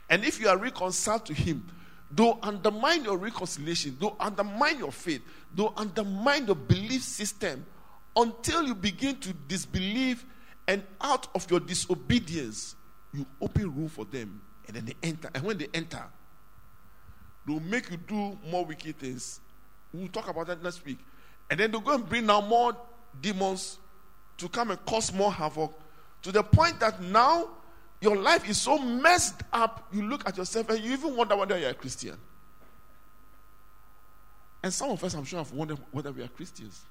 And 0.10 0.24
if 0.24 0.40
you 0.40 0.48
are 0.50 0.58
reconciled 0.58 1.26
to 1.28 1.34
Him, 1.34 1.66
though 2.16 2.38
undermine 2.44 3.04
your 3.04 3.18
reconciliation, 3.18 3.98
though 4.00 4.16
undermine 4.20 4.80
your 4.80 4.92
faith, 4.92 5.22
though 5.54 5.74
undermine 5.76 6.46
your 6.46 6.56
belief 6.56 7.02
system 7.02 7.66
until 8.16 8.64
you 8.64 8.76
begin 8.76 9.16
to 9.18 9.34
disbelieve 9.48 10.26
and 10.68 10.84
out 11.02 11.28
of 11.36 11.50
your 11.50 11.60
disobedience, 11.60 12.76
you 13.14 13.26
open 13.42 13.74
room 13.76 13.90
for 13.90 14.06
them 14.06 14.42
and 14.68 14.76
then 14.76 14.86
they 14.86 14.96
enter. 15.08 15.30
And 15.34 15.44
when 15.44 15.58
they 15.58 15.68
enter, 15.74 16.04
they'll 17.48 17.60
make 17.60 17.90
you 17.90 17.98
do 17.98 18.38
more 18.50 18.66
wicked 18.66 19.00
things. 19.00 19.40
We'll 19.92 20.08
talk 20.08 20.30
about 20.30 20.48
that 20.48 20.64
next 20.64 20.86
week. 20.86 21.00
And 21.50 21.60
then 21.60 21.72
they'll 21.72 21.82
go 21.82 21.96
and 21.96 22.08
bring 22.08 22.26
now 22.26 22.42
more 22.42 22.76
demons 23.22 23.80
to 24.38 24.50
come 24.50 24.72
and 24.72 24.86
cause 24.86 25.14
more 25.14 25.32
havoc 25.32 25.74
to 26.22 26.32
the 26.32 26.44
point 26.44 26.80
that 26.80 27.02
now 27.02 27.50
your 28.04 28.18
life 28.18 28.48
is 28.50 28.62
so 28.62 28.78
messed 28.78 29.42
up, 29.54 29.88
you 29.94 30.04
look 30.04 30.28
at 30.28 30.36
yourself 30.36 30.70
and 30.70 30.80
you 30.84 30.92
even 30.92 31.16
wonder 31.16 31.38
whether 31.38 31.58
you're 31.58 31.70
a 31.70 31.74
Christian. 31.74 32.18
And 34.62 34.74
some 34.74 34.92
of 34.92 35.02
us, 35.02 35.14
I'm 35.14 35.24
sure, 35.24 35.40
have 35.40 35.54
wondered 35.54 35.78
whether 35.92 36.12
we 36.12 36.22
are 36.22 36.28
Christians. 36.28 36.82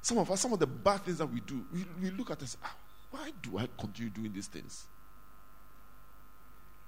Some 0.00 0.18
of 0.18 0.30
us, 0.30 0.40
some 0.40 0.52
of 0.52 0.60
the 0.60 0.66
bad 0.66 1.04
things 1.04 1.18
that 1.18 1.26
we 1.26 1.40
do, 1.40 1.64
we, 1.72 1.84
we 2.00 2.10
look 2.10 2.30
at 2.30 2.40
us, 2.40 2.56
ah, 2.62 2.72
why 3.10 3.32
do 3.42 3.58
I 3.58 3.68
continue 3.76 4.10
doing 4.10 4.32
these 4.32 4.46
things? 4.46 4.86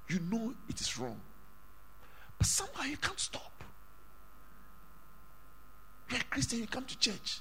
You 0.08 0.20
know 0.30 0.54
it 0.68 0.80
is 0.80 0.96
wrong. 0.96 1.20
But 2.38 2.46
somehow 2.46 2.84
you 2.84 2.98
can't 2.98 3.18
stop. 3.18 3.64
You're 6.08 6.20
a 6.20 6.24
Christian, 6.24 6.60
you 6.60 6.68
come 6.68 6.84
to 6.84 6.98
church. 6.98 7.40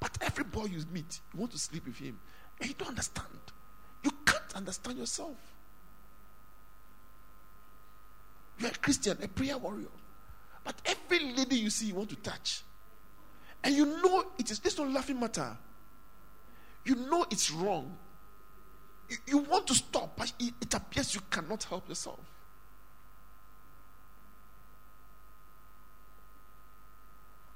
But 0.00 0.18
every 0.20 0.44
boy 0.44 0.64
you 0.64 0.82
meet, 0.92 1.20
you 1.32 1.38
want 1.38 1.52
to 1.52 1.58
sleep 1.58 1.86
with 1.86 1.96
him. 1.96 2.18
And 2.60 2.68
you 2.68 2.74
don't 2.74 2.88
understand. 2.88 3.28
You 4.02 4.10
understand 4.54 4.98
yourself. 4.98 5.36
You're 8.58 8.70
a 8.70 8.74
Christian, 8.74 9.18
a 9.22 9.28
prayer 9.28 9.58
warrior. 9.58 9.88
But 10.64 10.76
every 10.84 11.32
lady 11.34 11.56
you 11.56 11.70
see, 11.70 11.86
you 11.86 11.94
want 11.94 12.10
to 12.10 12.16
touch. 12.16 12.62
And 13.64 13.74
you 13.74 13.86
know 13.86 14.24
it 14.38 14.50
is, 14.50 14.58
this 14.58 14.78
no 14.78 14.84
laughing 14.84 15.18
matter. 15.18 15.56
You 16.84 16.96
know 16.96 17.24
it's 17.30 17.50
wrong. 17.50 17.96
You, 19.08 19.16
you 19.26 19.38
want 19.38 19.66
to 19.68 19.74
stop, 19.74 20.16
but 20.16 20.32
it, 20.38 20.54
it 20.60 20.74
appears 20.74 21.14
you 21.14 21.20
cannot 21.30 21.64
help 21.64 21.88
yourself. 21.88 22.20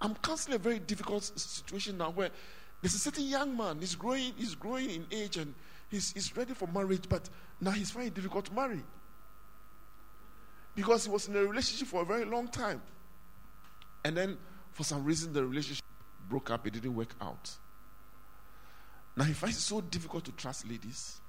I'm 0.00 0.14
counseling 0.16 0.56
a 0.56 0.58
very 0.58 0.78
difficult 0.78 1.24
situation 1.24 1.98
now 1.98 2.10
where 2.10 2.30
there's 2.82 2.94
a 2.94 2.98
certain 2.98 3.24
young 3.24 3.56
man, 3.56 3.78
he's 3.80 3.94
growing, 3.94 4.32
he's 4.36 4.54
growing 4.54 4.90
in 4.90 5.06
age 5.10 5.36
and 5.36 5.54
he's, 5.90 6.12
he's 6.12 6.36
ready 6.36 6.54
for 6.54 6.66
marriage, 6.68 7.08
but 7.08 7.28
now 7.60 7.70
he's 7.70 7.90
finding 7.90 8.08
it 8.08 8.14
difficult 8.14 8.46
to 8.46 8.52
marry. 8.52 8.82
Because 10.74 11.04
he 11.04 11.10
was 11.10 11.28
in 11.28 11.36
a 11.36 11.40
relationship 11.40 11.88
for 11.88 12.02
a 12.02 12.04
very 12.04 12.24
long 12.24 12.48
time. 12.48 12.82
And 14.04 14.16
then 14.16 14.38
for 14.72 14.84
some 14.84 15.04
reason 15.04 15.32
the 15.32 15.44
relationship 15.44 15.84
broke 16.28 16.50
up, 16.50 16.66
it 16.66 16.74
didn't 16.74 16.94
work 16.94 17.14
out. 17.20 17.50
Now 19.16 19.24
he 19.24 19.32
finds 19.32 19.56
it 19.56 19.60
so 19.62 19.80
difficult 19.80 20.24
to 20.26 20.32
trust 20.32 20.68
ladies. 20.68 21.20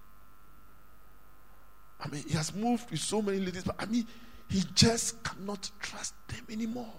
I 1.99 2.09
mean, 2.09 2.23
he 2.27 2.34
has 2.35 2.53
moved 2.53 2.91
with 2.91 2.99
so 2.99 3.21
many 3.21 3.39
ladies, 3.39 3.63
but 3.63 3.75
I 3.79 3.85
mean, 3.85 4.05
he 4.49 4.63
just 4.73 5.23
cannot 5.23 5.71
trust 5.79 6.13
them 6.27 6.45
anymore. 6.51 6.93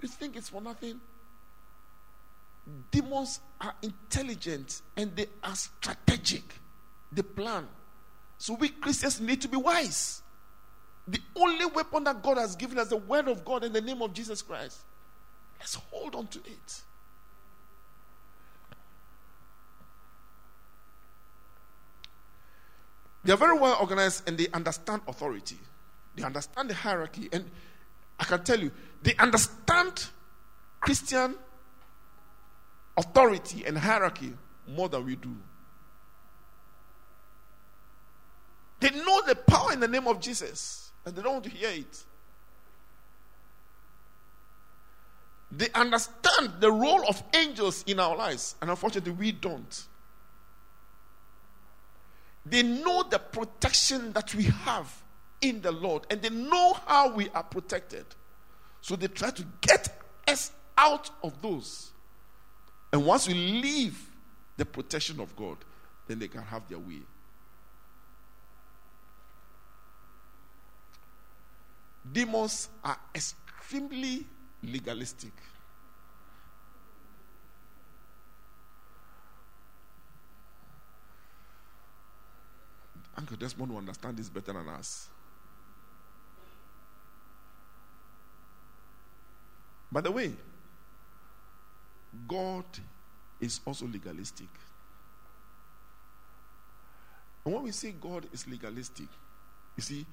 You 0.00 0.08
think 0.08 0.36
it's 0.36 0.48
for 0.48 0.60
nothing? 0.60 1.00
Demons 2.90 3.40
are 3.60 3.74
intelligent 3.82 4.82
and 4.96 5.14
they 5.16 5.26
are 5.42 5.54
strategic. 5.54 6.42
They 7.12 7.22
plan. 7.22 7.66
So 8.36 8.54
we 8.54 8.68
Christians 8.68 9.20
need 9.20 9.40
to 9.42 9.48
be 9.48 9.56
wise. 9.56 10.22
The 11.06 11.20
only 11.36 11.66
weapon 11.66 12.04
that 12.04 12.22
God 12.22 12.36
has 12.36 12.54
given 12.54 12.78
us 12.78 12.88
the 12.88 12.96
word 12.96 13.28
of 13.28 13.44
God 13.44 13.64
in 13.64 13.72
the 13.72 13.80
name 13.80 14.02
of 14.02 14.12
Jesus 14.12 14.42
Christ. 14.42 14.80
Let's 15.58 15.74
hold 15.74 16.14
on 16.14 16.26
to 16.28 16.38
it. 16.40 16.82
They 23.24 23.32
are 23.32 23.36
very 23.36 23.58
well 23.58 23.76
organized 23.80 24.28
and 24.28 24.38
they 24.38 24.48
understand 24.54 25.02
authority. 25.08 25.58
They 26.14 26.22
understand 26.22 26.70
the 26.70 26.74
hierarchy. 26.74 27.28
And 27.32 27.50
I 28.18 28.24
can 28.24 28.42
tell 28.44 28.58
you, 28.58 28.70
they 29.02 29.14
understand 29.16 30.06
Christian 30.80 31.34
authority 32.98 33.64
and 33.64 33.78
hierarchy 33.78 34.34
more 34.66 34.88
than 34.88 35.06
we 35.06 35.16
do. 35.16 35.34
They 38.80 38.90
know 38.90 39.22
the 39.26 39.34
power 39.34 39.72
in 39.72 39.80
the 39.80 39.88
name 39.88 40.06
of 40.06 40.20
Jesus 40.20 40.92
and 41.06 41.14
they 41.14 41.22
don't 41.22 41.32
want 41.32 41.44
to 41.44 41.50
hear 41.50 41.70
it. 41.70 42.04
They 45.50 45.68
understand 45.74 46.60
the 46.60 46.70
role 46.70 47.08
of 47.08 47.22
angels 47.34 47.82
in 47.86 47.98
our 47.98 48.14
lives, 48.14 48.54
and 48.60 48.68
unfortunately, 48.68 49.12
we 49.12 49.32
don't. 49.32 49.86
They 52.44 52.62
know 52.62 53.02
the 53.08 53.18
protection 53.18 54.12
that 54.12 54.34
we 54.34 54.44
have 54.44 55.02
in 55.40 55.62
the 55.62 55.72
Lord 55.72 56.06
and 56.10 56.20
they 56.20 56.30
know 56.30 56.76
how 56.86 57.14
we 57.14 57.28
are 57.30 57.42
protected. 57.42 58.04
So 58.80 58.96
they 58.96 59.08
try 59.08 59.30
to 59.30 59.44
get 59.60 59.88
us 60.26 60.52
out 60.76 61.10
of 61.22 61.40
those. 61.42 61.92
And 62.92 63.04
once 63.04 63.28
we 63.28 63.34
leave 63.34 63.98
the 64.56 64.64
protection 64.64 65.20
of 65.20 65.34
God, 65.36 65.58
then 66.06 66.18
they 66.18 66.28
can 66.28 66.42
have 66.42 66.68
their 66.68 66.78
way. 66.78 67.02
Demons 72.10 72.68
are 72.82 72.98
extremely 73.14 74.26
legalistic. 74.62 75.32
Uncle 83.16 83.36
Desmond 83.36 83.70
will 83.70 83.78
understand 83.78 84.16
this 84.16 84.28
better 84.28 84.52
than 84.52 84.68
us. 84.68 85.08
By 89.90 90.00
the 90.00 90.12
way, 90.12 90.32
God 92.26 92.64
is 93.40 93.60
also 93.66 93.86
legalistic. 93.86 94.48
And 97.44 97.54
when 97.54 97.64
we 97.64 97.70
say 97.72 97.94
God 98.00 98.26
is 98.32 98.46
legalistic, 98.46 99.08
you 99.76 99.82
see, 99.82 100.06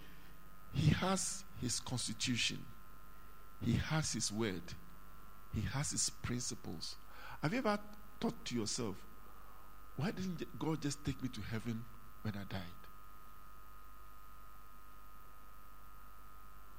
He 0.73 0.91
has 0.91 1.43
His 1.61 1.79
constitution, 1.79 2.59
He 3.63 3.73
has 3.73 4.13
His 4.13 4.31
word, 4.31 4.61
He 5.53 5.61
has 5.61 5.91
His 5.91 6.09
principles. 6.09 6.95
Have 7.41 7.53
you 7.53 7.59
ever 7.59 7.79
thought 8.19 8.45
to 8.45 8.55
yourself, 8.55 8.95
why 9.97 10.11
didn't 10.11 10.43
God 10.59 10.81
just 10.81 11.03
take 11.05 11.21
me 11.21 11.29
to 11.29 11.41
heaven 11.41 11.83
when 12.21 12.33
I 12.35 12.43
died? 12.51 12.61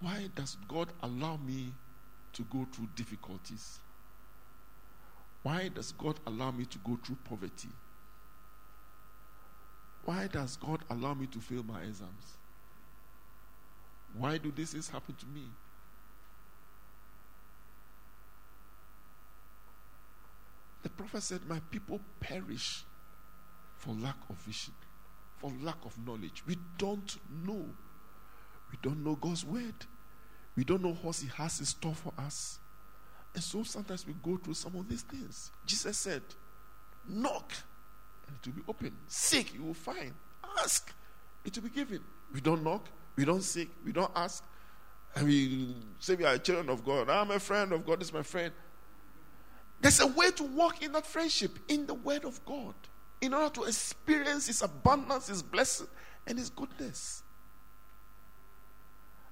Why 0.00 0.28
does 0.34 0.56
God 0.68 0.92
allow 1.02 1.38
me 1.38 1.72
to 2.34 2.42
go 2.44 2.66
through 2.70 2.88
difficulties? 2.94 3.80
Why 5.46 5.68
does 5.68 5.92
God 5.92 6.18
allow 6.26 6.50
me 6.50 6.64
to 6.64 6.78
go 6.78 6.98
through 7.04 7.18
poverty? 7.22 7.68
Why 10.04 10.26
does 10.26 10.56
God 10.56 10.80
allow 10.90 11.14
me 11.14 11.28
to 11.28 11.38
fail 11.38 11.62
my 11.62 11.82
exams? 11.82 12.36
Why 14.18 14.38
do 14.38 14.50
these 14.50 14.72
things 14.72 14.88
happen 14.88 15.14
to 15.14 15.26
me? 15.26 15.44
The 20.82 20.88
prophet 20.88 21.22
said, 21.22 21.42
My 21.48 21.60
people 21.70 22.00
perish 22.18 22.82
for 23.76 23.94
lack 23.94 24.18
of 24.28 24.34
vision, 24.38 24.74
for 25.36 25.52
lack 25.62 25.78
of 25.84 25.96
knowledge. 26.04 26.42
We 26.44 26.56
don't 26.76 27.16
know. 27.46 27.66
We 28.72 28.78
don't 28.82 29.04
know 29.04 29.14
God's 29.14 29.44
word. 29.44 29.86
We 30.56 30.64
don't 30.64 30.82
know 30.82 30.94
what 30.94 31.14
He 31.18 31.28
has 31.36 31.60
in 31.60 31.66
store 31.66 31.94
for 31.94 32.12
us. 32.18 32.58
And 33.36 33.44
so 33.44 33.62
sometimes 33.64 34.06
we 34.06 34.14
go 34.14 34.38
through 34.38 34.54
some 34.54 34.74
of 34.76 34.88
these 34.88 35.02
things. 35.02 35.50
Jesus 35.66 35.98
said, 35.98 36.22
Knock, 37.06 37.52
and 38.26 38.36
it 38.38 38.46
will 38.46 38.54
be 38.54 38.62
open. 38.66 38.96
Seek, 39.08 39.52
you 39.52 39.62
will 39.62 39.74
find. 39.74 40.14
Ask, 40.58 40.90
it 41.44 41.54
will 41.54 41.64
be 41.64 41.68
given. 41.68 42.00
We 42.32 42.40
don't 42.40 42.64
knock, 42.64 42.88
we 43.14 43.26
don't 43.26 43.42
seek, 43.42 43.68
we 43.84 43.92
don't 43.92 44.10
ask. 44.16 44.42
And 45.14 45.26
we 45.26 45.76
say 45.98 46.14
we 46.14 46.24
are 46.24 46.38
children 46.38 46.70
of 46.70 46.82
God. 46.82 47.08
Ah, 47.10 47.20
I'm 47.20 47.30
a 47.30 47.38
friend 47.38 47.72
of 47.72 47.84
God. 47.84 48.00
This 48.00 48.08
is 48.08 48.14
my 48.14 48.22
friend. 48.22 48.54
There's 49.82 50.00
a 50.00 50.06
way 50.06 50.30
to 50.30 50.42
walk 50.42 50.82
in 50.82 50.92
that 50.92 51.06
friendship 51.06 51.58
in 51.68 51.86
the 51.86 51.94
Word 51.94 52.24
of 52.24 52.42
God 52.46 52.74
in 53.20 53.34
order 53.34 53.54
to 53.56 53.64
experience 53.64 54.46
His 54.46 54.62
abundance, 54.62 55.26
His 55.26 55.42
blessing, 55.42 55.88
and 56.26 56.38
His 56.38 56.48
goodness. 56.48 57.22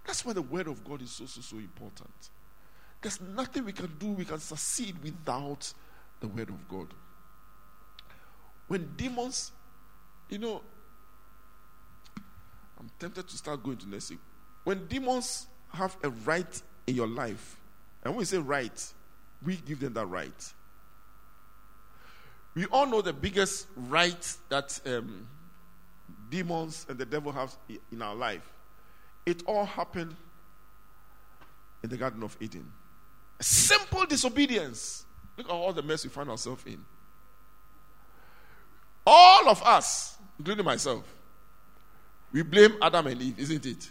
That's 0.07 0.27
why 0.27 0.35
the 0.35 0.43
Word 0.43 0.69
of 0.69 0.85
God 0.85 1.01
is 1.01 1.11
so, 1.11 1.25
so, 1.25 1.41
so 1.41 1.57
important. 1.57 2.31
There's 3.05 3.21
nothing 3.21 3.67
we 3.67 3.73
can 3.73 3.93
do, 3.99 4.07
we 4.07 4.25
can 4.25 4.39
succeed 4.39 4.97
without 5.03 5.71
the 6.21 6.27
Word 6.27 6.49
of 6.49 6.69
God. 6.71 6.87
When 8.67 8.95
demons, 8.97 9.53
you 10.31 10.39
know, 10.39 10.63
I'm 12.81 12.91
tempted 12.99 13.29
to 13.29 13.37
start 13.37 13.63
going 13.63 13.77
to 13.77 13.87
week. 13.87 14.19
When 14.65 14.87
demons 14.87 15.49
have 15.75 15.95
a 16.03 16.09
right 16.09 16.63
in 16.87 16.95
your 16.95 17.07
life, 17.07 17.59
and 18.03 18.15
when 18.15 18.21
we 18.21 18.25
say 18.25 18.39
right, 18.39 18.95
we 19.45 19.57
give 19.57 19.81
them 19.81 19.93
that 19.93 20.07
right. 20.07 20.53
We 22.55 22.65
all 22.73 22.87
know 22.87 23.03
the 23.03 23.13
biggest 23.13 23.67
right 23.77 24.37
that 24.49 24.81
um, 24.87 25.29
demons 26.31 26.87
and 26.89 26.97
the 26.97 27.05
devil 27.05 27.33
have 27.33 27.55
in 27.93 28.01
our 28.01 28.15
life. 28.15 28.51
It 29.27 29.43
all 29.45 29.67
happened 29.67 30.17
in 31.83 31.91
the 31.91 31.99
Garden 31.99 32.23
of 32.23 32.35
Eden. 32.41 32.73
Simple 33.41 34.07
disobedience. 34.07 35.05
Look 35.37 35.49
at 35.49 35.53
all 35.53 35.73
the 35.73 35.83
mess 35.83 36.05
we 36.05 36.11
find 36.11 36.31
ourselves 36.31 36.63
in. 36.67 36.85
All 39.07 39.49
of 39.49 39.63
us, 39.63 40.17
including 40.39 40.65
myself, 40.65 41.05
we 42.33 42.43
blame 42.43 42.77
Adam 42.81 43.07
and 43.07 43.21
Eve, 43.21 43.39
isn't 43.39 43.67
it? 43.67 43.91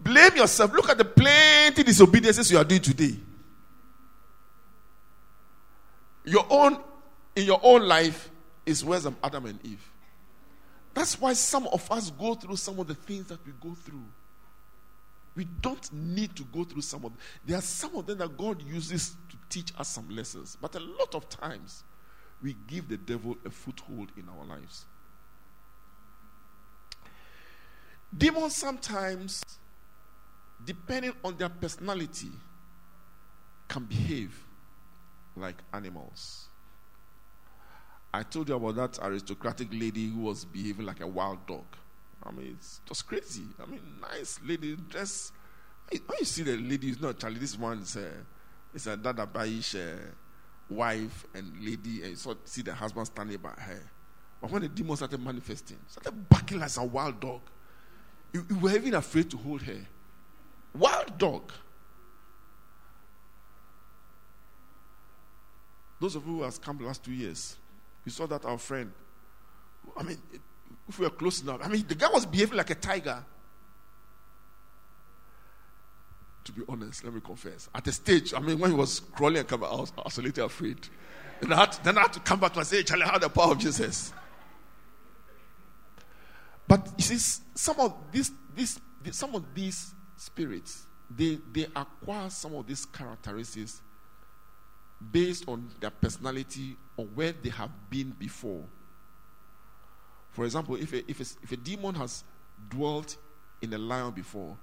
Blame 0.00 0.36
yourself. 0.36 0.72
Look 0.72 0.88
at 0.90 0.98
the 0.98 1.04
plenty 1.04 1.82
disobediences 1.82 2.50
you 2.50 2.58
are 2.58 2.64
doing 2.64 2.82
today. 2.82 3.16
Your 6.24 6.44
own, 6.50 6.78
in 7.34 7.44
your 7.44 7.60
own 7.62 7.82
life, 7.86 8.30
is 8.66 8.84
worse 8.84 9.04
than 9.04 9.16
Adam 9.22 9.46
and 9.46 9.64
Eve. 9.64 9.88
That's 10.92 11.20
why 11.20 11.34
some 11.34 11.66
of 11.68 11.90
us 11.90 12.10
go 12.10 12.34
through 12.34 12.56
some 12.56 12.78
of 12.80 12.88
the 12.88 12.94
things 12.94 13.26
that 13.26 13.38
we 13.46 13.52
go 13.60 13.74
through. 13.74 14.04
We 15.36 15.44
don't 15.44 15.92
need 15.92 16.34
to 16.36 16.44
go 16.44 16.64
through 16.64 16.82
some 16.82 17.04
of 17.04 17.12
them. 17.12 17.20
There 17.44 17.58
are 17.58 17.62
some 17.62 17.94
of 17.94 18.06
them 18.06 18.18
that 18.18 18.36
God 18.36 18.62
uses 18.62 19.16
to 19.28 19.36
teach 19.50 19.72
us 19.78 19.88
some 19.88 20.08
lessons. 20.08 20.56
But 20.60 20.74
a 20.74 20.80
lot 20.80 21.14
of 21.14 21.28
times, 21.28 21.84
we 22.42 22.56
give 22.66 22.88
the 22.88 22.96
devil 22.96 23.36
a 23.44 23.50
foothold 23.50 24.10
in 24.16 24.28
our 24.28 24.46
lives. 24.46 24.86
Demons 28.16 28.56
sometimes, 28.56 29.42
depending 30.64 31.12
on 31.22 31.36
their 31.36 31.50
personality, 31.50 32.30
can 33.68 33.84
behave 33.84 34.32
like 35.36 35.56
animals. 35.74 36.48
I 38.14 38.22
told 38.22 38.48
you 38.48 38.54
about 38.54 38.76
that 38.76 38.98
aristocratic 39.04 39.68
lady 39.70 40.08
who 40.08 40.20
was 40.20 40.46
behaving 40.46 40.86
like 40.86 41.00
a 41.00 41.06
wild 41.06 41.46
dog. 41.46 41.66
I 42.26 42.32
mean, 42.32 42.56
it's 42.58 42.80
just 42.86 43.06
crazy. 43.06 43.44
I 43.62 43.66
mean, 43.66 43.80
nice 44.00 44.40
lady, 44.44 44.76
dress. 44.76 45.32
When 45.90 46.18
you 46.18 46.24
see 46.24 46.42
the 46.42 46.56
lady, 46.56 46.88
it's 46.88 47.00
not 47.00 47.18
Charlie. 47.18 47.38
This 47.38 47.56
one 47.56 47.78
is 47.78 47.96
a, 47.96 48.10
it's 48.74 48.86
a 48.86 48.96
Dada 48.96 49.26
Baish 49.26 49.76
uh, 49.76 49.96
wife 50.68 51.26
and 51.34 51.52
lady, 51.60 52.02
and 52.02 52.10
you 52.10 52.16
saw, 52.16 52.34
see 52.44 52.62
the 52.62 52.74
husband 52.74 53.06
standing 53.06 53.38
by 53.38 53.50
her. 53.50 53.82
But 54.40 54.50
when 54.50 54.62
the 54.62 54.68
demon 54.68 54.96
started 54.96 55.22
manifesting, 55.22 55.78
started 55.86 56.28
barking 56.28 56.58
like 56.58 56.76
a 56.76 56.84
wild 56.84 57.20
dog, 57.20 57.40
you, 58.32 58.44
you 58.50 58.58
were 58.58 58.74
even 58.74 58.94
afraid 58.94 59.30
to 59.30 59.36
hold 59.36 59.62
her. 59.62 59.86
Wild 60.74 61.16
dog. 61.16 61.52
Those 66.00 66.16
of 66.16 66.26
you 66.26 66.36
who 66.36 66.42
have 66.42 66.60
come 66.60 66.76
the 66.76 66.84
last 66.84 67.02
two 67.02 67.12
years, 67.12 67.56
you 68.04 68.12
saw 68.12 68.26
that 68.26 68.44
our 68.44 68.58
friend. 68.58 68.92
I 69.96 70.02
mean, 70.02 70.18
if 70.88 70.98
we 70.98 71.06
were 71.06 71.10
close 71.10 71.42
enough, 71.42 71.60
I 71.62 71.68
mean, 71.68 71.84
the 71.86 71.94
guy 71.94 72.08
was 72.08 72.26
behaving 72.26 72.56
like 72.56 72.70
a 72.70 72.74
tiger. 72.74 73.24
To 76.44 76.52
be 76.52 76.62
honest, 76.68 77.02
let 77.04 77.12
me 77.12 77.20
confess. 77.20 77.68
At 77.74 77.86
a 77.88 77.92
stage, 77.92 78.32
I 78.32 78.38
mean, 78.38 78.58
when 78.58 78.70
he 78.70 78.76
was 78.76 79.00
crawling 79.00 79.38
and 79.38 79.48
coming, 79.48 79.68
I 79.68 79.74
was, 79.74 79.92
I 79.98 80.02
was 80.04 80.18
a 80.18 80.22
little 80.22 80.46
afraid. 80.46 80.88
And 81.40 81.52
I 81.52 81.60
had, 81.60 81.72
then 81.82 81.98
I 81.98 82.02
had 82.02 82.12
to 82.12 82.20
come 82.20 82.38
back 82.38 82.56
and 82.56 82.66
say, 82.66 82.82
Charlie, 82.84 83.04
how 83.04 83.18
the 83.18 83.28
power 83.28 83.52
of 83.52 83.58
Jesus. 83.58 84.12
But 86.68 86.88
you 86.96 87.02
see, 87.02 87.40
some 87.54 87.80
of 87.80 87.94
these, 88.12 88.30
these, 88.54 88.80
some 89.10 89.34
of 89.34 89.54
these 89.54 89.92
spirits, 90.16 90.86
they, 91.10 91.38
they 91.52 91.66
acquire 91.74 92.30
some 92.30 92.54
of 92.54 92.66
these 92.66 92.84
characteristics 92.84 93.82
based 95.12 95.48
on 95.48 95.68
their 95.80 95.90
personality 95.90 96.76
or 96.96 97.06
where 97.06 97.32
they 97.32 97.50
have 97.50 97.70
been 97.90 98.10
before. 98.10 98.64
For 100.36 100.44
example, 100.44 100.76
if 100.76 100.92
a, 100.92 101.10
if 101.10 101.18
a, 101.18 101.24
if 101.42 101.52
a 101.52 101.56
demon 101.56 101.94
has 101.94 102.22
dwelt 102.68 103.16
in 103.62 103.72
a 103.72 103.78
lion 103.78 104.10
before, 104.10 104.54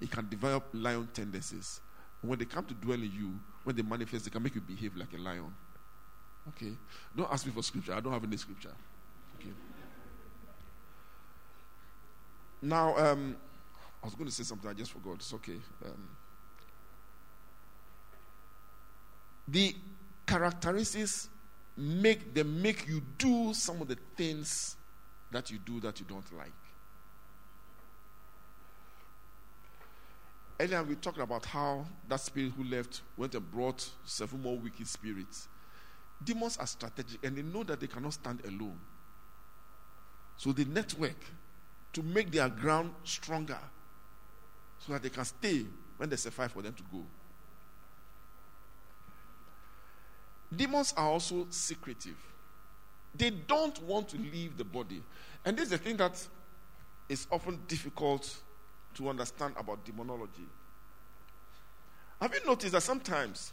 it 0.00 0.10
can 0.10 0.28
develop 0.28 0.64
lion 0.72 1.08
tendencies. 1.14 1.80
When 2.22 2.40
they 2.40 2.44
come 2.44 2.64
to 2.64 2.74
dwell 2.74 3.00
in 3.00 3.12
you, 3.12 3.38
when 3.62 3.76
they 3.76 3.82
manifest, 3.82 4.24
they 4.24 4.32
can 4.32 4.42
make 4.42 4.56
you 4.56 4.60
behave 4.60 4.96
like 4.96 5.12
a 5.14 5.18
lion. 5.18 5.54
Okay? 6.48 6.72
Don't 7.16 7.32
ask 7.32 7.46
me 7.46 7.52
for 7.52 7.62
scripture. 7.62 7.94
I 7.94 8.00
don't 8.00 8.12
have 8.12 8.24
any 8.24 8.36
scripture. 8.36 8.72
Okay? 9.38 9.52
Now, 12.62 12.96
um, 12.96 13.36
I 14.02 14.06
was 14.06 14.16
going 14.16 14.26
to 14.28 14.34
say 14.34 14.42
something, 14.42 14.68
I 14.68 14.72
just 14.72 14.90
forgot. 14.90 15.14
It's 15.14 15.32
okay. 15.34 15.60
Um, 15.84 16.08
the 19.46 19.72
characteristics 20.26 21.28
make 21.76 22.34
they 22.34 22.42
make 22.42 22.88
you 22.88 23.00
do 23.18 23.54
some 23.54 23.80
of 23.80 23.86
the 23.86 23.96
things 24.16 24.74
that 25.30 25.50
you 25.50 25.58
do 25.58 25.80
that 25.80 25.98
you 26.00 26.06
don't 26.06 26.36
like. 26.36 26.52
Earlier 30.58 30.82
we 30.82 30.94
talked 30.94 31.18
about 31.18 31.44
how 31.44 31.84
that 32.08 32.20
spirit 32.20 32.52
who 32.56 32.64
left 32.64 33.02
went 33.16 33.34
and 33.34 33.50
brought 33.50 33.88
several 34.04 34.40
more 34.40 34.56
wicked 34.56 34.86
spirits. 34.86 35.48
Demons 36.24 36.56
are 36.56 36.66
strategic 36.66 37.22
and 37.24 37.36
they 37.36 37.42
know 37.42 37.62
that 37.64 37.78
they 37.78 37.86
cannot 37.86 38.14
stand 38.14 38.40
alone. 38.46 38.78
So 40.38 40.52
they 40.52 40.64
network 40.64 41.18
to 41.92 42.02
make 42.02 42.30
their 42.30 42.48
ground 42.48 42.92
stronger 43.04 43.58
so 44.78 44.92
that 44.92 45.02
they 45.02 45.10
can 45.10 45.24
stay 45.24 45.66
when 45.96 46.08
there's 46.08 46.26
a 46.26 46.30
fight 46.30 46.50
for 46.50 46.62
them 46.62 46.74
to 46.74 46.82
go. 46.90 47.04
Demons 50.54 50.94
are 50.96 51.08
also 51.08 51.46
secretive. 51.50 52.16
They 53.16 53.30
don't 53.30 53.80
want 53.82 54.08
to 54.08 54.18
leave 54.18 54.56
the 54.56 54.64
body. 54.64 55.02
And 55.44 55.56
this 55.56 55.64
is 55.64 55.70
the 55.70 55.78
thing 55.78 55.96
that 55.98 56.26
is 57.08 57.26
often 57.30 57.60
difficult 57.68 58.36
to 58.94 59.08
understand 59.08 59.54
about 59.58 59.84
demonology. 59.84 60.46
Have 62.20 62.34
you 62.34 62.40
noticed 62.46 62.72
that 62.72 62.82
sometimes, 62.82 63.52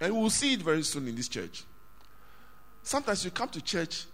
and 0.00 0.14
we'll 0.14 0.30
see 0.30 0.52
it 0.54 0.62
very 0.62 0.82
soon 0.82 1.08
in 1.08 1.14
this 1.14 1.28
church, 1.28 1.64
sometimes 2.82 3.24
you 3.24 3.30
come 3.30 3.48
to 3.48 3.60
church 3.60 4.04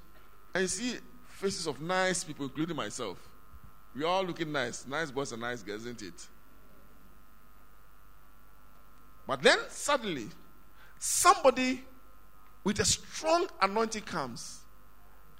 and 0.54 0.62
you 0.62 0.68
see 0.68 0.96
faces 1.28 1.66
of 1.66 1.80
nice 1.80 2.24
people, 2.24 2.46
including 2.46 2.76
myself. 2.76 3.18
We're 3.94 4.06
all 4.06 4.24
looking 4.24 4.50
nice. 4.50 4.86
Nice 4.86 5.10
boys 5.10 5.32
and 5.32 5.42
nice 5.42 5.62
girls, 5.62 5.82
isn't 5.82 6.02
it? 6.02 6.26
But 9.26 9.42
then 9.42 9.58
suddenly, 9.68 10.28
somebody 10.98 11.84
with 12.64 12.80
a 12.80 12.84
strong 12.84 13.46
anointing 13.60 14.02
comes 14.02 14.60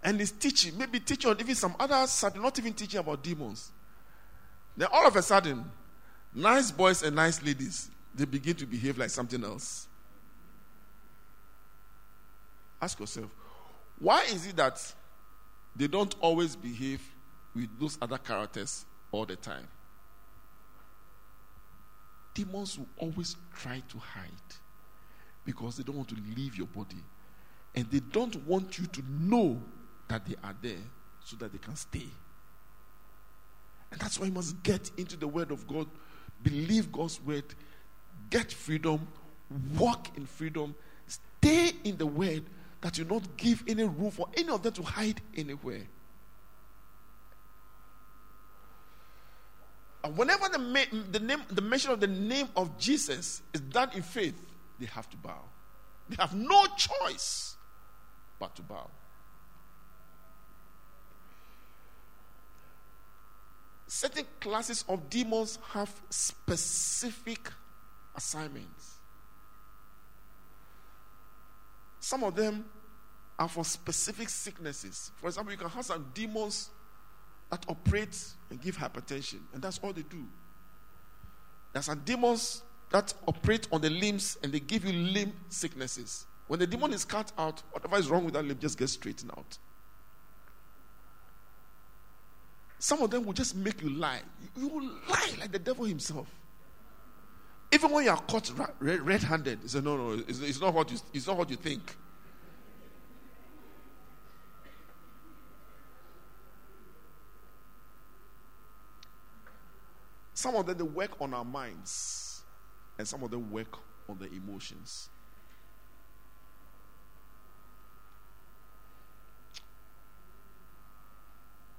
and 0.03 0.21
is 0.21 0.31
teaching, 0.31 0.77
maybe 0.77 1.01
teaching 1.01 1.31
on 1.31 1.41
even 1.41 1.55
some 1.55 1.75
others, 1.81 2.23
not 2.37 2.59
even 2.59 2.75
teaching 2.75 3.01
about 3.01 3.23
demons. 3.23 3.73
Then 4.77 4.89
all 4.93 5.07
of 5.07 5.17
a 5.17 5.23
sudden, 5.23 5.65
nice 6.35 6.71
boys 6.71 7.03
and 7.03 7.17
nice 7.17 7.43
ladies, 7.43 7.91
they 8.15 8.27
begin 8.27 8.55
to 8.57 8.67
behave 8.67 8.99
like 8.99 9.11
something 9.11 9.43
else. 9.43 9.89
Ask 12.83 13.01
yourself, 13.01 13.31
why 13.99 14.25
is 14.25 14.47
it 14.47 14.57
that 14.57 14.81
they 15.75 15.87
don't 15.87 16.15
always 16.21 16.55
behave 16.55 17.01
with 17.55 17.69
those 17.81 17.97
other 18.03 18.19
characters 18.19 18.85
all 19.11 19.25
the 19.25 19.37
time? 19.37 19.67
Demons 22.35 22.79
will 22.79 22.89
always 22.99 23.37
try 23.57 23.81
to 23.89 23.99
hide 23.99 24.29
because 25.45 25.77
they 25.77 25.83
don't 25.85 25.97
want 25.97 26.09
to 26.09 26.17
leave 26.37 26.57
your 26.57 26.67
body. 26.67 27.03
And 27.75 27.91
they 27.91 28.01
don't 28.01 28.37
want 28.47 28.79
you 28.79 28.87
to 28.87 29.03
know 29.09 29.61
that 30.09 30.25
they 30.27 30.37
are 30.45 30.55
there 30.63 30.83
so 31.25 31.37
that 31.37 31.53
they 31.53 31.59
can 31.59 31.77
stay. 31.77 32.07
And 33.91 34.01
that's 34.01 34.19
why 34.19 34.27
you 34.27 34.33
must 34.33 34.63
get 34.63 34.91
into 34.97 35.17
the 35.17 35.29
Word 35.29 35.51
of 35.51 35.67
God, 35.67 35.89
believe 36.43 36.93
God's 36.93 37.21
Word, 37.23 37.45
get 38.31 38.53
freedom, 38.53 39.07
walk 39.77 40.17
in 40.17 40.27
freedom, 40.27 40.75
stay 41.07 41.73
in 41.85 41.97
the 41.97 42.07
Word 42.07 42.45
that 42.81 42.99
you 42.99 43.05
not 43.05 43.23
give 43.37 43.65
any 43.67 43.85
room 43.85 44.11
for 44.11 44.29
any 44.37 44.51
of 44.51 44.63
them 44.63 44.73
to 44.75 44.83
hide 44.83 45.21
anywhere. 45.37 45.83
And 50.05 50.17
whenever 50.19 50.49
the, 50.51 50.59
ma- 50.59 51.03
the 51.11 51.21
name, 51.21 51.43
the 51.51 51.63
mention 51.63 51.91
of 51.93 52.01
the 52.01 52.07
name 52.07 52.49
of 52.57 52.77
Jesus 52.79 53.41
is 53.55 53.61
done 53.63 53.91
in 53.95 54.03
faith, 54.03 54.35
they 54.79 54.87
have 54.87 55.09
to 55.09 55.17
bow. 55.17 55.41
They 56.11 56.17
have 56.19 56.35
no 56.35 56.67
choice 56.77 57.54
but 58.45 58.55
to 58.57 58.63
bow. 58.63 58.91
Certain 63.87 64.27
classes 64.41 64.85
of 64.89 65.09
demons 65.09 65.59
have 65.71 65.91
specific 66.11 67.51
assignments. 68.15 68.97
Some 72.01 72.23
of 72.25 72.37
them 72.37 72.67
are 73.39 73.49
for 73.49 73.65
specific 73.65 74.29
sicknesses. 74.29 75.11
For 75.17 75.29
example, 75.29 75.53
you 75.53 75.59
can 75.59 75.71
have 75.71 75.85
some 75.87 76.11
demons 76.13 76.71
that 77.51 77.65
operate 77.69 78.19
and 78.51 78.61
give 78.61 78.77
hypertension, 78.77 79.41
and 79.55 79.63
that's 79.63 79.79
all 79.83 79.93
they 79.93 80.03
do. 80.03 80.25
There's 81.73 81.87
some 81.87 82.03
demons 82.05 82.63
that 82.91 83.15
operate 83.27 83.69
on 83.73 83.81
the 83.81 83.91
limbs 83.91 84.37
and 84.43 84.53
they 84.53 84.61
give 84.61 84.85
you 84.85 84.93
limb 84.93 85.33
sicknesses. 85.49 86.27
When 86.47 86.61
the 86.61 86.67
demon 86.67 86.93
is 86.93 87.05
cut 87.05 87.33
out, 87.39 87.63
whatever 87.73 87.97
is 87.97 88.11
wrong 88.11 88.25
with 88.25 88.35
that 88.35 88.45
limb 88.45 88.59
just 88.59 88.79
gets 88.79 88.93
straightened 88.93 89.31
out. 89.37 89.59
Some 92.79 93.01
of 93.01 93.11
them 93.11 93.25
will 93.25 93.33
just 93.33 93.57
make 93.57 93.81
you 93.81 93.89
lie. 93.89 94.21
You 94.57 94.69
will 94.69 94.85
lie 95.09 95.33
like 95.41 95.53
the 95.53 95.59
devil 95.59 95.87
himself. 95.87 96.29
Even 97.73 97.91
when 97.91 98.05
you 98.05 98.11
are 98.11 98.21
caught 98.21 98.53
red 98.79 99.23
handed, 99.23 99.61
you 99.63 99.69
say, 99.69 99.81
No, 99.81 99.97
no, 99.97 100.23
it's, 100.29 100.41
it's, 100.41 100.61
not 100.61 100.75
what 100.75 100.93
you, 100.93 100.99
it's 101.15 101.27
not 101.27 101.37
what 101.37 101.49
you 101.49 101.57
think. 101.57 101.97
Some 110.35 110.57
of 110.57 110.67
them 110.67 110.77
they 110.77 110.85
work 110.85 111.13
on 111.23 111.33
our 111.33 111.45
minds, 111.45 112.43
and 112.99 113.09
some 113.09 113.23
of 113.23 113.31
them 113.31 113.51
work 113.51 113.79
on 114.11 114.19
the 114.19 114.31
emotions. 114.31 115.09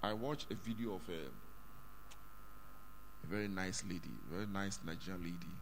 I 0.06 0.14
watched 0.14 0.52
a 0.52 0.56
video 0.56 0.96
of 0.96 1.02
a, 1.10 1.26
a 3.24 3.28
very 3.28 3.48
nice 3.48 3.84
lady, 3.90 4.12
very 4.32 4.46
nice 4.46 4.80
Nigerian 4.86 5.24
lady. 5.24 5.54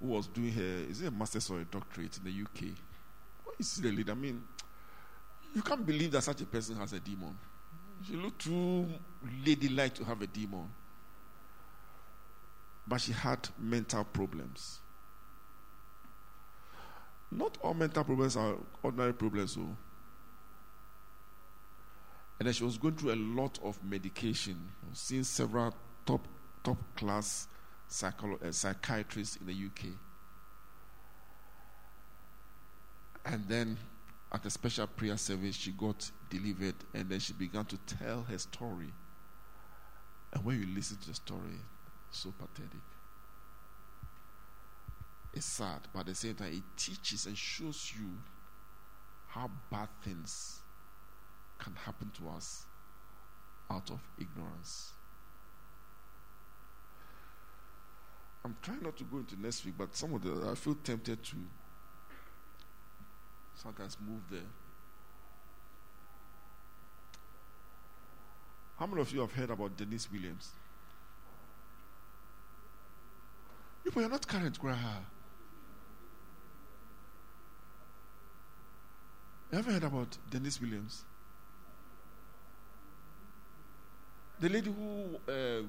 Who 0.00 0.06
was 0.06 0.28
doing 0.28 0.52
her, 0.52 0.62
is 0.88 1.02
it 1.02 1.08
a 1.08 1.10
master's 1.10 1.50
or 1.50 1.58
a 1.58 1.64
doctorate 1.64 2.16
in 2.18 2.24
the 2.24 2.42
UK? 2.42 2.72
What 3.42 3.56
is 3.58 3.76
the 3.78 3.90
lady? 3.90 4.08
I 4.12 4.14
mean, 4.14 4.44
you 5.52 5.62
can't 5.62 5.84
believe 5.84 6.12
that 6.12 6.22
such 6.22 6.40
a 6.40 6.46
person 6.46 6.76
has 6.76 6.92
a 6.92 7.00
demon. 7.00 7.36
She 8.06 8.14
looked 8.14 8.44
too 8.44 8.86
ladylike 9.44 9.94
to 9.94 10.04
have 10.04 10.22
a 10.22 10.26
demon. 10.28 10.68
But 12.86 13.00
she 13.00 13.10
had 13.10 13.48
mental 13.58 14.04
problems. 14.04 14.78
Not 17.30 17.58
all 17.62 17.74
mental 17.74 18.04
problems 18.04 18.36
are 18.36 18.54
ordinary 18.82 19.12
problems, 19.12 19.54
so. 19.54 19.60
And 22.38 22.46
then 22.46 22.52
she 22.52 22.64
was 22.64 22.78
going 22.78 22.94
through 22.94 23.12
a 23.12 23.16
lot 23.16 23.58
of 23.62 23.82
medication, 23.84 24.56
seeing 24.92 25.24
several 25.24 25.74
top 26.06 26.26
top 26.62 26.78
class 26.96 27.48
psycholo- 27.88 28.42
uh, 28.42 28.52
psychiatrists 28.52 29.36
in 29.36 29.46
the 29.46 29.52
UK. 29.52 29.92
And 33.24 33.46
then 33.48 33.76
at 34.32 34.44
a 34.46 34.50
special 34.50 34.86
prayer 34.86 35.16
service, 35.16 35.56
she 35.56 35.72
got 35.72 36.10
delivered 36.30 36.74
and 36.94 37.08
then 37.08 37.20
she 37.20 37.32
began 37.32 37.64
to 37.66 37.76
tell 37.78 38.22
her 38.22 38.38
story. 38.38 38.92
And 40.32 40.44
when 40.44 40.60
you 40.60 40.74
listen 40.74 40.98
to 40.98 41.08
the 41.08 41.14
story, 41.14 41.60
so 42.10 42.32
pathetic. 42.38 42.80
It's 45.38 45.46
sad, 45.46 45.86
but 45.92 46.00
at 46.00 46.06
the 46.06 46.14
same 46.16 46.34
time, 46.34 46.52
it 46.52 46.64
teaches 46.76 47.26
and 47.26 47.38
shows 47.38 47.92
you 47.96 48.08
how 49.28 49.48
bad 49.70 49.88
things 50.02 50.58
can 51.60 51.76
happen 51.76 52.10
to 52.18 52.28
us 52.30 52.66
out 53.70 53.88
of 53.88 54.00
ignorance. 54.18 54.94
I'm 58.44 58.56
trying 58.60 58.82
not 58.82 58.96
to 58.96 59.04
go 59.04 59.18
into 59.18 59.40
next 59.40 59.64
week, 59.64 59.74
but 59.78 59.94
some 59.94 60.12
of 60.12 60.24
the 60.24 60.50
I 60.50 60.56
feel 60.56 60.74
tempted 60.74 61.22
to 61.22 61.36
sometimes 63.54 63.96
move 64.04 64.22
there. 64.28 64.50
How 68.76 68.86
many 68.86 69.02
of 69.02 69.12
you 69.12 69.20
have 69.20 69.32
heard 69.32 69.50
about 69.50 69.76
Denise 69.76 70.10
Williams? 70.10 70.50
You, 73.84 73.92
you're 73.94 74.08
not 74.08 74.26
current, 74.26 74.60
Graha. 74.60 74.96
You 79.50 79.58
ever 79.58 79.72
heard 79.72 79.84
about 79.84 80.16
Denise 80.30 80.60
Williams? 80.60 81.04
The 84.40 84.48
lady 84.50 84.70
who 84.70 85.18
uh, 85.26 85.62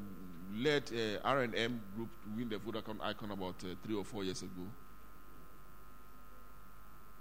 led 0.54 0.92
uh, 0.94 1.20
R&M 1.28 1.82
group 1.96 2.10
to 2.24 2.30
win 2.36 2.50
the 2.50 2.58
Vodacom 2.58 3.02
icon 3.02 3.32
about 3.32 3.56
uh, 3.64 3.76
three 3.84 3.96
or 3.96 4.04
four 4.04 4.24
years 4.24 4.42
ago. 4.42 4.68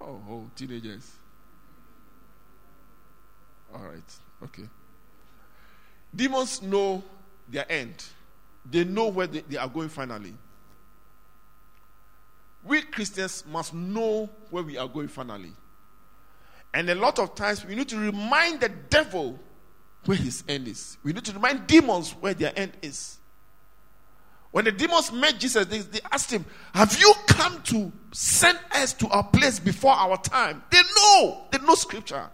Oh, 0.01 0.20
oh, 0.28 0.51
teenagers. 0.56 1.12
All 3.72 3.82
right, 3.82 4.14
okay. 4.43 4.68
Demons 6.14 6.60
know 6.62 7.02
their 7.48 7.70
end. 7.70 8.05
They 8.68 8.85
know 8.85 9.09
where 9.09 9.26
they, 9.26 9.40
they 9.40 9.56
are 9.56 9.68
going 9.68 9.89
finally. 9.90 10.35
We 12.64 12.82
Christians 12.82 13.44
must 13.51 13.72
know 13.72 14.28
where 14.51 14.62
we 14.64 14.76
are 14.76 14.89
going 14.89 15.09
finally. 15.09 15.52
And 16.74 16.89
a 16.90 16.95
lot 16.95 17.19
of 17.19 17.35
times 17.35 17.65
we 17.65 17.74
need 17.74 17.89
to 17.89 17.99
remind 17.99 18.61
the 18.61 18.69
devil 18.69 19.39
where 20.05 20.16
his 20.16 20.45
end 20.49 20.69
is. 20.69 20.97
We 21.03 21.12
need 21.12 21.24
to 21.24 21.32
remind 21.32 21.66
demons 21.66 22.12
where 22.12 22.35
their 22.35 22.53
end 22.57 22.73
is. 22.82 23.19
When 24.51 24.65
the 24.65 24.73
demons 24.73 25.12
met 25.12 25.39
Jesus, 25.39 25.66
they, 25.66 25.81
they, 25.81 26.01
asked 26.11 26.31
him, 26.31 26.45
Have 26.73 26.99
you 26.99 27.12
come 27.27 27.61
to 27.65 27.93
send 28.12 28.59
us 28.73 28.95
to 28.95 29.09
our 29.09 29.24
place 29.24 29.59
before 29.59 29.93
our 29.93 30.16
time? 30.16 30.62
They 30.70 30.81
know. 30.97 31.45
They 31.51 31.59
know 31.59 31.74
scripture. 31.74 32.31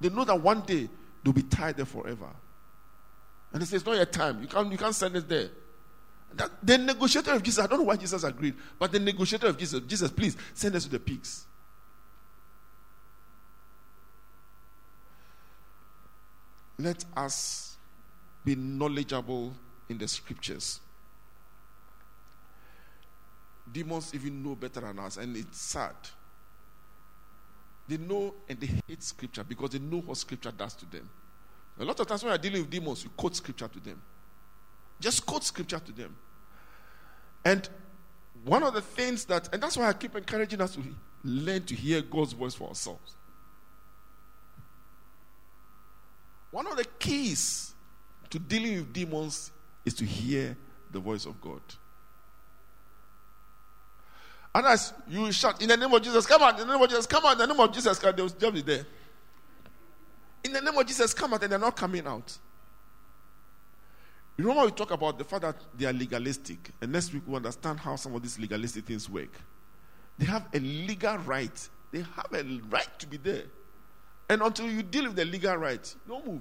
They 0.00 0.08
know 0.08 0.24
that 0.24 0.40
one 0.40 0.62
day 0.62 0.88
they'll 1.22 1.34
be 1.34 1.42
tied 1.42 1.76
there 1.76 1.86
forever. 1.86 2.30
And 3.52 3.60
they 3.60 3.66
say, 3.66 3.76
It's 3.76 3.84
not 3.84 3.96
your 3.96 4.06
time. 4.06 4.40
You 4.40 4.48
can't, 4.48 4.72
you 4.72 4.78
can't 4.78 4.94
send 4.94 5.16
us 5.16 5.24
there. 5.24 5.50
That, 6.34 6.50
the 6.62 6.78
negotiator 6.78 7.32
of 7.32 7.42
Jesus, 7.42 7.62
I 7.62 7.66
don't 7.66 7.80
know 7.80 7.84
why 7.84 7.96
Jesus 7.96 8.24
agreed, 8.24 8.54
but 8.78 8.90
the 8.90 9.00
negotiator 9.00 9.48
of 9.48 9.58
Jesus, 9.58 9.80
Jesus, 9.86 10.10
please 10.10 10.36
send 10.54 10.74
us 10.74 10.84
to 10.84 10.90
the 10.90 10.98
pigs. 10.98 11.46
Let 16.78 17.04
us 17.16 17.76
be 18.44 18.54
knowledgeable 18.54 19.52
in 19.88 19.98
the 19.98 20.08
scriptures. 20.08 20.80
Demons 23.70 24.14
even 24.14 24.42
know 24.42 24.54
better 24.54 24.80
than 24.80 24.98
us, 24.98 25.16
and 25.16 25.36
it's 25.36 25.60
sad. 25.60 25.94
They 27.88 27.96
know 27.96 28.34
and 28.48 28.60
they 28.60 28.68
hate 28.86 29.02
scripture 29.02 29.44
because 29.44 29.70
they 29.70 29.78
know 29.78 30.00
what 30.00 30.16
scripture 30.16 30.52
does 30.52 30.74
to 30.74 30.86
them. 30.86 31.08
A 31.78 31.84
lot 31.84 31.98
of 32.00 32.06
times 32.06 32.22
when 32.22 32.30
you're 32.30 32.38
dealing 32.38 32.62
with 32.62 32.70
demons, 32.70 33.04
you 33.04 33.10
quote 33.10 33.34
scripture 33.36 33.68
to 33.68 33.80
them. 33.80 34.00
Just 35.00 35.24
quote 35.26 35.44
scripture 35.44 35.78
to 35.78 35.92
them. 35.92 36.14
And 37.44 37.68
one 38.44 38.62
of 38.62 38.74
the 38.74 38.80
things 38.80 39.24
that, 39.26 39.52
and 39.52 39.62
that's 39.62 39.76
why 39.76 39.88
I 39.88 39.92
keep 39.92 40.14
encouraging 40.14 40.60
us 40.60 40.74
to 40.74 40.82
learn 41.24 41.64
to 41.64 41.74
hear 41.74 42.02
God's 42.02 42.32
voice 42.32 42.54
for 42.54 42.68
ourselves. 42.68 43.16
One 46.52 46.66
of 46.66 46.76
the 46.76 46.84
keys 46.98 47.74
to 48.30 48.38
dealing 48.38 48.76
with 48.76 48.92
demons 48.92 49.50
is 49.84 49.94
to 49.94 50.04
hear 50.04 50.56
the 50.92 51.00
voice 51.00 51.26
of 51.26 51.40
God. 51.40 51.60
And 54.54 54.66
as 54.66 54.92
you 55.08 55.32
shout, 55.32 55.62
in 55.62 55.68
the 55.68 55.76
name 55.78 55.92
of 55.92 56.02
Jesus, 56.02 56.26
come 56.26 56.42
out, 56.42 56.60
in 56.60 56.66
the 56.66 56.72
name 56.74 56.82
of 56.82 56.88
Jesus, 56.88 57.06
come 57.06 57.24
out, 57.24 57.32
in 57.32 57.38
the 57.38 57.46
name 57.46 57.58
of 57.58 57.72
Jesus, 57.72 57.98
they'll 57.98 58.12
just 58.12 58.38
be 58.38 58.60
there. 58.60 58.84
In 60.44 60.52
the 60.52 60.60
name 60.60 60.76
of 60.76 60.86
Jesus, 60.86 61.14
come 61.14 61.32
out, 61.32 61.42
and 61.42 61.50
they're 61.50 61.58
not 61.58 61.74
coming 61.74 62.06
out. 62.06 62.36
You 64.36 64.44
remember 64.44 64.66
we 64.66 64.72
talk 64.72 64.90
about 64.90 65.16
the 65.16 65.24
fact 65.24 65.42
that 65.42 65.56
they 65.76 65.86
are 65.86 65.92
legalistic, 65.92 66.70
and 66.82 66.92
next 66.92 67.14
week 67.14 67.22
we 67.26 67.34
understand 67.34 67.80
how 67.80 67.96
some 67.96 68.14
of 68.14 68.22
these 68.22 68.38
legalistic 68.38 68.84
things 68.84 69.08
work. 69.08 69.32
They 70.18 70.26
have 70.26 70.46
a 70.52 70.58
legal 70.58 71.16
right. 71.18 71.68
They 71.90 72.00
have 72.00 72.28
a 72.34 72.42
right 72.68 72.98
to 72.98 73.06
be 73.06 73.16
there. 73.16 73.44
And 74.32 74.40
until 74.40 74.66
you 74.66 74.82
deal 74.82 75.04
with 75.04 75.16
the 75.16 75.26
legal 75.26 75.54
right, 75.56 75.94
don't 76.08 76.26
move. 76.26 76.40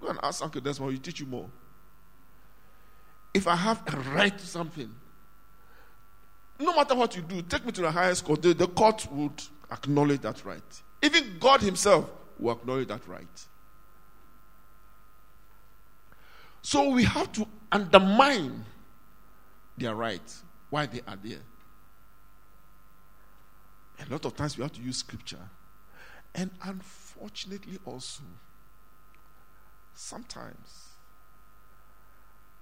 Go 0.00 0.06
and 0.06 0.18
ask 0.22 0.44
Uncle 0.44 0.60
Desmond, 0.60 0.92
he 0.92 0.98
teach 1.00 1.18
you 1.18 1.26
more. 1.26 1.50
If 3.34 3.48
I 3.48 3.56
have 3.56 3.82
a 3.92 3.96
right 4.10 4.38
to 4.38 4.46
something, 4.46 4.88
no 6.60 6.76
matter 6.76 6.94
what 6.94 7.16
you 7.16 7.22
do, 7.22 7.42
take 7.42 7.66
me 7.66 7.72
to 7.72 7.80
the 7.80 7.90
highest 7.90 8.24
court, 8.24 8.42
the, 8.42 8.54
the 8.54 8.68
court 8.68 9.08
would 9.10 9.42
acknowledge 9.72 10.20
that 10.20 10.44
right. 10.44 10.62
Even 11.02 11.36
God 11.40 11.62
Himself 11.62 12.08
will 12.38 12.52
acknowledge 12.52 12.86
that 12.86 13.08
right. 13.08 13.46
So 16.62 16.90
we 16.90 17.02
have 17.02 17.32
to 17.32 17.46
undermine 17.72 18.64
their 19.76 19.96
rights 19.96 20.44
while 20.70 20.86
they 20.86 21.00
are 21.08 21.18
there. 21.24 21.42
A 24.06 24.12
lot 24.12 24.24
of 24.24 24.36
times 24.36 24.56
we 24.56 24.62
have 24.62 24.72
to 24.74 24.80
use 24.80 24.98
scripture. 24.98 25.40
And 26.34 26.50
unfortunately, 26.62 27.78
also, 27.84 28.22
sometimes, 29.94 30.88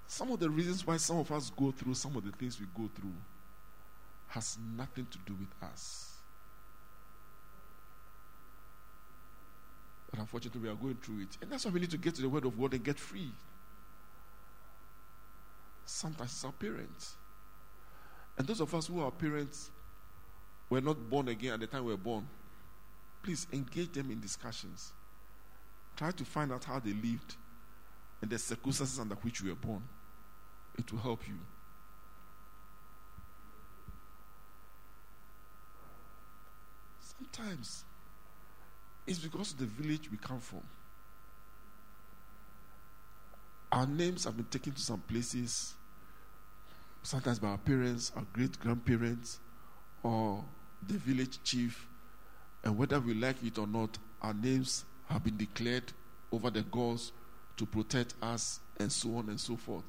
some 0.07 0.33
of 0.33 0.41
the 0.41 0.51
reasons 0.51 0.87
why 0.87 0.97
some 0.97 1.19
of 1.19 1.31
us 1.31 1.51
go 1.51 1.71
through 1.71 1.95
some 1.95 2.17
of 2.17 2.25
the 2.25 2.33
things 2.33 2.59
we 2.59 2.67
go 2.77 2.91
through 2.95 3.15
has 4.29 4.59
nothing 4.77 5.07
to 5.11 5.19
do 5.19 5.35
with 5.35 5.71
us. 5.71 6.15
But 10.11 10.21
unfortunately, 10.21 10.63
we 10.63 10.69
are 10.69 10.75
going 10.75 10.97
through 10.97 11.23
it. 11.23 11.39
And 11.41 11.51
that's 11.51 11.65
why 11.65 11.71
we 11.71 11.81
need 11.81 11.91
to 11.91 11.99
get 11.99 12.17
to 12.17 12.23
the 12.23 12.29
Word 12.29 12.45
of 12.45 12.59
God 12.59 12.75
and 12.75 12.83
get 12.83 12.99
free. 12.99 13.31
Sometimes 15.85 16.33
it's 16.33 16.45
our 16.45 16.53
parents. 16.53 17.15
And 18.37 18.47
those 18.47 18.61
of 18.61 18.75
us 18.75 18.87
who 18.87 19.01
are 19.01 19.11
parents 19.11 19.71
were 20.69 20.81
not 20.81 21.09
born 21.09 21.29
again 21.29 21.55
at 21.55 21.61
the 21.61 21.67
time 21.67 21.85
we 21.85 21.93
were 21.93 21.97
born, 21.97 22.27
please 23.23 23.47
engage 23.53 23.93
them 23.93 24.11
in 24.11 24.21
discussions. 24.21 24.93
Try 25.97 26.11
to 26.13 26.25
find 26.25 26.53
out 26.53 26.65
how 26.65 26.79
they 26.79 26.93
lived 26.93 27.37
and 28.23 28.31
the 28.31 28.39
circumstances 28.39 28.99
under 28.99 29.15
which 29.17 29.41
you 29.41 29.51
were 29.51 29.55
born. 29.55 29.83
It 30.79 30.91
will 30.93 31.01
help 31.01 31.27
you. 31.29 31.35
Sometimes 37.01 37.85
it's 39.07 39.19
because 39.19 39.53
of 39.53 39.59
the 39.59 39.67
village 39.67 40.11
we 40.11 40.17
come 40.17 40.41
from. 40.41 40.63
Our 43.73 43.87
names 43.87 44.25
have 44.25 44.37
been 44.37 44.47
taken 44.47 44.73
to 44.73 44.81
some 44.81 45.01
places, 45.01 45.75
sometimes 47.03 47.39
by 47.39 47.49
our 47.49 47.59
parents, 47.59 48.11
our 48.17 48.25
great 48.33 48.59
grandparents, 48.59 49.39
or 50.03 50.45
the 50.87 50.95
village 50.95 51.39
chief. 51.45 51.87
And 52.65 52.77
whether 52.77 53.01
we 53.01 53.15
like 53.15 53.43
it 53.43 53.59
or 53.59 53.67
not, 53.67 53.97
our 54.21 54.35
names 54.35 54.85
have 55.09 55.25
been 55.25 55.37
declared 55.37 55.93
over 56.31 56.51
the 56.51 56.63
gods 56.63 57.13
to 57.57 57.67
protect 57.67 58.15
us, 58.23 58.61
and 58.79 58.91
so 58.91 59.17
on 59.17 59.29
and 59.29 59.39
so 59.39 59.57
forth. 59.57 59.85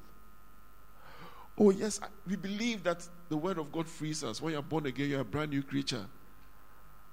Oh, 1.58 1.70
yes, 1.70 2.00
we 2.26 2.36
believe 2.36 2.82
that 2.84 3.06
the 3.28 3.36
word 3.36 3.58
of 3.58 3.72
God 3.72 3.86
frees 3.86 4.24
us. 4.24 4.40
When 4.40 4.52
you're 4.52 4.62
born 4.62 4.86
again, 4.86 5.10
you're 5.10 5.20
a 5.20 5.24
brand 5.24 5.50
new 5.50 5.62
creature. 5.62 6.04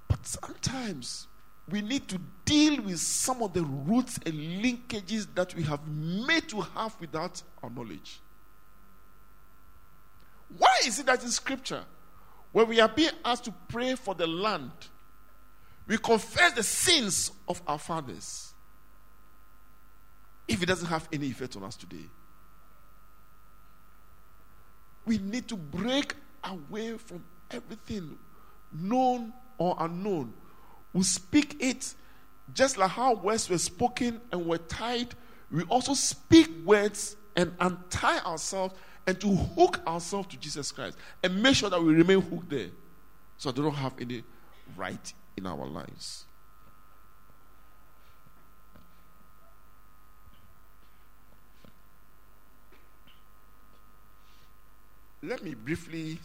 But 0.07 0.25
sometimes 0.25 1.27
we 1.69 1.81
need 1.81 2.07
to 2.07 2.19
deal 2.45 2.81
with 2.81 2.99
some 2.99 3.43
of 3.43 3.53
the 3.53 3.63
roots 3.63 4.19
and 4.25 4.33
linkages 4.33 5.27
that 5.35 5.53
we 5.55 5.63
have 5.63 5.85
made 5.87 6.49
to 6.49 6.61
have 6.61 6.95
without 6.99 7.41
our 7.61 7.69
knowledge. 7.69 8.19
Why 10.57 10.75
is 10.85 10.99
it 10.99 11.05
that 11.05 11.23
in 11.23 11.29
scripture, 11.29 11.83
when 12.51 12.67
we 12.67 12.79
are 12.79 12.89
being 12.89 13.11
asked 13.23 13.45
to 13.45 13.53
pray 13.67 13.95
for 13.95 14.15
the 14.15 14.25
land, 14.25 14.71
we 15.89 15.97
confess 15.97 16.53
the 16.53 16.61
sins 16.61 17.31
of 17.47 17.61
our 17.65 17.79
fathers 17.79 18.53
if 20.47 20.61
it 20.61 20.67
doesn't 20.67 20.87
have 20.87 21.09
any 21.11 21.27
effect 21.27 21.55
on 21.55 21.63
us 21.63 21.75
today? 21.75 22.05
We 25.05 25.17
need 25.17 25.47
to 25.47 25.57
break 25.57 26.13
away 26.43 26.95
from 26.97 27.23
everything 27.49 28.19
known 28.71 29.33
or 29.57 29.75
unknown. 29.79 30.31
We 30.93 31.01
speak 31.01 31.57
it 31.59 31.95
just 32.53 32.77
like 32.77 32.91
how 32.91 33.15
words 33.15 33.49
were 33.49 33.57
spoken 33.57 34.21
and 34.31 34.45
were 34.45 34.59
tied. 34.59 35.15
We 35.51 35.63
also 35.63 35.95
speak 35.95 36.49
words 36.65 37.15
and 37.35 37.51
untie 37.59 38.19
ourselves 38.19 38.75
and 39.07 39.19
to 39.21 39.35
hook 39.35 39.81
ourselves 39.87 40.27
to 40.27 40.37
Jesus 40.37 40.71
Christ 40.71 40.99
and 41.23 41.41
make 41.41 41.55
sure 41.55 41.71
that 41.71 41.81
we 41.81 41.95
remain 41.95 42.21
hooked 42.21 42.49
there 42.51 42.69
so 43.37 43.51
they 43.51 43.63
don't 43.63 43.73
have 43.73 43.93
any 43.99 44.23
right 44.77 45.13
in 45.39 45.47
our 45.47 45.65
lives. 45.65 46.25
Let 55.21 55.43
me 55.43 55.53
briefly 55.53 56.19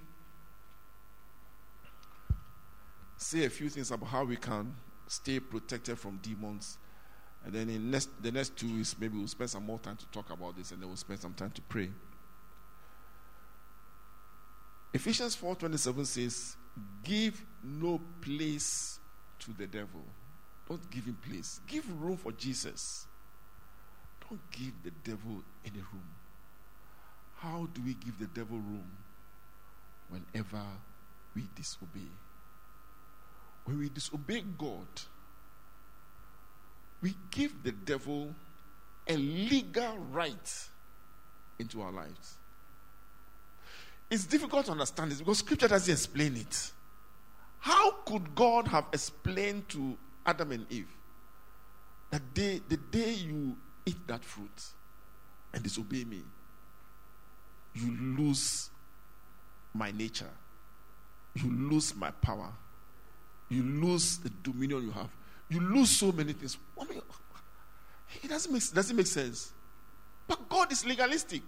say 3.16 3.44
a 3.44 3.50
few 3.50 3.68
things 3.68 3.90
about 3.90 4.08
how 4.08 4.24
we 4.24 4.36
can 4.36 4.74
stay 5.06 5.40
protected 5.40 5.98
from 5.98 6.18
demons. 6.18 6.78
And 7.44 7.52
then 7.52 7.68
in 7.68 7.90
next, 7.90 8.10
the 8.22 8.30
next 8.30 8.56
two 8.56 8.72
weeks, 8.72 8.94
maybe 8.98 9.18
we'll 9.18 9.28
spend 9.28 9.50
some 9.50 9.66
more 9.66 9.78
time 9.78 9.96
to 9.96 10.06
talk 10.06 10.30
about 10.30 10.56
this 10.56 10.70
and 10.70 10.80
then 10.80 10.88
we'll 10.88 10.96
spend 10.96 11.20
some 11.20 11.34
time 11.34 11.50
to 11.50 11.62
pray. 11.62 11.90
Ephesians 14.92 15.36
4:27 15.36 16.06
says, 16.06 16.56
"Give 17.02 17.44
no 17.62 18.00
place 18.20 19.00
to 19.40 19.52
the 19.52 19.66
devil. 19.66 20.02
Don't 20.68 20.90
give 20.90 21.04
him 21.04 21.18
place. 21.28 21.60
Give 21.66 21.84
room 22.00 22.16
for 22.16 22.32
Jesus. 22.32 23.06
Don't 24.28 24.40
give 24.50 24.72
the 24.82 24.90
devil 25.02 25.42
any 25.64 25.78
room. 25.78 26.08
How 27.36 27.68
do 27.74 27.82
we 27.84 27.94
give 27.94 28.18
the 28.18 28.26
devil 28.26 28.56
room? 28.56 28.86
Whenever 30.08 30.62
we 31.34 31.42
disobey. 31.54 32.08
When 33.64 33.78
we 33.78 33.88
disobey 33.88 34.42
God, 34.56 34.86
we 37.02 37.14
give 37.30 37.62
the 37.62 37.72
devil 37.72 38.34
a 39.06 39.16
legal 39.16 39.98
right 40.10 40.68
into 41.58 41.82
our 41.82 41.92
lives. 41.92 42.38
It's 44.10 44.26
difficult 44.26 44.66
to 44.66 44.72
understand 44.72 45.10
this 45.10 45.18
because 45.18 45.38
scripture 45.38 45.68
doesn't 45.68 45.92
explain 45.92 46.36
it. 46.36 46.72
How 47.64 47.92
could 48.04 48.34
God 48.34 48.68
have 48.68 48.84
explained 48.92 49.70
to 49.70 49.96
Adam 50.26 50.52
and 50.52 50.66
Eve 50.70 50.94
that 52.10 52.34
day, 52.34 52.60
the 52.68 52.76
day 52.76 53.14
you 53.14 53.56
eat 53.86 54.06
that 54.06 54.22
fruit 54.22 54.62
and 55.50 55.62
disobey 55.62 56.04
me, 56.04 56.20
you 57.72 57.96
lose 58.18 58.68
my 59.72 59.90
nature, 59.92 60.28
you 61.36 61.50
lose 61.50 61.96
my 61.96 62.10
power, 62.10 62.52
you 63.48 63.62
lose 63.62 64.18
the 64.18 64.28
dominion 64.42 64.82
you 64.82 64.90
have, 64.90 65.08
you 65.48 65.60
lose 65.60 65.88
so 65.88 66.12
many 66.12 66.34
things. 66.34 66.58
I 66.78 66.84
mean, 66.84 67.00
it 68.22 68.28
doesn't 68.28 68.52
make, 68.52 68.74
doesn't 68.74 68.94
make 68.94 69.06
sense. 69.06 69.54
But 70.28 70.50
God 70.50 70.70
is 70.70 70.84
legalistic. 70.84 71.44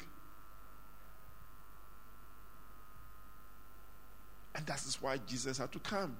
And 4.57 4.65
that 4.67 4.83
is 4.87 5.01
why 5.03 5.19
Jesus 5.19 5.59
had 5.59 5.71
to 5.73 5.79
come. 5.79 6.17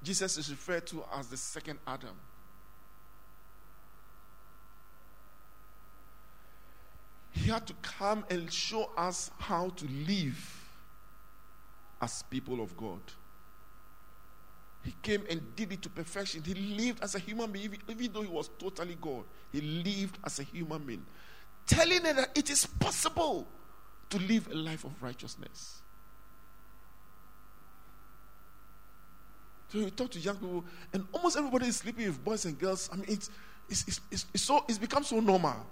Jesus 0.00 0.38
is 0.38 0.48
referred 0.48 0.86
to 0.86 1.04
as 1.12 1.26
the 1.26 1.36
second 1.36 1.80
Adam. 1.84 2.14
He 7.32 7.50
had 7.50 7.66
to 7.66 7.74
come 7.82 8.24
and 8.30 8.50
show 8.52 8.90
us 8.96 9.30
how 9.38 9.70
to 9.70 9.86
live 10.06 10.70
as 12.00 12.22
people 12.22 12.60
of 12.60 12.76
God. 12.76 13.00
He 14.84 14.94
came 15.02 15.24
and 15.28 15.54
did 15.56 15.72
it 15.72 15.82
to 15.82 15.88
perfection. 15.88 16.44
He 16.44 16.54
lived 16.54 17.02
as 17.02 17.16
a 17.16 17.18
human 17.18 17.50
being, 17.50 17.76
even, 17.88 18.12
though 18.12 18.22
he 18.22 18.28
was 18.28 18.48
totally 18.56 18.96
God. 19.00 19.24
He 19.50 19.60
lived 19.60 20.18
as 20.24 20.38
a 20.38 20.44
human 20.44 20.84
being, 20.84 21.04
telling 21.66 22.04
her 22.04 22.12
that 22.12 22.38
it 22.38 22.48
is 22.50 22.66
possible 22.66 23.48
to 24.10 24.18
live 24.18 24.48
a 24.50 24.54
life 24.54 24.84
of 24.84 25.02
righteousness. 25.02 25.82
So 29.68 29.78
you 29.78 29.90
talk 29.90 30.10
to 30.12 30.18
young 30.18 30.36
people, 30.36 30.64
and 30.92 31.06
almost 31.12 31.36
everybody 31.36 31.66
is 31.66 31.76
sleeping 31.76 32.06
with 32.06 32.24
boys 32.24 32.44
and 32.46 32.58
girls. 32.58 32.88
I 32.92 32.96
mean, 32.96 33.04
it's, 33.08 33.30
it's, 33.68 34.00
it's, 34.10 34.26
it's, 34.32 34.42
so, 34.42 34.64
it's 34.66 34.78
become 34.78 35.04
so 35.04 35.20
normal. 35.20 35.66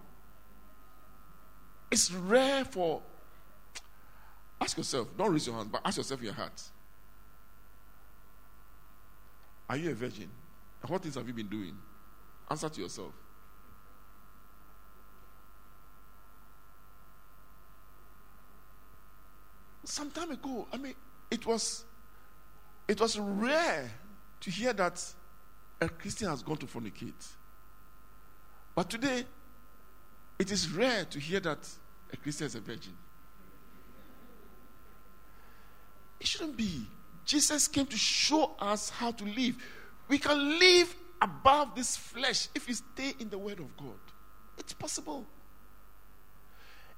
It's 1.90 2.12
rare 2.12 2.64
for. 2.64 3.00
Ask 4.60 4.76
yourself, 4.76 5.08
don't 5.16 5.32
raise 5.32 5.46
your 5.46 5.56
hand, 5.56 5.72
but 5.72 5.80
ask 5.84 5.96
yourself 5.96 6.20
in 6.20 6.26
your 6.26 6.34
heart. 6.34 6.62
Are 9.68 9.76
you 9.76 9.90
a 9.90 9.94
virgin? 9.94 10.28
What 10.86 11.02
things 11.02 11.14
have 11.16 11.26
you 11.26 11.34
been 11.34 11.48
doing? 11.48 11.76
Answer 12.50 12.68
to 12.68 12.80
yourself. 12.80 13.12
Some 19.86 20.10
time 20.10 20.32
ago, 20.32 20.66
I 20.72 20.78
mean, 20.78 20.94
it 21.30 21.46
was 21.46 21.84
it 22.88 23.00
was 23.00 23.18
rare 23.18 23.88
to 24.40 24.50
hear 24.50 24.72
that 24.72 25.02
a 25.80 25.88
Christian 25.88 26.28
has 26.28 26.42
gone 26.42 26.56
to 26.56 26.66
fornicate. 26.66 27.26
But 28.74 28.90
today, 28.90 29.24
it 30.40 30.50
is 30.50 30.68
rare 30.70 31.04
to 31.04 31.20
hear 31.20 31.38
that 31.40 31.68
a 32.12 32.16
Christian 32.16 32.48
is 32.48 32.56
a 32.56 32.60
virgin. 32.60 32.94
It 36.18 36.26
shouldn't 36.26 36.56
be. 36.56 36.86
Jesus 37.24 37.68
came 37.68 37.86
to 37.86 37.96
show 37.96 38.56
us 38.58 38.90
how 38.90 39.12
to 39.12 39.24
live. 39.24 39.54
We 40.08 40.18
can 40.18 40.58
live 40.58 40.94
above 41.22 41.76
this 41.76 41.96
flesh 41.96 42.48
if 42.56 42.66
we 42.66 42.74
stay 42.74 43.14
in 43.20 43.28
the 43.28 43.38
Word 43.38 43.60
of 43.60 43.76
God. 43.76 43.98
It's 44.58 44.72
possible. 44.72 45.24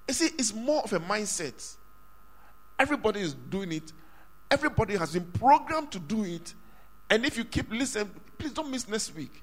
You 0.08 0.14
see, 0.14 0.30
it's 0.38 0.54
more 0.54 0.82
of 0.82 0.92
a 0.94 1.00
mindset. 1.00 1.76
Everybody 2.78 3.20
is 3.20 3.34
doing 3.34 3.72
it, 3.72 3.92
everybody 4.50 4.96
has 4.96 5.12
been 5.12 5.24
programmed 5.24 5.90
to 5.92 5.98
do 5.98 6.24
it. 6.24 6.54
And 7.10 7.24
if 7.24 7.36
you 7.36 7.44
keep 7.44 7.70
listening, 7.70 8.10
please 8.36 8.52
don't 8.52 8.70
miss 8.70 8.88
next 8.88 9.14
week. 9.14 9.42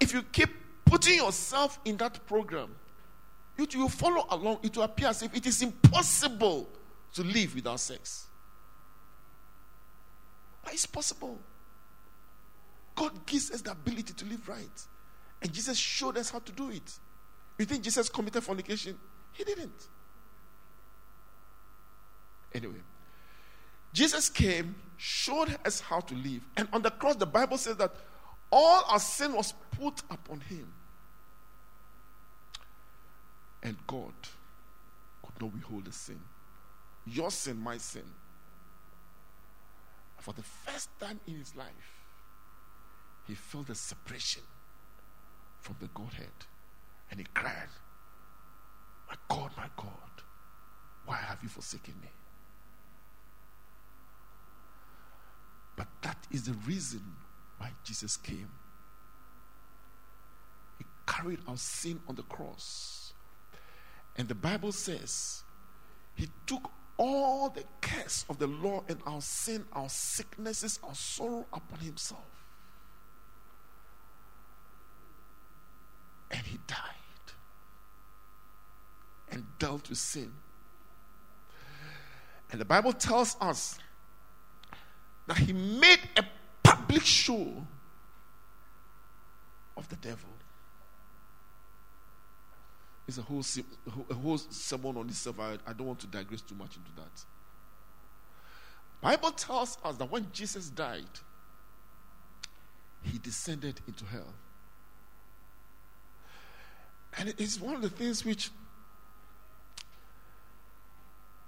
If 0.00 0.12
you 0.12 0.22
keep 0.22 0.50
putting 0.84 1.16
yourself 1.16 1.78
in 1.84 1.96
that 1.98 2.26
program, 2.26 2.74
you 3.56 3.80
will 3.80 3.88
follow 3.88 4.26
along. 4.30 4.58
It 4.62 4.76
will 4.76 4.84
appear 4.84 5.08
as 5.08 5.22
if 5.22 5.34
it 5.36 5.46
is 5.46 5.62
impossible 5.62 6.68
to 7.14 7.22
live 7.22 7.54
without 7.54 7.78
sex. 7.78 8.26
But 10.64 10.72
it's 10.72 10.86
possible. 10.86 11.38
God 12.94 13.24
gives 13.26 13.50
us 13.50 13.62
the 13.62 13.72
ability 13.72 14.14
to 14.14 14.24
live 14.24 14.48
right. 14.48 14.86
And 15.40 15.52
Jesus 15.52 15.78
showed 15.78 16.16
us 16.18 16.30
how 16.30 16.38
to 16.40 16.52
do 16.52 16.70
it. 16.70 16.98
You 17.58 17.64
think 17.64 17.82
Jesus 17.82 18.08
committed 18.08 18.42
fornication? 18.42 18.98
He 19.32 19.44
didn't. 19.44 19.88
Anyway, 22.54 22.80
Jesus 23.92 24.28
came, 24.28 24.74
showed 24.96 25.56
us 25.64 25.80
how 25.80 26.00
to 26.00 26.14
live. 26.14 26.42
And 26.56 26.68
on 26.72 26.82
the 26.82 26.90
cross, 26.90 27.16
the 27.16 27.26
Bible 27.26 27.58
says 27.58 27.76
that 27.76 27.94
all 28.50 28.84
our 28.88 29.00
sin 29.00 29.32
was 29.34 29.54
put 29.72 30.00
upon 30.10 30.40
him. 30.40 30.72
And 33.62 33.76
God 33.86 34.12
could 35.22 35.40
not 35.40 35.52
withhold 35.54 35.84
the 35.84 35.92
sin. 35.92 36.20
Your 37.06 37.30
sin, 37.30 37.58
my 37.58 37.78
sin. 37.78 38.04
For 40.18 40.32
the 40.32 40.42
first 40.42 40.88
time 41.00 41.20
in 41.26 41.36
his 41.36 41.54
life, 41.56 42.02
he 43.26 43.34
felt 43.34 43.68
the 43.68 43.74
separation 43.74 44.42
from 45.60 45.76
the 45.80 45.88
Godhead. 45.88 46.28
And 47.10 47.20
he 47.20 47.26
cried, 47.34 47.68
My 49.08 49.16
God, 49.28 49.50
my 49.56 49.68
God, 49.76 50.22
why 51.04 51.16
have 51.16 51.38
you 51.42 51.48
forsaken 51.48 51.94
me? 52.00 52.08
But 55.76 55.88
that 56.02 56.26
is 56.30 56.44
the 56.44 56.54
reason 56.66 57.02
why 57.58 57.70
Jesus 57.84 58.16
came. 58.16 58.50
He 60.78 60.84
carried 61.06 61.40
our 61.46 61.56
sin 61.56 62.00
on 62.08 62.14
the 62.14 62.22
cross. 62.24 63.12
And 64.16 64.28
the 64.28 64.34
Bible 64.34 64.72
says 64.72 65.42
he 66.14 66.28
took 66.46 66.70
all 66.98 67.48
the 67.48 67.64
curse 67.80 68.24
of 68.28 68.38
the 68.38 68.46
law 68.46 68.84
and 68.88 69.00
our 69.06 69.20
sin, 69.20 69.64
our 69.72 69.88
sicknesses, 69.88 70.78
our 70.82 70.94
sorrow 70.94 71.46
upon 71.52 71.78
himself. 71.78 72.20
And 76.30 76.42
he 76.46 76.58
died 76.66 76.78
and 79.30 79.44
dealt 79.58 79.88
with 79.88 79.98
sin. 79.98 80.32
And 82.50 82.60
the 82.60 82.64
Bible 82.66 82.92
tells 82.92 83.36
us 83.40 83.78
that 85.26 85.38
he 85.38 85.52
made 85.52 86.00
a 86.16 86.24
public 86.62 87.02
show 87.02 87.66
of 89.76 89.88
the 89.88 89.96
devil. 89.96 90.28
It's 93.08 93.18
a 93.18 93.22
whole, 93.22 93.44
a 94.10 94.14
whole 94.14 94.38
sermon 94.38 94.96
on 94.96 95.06
this 95.06 95.26
I, 95.26 95.58
I 95.66 95.72
don't 95.72 95.86
want 95.86 96.00
to 96.00 96.06
digress 96.06 96.40
too 96.40 96.54
much 96.54 96.76
into 96.76 96.92
that. 96.96 97.24
Bible 99.00 99.32
tells 99.32 99.78
us 99.84 99.96
that 99.96 100.10
when 100.10 100.28
Jesus 100.32 100.68
died, 100.70 101.02
he 103.02 103.18
descended 103.18 103.80
into 103.88 104.04
hell. 104.04 104.32
And 107.18 107.28
it 107.28 107.40
is 107.40 107.60
one 107.60 107.74
of 107.74 107.82
the 107.82 107.90
things 107.90 108.24
which 108.24 108.50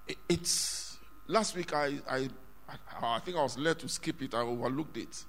it, 0.06 0.18
it's 0.28 0.98
last 1.26 1.56
week 1.56 1.72
I, 1.72 2.00
I 2.10 2.28
I 2.68 3.18
think 3.20 3.36
I 3.36 3.42
was 3.42 3.58
led 3.58 3.78
to 3.80 3.88
skip 3.88 4.22
it, 4.22 4.34
I 4.34 4.40
overlooked 4.40 4.96
it. 4.96 5.24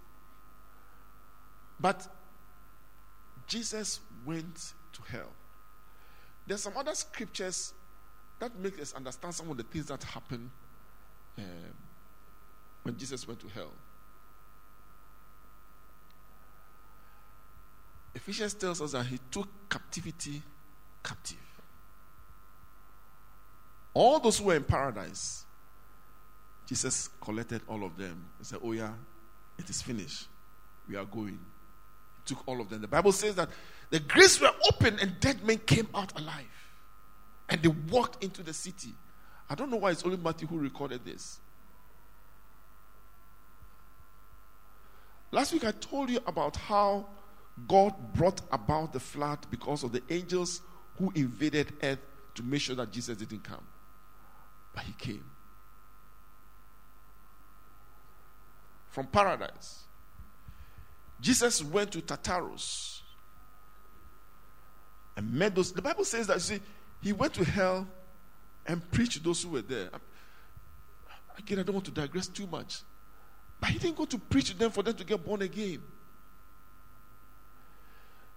But 1.79 2.07
Jesus 3.47 3.99
went 4.25 4.73
to 4.93 5.01
hell. 5.11 5.31
There's 6.47 6.61
some 6.61 6.73
other 6.77 6.93
scriptures 6.95 7.73
that 8.39 8.57
make 8.59 8.79
us 8.79 8.93
understand 8.93 9.33
some 9.33 9.49
of 9.49 9.57
the 9.57 9.63
things 9.63 9.87
that 9.87 10.03
happened 10.03 10.49
um, 11.37 11.43
when 12.83 12.97
Jesus 12.97 13.27
went 13.27 13.39
to 13.41 13.47
hell. 13.47 13.71
Ephesians 18.13 18.53
tells 18.53 18.81
us 18.81 18.93
that 18.93 19.05
he 19.05 19.19
took 19.29 19.47
captivity 19.69 20.41
captive. 21.03 21.37
All 23.93 24.19
those 24.19 24.39
who 24.39 24.45
were 24.45 24.55
in 24.55 24.63
paradise, 24.63 25.44
Jesus 26.65 27.09
collected 27.21 27.61
all 27.67 27.83
of 27.83 27.97
them. 27.97 28.25
He 28.39 28.45
said, 28.45 28.59
Oh, 28.63 28.71
yeah, 28.71 28.91
it 29.57 29.69
is 29.69 29.81
finished. 29.81 30.27
We 30.87 30.95
are 30.95 31.05
going. 31.05 31.39
He 32.17 32.21
took 32.25 32.47
all 32.47 32.61
of 32.61 32.69
them. 32.69 32.81
The 32.81 32.87
Bible 32.87 33.11
says 33.11 33.35
that 33.35 33.49
the 33.89 33.99
graves 33.99 34.41
were 34.41 34.51
open 34.67 34.97
and 34.99 35.19
dead 35.19 35.43
men 35.43 35.59
came 35.59 35.87
out 35.93 36.19
alive. 36.19 36.45
And 37.49 37.61
they 37.61 37.67
walked 37.67 38.23
into 38.23 38.41
the 38.41 38.53
city. 38.53 38.93
I 39.49 39.55
don't 39.55 39.69
know 39.69 39.77
why 39.77 39.91
it's 39.91 40.03
only 40.03 40.17
Matthew 40.17 40.47
who 40.47 40.57
recorded 40.57 41.05
this. 41.05 41.39
Last 45.31 45.53
week 45.53 45.65
I 45.65 45.71
told 45.71 46.09
you 46.09 46.19
about 46.25 46.55
how 46.55 47.07
God 47.67 47.93
brought 48.13 48.41
about 48.51 48.93
the 48.93 48.99
flood 48.99 49.39
because 49.51 49.83
of 49.83 49.91
the 49.91 50.01
angels 50.09 50.61
who 50.97 51.11
invaded 51.15 51.73
earth 51.83 51.99
to 52.35 52.43
make 52.43 52.61
sure 52.61 52.75
that 52.75 52.91
Jesus 52.91 53.17
didn't 53.17 53.43
come. 53.43 53.63
But 54.73 54.83
he 54.83 54.93
came. 54.93 55.23
From 58.95 59.07
paradise. 59.07 59.83
Jesus 61.19 61.61
went 61.61 61.91
to 61.91 62.01
Tartarus 62.01 63.03
and 65.17 65.33
met 65.33 65.53
those. 65.53 65.73
The 65.73 65.81
Bible 65.81 66.05
says 66.05 66.27
that, 66.27 66.39
see, 66.39 66.61
he 67.01 67.11
went 67.11 67.33
to 67.33 67.43
hell 67.43 67.85
and 68.65 68.89
preached 68.91 69.17
to 69.17 69.19
those 69.19 69.43
who 69.43 69.49
were 69.49 69.61
there. 69.61 69.89
Again, 71.37 71.59
I 71.59 71.63
don't 71.63 71.73
want 71.73 71.85
to 71.87 71.91
digress 71.91 72.29
too 72.29 72.47
much. 72.47 72.83
But 73.59 73.71
he 73.71 73.79
didn't 73.79 73.97
go 73.97 74.05
to 74.05 74.17
preach 74.17 74.51
to 74.51 74.57
them 74.57 74.71
for 74.71 74.81
them 74.81 74.93
to 74.93 75.03
get 75.03 75.25
born 75.25 75.41
again. 75.41 75.81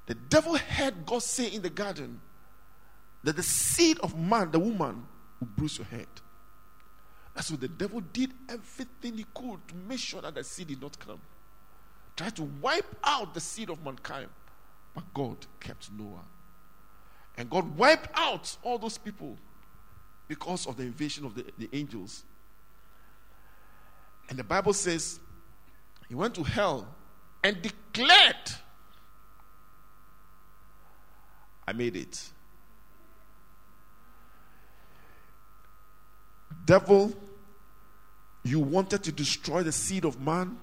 The 0.06 0.16
devil 0.16 0.56
heard 0.56 1.06
God 1.06 1.22
say 1.22 1.46
in 1.46 1.62
the 1.62 1.70
garden 1.70 2.20
that 3.22 3.36
the 3.36 3.44
seed 3.44 4.00
of 4.00 4.18
man, 4.18 4.50
the 4.50 4.58
woman, 4.58 5.06
will 5.38 5.48
bruise 5.56 5.78
your 5.78 5.86
head. 5.86 6.08
And 7.38 7.44
so 7.44 7.54
the 7.54 7.68
devil 7.68 8.00
did 8.00 8.32
everything 8.48 9.16
he 9.16 9.24
could 9.32 9.60
to 9.68 9.74
make 9.88 10.00
sure 10.00 10.20
that 10.20 10.34
the 10.34 10.42
seed 10.42 10.66
did 10.66 10.82
not 10.82 10.98
come. 10.98 11.20
Tried 12.16 12.34
to 12.34 12.42
wipe 12.42 12.96
out 13.04 13.32
the 13.32 13.38
seed 13.38 13.70
of 13.70 13.84
mankind. 13.84 14.26
But 14.92 15.04
God 15.14 15.36
kept 15.60 15.88
Noah. 15.96 16.24
And 17.36 17.48
God 17.48 17.78
wiped 17.78 18.10
out 18.14 18.56
all 18.64 18.76
those 18.76 18.98
people 18.98 19.36
because 20.26 20.66
of 20.66 20.76
the 20.76 20.82
invasion 20.82 21.24
of 21.26 21.36
the, 21.36 21.44
the 21.56 21.68
angels. 21.72 22.24
And 24.28 24.36
the 24.36 24.42
Bible 24.42 24.72
says 24.72 25.20
he 26.08 26.16
went 26.16 26.34
to 26.34 26.42
hell 26.42 26.88
and 27.44 27.62
declared, 27.62 28.50
I 31.68 31.72
made 31.72 31.94
it. 31.94 32.30
Devil, 36.64 37.14
you 38.48 38.60
wanted 38.60 39.02
to 39.04 39.12
destroy 39.12 39.62
the 39.62 39.72
seed 39.72 40.04
of 40.04 40.20
man, 40.20 40.58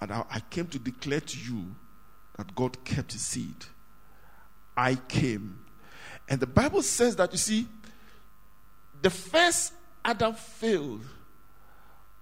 and 0.00 0.12
I, 0.12 0.24
I 0.30 0.40
came 0.40 0.66
to 0.68 0.78
declare 0.78 1.20
to 1.20 1.38
you 1.38 1.64
that 2.36 2.54
God 2.54 2.84
kept 2.84 3.12
his 3.12 3.22
seed. 3.22 3.64
I 4.76 4.94
came. 4.94 5.58
And 6.28 6.40
the 6.40 6.46
Bible 6.46 6.82
says 6.82 7.16
that, 7.16 7.32
you 7.32 7.38
see, 7.38 7.66
the 9.02 9.10
first 9.10 9.72
Adam 10.04 10.34
failed, 10.34 11.04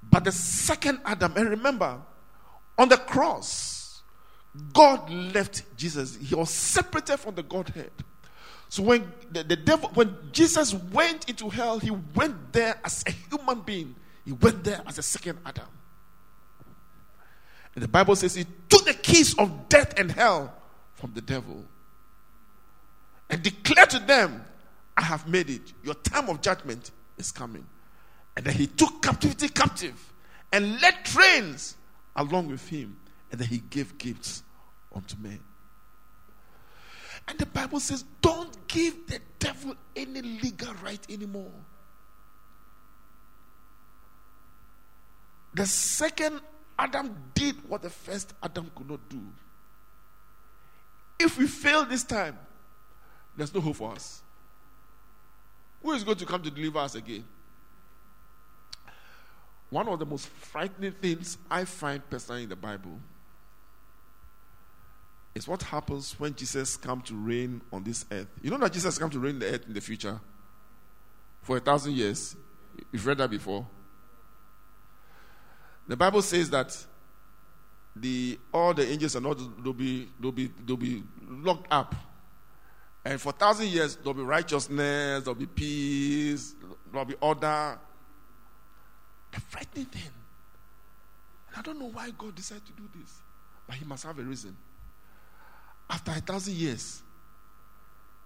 but 0.03 0.25
the 0.25 0.33
second 0.33 1.01
Adam, 1.05 1.33
and 1.37 1.51
remember, 1.51 2.01
on 2.79 2.89
the 2.89 2.97
cross, 2.97 4.03
God 4.73 5.09
left 5.11 5.65
Jesus. 5.77 6.17
He 6.17 6.35
was 6.35 6.51
separated 6.51 7.19
from 7.19 7.35
the 7.35 7.43
Godhead. 7.43 7.93
So 8.69 8.83
when 8.83 9.13
the, 9.31 9.43
the 9.43 9.57
devil, 9.57 9.91
when 9.95 10.17
Jesus 10.33 10.75
went 10.75 11.29
into 11.29 11.49
hell, 11.49 11.79
he 11.79 11.91
went 11.91 12.53
there 12.53 12.81
as 12.85 13.05
a 13.07 13.11
human 13.11 13.61
being. 13.61 13.95
He 14.25 14.33
went 14.33 14.65
there 14.65 14.83
as 14.87 14.99
a 14.99 15.03
second 15.03 15.39
Adam. 15.45 15.67
And 17.75 17.85
the 17.85 17.89
Bible 17.89 18.17
says 18.17 18.35
he 18.35 18.47
took 18.69 18.85
the 18.85 18.95
keys 18.95 19.39
of 19.39 19.69
death 19.69 19.99
and 19.99 20.11
hell 20.11 20.55
from 20.95 21.13
the 21.15 21.21
devil 21.21 21.65
and 23.31 23.43
declared 23.43 23.91
to 23.91 23.99
them, 24.01 24.45
I 24.97 25.03
have 25.03 25.29
made 25.29 25.49
it. 25.49 25.73
Your 25.83 25.95
time 25.95 26.29
of 26.29 26.43
judgment 26.43 26.91
is 27.17 27.31
coming. 27.31 27.67
And 28.37 28.45
then 28.45 28.55
he 28.55 28.67
took 28.67 29.03
captivity 29.03 29.49
captive 29.49 30.13
and 30.53 30.81
led 30.83 31.05
trains 31.05 31.77
along 32.17 32.49
with 32.49 32.69
him, 32.69 32.97
and 33.31 33.41
then 33.41 33.49
he 33.49 33.59
gave 33.59 33.97
gifts 33.99 34.43
unto 34.95 35.17
men. 35.19 35.41
And 37.29 37.39
the 37.39 37.47
Bible 37.47 37.79
says, 37.79 38.05
don't 38.21 38.67
give 38.67 39.07
the 39.07 39.21
devil 39.39 39.75
any 39.95 40.21
legal 40.23 40.75
right 40.83 41.05
anymore. 41.09 41.53
The 45.55 45.67
second 45.67 46.41
Adam 46.79 47.15
did 47.35 47.57
what 47.69 47.83
the 47.83 47.91
first 47.91 48.33
Adam 48.43 48.71
could 48.75 48.89
not 48.89 49.09
do. 49.09 49.21
If 51.19 51.37
we 51.37 51.47
fail 51.47 51.85
this 51.85 52.05
time, 52.05 52.39
there's 53.37 53.55
no 53.55 53.61
hope 53.61 53.77
for 53.77 53.93
us. 53.93 54.23
Who 55.83 55.93
is 55.93 56.05
going 56.05 56.17
to 56.19 56.27
come 56.27 56.43
to 56.43 56.51
deliver 56.51 56.79
us 56.79 56.95
again? 56.95 57.25
One 59.71 59.89
of 59.89 59.99
the 59.99 60.07
most 60.07 60.29
frightening 60.29 60.93
things 60.93 61.39
I 61.51 61.65
find 61.65 62.09
personally 62.11 62.45
in 62.45 62.49
the 62.49 62.57
Bible 62.57 62.99
is 65.35 65.47
what 65.47 65.63
happens 65.63 66.19
when 66.19 66.35
Jesus 66.35 66.77
comes 66.77 67.05
to 67.09 67.15
reign 67.15 67.63
on 67.73 67.85
this 67.85 68.05
earth. 68.11 68.27
You 68.43 68.51
know 68.51 68.59
that 68.59 68.73
Jesus 68.73 68.99
comes 68.99 69.13
to 69.13 69.21
reign 69.21 69.39
the 69.39 69.47
earth 69.47 69.67
in 69.67 69.75
the 69.75 69.81
future 69.81 70.19
for 71.43 71.57
a 71.57 71.61
thousand 71.61 71.93
years. 71.95 72.35
You've 72.91 73.07
read 73.07 73.19
that 73.19 73.31
before. 73.31 73.67
The 75.89 75.97
Bible 75.97 76.23
says 76.23 76.51
that 76.51 76.77
the 77.97 78.39
all 78.53 78.73
the 78.73 78.87
angels 78.87 79.17
and 79.17 79.27
all 79.27 79.35
they'll 79.35 79.73
be 79.73 80.09
they'll 80.21 80.33
be 80.33 80.51
they'll 80.65 80.77
be 80.77 81.03
locked 81.29 81.67
up. 81.71 81.95
And 83.05 83.21
for 83.21 83.33
thousand 83.33 83.69
years 83.69 83.97
there'll 83.97 84.15
be 84.15 84.23
righteousness, 84.23 85.25
there'll 85.25 85.35
be 85.35 85.47
peace, 85.47 86.55
there'll 86.93 87.07
be 87.07 87.17
order. 87.21 87.79
The 89.33 89.41
frightening 89.41 89.87
thing. 89.87 90.11
And 91.49 91.57
I 91.57 91.63
don't 91.63 91.79
know 91.79 91.91
why 91.91 92.11
God 92.17 92.35
decided 92.35 92.67
to 92.67 92.73
do 92.73 92.89
this. 92.99 93.21
But 93.67 93.77
he 93.77 93.85
must 93.85 94.05
have 94.05 94.19
a 94.19 94.23
reason. 94.23 94.57
After 95.89 96.13
a 96.13 96.21
thousand 96.21 96.55
years, 96.55 97.03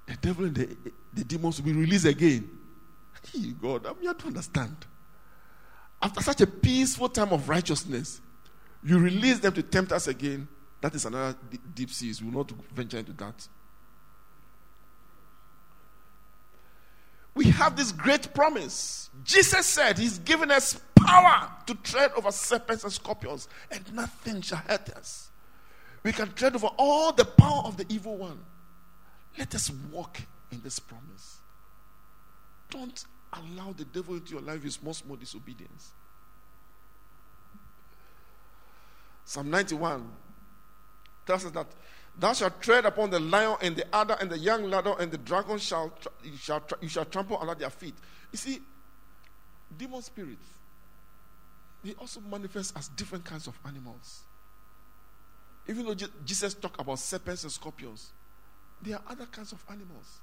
the 0.06 0.16
devil 0.16 0.46
and 0.46 0.54
the, 0.54 0.76
the 1.12 1.24
demons 1.24 1.58
will 1.58 1.66
be 1.66 1.72
released 1.72 2.06
again. 2.06 2.48
Hey, 3.32 3.52
God, 3.60 3.86
I'm 3.86 3.96
here 4.00 4.12
to 4.12 4.26
understand. 4.26 4.76
After 6.04 6.20
such 6.20 6.42
a 6.42 6.46
peaceful 6.46 7.08
time 7.08 7.32
of 7.32 7.48
righteousness, 7.48 8.20
you 8.84 8.98
release 8.98 9.38
them 9.38 9.54
to 9.54 9.62
tempt 9.62 9.90
us 9.90 10.06
again. 10.06 10.46
That 10.82 10.94
is 10.94 11.06
another 11.06 11.34
deep 11.74 11.88
seas. 11.90 12.20
We 12.20 12.28
will 12.28 12.40
not 12.40 12.50
venture 12.74 12.98
into 12.98 13.14
that. 13.14 13.48
We 17.34 17.46
have 17.46 17.74
this 17.74 17.90
great 17.90 18.34
promise. 18.34 19.08
Jesus 19.24 19.66
said 19.66 19.96
He's 19.96 20.18
given 20.18 20.50
us 20.50 20.78
power 20.94 21.50
to 21.66 21.74
tread 21.76 22.12
over 22.18 22.30
serpents 22.30 22.84
and 22.84 22.92
scorpions, 22.92 23.48
and 23.70 23.90
nothing 23.94 24.42
shall 24.42 24.58
hurt 24.58 24.90
us. 24.90 25.30
We 26.02 26.12
can 26.12 26.32
tread 26.34 26.54
over 26.54 26.68
all 26.76 27.12
the 27.12 27.24
power 27.24 27.62
of 27.64 27.78
the 27.78 27.86
evil 27.88 28.18
one. 28.18 28.40
Let 29.38 29.54
us 29.54 29.70
walk 29.90 30.20
in 30.52 30.60
this 30.60 30.78
promise. 30.78 31.38
Don't 32.68 33.06
allow 33.34 33.72
the 33.72 33.84
devil 33.84 34.14
into 34.14 34.32
your 34.32 34.42
life 34.42 34.64
is 34.64 34.74
small, 34.74 34.94
small 34.94 35.16
disobedience. 35.16 35.92
Psalm 39.24 39.50
91 39.50 40.06
tells 41.26 41.46
us 41.46 41.50
that 41.52 41.66
thou 42.18 42.32
shalt 42.32 42.60
tread 42.60 42.84
upon 42.84 43.10
the 43.10 43.18
lion 43.18 43.56
and 43.62 43.76
the 43.76 43.94
adder 43.94 44.16
and 44.20 44.30
the 44.30 44.38
young 44.38 44.64
ladder 44.64 44.94
and 44.98 45.10
the 45.10 45.18
dragon 45.18 45.58
shall, 45.58 45.92
you, 46.22 46.36
shall, 46.36 46.62
you 46.80 46.88
shall 46.88 47.04
trample 47.04 47.38
under 47.40 47.54
their 47.54 47.70
feet. 47.70 47.94
You 48.32 48.38
see, 48.38 48.60
demon 49.76 50.02
spirits, 50.02 50.46
they 51.82 51.94
also 51.94 52.20
manifest 52.20 52.76
as 52.76 52.88
different 52.88 53.24
kinds 53.24 53.46
of 53.46 53.58
animals. 53.66 54.22
Even 55.66 55.86
though 55.86 55.94
Jesus 56.24 56.54
talked 56.54 56.80
about 56.80 56.98
serpents 56.98 57.42
and 57.42 57.52
scorpions, 57.52 58.12
there 58.82 58.96
are 58.96 59.02
other 59.10 59.26
kinds 59.26 59.52
of 59.52 59.64
animals. 59.70 60.20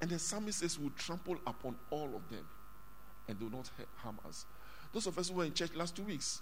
And 0.00 0.10
the 0.10 0.18
psalmist 0.18 0.60
says, 0.60 0.78
We'll 0.78 0.90
trample 0.90 1.36
upon 1.46 1.76
all 1.90 2.14
of 2.14 2.28
them 2.28 2.46
and 3.28 3.38
do 3.38 3.50
not 3.50 3.70
harm 3.96 4.18
us. 4.26 4.46
Those 4.92 5.06
of 5.06 5.18
us 5.18 5.28
who 5.28 5.36
were 5.36 5.44
in 5.44 5.52
church 5.52 5.74
last 5.74 5.96
two 5.96 6.04
weeks, 6.04 6.40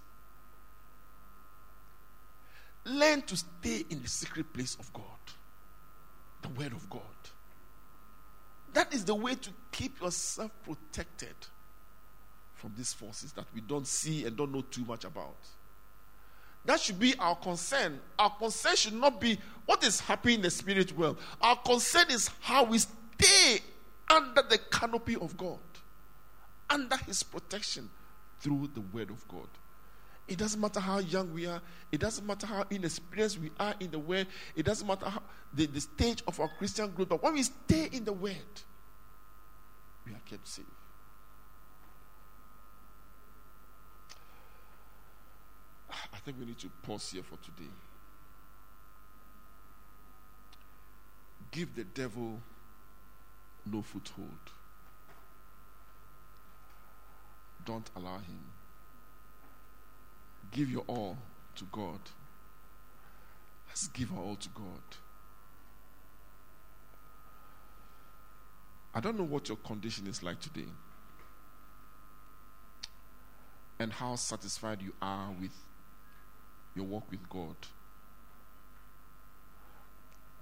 learn 2.85 3.23
to 3.23 3.37
stay 3.37 3.85
in 3.89 4.03
the 4.03 4.09
secret 4.09 4.53
place 4.53 4.77
of 4.79 4.93
God, 4.93 5.05
the 6.43 6.49
Word 6.51 6.73
of 6.73 6.89
God. 6.91 7.01
That 8.75 8.93
is 8.93 9.05
the 9.05 9.15
way 9.15 9.37
to 9.37 9.51
keep 9.71 10.01
yourself 10.01 10.51
protected 10.65 11.35
from 12.55 12.73
these 12.77 12.93
forces 12.93 13.33
that 13.33 13.47
we 13.55 13.61
don't 13.61 13.87
see 13.87 14.25
and 14.25 14.37
don't 14.37 14.53
know 14.53 14.63
too 14.63 14.85
much 14.85 15.05
about. 15.05 15.37
That 16.65 16.81
should 16.81 16.99
be 16.99 17.15
our 17.19 17.37
concern. 17.37 18.01
Our 18.19 18.31
concern 18.31 18.77
should 18.77 18.95
not 18.95 19.21
be 19.21 19.39
what 19.67 19.85
is 19.85 20.01
happening 20.01 20.37
in 20.37 20.43
the 20.43 20.51
spirit 20.51 20.97
world. 20.97 21.19
Our 21.41 21.57
concern 21.57 22.07
is 22.11 22.31
how 22.41 22.65
we 22.65 22.79
stay 23.19 23.59
under 24.11 24.43
the 24.43 24.59
canopy 24.71 25.17
of 25.17 25.37
God, 25.37 25.59
under 26.71 26.97
His 26.97 27.23
protection 27.23 27.91
through 28.41 28.71
the 28.75 28.81
Word 28.81 29.11
of 29.11 29.27
God. 29.29 29.49
It 30.27 30.39
doesn't 30.39 30.61
matter 30.61 30.81
how 30.81 30.99
young 30.99 31.35
we 31.35 31.47
are. 31.47 31.61
It 31.93 32.01
doesn't 32.01 32.27
matter 32.27 32.47
how 32.47 32.65
inexperienced 32.71 33.39
we 33.39 33.51
are 33.61 33.75
in 33.79 33.91
the 33.91 33.99
Word. 33.99 34.27
It 34.57 34.65
doesn't 34.65 34.87
matter 34.87 35.07
how, 35.07 35.23
the, 35.53 35.67
the 35.67 35.81
stage 35.81 36.23
of 36.27 36.41
our 36.41 36.49
Christian 36.59 36.91
growth. 36.91 37.11
But 37.11 37.23
when 37.23 37.35
we 37.35 37.43
stay 37.43 37.91
in 37.93 38.05
the 38.05 38.13
Word, 38.13 38.35
we 40.07 40.13
are 40.13 40.21
kept 40.27 40.49
safe. 40.49 40.65
I 45.91 46.17
think 46.25 46.39
we 46.39 46.47
need 46.47 46.59
to 46.61 46.71
pause 46.83 47.11
here 47.11 47.23
for 47.23 47.37
today. 47.37 47.71
Give 51.51 51.75
the 51.75 51.85
devil 51.85 52.41
no 53.71 53.83
foothold. 53.83 54.53
Don't 57.65 57.91
allow 57.97 58.19
him. 58.19 58.41
Give 60.51 60.71
your 60.71 60.85
all 60.87 61.17
to 61.57 61.65
God. 61.73 62.01
Let's 63.69 63.89
give 63.89 64.13
our 64.13 64.23
all 64.23 64.37
to 64.37 64.49
God. 64.51 64.83
I 68.95 69.01
don't 69.01 69.19
know 69.19 69.25
what 69.25 69.49
your 69.49 69.57
condition 69.59 70.07
is 70.07 70.23
like 70.23 70.41
today 70.41 70.69
and 73.81 73.93
how 73.93 74.15
satisfied 74.15 74.81
you 74.81 74.93
are 75.03 75.31
with 75.41 75.51
your 76.77 76.85
walk 76.85 77.11
with 77.11 77.29
God. 77.29 77.57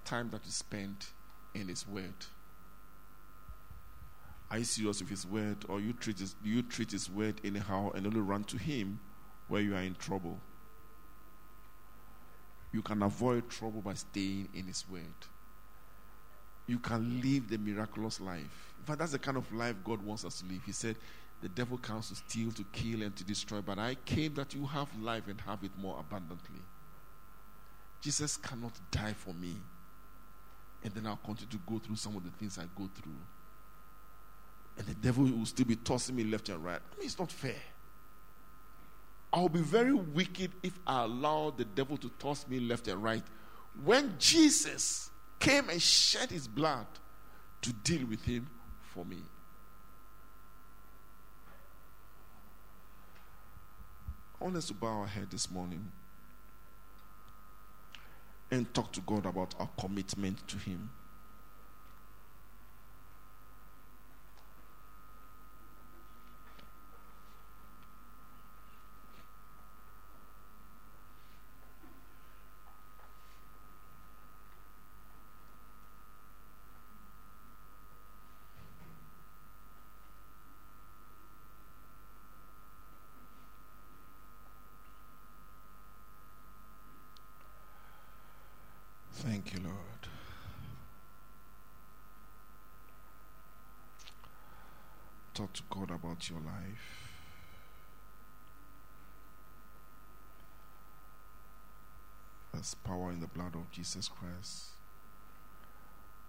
Time 0.04 0.28
that 0.30 0.44
you 0.44 0.50
spend 0.50 1.06
in 1.54 1.68
His 1.68 1.86
Word. 1.88 2.26
Are 4.52 4.58
you 4.58 4.64
serious 4.64 5.00
with 5.00 5.08
His 5.08 5.26
Word, 5.26 5.56
or 5.66 5.80
you 5.80 5.94
treat 5.94 6.18
his, 6.18 6.36
you 6.44 6.60
treat 6.60 6.90
His 6.90 7.08
Word 7.08 7.40
anyhow 7.42 7.90
and 7.94 8.06
only 8.06 8.20
run 8.20 8.44
to 8.44 8.58
Him 8.58 9.00
where 9.48 9.62
you 9.62 9.74
are 9.74 9.80
in 9.80 9.94
trouble? 9.94 10.38
You 12.70 12.82
can 12.82 13.02
avoid 13.02 13.48
trouble 13.48 13.80
by 13.80 13.94
staying 13.94 14.50
in 14.52 14.66
His 14.66 14.84
Word. 14.90 15.00
You 16.66 16.78
can 16.78 17.22
live 17.22 17.48
the 17.48 17.56
miraculous 17.56 18.20
life. 18.20 18.74
In 18.78 18.84
fact, 18.84 18.98
that's 18.98 19.12
the 19.12 19.18
kind 19.18 19.38
of 19.38 19.50
life 19.54 19.74
God 19.82 20.02
wants 20.02 20.22
us 20.26 20.42
to 20.42 20.46
live. 20.46 20.60
He 20.66 20.72
said, 20.72 20.96
The 21.40 21.48
devil 21.48 21.78
comes 21.78 22.10
to 22.10 22.14
steal, 22.14 22.52
to 22.52 22.64
kill, 22.72 23.00
and 23.00 23.16
to 23.16 23.24
destroy, 23.24 23.62
but 23.62 23.78
I 23.78 23.94
came 24.04 24.34
that 24.34 24.54
you 24.54 24.66
have 24.66 24.88
life 25.00 25.28
and 25.28 25.40
have 25.40 25.64
it 25.64 25.72
more 25.78 25.98
abundantly. 25.98 26.60
Jesus 28.02 28.36
cannot 28.36 28.72
die 28.90 29.14
for 29.14 29.32
me, 29.32 29.56
and 30.84 30.92
then 30.92 31.06
I'll 31.06 31.16
continue 31.16 31.52
to 31.52 31.60
go 31.66 31.78
through 31.78 31.96
some 31.96 32.16
of 32.16 32.24
the 32.24 32.30
things 32.32 32.58
I 32.58 32.64
go 32.76 32.90
through. 32.94 33.16
And 34.78 34.86
the 34.86 34.94
devil 34.94 35.24
will 35.24 35.46
still 35.46 35.66
be 35.66 35.76
tossing 35.76 36.16
me 36.16 36.24
left 36.24 36.48
and 36.48 36.64
right. 36.64 36.80
I 36.92 36.96
mean, 36.96 37.06
it's 37.06 37.18
not 37.18 37.30
fair. 37.30 37.60
I'll 39.32 39.48
be 39.48 39.60
very 39.60 39.94
wicked 39.94 40.52
if 40.62 40.78
I 40.86 41.04
allow 41.04 41.50
the 41.56 41.64
devil 41.64 41.96
to 41.98 42.08
toss 42.18 42.46
me 42.48 42.60
left 42.60 42.88
and 42.88 43.02
right. 43.02 43.24
When 43.84 44.14
Jesus 44.18 45.10
came 45.38 45.68
and 45.70 45.80
shed 45.80 46.30
his 46.30 46.46
blood 46.46 46.86
to 47.62 47.72
deal 47.72 48.06
with 48.06 48.22
him 48.24 48.48
for 48.92 49.04
me. 49.04 49.22
I 54.42 54.44
want 54.44 54.56
us 54.56 54.66
to 54.66 54.74
bow 54.74 54.88
our 54.88 55.06
head 55.06 55.30
this 55.30 55.48
morning 55.50 55.92
and 58.50 58.72
talk 58.74 58.92
to 58.92 59.00
God 59.02 59.24
about 59.24 59.54
our 59.58 59.68
commitment 59.78 60.46
to 60.48 60.58
Him. 60.58 60.90
To 95.54 95.62
God 95.68 95.90
about 95.90 96.30
your 96.30 96.40
life. 96.40 97.10
There's 102.54 102.74
power 102.74 103.10
in 103.10 103.20
the 103.20 103.26
blood 103.26 103.54
of 103.54 103.70
Jesus 103.70 104.08
Christ 104.08 104.70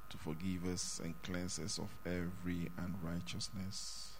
to 0.10 0.18
forgive 0.18 0.66
us 0.66 1.00
and 1.02 1.14
cleanse 1.24 1.58
us 1.58 1.80
of 1.80 1.90
every 2.06 2.70
unrighteousness. 2.78 4.12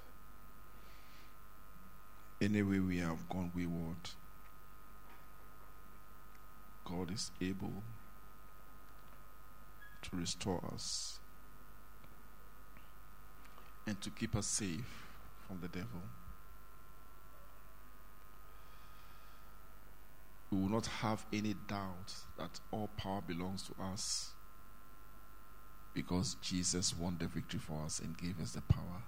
Any 2.42 2.64
way 2.64 2.80
we 2.80 3.00
have 3.00 3.28
gone 3.28 3.52
wayward, 3.54 4.10
God 6.86 7.12
is 7.12 7.30
able 7.42 7.84
to 10.02 10.16
restore 10.16 10.64
us 10.74 11.20
and 13.86 14.00
to 14.02 14.10
keep 14.10 14.36
us 14.36 14.48
safe 14.48 15.04
from 15.48 15.60
the 15.62 15.68
devil. 15.68 16.02
We 20.52 20.60
will 20.60 20.70
not 20.70 20.86
have 20.86 21.26
any 21.34 21.56
doubt 21.68 22.14
that 22.38 22.60
all 22.72 22.90
power 22.96 23.22
belongs 23.26 23.64
to 23.64 23.84
us 23.84 24.32
because 25.94 26.36
Jesus 26.42 26.96
won 26.96 27.18
the 27.20 27.28
victory 27.28 27.60
for 27.60 27.84
us 27.86 28.00
and 28.00 28.18
gave 28.18 28.40
us 28.40 28.52
the 28.52 28.62
power. 28.62 29.02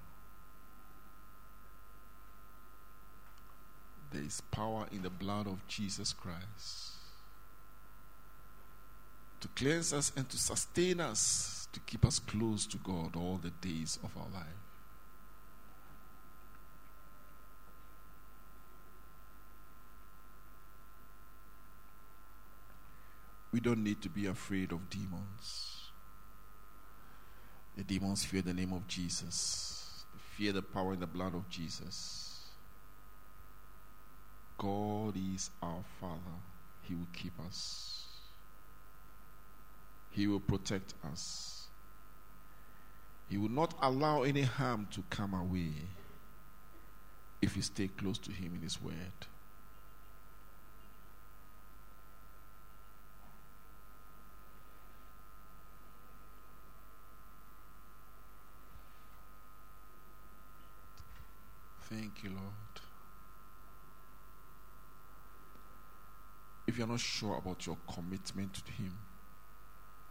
There 4.11 4.23
is 4.23 4.41
power 4.51 4.87
in 4.91 5.01
the 5.01 5.09
blood 5.09 5.47
of 5.47 5.67
Jesus 5.67 6.13
Christ 6.13 6.93
to 9.41 9.47
cleanse 9.49 9.93
us 9.93 10.11
and 10.15 10.27
to 10.29 10.37
sustain 10.37 10.99
us, 10.99 11.67
to 11.73 11.79
keep 11.81 12.05
us 12.05 12.17
close 12.19 12.65
to 12.67 12.77
God 12.77 13.15
all 13.15 13.39
the 13.41 13.51
days 13.51 13.99
of 14.03 14.15
our 14.17 14.27
life. 14.33 14.64
We 23.55 23.61
don't 23.61 23.85
need 23.85 24.01
to 24.01 24.09
be 24.09 24.25
afraid 24.25 24.73
of 24.73 24.89
demons. 24.89 25.89
The 27.77 27.85
demons 27.85 28.25
fear 28.25 28.41
the 28.41 28.53
name 28.53 28.73
of 28.73 28.85
Jesus, 28.85 30.03
they 30.13 30.19
fear 30.35 30.51
the 30.51 30.61
power 30.61 30.91
and 30.91 31.01
the 31.01 31.07
blood 31.07 31.33
of 31.33 31.47
Jesus. 31.49 32.41
God 34.57 35.15
is 35.15 35.51
our 35.63 35.85
Father, 36.01 36.19
He 36.81 36.95
will 36.95 37.07
keep 37.13 37.31
us, 37.47 38.03
He 40.11 40.27
will 40.27 40.41
protect 40.41 40.93
us, 41.09 41.67
He 43.29 43.37
will 43.37 43.47
not 43.47 43.73
allow 43.81 44.23
any 44.23 44.41
harm 44.41 44.85
to 44.91 45.01
come 45.09 45.33
our 45.33 45.45
way 45.45 45.71
if 47.41 47.55
we 47.55 47.61
stay 47.61 47.87
close 47.87 48.17
to 48.17 48.33
Him 48.33 48.51
in 48.55 48.61
His 48.63 48.81
Word. 48.81 49.27
Thank 61.89 62.23
you, 62.23 62.31
Lord. 62.31 62.81
If 66.65 66.79
you're 66.79 66.87
not 66.87 66.99
sure 66.99 67.37
about 67.37 67.67
your 67.67 67.77
commitment 67.93 68.55
to 68.65 68.71
Him, 68.71 68.97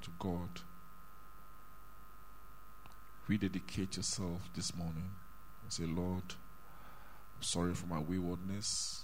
to 0.03 0.11
God, 0.21 0.61
rededicate 3.27 3.97
yourself 3.97 4.43
this 4.55 4.77
morning 4.77 5.11
and 5.63 5.73
say, 5.73 5.85
Lord, 5.85 6.23
I'm 7.37 7.43
sorry 7.43 7.75
for 7.75 7.87
my 7.87 7.99
waywardness. 7.99 9.03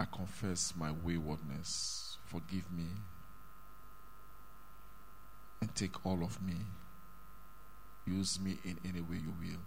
I 0.00 0.06
confess 0.06 0.72
my 0.78 0.92
waywardness. 0.92 2.16
Forgive 2.24 2.72
me 2.72 2.86
and 5.60 5.74
take 5.74 6.06
all 6.06 6.22
of 6.22 6.40
me. 6.40 6.54
Use 8.08 8.40
me 8.40 8.58
in 8.64 8.78
any 8.84 9.00
way 9.00 9.16
you 9.16 9.34
will. 9.38 9.60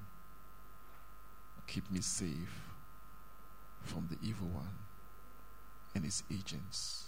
Keep 1.67 1.91
me 1.91 2.01
safe 2.01 2.71
from 3.83 4.07
the 4.09 4.17
evil 4.27 4.47
one 4.47 4.77
and 5.93 6.03
his 6.03 6.23
agents. 6.31 7.05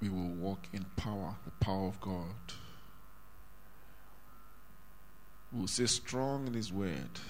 We 0.00 0.08
will 0.08 0.30
walk 0.30 0.66
in 0.72 0.86
power, 0.96 1.34
the 1.44 1.50
power 1.62 1.88
of 1.88 2.00
God. 2.00 2.54
We 5.52 5.60
will 5.60 5.68
stay 5.68 5.86
strong 5.86 6.46
in 6.46 6.54
His 6.54 6.72
word. 6.72 7.20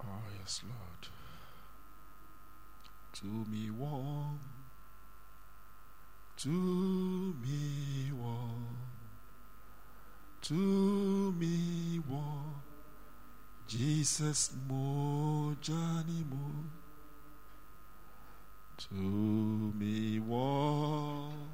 Oh, 0.00 0.22
yes, 0.38 0.62
Lord. 0.66 0.78
To 3.20 3.26
me, 3.26 3.68
warm. 3.68 4.38
To 6.36 6.48
me, 6.48 8.12
warm. 8.12 8.76
To 10.42 10.54
me, 11.32 12.00
warm. 12.08 12.62
Jesus, 13.66 14.52
mo 14.68 15.56
Johnny, 15.60 16.24
mo. 16.30 16.70
To 18.86 18.94
me, 18.94 20.20
warm. 20.20 21.50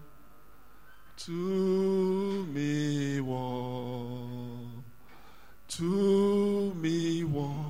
To 1.16 2.44
me, 2.52 3.22
warm. 3.22 4.84
To 5.68 6.74
me, 6.74 7.24
warm. 7.24 7.63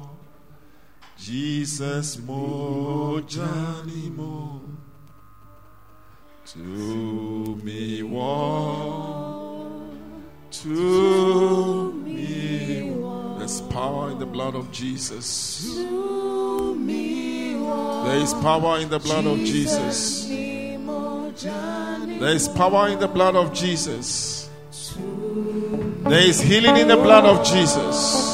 Jesus 1.24 2.20
mo 2.20 3.16
Johnny 3.24 4.12
mo 4.12 4.60
to 6.44 6.58
me 7.64 8.02
warm 8.02 9.40
to 10.50 11.92
me 12.04 12.92
warm. 12.92 13.38
There's 13.38 13.62
power 13.72 14.10
in 14.10 14.18
the 14.18 14.26
blood 14.26 14.54
of 14.54 14.70
Jesus. 14.70 15.64
There 15.74 15.88
is 18.20 18.34
power 18.44 18.78
in 18.80 18.90
the 18.90 18.98
blood 18.98 19.24
of 19.24 19.38
Jesus. 19.38 20.26
There 20.28 20.76
is 22.34 22.48
power 22.48 22.88
in 22.88 22.98
the 22.98 23.08
blood 23.08 23.34
of 23.34 23.54
Jesus. 23.54 24.50
There 25.00 26.20
is 26.20 26.42
healing 26.42 26.76
in 26.76 26.88
the 26.88 26.98
blood 26.98 27.24
of 27.24 27.46
Jesus. 27.46 28.33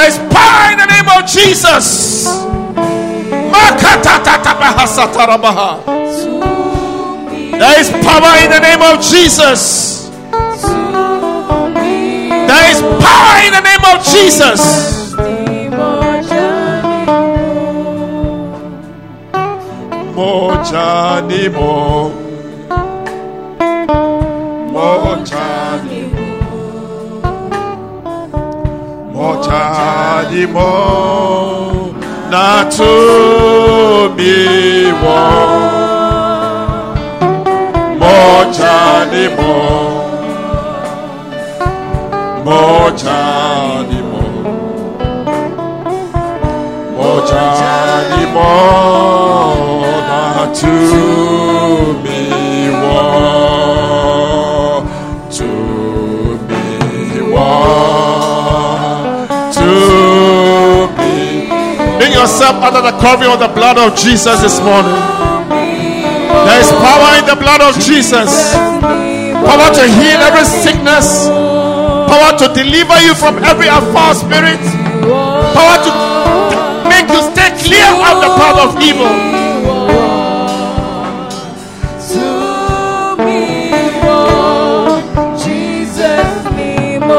There 0.00 0.08
is 0.08 0.16
power 0.32 0.72
in 0.72 0.78
the 0.78 0.86
name 0.86 1.08
of 1.12 1.26
Jesus. 1.28 2.24
There 7.52 7.80
is 7.80 7.90
power 7.90 8.34
in 8.40 8.48
the 8.50 8.60
name 8.60 8.80
of 8.80 9.02
Jesus. 9.02 10.08
There 12.48 12.70
is 12.70 12.80
power 12.80 13.44
in 13.44 13.52
the 13.52 13.60
name 13.60 13.84
of 13.92 14.02
Jesus. 14.02 15.12
Moja 20.16 21.20
ni 21.28 21.48
mo 21.52 22.19
moja 29.20 30.24
ni 30.32 30.46
mo 30.46 30.72
na 32.30 32.64
tumi 32.76 34.36
wo 35.02 35.20
moja 38.00 38.76
ni 39.12 39.24
mo 39.36 39.54
moja 42.44 43.20
ni 43.90 44.00
mo 44.10 44.24
moja 46.96 47.46
ni 48.10 48.24
mo 48.34 48.52
na 50.08 50.22
tumi 50.60 52.22
wo 52.80 53.49
Yourself 62.50 62.74
under 62.74 62.82
the 62.82 62.98
covering 62.98 63.30
of 63.30 63.38
the 63.38 63.48
blood 63.54 63.78
of 63.78 63.96
Jesus 63.96 64.42
this 64.42 64.58
morning. 64.60 64.98
There 65.46 66.60
is 66.60 66.70
power 66.82 67.18
in 67.18 67.26
the 67.26 67.36
blood 67.38 67.60
of 67.62 67.78
Jesus. 67.78 68.54
Power 68.54 69.70
to 69.70 69.84
heal 69.86 70.18
every 70.18 70.44
sickness. 70.44 71.28
Power 71.28 72.34
to 72.38 72.48
deliver 72.52 72.98
you 73.06 73.14
from 73.14 73.38
every 73.44 73.68
foul 73.94 74.14
spirit. 74.14 74.58
Power 75.54 75.78
to 75.78 75.90
make 76.90 77.06
you 77.06 77.22
stay 77.30 77.54
clear 77.62 77.86
of 77.86 78.18
the 78.18 78.30
power 78.34 78.66
of 78.66 78.82
evil. 78.82 79.06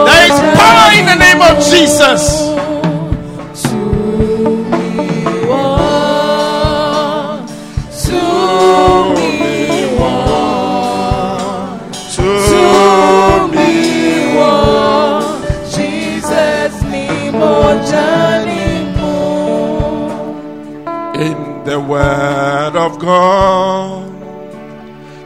There 0.03 0.25
is 0.27 0.37
power 0.59 0.91
in 0.99 1.05
the 1.05 1.15
name 1.15 1.41
of 1.41 1.63
Jesus. 1.63 2.50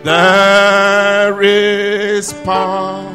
There 0.03 1.41
is 1.41 2.33
power 2.33 3.11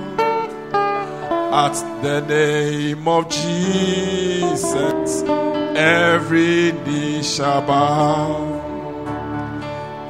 at 1.52 1.74
the 2.02 2.20
name 2.22 3.06
of 3.06 3.28
Jesus. 3.28 5.22
Every 5.76 6.72
knee 6.72 7.22
shall 7.22 7.62
bow 7.62 8.60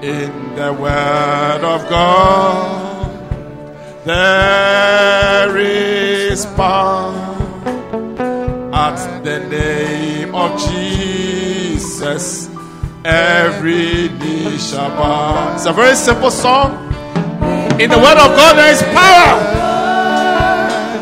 in 0.03 0.55
the 0.55 0.73
word 0.73 1.63
of 1.63 1.89
God. 1.91 2.91
There 4.05 5.59
is 5.59 6.47
power 6.47 7.13
at 8.73 9.23
the 9.25 9.41
name 9.41 10.35
of 10.35 10.59
Jesus. 10.71 12.49
Every 13.05 14.11
knee 14.19 14.59
shall 14.59 14.91
bow. 14.91 15.55
It's 15.55 15.65
a 15.65 15.73
very 15.73 15.97
simple 15.97 16.31
song. 16.31 16.73
In 17.81 17.89
the 17.89 17.97
word 17.97 18.19
of 18.21 18.37
God, 18.37 18.59
there 18.59 18.71
is 18.71 18.83
power. 18.93 19.41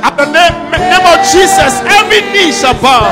At 0.07 0.15
the 0.17 0.27
name, 0.31 0.71
name 0.71 1.07
of 1.11 1.27
Jesus, 1.27 1.83
every 1.83 2.21
knee 2.31 2.53
shall 2.53 2.81
bow. 2.81 3.11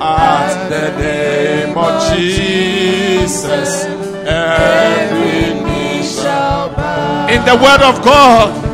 At 0.00 0.68
the 0.70 0.96
name 0.96 1.76
of 1.76 2.16
Jesus, 2.16 3.84
every 4.24 5.52
knee 5.64 6.02
shall 6.02 6.70
bow. 6.70 7.28
In 7.28 7.44
the 7.44 7.56
word 7.62 7.82
of 7.82 8.02
God, 8.02 8.65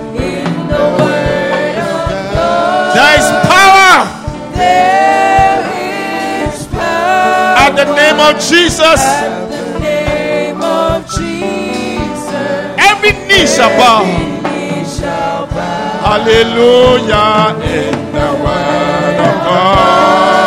of 8.30 8.38
Jesus, 8.38 9.02
every 12.78 13.12
knee 13.26 13.46
shall 13.46 13.72
bow. 13.76 14.04
Hallelujah. 16.06 17.54
The 18.12 18.28
word 18.44 19.18
of 19.26 19.34
God, 19.46 20.41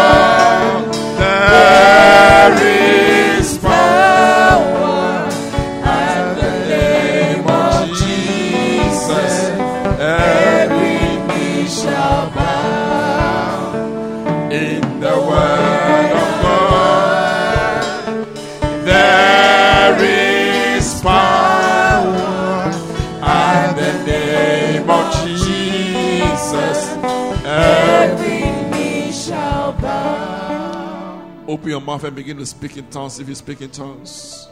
Open 31.56 31.70
your 31.70 31.80
mouth 31.80 32.04
and 32.04 32.14
begin 32.14 32.36
to 32.36 32.46
speak 32.46 32.76
in 32.76 32.86
tongues 32.90 33.18
if 33.18 33.30
you 33.30 33.34
speak 33.34 33.62
in 33.62 33.72
tongues. 33.72 34.50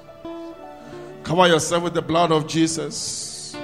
Cover 1.23 1.49
yourself 1.49 1.83
with 1.83 1.93
the 1.93 2.01
blood 2.01 2.31
of 2.31 2.47
Jesus. 2.47 3.57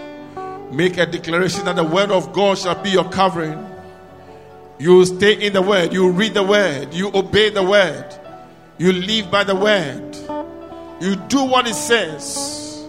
Make 0.74 0.98
a 0.98 1.06
declaration 1.06 1.64
that 1.64 1.78
the 1.78 1.86
word 1.86 2.12
of 2.12 2.34
God 2.34 2.58
shall 2.58 2.76
be 2.84 2.90
your 2.90 3.10
covering. 3.10 3.66
You 4.78 5.06
stay 5.06 5.42
in 5.42 5.54
the 5.54 5.62
word, 5.62 5.94
you 5.94 6.12
read 6.12 6.34
the 6.34 6.44
word, 6.44 6.94
you 6.94 7.12
obey 7.14 7.50
the 7.50 7.64
word, 7.64 8.14
you 8.78 8.92
live 8.92 9.32
by 9.32 9.46
the 9.46 9.56
word, 9.56 10.18
you 11.00 11.16
do 11.30 11.46
what 11.46 11.66
it 11.66 11.76
says. 11.76 12.86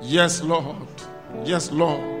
Yes, 0.00 0.42
Lord. 0.42 0.88
Yes, 1.44 1.70
Lord. 1.70 2.13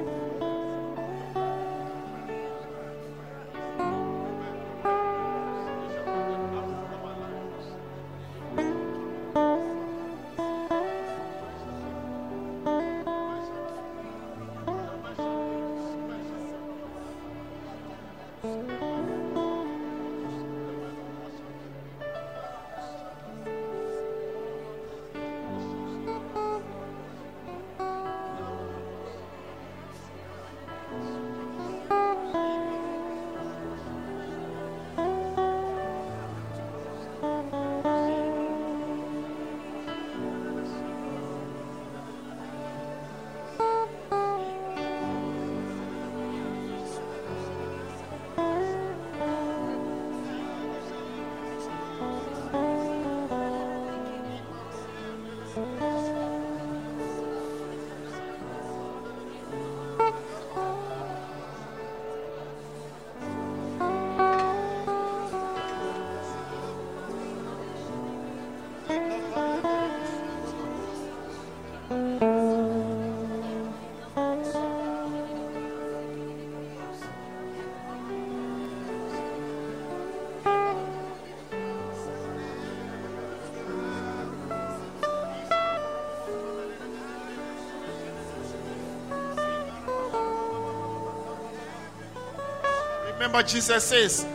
Remember, 93.24 93.48
Jesus 93.48 93.84
says, 93.84 94.26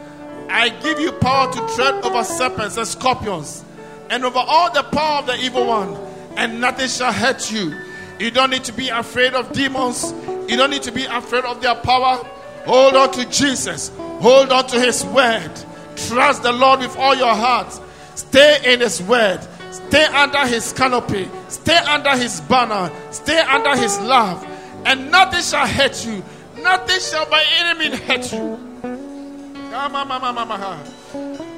I 0.49 0.69
give 0.69 0.99
you 0.99 1.11
power 1.11 1.53
to 1.53 1.75
tread 1.75 2.03
over 2.03 2.23
serpents 2.23 2.75
and 2.75 2.87
scorpions 2.87 3.63
and 4.09 4.25
over 4.25 4.39
all 4.39 4.73
the 4.73 4.81
power 4.81 5.19
of 5.19 5.27
the 5.27 5.35
evil 5.35 5.67
one, 5.67 5.95
and 6.35 6.59
nothing 6.59 6.87
shall 6.87 7.13
hurt 7.13 7.51
you. 7.51 7.79
You 8.17 8.31
don't 8.31 8.49
need 8.49 8.63
to 8.63 8.73
be 8.73 8.89
afraid 8.89 9.35
of 9.35 9.51
demons, 9.51 10.11
you 10.49 10.57
don't 10.57 10.71
need 10.71 10.81
to 10.81 10.91
be 10.91 11.05
afraid 11.05 11.45
of 11.45 11.61
their 11.61 11.75
power. 11.75 12.15
Hold 12.65 12.95
on 12.95 13.11
to 13.11 13.29
Jesus, 13.29 13.91
hold 13.95 14.51
on 14.51 14.65
to 14.69 14.79
His 14.79 15.05
word. 15.05 15.51
Trust 16.07 16.41
the 16.41 16.51
Lord 16.51 16.79
with 16.79 16.97
all 16.97 17.13
your 17.13 17.35
heart. 17.35 17.79
Stay 18.15 18.73
in 18.73 18.79
His 18.79 19.03
word, 19.03 19.39
stay 19.69 20.05
under 20.05 20.47
His 20.47 20.73
canopy, 20.73 21.29
stay 21.47 21.77
under 21.77 22.17
His 22.17 22.41
banner, 22.41 22.91
stay 23.11 23.39
under 23.39 23.77
His 23.77 23.99
love, 23.99 24.43
and 24.87 25.11
nothing 25.11 25.43
shall 25.43 25.67
hurt 25.67 26.03
you. 26.07 26.23
Nothing 26.63 26.99
shall 26.99 27.29
by 27.29 27.45
any 27.59 27.77
means 27.77 27.99
hurt 28.01 28.33
you. 28.33 28.68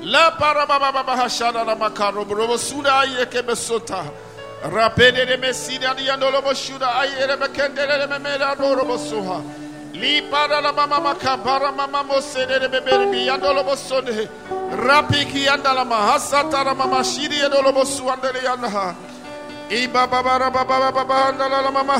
La 0.03 0.31
para 0.31 0.65
baba 0.65 0.91
baba 0.91 1.15
hashada 1.15 1.63
la 1.65 1.75
makaro 1.75 2.25
brobo 2.25 2.57
suda 2.57 3.05
yeke 3.05 3.43
besota. 3.43 4.03
Rapede 4.63 5.25
de 5.25 5.37
mesida 5.37 5.93
di 5.95 6.07
andolo 6.07 6.41
boshuda 6.41 6.95
ayere 6.99 7.37
bekende 7.37 7.85
de 7.85 8.07
memera 8.07 8.55
doro 8.55 8.85
bosuha. 8.85 9.41
Li 9.93 10.21
para 10.29 10.61
la 10.61 10.71
mama 10.71 10.99
makabara 10.99 11.71
mama 11.75 12.03
mosede 12.03 12.59
de 12.59 12.69
bebere 12.69 13.11
bi 13.11 13.27
andolo 13.27 13.63
bosode. 13.63 14.29
Rapiki 14.71 15.47
andala 15.47 15.83
mahasata 15.83 16.63
la 16.63 16.73
mama 16.73 17.03
shiri 17.03 17.41
andolo 17.41 17.73
bosu 17.73 18.09
andele 18.09 18.43
yanha. 18.43 18.95
Iba 19.69 20.07
baba 20.07 20.39
baba 20.39 20.63
baba 20.63 20.91
baba 20.91 21.31
andala 21.31 21.61
la 21.63 21.71
mama. 21.71 21.97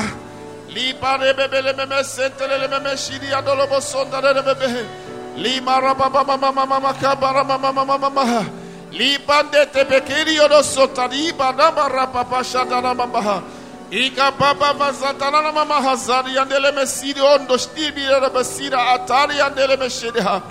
Li 0.68 0.94
pare 0.94 1.34
bebele 1.34 1.72
meme 1.76 2.02
sentele 2.04 2.68
meme 2.68 2.96
shiri 2.96 3.32
andolo 3.32 3.66
bosonda 3.66 4.20
de 4.20 4.42
bebe. 4.42 5.01
Lima 5.36 5.80
raba 5.80 6.10
mama 6.10 6.36
mama 6.36 6.66
mama 6.66 6.92
kabara 6.94 7.44
mama 7.44 7.72
mama 7.72 7.98
mama. 7.98 8.46
Libande 8.92 9.66
tebekiri 9.72 10.36
yodo 10.36 10.62
sotari 10.62 11.32
banama 11.32 11.88
rapa 11.88 12.24
pashada 12.24 12.82
na 12.82 12.94
mama. 12.94 13.42
Ika 13.90 14.32
baba 14.32 14.74
mazatana 14.74 15.42
na 15.42 15.52
mama 15.52 15.74
hazari 15.80 16.36
andele 16.38 16.72
mesiri 16.72 17.20
ondo 17.20 17.56
shtibi 17.56 18.02
na 18.04 18.28
mesira 18.28 18.92
atari 18.94 19.40
andele 19.40 19.76
meshida. 19.76 20.42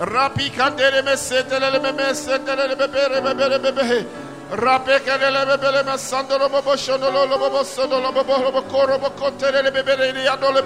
Rapi 0.00 0.50
kandele 0.50 1.02
mesetele 1.02 1.80
me 1.82 1.92
mesetele 1.92 2.76
bebere 2.76 3.20
bebere 3.20 3.58
bebe. 3.58 4.06
Rape 4.52 5.00
kandele 5.00 5.44
bebere 5.46 5.82
mesandolo 5.82 6.48
bobo 6.50 6.76
shonolo 6.76 7.38
bobo 7.38 7.64
sondolo 7.64 8.12
bobo 8.12 8.38
bobo 8.38 8.62
koro 8.68 8.98
bobo 8.98 9.10
kotere 9.16 9.70
bebere 9.72 10.12
yadole 10.24 10.62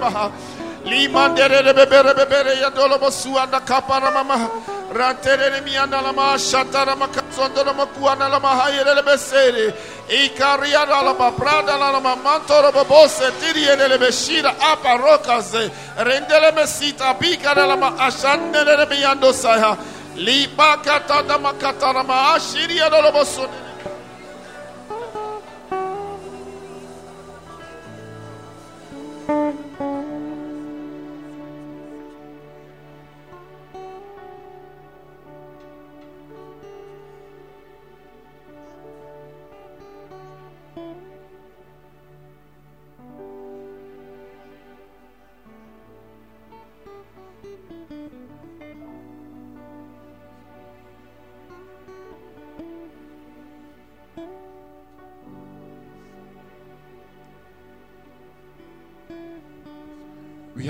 baha. 0.83 0.89
Limandere 0.89 1.73
bebere 1.73 2.13
bebere 2.13 2.59
ya 2.59 2.69
dolo 2.69 2.97
bosu 2.97 3.37
anda 3.37 3.59
kapara 3.59 4.11
mama. 4.11 4.49
Rantere 4.93 5.61
mi 5.63 5.77
anda 5.77 6.01
la 6.01 6.11
ma 6.11 6.35
shatara 6.35 6.97
ma 6.97 7.07
kazondo 7.07 7.63
la 7.63 7.73
ma 7.73 7.85
kuana 7.85 8.29
la 8.29 8.39
ma 8.39 8.59
hayere 8.59 9.01
besere. 9.03 9.73
Ikaria 10.09 10.85
la 10.85 11.13
ma 11.13 11.31
prada 11.31 11.77
la 11.77 11.99
ma 11.99 12.15
mantoro 12.15 12.71
bobose 12.71 13.31
tiri 13.39 13.65
le 13.65 13.97
beshira 13.97 14.55
apa 14.59 14.97
rokaze. 14.97 15.71
Rendele 15.97 16.51
mesita 16.53 17.13
pika 17.17 17.55
la 17.55 17.75
ma 17.75 17.95
ashande 17.97 18.63
le 18.65 18.85
mi 18.89 19.03
ando 19.03 19.31
saya. 19.31 19.77
Liba 20.15 20.77
kata 20.83 21.21
da 21.25 21.37
ma 21.37 21.53
katara 21.53 22.03
ma 22.03 22.33
ashiri 22.35 22.75
ya 22.75 22.89
dolo 22.89 23.11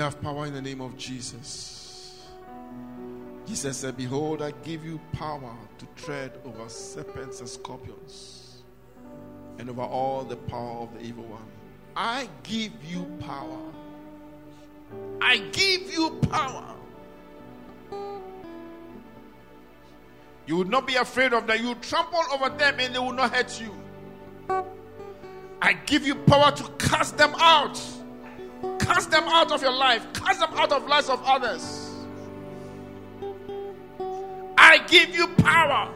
have 0.02 0.20
power 0.20 0.46
in 0.46 0.52
the 0.52 0.60
name 0.60 0.80
of 0.80 0.96
Jesus. 0.96 2.26
Jesus 3.46 3.76
said, 3.76 3.96
Behold, 3.96 4.42
I 4.42 4.50
give 4.62 4.84
you 4.84 5.00
power 5.12 5.54
to 5.78 5.86
tread 6.02 6.32
over 6.44 6.68
serpents 6.68 7.40
and 7.40 7.48
scorpions 7.48 8.62
and 9.58 9.70
over 9.70 9.82
all 9.82 10.24
the 10.24 10.36
power 10.36 10.82
of 10.82 10.94
the 10.94 11.04
evil 11.04 11.24
one. 11.24 11.42
I 11.94 12.28
give 12.42 12.72
you 12.84 13.04
power. 13.20 13.58
I 15.20 15.38
give 15.52 15.92
you 15.92 16.10
power. 16.28 16.74
You 20.46 20.56
would 20.56 20.68
not 20.68 20.86
be 20.86 20.96
afraid 20.96 21.32
of 21.32 21.46
them. 21.46 21.64
You 21.64 21.76
trample 21.76 22.22
over 22.32 22.48
them 22.48 22.80
and 22.80 22.94
they 22.94 22.98
will 22.98 23.12
not 23.12 23.32
hurt 23.32 23.60
you. 23.60 23.72
I 25.60 25.74
give 25.74 26.04
you 26.04 26.16
power 26.16 26.50
to 26.50 26.64
cast 26.72 27.16
them 27.16 27.34
out. 27.38 27.80
Cast 28.82 29.10
them 29.10 29.24
out 29.24 29.52
of 29.52 29.62
your 29.62 29.72
life. 29.72 30.06
Cast 30.12 30.40
them 30.40 30.52
out 30.54 30.72
of 30.72 30.86
lives 30.86 31.08
of 31.08 31.22
others. 31.24 31.90
I 34.58 34.78
give 34.86 35.14
you 35.14 35.28
power. 35.28 35.92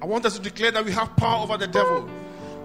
I 0.00 0.06
want 0.06 0.24
us 0.26 0.36
to 0.36 0.42
declare 0.42 0.70
that 0.72 0.84
we 0.84 0.92
have 0.92 1.14
power 1.16 1.42
over 1.42 1.56
the 1.56 1.66
devil. 1.66 2.08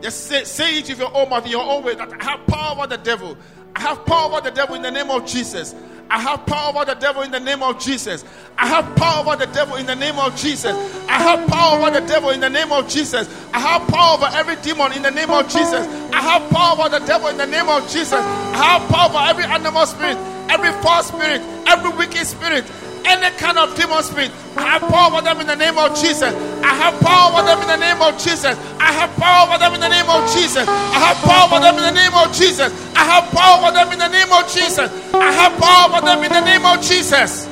Just 0.02 0.28
say, 0.28 0.44
say 0.44 0.80
it 0.80 0.90
with 0.90 1.00
your 1.00 1.16
own 1.16 1.30
mouth, 1.30 1.46
in 1.46 1.52
your 1.52 1.64
own 1.64 1.84
way, 1.84 1.96
that 1.96 2.12
I 2.22 2.24
have 2.24 2.46
power 2.48 2.78
over 2.78 2.88
the 2.88 2.98
devil. 2.98 3.38
I 3.76 3.82
have 3.82 4.06
power 4.06 4.32
over 4.32 4.42
the 4.42 4.52
devil 4.52 4.76
in 4.76 4.82
the 4.82 4.92
name 4.92 5.10
of 5.10 5.26
Jesus. 5.26 5.74
I 6.10 6.20
have 6.20 6.46
power 6.46 6.70
over 6.70 6.86
the 6.86 6.94
devil 6.94 7.24
in 7.24 7.32
the 7.32 7.40
name 7.40 7.64
of 7.64 7.80
Jesus. 7.80 8.24
I 8.58 8.68
have 8.68 8.96
power 8.96 9.22
over 9.26 9.36
the 9.36 9.52
devil 9.52 9.78
in 9.78 9.86
the 9.86 9.96
name 9.96 10.20
of 10.20 10.36
Jesus. 10.36 10.76
I 11.10 11.18
have 11.18 11.50
power 11.50 11.80
over 11.80 12.00
the 12.00 12.06
devil 12.06 12.30
in 12.30 12.40
the 12.40 12.50
name 12.50 12.72
of 12.72 12.88
Jesus. 12.88 13.28
I 13.54 13.60
have 13.60 13.88
power 13.88 14.18
over 14.18 14.28
every 14.36 14.56
demon 14.58 14.94
in 14.94 15.02
the 15.02 15.12
name 15.12 15.32
of 15.32 15.46
Jesus. 15.50 15.88
I 16.14 16.22
have 16.22 16.50
power 16.52 16.80
over 16.80 17.00
the 17.00 17.06
devil 17.06 17.30
in 17.30 17.38
the 17.38 17.48
name 17.48 17.68
of 17.68 17.84
Jesus. 17.90 18.14
I 18.14 18.78
have 18.80 18.90
power 18.92 19.10
over 19.10 19.18
every 19.30 19.46
animal 19.46 19.86
spirit, 19.86 20.18
every 20.50 20.72
false 20.84 21.08
spirit, 21.08 21.42
every 21.68 21.90
wicked 21.98 22.28
spirit, 22.28 22.66
any 23.06 23.30
kind 23.38 23.58
of 23.58 23.76
demon 23.76 24.04
spirit. 24.04 24.32
I 24.56 24.78
have 24.78 24.82
power 24.90 25.12
over 25.12 25.22
them 25.22 25.42
in 25.42 25.48
the 25.48 25.56
name 25.56 25.78
of 25.78 25.96
Jesus. 25.96 26.34
I 26.64 26.74
have 26.74 27.00
power 27.02 27.32
over 27.34 27.44
them 27.46 27.60
in 27.62 27.68
the 27.68 27.78
name 27.78 28.02
of 28.02 28.18
Jesus. 28.20 28.58
I 28.80 28.92
have 28.92 29.12
power 29.18 29.48
over 29.48 29.58
them 29.58 29.74
in 29.76 29.82
the 29.82 29.90
name 29.90 30.10
of 30.10 30.24
Jesus. 30.32 30.68
I 30.68 31.00
have 31.04 31.18
power 31.24 31.48
over 31.48 31.60
them 31.60 31.76
in 31.78 31.84
the 31.84 31.92
name 31.92 32.14
of 32.14 32.32
Jesus. 32.34 32.72
I 32.96 33.04
have 33.04 33.26
power 33.32 33.60
over 33.60 33.72
them 33.72 33.92
in 33.92 34.00
the 34.00 34.08
name 34.10 34.32
of 34.32 34.44
Jesus. 34.52 34.90
I 35.14 35.32
have 35.32 35.54
power 35.60 35.90
over 35.90 36.02
them 36.06 36.24
in 36.24 36.32
the 36.32 36.42
name 36.42 36.66
of 36.66 36.82
Jesus. 36.82 37.48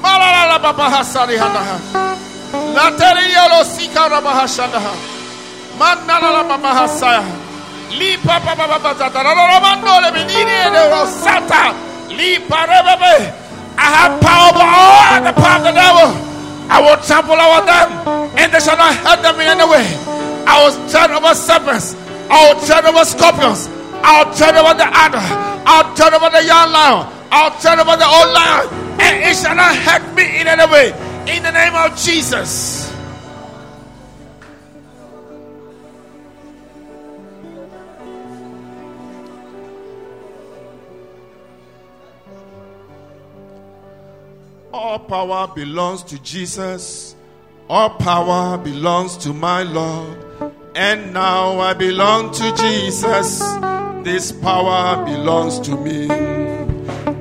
Malala 0.00 0.60
baba 0.62 0.88
hasari 0.88 1.36
hanaha. 1.36 1.76
Lateri 2.74 3.32
yalo 3.32 3.64
sika 3.64 4.08
rabaha 4.08 4.46
shanaha. 4.48 4.94
Manala 5.78 6.46
baba 6.48 6.70
hasaya. 6.74 7.24
Li 7.98 8.16
papa 8.18 8.54
baba 8.56 8.94
tata. 8.94 9.22
Ramando 9.22 10.00
le 10.00 10.10
benini 10.12 10.70
de 10.72 10.82
rosata. 10.90 11.74
Li 12.08 12.38
parebebe. 12.48 13.39
I 13.80 13.88
have 13.96 14.12
power 14.20 14.52
over 14.52 14.60
all 14.60 15.24
the 15.24 15.32
power 15.32 15.56
of 15.56 15.64
the 15.64 15.72
devil. 15.72 16.08
I 16.68 16.78
will 16.84 17.00
trample 17.00 17.40
over 17.40 17.64
them, 17.64 17.88
and 18.36 18.52
they 18.52 18.60
shall 18.60 18.76
not 18.76 18.94
hurt 18.94 19.24
them 19.24 19.40
in 19.40 19.48
any 19.48 19.64
way. 19.64 19.88
I 20.44 20.60
will 20.60 20.76
tread 20.92 21.10
over 21.10 21.32
serpents. 21.34 21.96
I 22.28 22.52
will 22.52 22.60
tread 22.60 22.84
over 22.84 23.04
scorpions. 23.08 23.72
I'll 24.04 24.28
tread 24.36 24.54
over 24.54 24.76
the 24.76 24.84
adder. 24.84 25.24
I'll 25.64 25.96
tread 25.96 26.12
over 26.12 26.28
the 26.28 26.44
young 26.44 26.70
lion. 26.70 27.08
I'll 27.32 27.56
tread 27.60 27.80
over 27.80 27.96
the 27.96 28.06
old 28.06 28.30
lion, 28.36 28.68
and 29.00 29.24
it 29.24 29.34
shall 29.34 29.56
not 29.56 29.74
hurt 29.74 30.04
me 30.14 30.40
in 30.40 30.46
any 30.46 30.66
way. 30.70 30.92
In 31.26 31.42
the 31.42 31.50
name 31.52 31.74
of 31.74 31.96
Jesus. 31.96 32.90
All 44.72 45.00
power 45.00 45.48
belongs 45.48 46.04
to 46.04 46.22
Jesus. 46.22 47.16
All 47.68 47.90
power 47.90 48.56
belongs 48.56 49.16
to 49.18 49.32
my 49.32 49.64
Lord. 49.64 50.16
And 50.76 51.12
now 51.12 51.58
I 51.58 51.74
belong 51.74 52.32
to 52.34 52.54
Jesus. 52.54 53.40
This 54.04 54.30
power 54.30 55.04
belongs 55.04 55.58
to 55.60 55.76
me. 55.76 56.08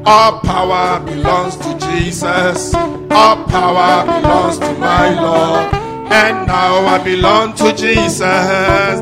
All 0.05 0.39
power 0.41 0.99
belongs 1.03 1.57
to 1.57 1.77
Jesus. 1.91 2.75
All 2.75 3.43
power 3.45 4.05
belongs 4.05 4.59
to 4.59 4.73
my 4.77 5.19
Lord. 5.19 5.73
And 6.11 6.45
now 6.45 6.85
I 6.85 7.03
belong 7.03 7.55
to 7.55 7.73
Jesus. 7.75 8.19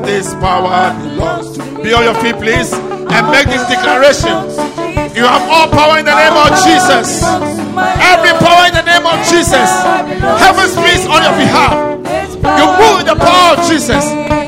This 0.08 0.32
power 0.34 0.98
belongs 1.02 1.56
to 1.58 1.64
me. 1.64 1.82
Be 1.82 1.92
on 1.92 2.04
your 2.04 2.14
feet, 2.14 2.36
please, 2.36 2.72
and 2.72 3.30
make 3.30 3.46
this 3.46 3.68
declaration. 3.68 4.87
You 5.14 5.24
have 5.24 5.42
all 5.50 5.68
power 5.68 5.98
in 5.98 6.04
the 6.06 6.14
name 6.14 6.36
of 6.36 6.50
Jesus. 6.62 7.22
Every 7.22 8.32
power 8.38 8.66
in 8.68 8.74
the 8.74 8.82
name 8.86 9.06
of 9.06 9.18
Jesus. 9.26 9.68
Heaven 10.42 10.68
speaks 10.68 11.06
on 11.06 11.22
your 11.22 11.36
behalf. 11.38 11.74
You 12.58 12.66
move 12.80 13.00
in 13.00 13.06
the 13.06 13.16
power 13.18 13.56
of 13.56 13.66
Jesus. 13.68 14.04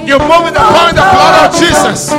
You 0.07 0.19
move 0.19 0.47
in 0.49 0.55
the 0.55 0.61
power 0.61 0.89
and 0.91 0.99
the 0.99 1.07
blood 1.07 1.35
of 1.47 1.51
Jesus. 1.59 2.11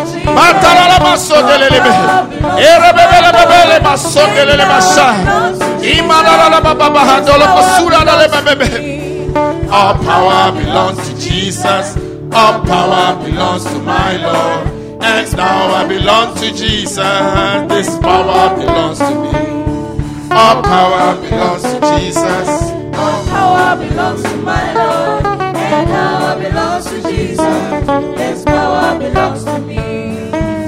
All 9.72 9.94
power 9.96 10.52
belongs 10.52 11.00
to 11.08 11.14
Jesus. 11.20 11.96
All 12.34 12.60
power 12.66 13.16
belongs 13.24 13.64
to 13.64 13.80
my 13.80 14.18
Lord. 14.18 14.81
And 15.04 15.36
now 15.36 15.74
I 15.74 15.88
belong 15.88 16.36
to 16.36 16.48
Jesus. 16.54 16.98
This 16.98 17.90
power 18.00 18.56
belongs 18.58 19.00
to 19.00 19.16
me. 19.16 19.36
All 20.32 20.62
power 20.64 21.16
belongs 21.22 21.64
to 21.64 21.80
Jesus. 21.98 22.50
All 22.96 23.26
power 23.26 23.76
belongs 23.78 24.24
to 24.24 24.38
my 24.38 24.74
Lord. 24.74 25.26
And 25.26 25.90
now 25.90 26.38
it 26.38 26.50
belongs 26.50 26.86
to 26.86 27.02
Jesus. 27.10 27.38
This 28.18 28.44
power 28.46 29.00
belongs 29.00 29.44
to 29.44 29.60
me. 29.60 29.80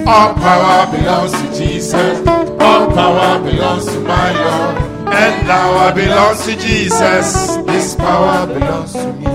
All 0.05 0.33
power 0.33 0.91
belongs 0.91 1.31
to 1.31 1.47
Jesus. 1.55 2.27
All 2.59 2.91
power 2.91 3.39
belongs 3.43 3.85
to 3.85 3.99
my 4.01 4.33
Lord. 4.33 4.77
And 5.13 5.47
now 5.47 5.73
I 5.77 5.91
belong 5.91 6.35
to 6.37 6.55
Jesus. 6.57 7.55
This 7.67 7.95
power 7.95 8.47
belongs 8.47 8.93
to 8.93 9.13
me. 9.13 9.27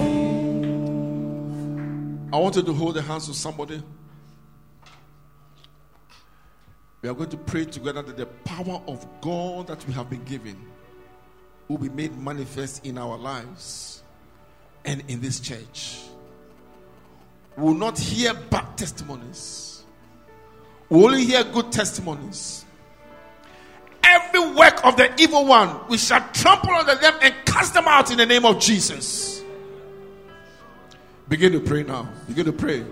I 2.32 2.36
wanted 2.36 2.66
to 2.66 2.72
hold 2.74 2.94
the 2.96 3.02
hands 3.02 3.28
of 3.28 3.36
somebody. 3.36 3.80
We 7.00 7.08
are 7.08 7.14
going 7.14 7.30
to 7.30 7.36
pray 7.36 7.64
together 7.64 8.02
that 8.02 8.16
the 8.16 8.26
power 8.26 8.82
of 8.88 9.06
God 9.20 9.68
that 9.68 9.86
we 9.86 9.92
have 9.92 10.10
been 10.10 10.24
given 10.24 10.56
will 11.68 11.78
be 11.78 11.88
made 11.88 12.16
manifest 12.18 12.84
in 12.84 12.98
our 12.98 13.16
lives 13.16 14.02
and 14.84 15.04
in 15.08 15.20
this 15.20 15.38
church. 15.38 16.00
We 17.56 17.64
will 17.64 17.74
not 17.74 17.98
hear 17.98 18.34
bad 18.34 18.76
testimonies, 18.76 19.84
we 20.88 20.96
will 20.98 21.06
only 21.06 21.24
hear 21.24 21.44
good 21.44 21.70
testimonies. 21.70 22.64
Every 24.02 24.54
work 24.54 24.84
of 24.84 24.96
the 24.96 25.12
evil 25.20 25.44
one, 25.44 25.86
we 25.88 25.98
shall 25.98 26.26
trample 26.32 26.70
under 26.70 26.94
them 26.94 27.14
and 27.20 27.34
cast 27.44 27.74
them 27.74 27.84
out 27.86 28.10
in 28.10 28.16
the 28.16 28.24
name 28.24 28.46
of 28.46 28.58
Jesus. 28.58 29.42
Begin 31.28 31.52
to 31.52 31.60
pray 31.60 31.82
now. 31.82 32.08
Begin 32.26 32.46
to 32.46 32.52
pray. 32.52 32.86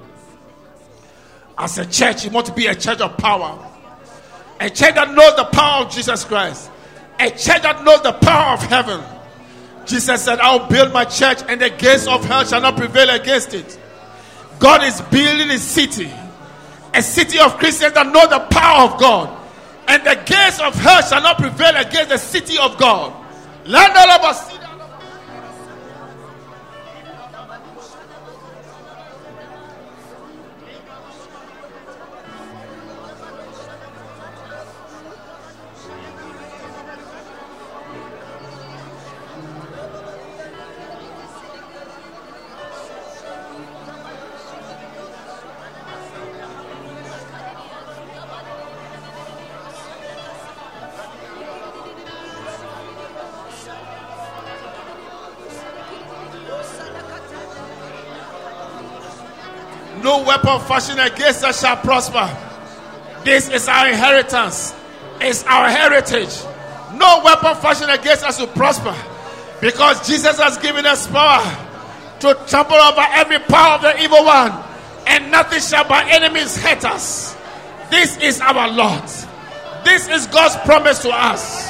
As 1.57 1.79
a 1.79 1.87
church, 1.87 2.25
you 2.25 2.31
want 2.31 2.47
to 2.47 2.53
be 2.53 2.67
a 2.67 2.75
church 2.75 3.01
of 3.01 3.17
power. 3.17 3.76
A 4.61 4.71
church 4.71 4.95
that 4.95 5.13
knows 5.13 5.37
the 5.37 5.45
power 5.45 5.85
of 5.85 5.93
Jesus 5.93 6.25
Christ. 6.25 6.71
A 7.19 7.31
church 7.31 7.63
that 7.63 7.85
knows 7.85 8.03
the 8.03 8.13
power 8.13 8.55
of 8.55 8.63
heaven. 8.63 9.03
Jesus 9.85 10.25
said, 10.25 10.41
I'll 10.41 10.69
build 10.69 10.93
my 10.93 11.05
church 11.05 11.39
and 11.49 11.61
the 11.61 11.71
gates 11.71 12.07
of 12.07 12.25
hell 12.25 12.45
shall 12.45 12.61
not 12.61 12.77
prevail 12.77 13.11
against 13.11 13.55
it. 13.55 13.79
God 14.59 14.83
is 14.83 15.01
building 15.03 15.51
a 15.51 15.59
city. 15.59 16.11
A 16.95 17.03
city 17.03 17.39
of 17.39 17.57
Christians 17.59 17.93
that 17.93 18.07
know 18.07 18.27
the 18.27 18.41
power 18.51 18.91
of 18.91 18.99
God. 18.99 19.39
And 19.87 20.03
the 20.05 20.15
gates 20.27 20.61
of 20.61 20.75
hell 20.75 21.03
shall 21.03 21.23
not 21.23 21.39
prevail 21.39 21.77
against 21.77 22.09
the 22.09 22.19
city 22.19 22.59
of 22.59 22.77
God. 22.79 23.13
No 60.07 60.23
weapon 60.23 60.61
fashioned 60.69 61.01
against 61.01 61.43
us 61.43 61.61
shall 61.61 61.79
prosper. 61.79 62.31
This 63.25 63.49
is 63.51 63.67
our 63.67 63.89
inheritance, 63.89 64.73
it's 65.21 65.43
our 65.43 65.69
heritage. 65.69 66.31
No 66.95 67.23
weapon 67.25 67.57
fashioned 67.57 67.91
against 67.91 68.23
us 68.23 68.39
will 68.39 68.47
prosper 68.47 68.95
because 69.61 70.07
Jesus 70.07 70.39
has 70.39 70.59
given 70.59 70.87
us 70.87 71.09
power 71.09 71.43
to 72.21 72.39
trample 72.47 72.77
over 72.77 73.01
every 73.01 73.41
power 73.41 73.75
of 73.75 73.83
the 73.83 74.01
evil 74.01 74.25
one, 74.25 74.53
and 75.09 75.33
nothing 75.33 75.59
shall 75.59 75.89
by 75.89 76.09
enemies 76.09 76.57
hurt 76.57 76.85
us. 76.85 77.37
This 77.91 78.17
is 78.19 78.41
our 78.41 78.71
Lord. 78.71 79.11
This 79.85 80.07
is 80.09 80.29
God's 80.29 80.55
promise 80.65 81.03
to 81.03 81.11
us. 81.11 81.67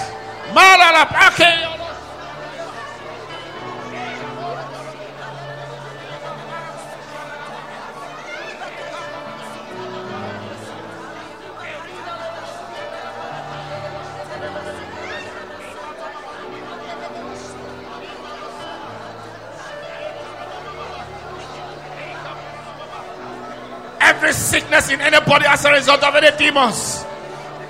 Sickness 24.67 24.91
in 24.91 25.01
anybody 25.01 25.47
as 25.47 25.65
a 25.65 25.73
result 25.73 26.03
of 26.03 26.15
any 26.15 26.37
demons, 26.37 27.05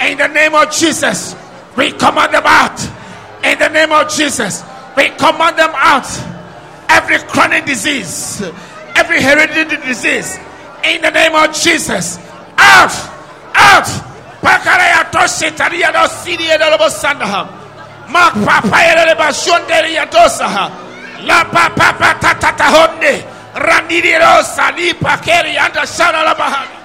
in 0.01 0.19
the 0.19 0.29
name 0.29 0.55
of 0.55 0.71
Jesus, 0.71 1.37
we 1.77 1.93
command 1.93 2.33
them 2.33 2.43
out. 2.45 2.81
In 3.45 3.59
the 3.59 3.69
name 3.69 3.93
of 3.93 4.09
Jesus, 4.11 4.63
we 4.97 5.11
command 5.11 5.59
them 5.59 5.73
out. 5.75 6.07
Every 6.89 7.19
chronic 7.29 7.67
disease, 7.67 8.43
every 8.95 9.21
hereditary 9.21 9.85
disease, 9.87 10.39
in 10.85 11.03
the 11.03 11.11
name 11.11 11.35
of 11.35 11.53
Jesus, 11.53 12.19
out, 12.57 12.93
out. 13.55 13.89
Mark 18.09 18.35
papaya 18.35 19.05
de 19.05 19.15
bashonderia 19.17 20.07
dosaha. 20.07 20.71
La 21.27 21.43
papa 21.43 22.17
tata 22.21 22.65
honde. 22.71 23.25
Randiri 23.57 24.15
rosa 24.21 24.71
li 24.77 24.93
pakeri 24.95 25.57
anda 25.59 25.81
shana 25.81 26.23
la 26.23 26.35
bahana. 26.35 26.76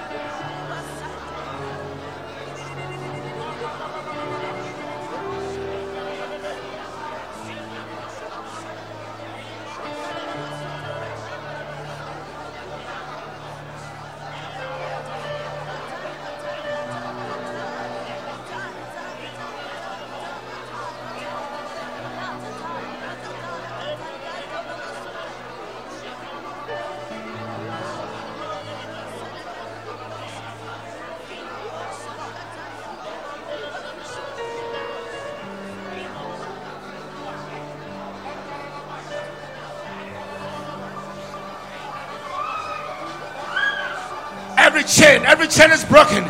Chain, 44.92 45.24
every 45.26 45.48
chain 45.48 45.72
is 45.72 45.86
broken 45.86 46.24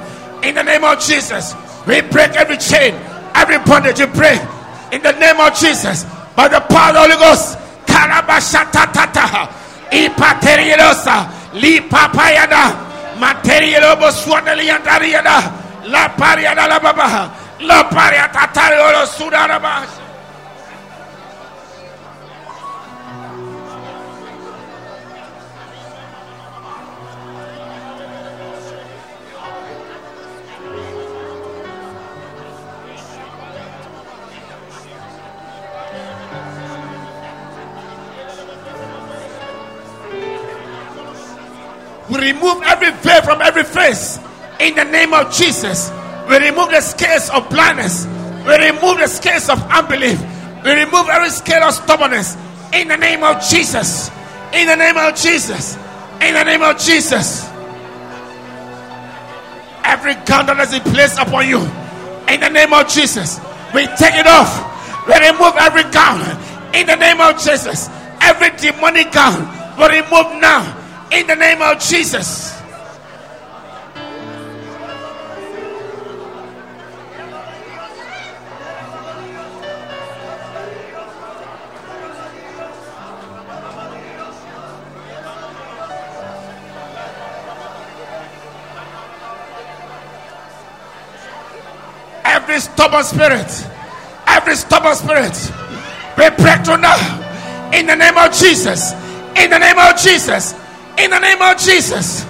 in 0.43 0.55
the 0.55 0.63
name 0.63 0.83
of 0.83 0.99
Jesus. 0.99 1.55
We 1.87 2.01
break 2.01 2.35
every 2.37 2.57
chain, 2.57 2.93
every 3.33 3.57
bondage 3.59 3.99
You 3.99 4.07
break 4.07 4.39
in 4.91 5.01
the 5.01 5.13
name 5.13 5.39
of 5.39 5.55
Jesus 5.55 6.03
by 6.35 6.47
the 6.47 6.59
power 6.69 6.89
of 6.89 6.93
the 6.93 6.99
Holy 7.01 7.15
Ghost. 7.17 7.57
La 15.91 16.15
Pariada 16.15 16.67
La 16.67 16.79
La 17.59 17.89
Pariatatario 17.89 19.05
Sudarabas. 19.05 20.00
Remove 42.21 42.61
every 42.63 42.91
veil 43.01 43.21
from 43.23 43.41
every 43.41 43.63
face. 43.63 44.19
In 44.59 44.75
the 44.75 44.85
name 44.85 45.13
of 45.13 45.33
Jesus. 45.33 45.91
We 46.29 46.37
remove 46.37 46.69
the 46.69 46.81
scales 46.81 47.29
of 47.31 47.49
blindness. 47.49 48.05
We 48.45 48.55
remove 48.69 48.99
the 48.99 49.07
scales 49.07 49.49
of 49.49 49.59
unbelief. 49.71 50.21
We 50.63 50.71
remove 50.71 51.09
every 51.09 51.29
scale 51.29 51.63
of 51.63 51.73
stubbornness. 51.73 52.37
In 52.73 52.87
the 52.87 52.97
name 52.97 53.23
of 53.23 53.41
Jesus. 53.43 54.09
In 54.53 54.67
the 54.67 54.75
name 54.75 54.97
of 54.97 55.15
Jesus. 55.15 55.75
In 56.21 56.33
the 56.35 56.43
name 56.43 56.61
of 56.61 56.77
Jesus. 56.77 57.49
Every 59.83 60.13
gun 60.25 60.45
that 60.45 60.57
has 60.57 60.71
been 60.71 60.93
placed 60.93 61.19
upon 61.19 61.49
you. 61.49 61.59
In 62.31 62.39
the 62.39 62.49
name 62.49 62.71
of 62.71 62.87
Jesus. 62.87 63.39
We 63.73 63.87
take 63.97 64.15
it 64.15 64.27
off. 64.27 64.51
We 65.07 65.17
remove 65.19 65.57
every 65.57 65.83
gun. 65.89 66.21
In 66.75 66.85
the 66.85 66.95
name 66.95 67.19
of 67.19 67.41
Jesus. 67.41 67.89
Every 68.21 68.51
demonic 68.57 69.11
gun. 69.11 69.41
We 69.77 69.99
remove 69.99 70.39
now. 70.39 70.80
In 71.11 71.27
the 71.27 71.35
name 71.35 71.61
of 71.61 71.79
Jesus. 71.79 72.61
every 92.51 92.59
stubborn 92.59 93.03
spirit, 93.03 93.67
every 94.27 94.55
stubborn 94.55 94.95
spirit, 94.95 95.31
be 96.17 96.29
break 96.41 96.65
through 96.65 96.77
now 96.77 96.99
in 97.73 97.85
the 97.85 97.95
name 97.95 98.17
of 98.17 98.33
Jesus. 98.33 98.91
In 99.37 99.49
the 99.49 99.57
name 99.57 99.77
of 99.77 99.95
Jesus 99.97 100.53
in 101.03 101.09
the 101.09 101.19
name 101.19 101.41
of 101.41 101.57
Jesus. 101.57 102.25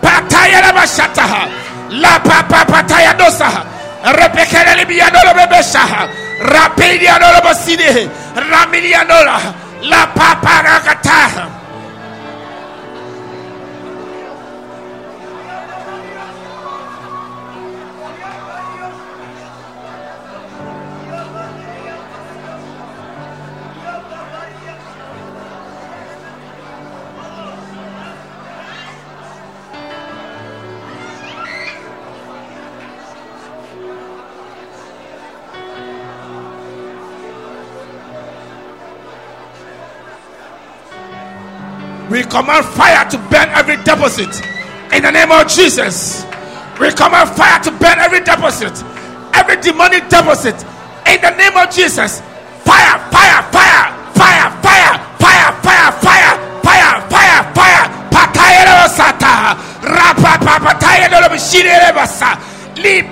Pataya 0.00 0.62
Rabashataha. 0.64 2.00
La 2.00 2.18
Papa 2.20 2.64
Pataya 2.64 3.12
Dosaha. 3.16 3.64
Repekele 4.02 4.74
Libianolo 4.80 5.32
Bebeshaha. 5.36 6.08
Rapidianolo 6.40 7.40
Boside. 7.42 8.08
Ramilianola. 8.34 9.54
La 9.82 10.06
Papa 10.14 10.62
rakata. 10.64 11.59
We 42.10 42.24
command 42.24 42.66
fire 42.74 43.08
to 43.10 43.18
burn 43.30 43.48
every 43.54 43.76
deposit 43.86 44.34
in 44.92 45.02
the 45.04 45.12
name 45.12 45.30
of 45.30 45.46
Jesus. 45.46 46.24
We 46.80 46.90
command 46.90 47.30
fire 47.38 47.62
to 47.62 47.70
burn 47.70 47.98
every 48.02 48.18
deposit, 48.18 48.74
every 49.32 49.62
demonic 49.62 50.08
deposit 50.08 50.58
in 51.06 51.20
the 51.22 51.30
name 51.38 51.56
of 51.56 51.70
Jesus. 51.70 52.20
Fire, 52.66 52.98
fire, 53.14 53.42
fire, 53.54 53.94
fire, 54.18 54.50
fire, 54.58 54.90
fire, 55.22 55.52
fire, 55.62 55.92
fire, 56.02 56.34
fire, 56.66 57.00
fire, 57.06 57.54
fire. 57.54 57.86
Pataya 58.10 58.88
sata, 58.90 59.54
rapa 59.86 60.34
papataya 60.42 61.08
do 61.08 61.28
bishire 61.30 61.94
basa, 61.94 62.34
li 62.82 63.02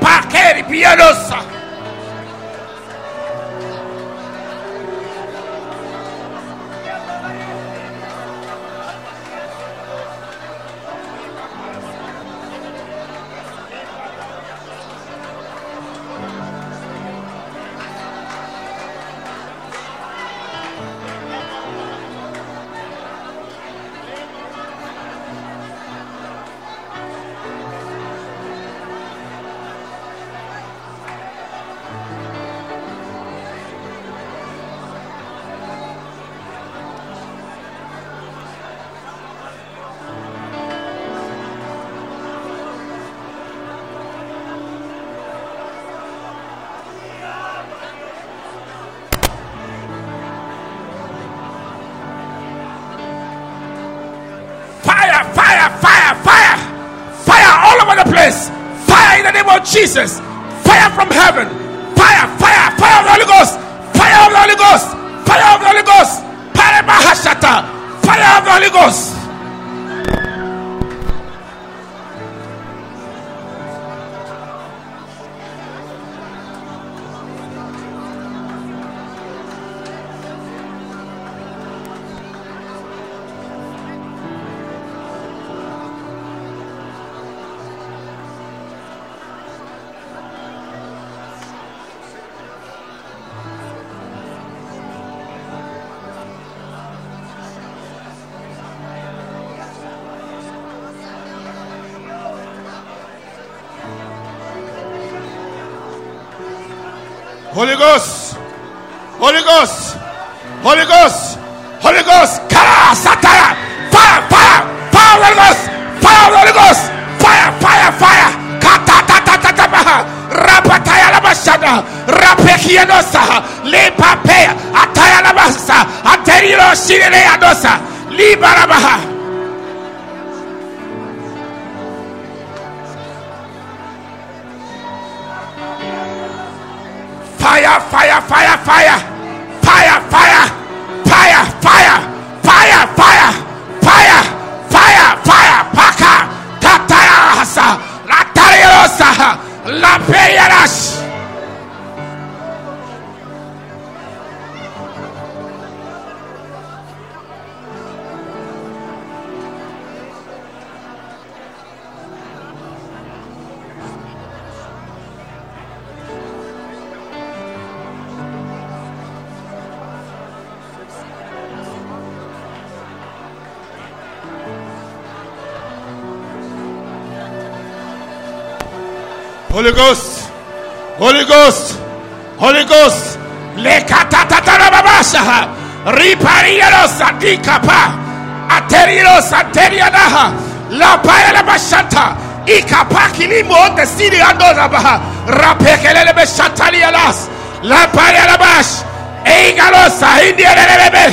kilimo 193.98 194.04
the 194.04 194.04
city 194.04 194.16
andozabaha. 194.16 195.00
Rapekelele 195.26 196.12
beshatalialas. 196.14 197.28
La 197.62 197.86
paella 197.88 198.38
bash. 198.38 198.82
Eigalosa 199.24 200.22
indielebe. 200.22 201.06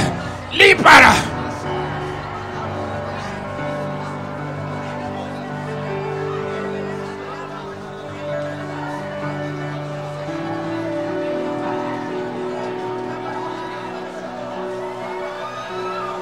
Lipara. 0.54 1.14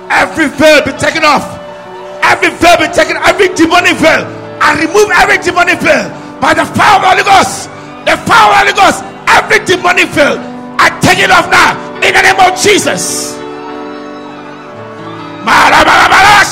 Every 0.09 0.47
veil 0.47 0.81
be 0.85 0.91
taken 0.93 1.23
off. 1.25 1.59
Every 2.23 2.49
veil 2.49 2.77
be 2.77 2.87
taken. 2.93 3.17
Every 3.17 3.49
demonic 3.49 3.97
veil. 3.97 4.25
I 4.61 4.79
remove 4.79 5.11
every 5.11 5.37
demonic 5.39 5.79
veil 5.79 6.22
by 6.43 6.53
the 6.53 6.67
fire 6.75 6.99
of 6.99 7.01
the 7.01 7.07
Holy 7.07 7.23
Ghost. 7.23 7.71
The 8.03 8.19
fire 8.27 8.51
of 8.51 8.51
the 8.51 8.59
Holy 8.59 8.75
Ghost. 8.75 8.99
Every 9.31 9.63
demonic 9.63 10.11
veil. 10.11 10.35
I 10.75 10.91
take 10.99 11.23
it 11.23 11.31
off 11.31 11.47
now 11.47 11.71
in 12.03 12.11
the 12.11 12.19
name 12.19 12.35
of 12.35 12.59
Jesus. 12.59 13.31
Marabarabara 15.47 16.43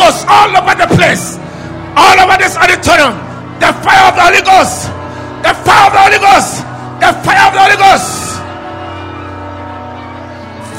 Ghost 0.00 0.24
all 0.26 0.48
over 0.56 0.72
the 0.72 0.88
place, 0.96 1.36
all 1.92 2.16
over 2.24 2.36
this 2.40 2.56
auditorium. 2.56 3.12
The 3.60 3.68
fire 3.84 4.08
of 4.08 4.16
the 4.16 4.24
Holy 4.24 4.40
Ghost, 4.40 4.88
the 5.44 5.52
fire 5.60 5.84
of 5.88 5.92
the 5.92 6.00
Holy 6.00 6.20
Ghost, 6.24 6.64
the 7.04 7.10
fire 7.20 7.44
of 7.44 7.52
the 7.52 7.60
Holy 7.60 7.76
Ghost. 7.76 8.08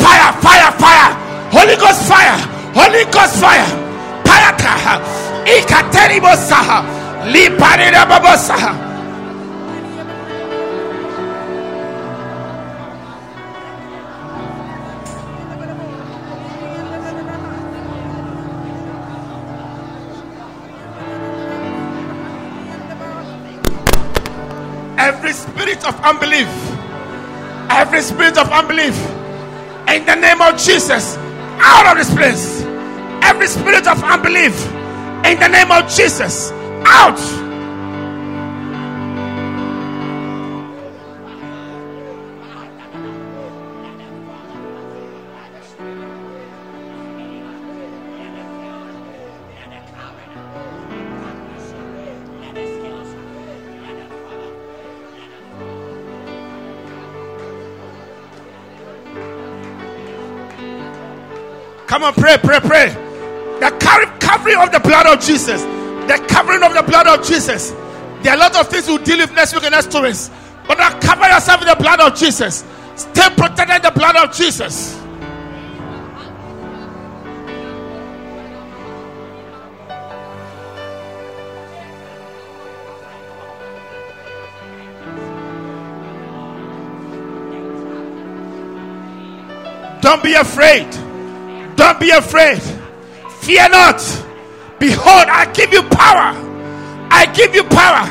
Fire, 0.02 0.34
fire, 0.42 0.72
fire, 0.82 1.10
Holy 1.54 1.76
Ghost 1.78 2.02
fire, 2.10 2.38
Holy 2.74 3.06
Ghost 3.14 3.38
fire. 3.38 3.70
Payata, 4.26 4.98
ikateribosaha, 5.46 6.82
liparirababosaha. 7.30 8.91
every 8.91 8.91
spirit 25.82 25.96
of 25.96 26.06
unbelief, 26.06 26.48
every 27.72 28.02
spirit 28.02 28.38
of 28.38 28.50
unbelief, 28.52 28.96
in 29.90 30.06
the 30.06 30.16
name 30.16 30.42
of 30.42 30.58
Jesus, 30.58 31.18
out 31.60 31.92
of 31.92 31.98
this 31.98 32.14
place. 32.14 32.62
Every 33.24 33.48
spirit 33.48 33.88
of 33.88 34.04
unbelief, 34.04 34.56
in 35.26 35.40
the 35.40 35.48
name 35.48 35.72
of 35.72 35.90
Jesus, 35.90 36.52
out. 36.86 37.41
Come 61.92 62.04
on, 62.06 62.14
pray, 62.14 62.38
pray, 62.38 62.62
pray. 62.62 62.88
The 63.60 63.70
covering 64.22 64.58
of 64.58 64.72
the 64.72 64.80
blood 64.80 65.08
of 65.08 65.20
Jesus. 65.20 65.62
The 65.62 66.26
covering 66.30 66.64
of 66.64 66.74
the 66.74 66.84
blood 66.84 67.06
of 67.06 67.28
Jesus. 67.28 67.72
There 68.22 68.32
are 68.32 68.38
a 68.38 68.40
lot 68.40 68.56
of 68.56 68.70
things 68.70 68.88
we'll 68.88 69.00
deal 69.00 69.18
with 69.18 69.34
next 69.34 69.54
week 69.54 69.66
in 69.66 69.72
next 69.72 69.92
two 69.92 70.02
weeks. 70.02 70.32
But 70.66 70.78
now 70.78 70.98
cover 71.02 71.28
yourself 71.28 71.60
in 71.60 71.68
the 71.68 71.76
blood 71.76 72.00
of 72.00 72.16
Jesus. 72.16 72.64
Stay 72.96 73.28
protected 73.36 73.76
in 73.76 73.82
the 73.82 73.92
blood 73.92 74.16
of 74.16 74.34
Jesus. 74.34 74.98
Don't 90.00 90.24
be 90.24 90.36
afraid. 90.36 91.01
Don't 91.82 92.00
be 92.00 92.12
afraid. 92.12 92.62
Fear 93.42 93.70
not. 93.70 93.98
Behold, 94.78 95.26
I 95.26 95.52
give 95.52 95.74
you 95.74 95.82
power. 95.82 96.30
I 97.10 97.26
give 97.34 97.56
you 97.56 97.64
power 97.64 98.06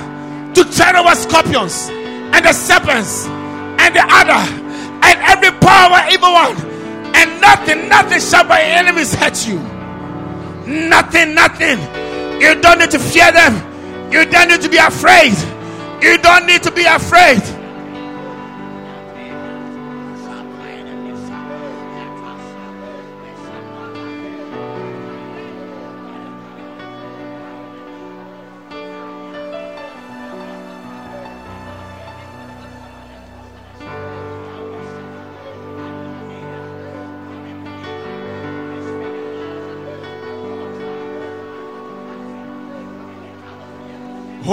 to 0.54 0.64
tread 0.74 0.96
over 0.96 1.14
scorpions 1.14 1.88
and 1.88 2.44
the 2.44 2.52
serpents 2.52 3.28
and 3.28 3.94
the 3.94 4.02
other 4.10 4.42
and 5.06 5.20
every 5.22 5.52
power 5.60 6.02
evil 6.10 6.32
one. 6.32 6.56
And 7.14 7.40
nothing, 7.40 7.88
nothing 7.88 8.18
shall 8.18 8.42
by 8.42 8.60
enemies 8.60 9.14
hurt 9.14 9.46
you. 9.46 9.60
Nothing, 10.66 11.36
nothing. 11.36 11.78
You 12.42 12.60
don't 12.60 12.80
need 12.80 12.90
to 12.90 12.98
fear 12.98 13.30
them. 13.30 13.54
You 14.10 14.24
don't 14.24 14.48
need 14.48 14.62
to 14.62 14.68
be 14.68 14.78
afraid. 14.78 15.30
You 16.02 16.18
don't 16.18 16.44
need 16.44 16.64
to 16.64 16.72
be 16.72 16.86
afraid. 16.86 17.38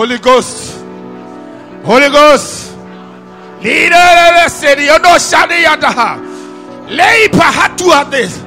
Holy 0.07 0.19
Ghost. 0.19 0.81
Holy 1.83 2.09
Ghost. 2.09 2.73
Leader 3.61 4.47
said, 4.47 4.79
You 4.79 4.97
know, 4.99 5.17
Shadi 5.17 5.65
Yadaha. 5.65 6.87
Lay 6.89 7.27
Pahatu 7.27 7.89
at 7.91 8.09
this. 8.09 8.46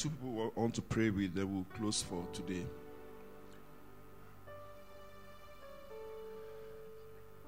Two 0.00 0.08
people 0.08 0.50
want 0.56 0.74
to 0.74 0.80
pray 0.80 1.10
with 1.10 1.34
that 1.34 1.46
will 1.46 1.66
close 1.76 2.00
for 2.02 2.24
today. 2.32 2.64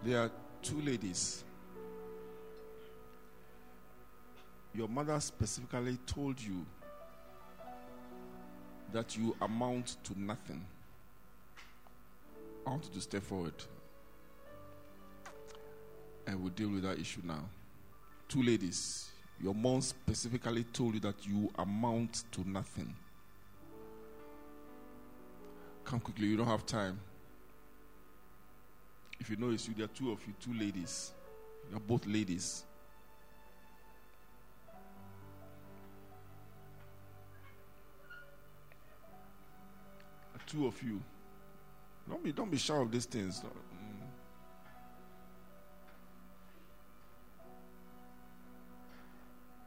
There 0.03 0.21
are 0.21 0.31
two 0.61 0.79
ladies. 0.83 1.45
Your 4.75 4.87
mother 4.87 5.19
specifically 5.19 5.97
told 6.07 6.39
you 6.43 6.67
that 8.93 9.17
you 9.17 9.35
amount 9.41 9.97
to 10.05 10.21
nothing. 10.21 10.63
I 12.67 12.71
want 12.71 12.85
you 12.85 12.93
to 12.93 13.01
step 13.01 13.23
forward 13.23 13.55
and 16.27 16.39
we'll 16.39 16.53
deal 16.53 16.69
with 16.69 16.83
that 16.83 16.99
issue 16.99 17.23
now. 17.25 17.49
Two 18.29 18.43
ladies, 18.43 19.12
your 19.43 19.55
mom 19.55 19.81
specifically 19.81 20.65
told 20.65 20.95
you 20.95 21.01
that 21.01 21.27
you 21.27 21.51
amount 21.59 22.25
to 22.33 22.49
nothing. 22.49 22.95
Come 25.85 25.99
quickly, 25.99 26.29
you 26.29 26.37
don't 26.37 26.47
have 26.47 26.65
time. 26.65 26.99
If 29.19 29.31
you 29.31 29.37
it's 29.51 29.69
you, 29.69 29.75
there 29.75 29.85
are 29.85 29.89
two 29.89 30.13
of 30.13 30.21
you, 30.27 30.33
two 30.41 30.55
ladies. 30.55 31.13
You're 31.71 31.81
both 31.81 32.07
ladies. 32.07 32.65
Two 40.47 40.67
of 40.67 40.83
you. 40.83 41.01
Don't 42.07 42.23
be 42.23 42.31
don't 42.31 42.51
be 42.51 42.59
shy 42.59 42.77
of 42.77 42.91
these 42.93 43.07
things. 43.07 43.43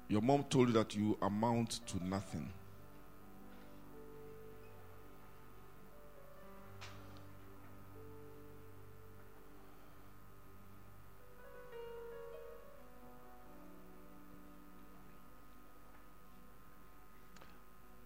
Your 0.07 0.21
mom 0.21 0.43
told 0.43 0.67
you 0.67 0.73
that 0.75 0.95
you 0.95 1.17
amount 1.21 1.85
to 1.87 2.03
nothing. 2.05 2.51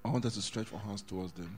I 0.06 0.10
want 0.12 0.26
us 0.26 0.36
to 0.36 0.42
stretch 0.42 0.74
our 0.74 0.80
hands 0.80 1.02
towards 1.02 1.34
them. 1.34 1.56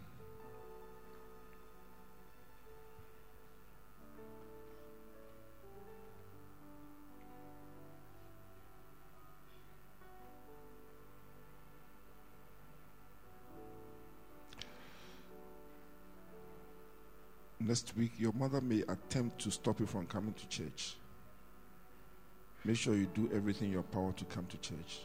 Next 17.64 17.96
week, 17.96 18.14
your 18.18 18.34
mother 18.34 18.60
may 18.60 18.82
attempt 18.88 19.40
to 19.42 19.52
stop 19.52 19.80
you 19.80 19.86
from 19.86 20.08
coming 20.08 20.34
to 20.34 20.48
church. 20.48 20.96
Make 22.66 22.76
sure 22.76 22.96
you 22.96 23.06
do 23.14 23.30
everything 23.34 23.68
in 23.68 23.74
your 23.74 23.84
power 23.84 24.12
to 24.14 24.26
come 24.26 24.48
to 24.48 24.58
church. 24.58 25.02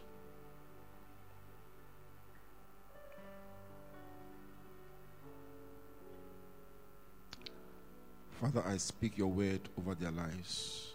Father, 8.41 8.62
I 8.66 8.78
speak 8.78 9.19
your 9.19 9.28
word 9.28 9.61
over 9.78 9.95
their 9.95 10.11
lives. 10.11 10.93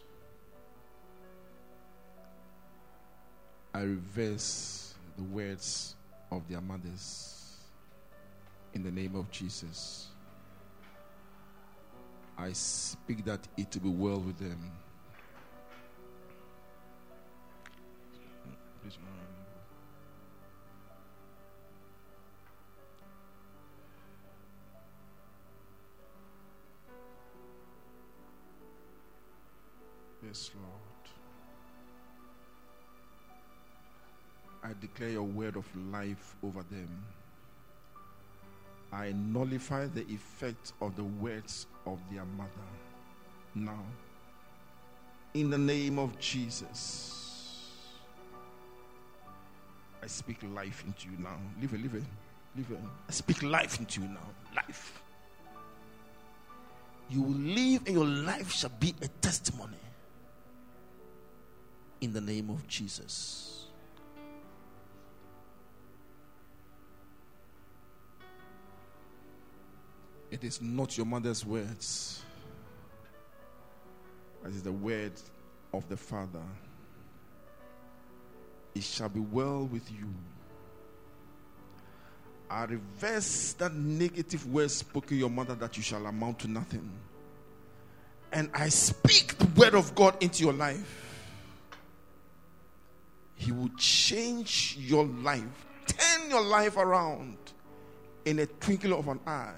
I 3.74 3.82
reverse 3.82 4.96
the 5.16 5.24
words 5.24 5.96
of 6.32 6.48
their 6.50 6.62
mothers 6.62 7.58
in 8.74 8.84
the 8.84 8.92
name 8.92 9.16
of 9.16 9.30
Jesus. 9.32 10.11
I 12.42 12.54
speak 12.54 13.24
that 13.26 13.48
it 13.56 13.68
will 13.76 13.92
be 13.92 13.98
well 13.98 14.20
with 14.20 14.40
them. 14.40 14.72
Yes, 30.26 30.50
Lord. 30.56 30.74
I 34.64 34.74
declare 34.80 35.10
your 35.10 35.24
word 35.24 35.58
of 35.58 35.66
life 35.76 36.36
over 36.42 36.64
them. 36.64 37.06
I 38.94 39.14
nullify 39.14 39.86
the 39.88 40.02
effect 40.10 40.74
of 40.82 40.96
the 40.96 41.04
words 41.04 41.68
of 41.86 42.00
their 42.12 42.26
mother 42.26 42.50
now. 43.56 43.84
In 45.34 45.50
the 45.50 45.58
name 45.58 45.98
of 45.98 46.20
Jesus, 46.20 47.70
I 50.04 50.08
speak 50.08 50.38
life 50.54 50.84
into 50.86 51.08
you 51.10 51.18
now. 51.24 51.38
Live 51.62 51.74
it, 51.74 51.82
live 51.82 51.96
it, 51.96 52.04
live 52.58 52.72
it. 52.72 52.80
I 53.08 53.12
speak 53.12 53.44
life 53.44 53.80
into 53.80 54.02
you 54.02 54.08
now. 54.08 54.28
Life. 54.56 55.02
You 57.10 57.22
will 57.22 57.32
live, 57.32 57.84
and 57.86 57.96
your 57.96 58.06
life 58.06 58.52
shall 58.52 58.72
be 58.80 58.94
a 59.02 59.08
testimony 59.08 59.78
in 62.02 62.12
the 62.12 62.22
name 62.22 62.50
of 62.50 62.68
Jesus. 62.68 63.61
It 70.32 70.44
is 70.44 70.62
not 70.62 70.98
your 70.98 71.06
mother's 71.06 71.46
words, 71.46 72.24
it 74.46 74.50
is 74.50 74.64
the 74.64 74.72
word 74.72 75.14
of 75.74 75.88
the 75.90 75.98
Father. 75.98 76.44
It 78.74 78.84
shall 78.84 79.10
be 79.10 79.20
well 79.20 79.66
with 79.66 79.92
you. 79.92 80.08
I 82.50 82.64
reverse 82.64 83.54
that 83.54 83.74
negative 83.74 84.46
word 84.52 84.72
spoken 84.72 85.18
your 85.18 85.30
mother 85.30 85.56
that 85.56 85.76
you 85.76 85.84
shall 85.84 86.06
amount 86.06 86.40
to 86.40 86.48
nothing. 86.50 86.90
And 88.32 88.50
I 88.54 88.70
speak 88.70 89.38
the 89.38 89.48
word 89.60 89.76
of 89.76 89.94
God 89.94 90.16
into 90.24 90.44
your 90.44 90.54
life 90.54 91.12
he 93.42 93.52
will 93.52 93.72
change 93.76 94.78
your 94.80 95.04
life, 95.04 95.66
turn 95.88 96.30
your 96.30 96.44
life 96.44 96.78
around 96.78 97.38
in 98.24 98.38
a 98.38 98.46
twinkle 98.46 98.94
of 98.94 99.08
an 99.08 99.20
eye 99.26 99.56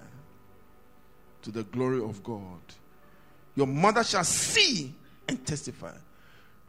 to 1.44 1.52
the 1.52 1.64
glory 1.64 2.02
of 2.02 2.24
God. 2.24 2.60
Your 3.56 3.68
mother 3.68 4.04
shall 4.04 4.24
see 4.24 4.94
and 5.28 5.46
testify. 5.46 5.94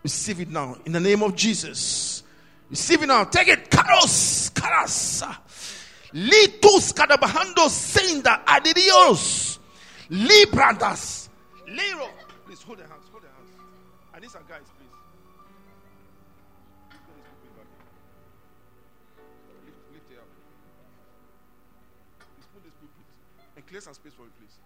Receive 0.02 0.40
it 0.40 0.50
now 0.50 0.76
in 0.84 0.92
the 0.92 1.00
name 1.00 1.22
of 1.22 1.34
Jesus. 1.34 2.22
Receive 2.68 3.02
it 3.02 3.06
now. 3.06 3.24
Take 3.24 3.48
it. 3.48 3.70
Karos. 3.70 4.52
Karasa. 4.52 5.36
Litus 6.12 6.92
kadabahando 6.92 7.68
senda 7.68 8.42
adidios. 8.46 9.58
Librandas. 10.10 11.28
Lero. 11.66 12.08
Please 12.46 12.62
hold 12.62 12.78
your 12.78 12.88
hands. 12.88 13.06
Hold 13.10 13.22
your 13.22 13.32
hands. 13.32 13.50
I 14.14 14.20
need 14.20 14.30
some 14.30 14.42
guys. 14.48 14.62
please 14.76 14.90
lift 19.92 20.20
up 20.20 20.28
this 22.36 22.46
pool 22.52 22.60
this 22.62 22.74
please 22.78 22.94
and 23.56 23.66
clear 23.66 23.80
some 23.80 23.94
space 23.94 24.12
for 24.12 24.24
you, 24.24 24.32
please. 24.38 24.63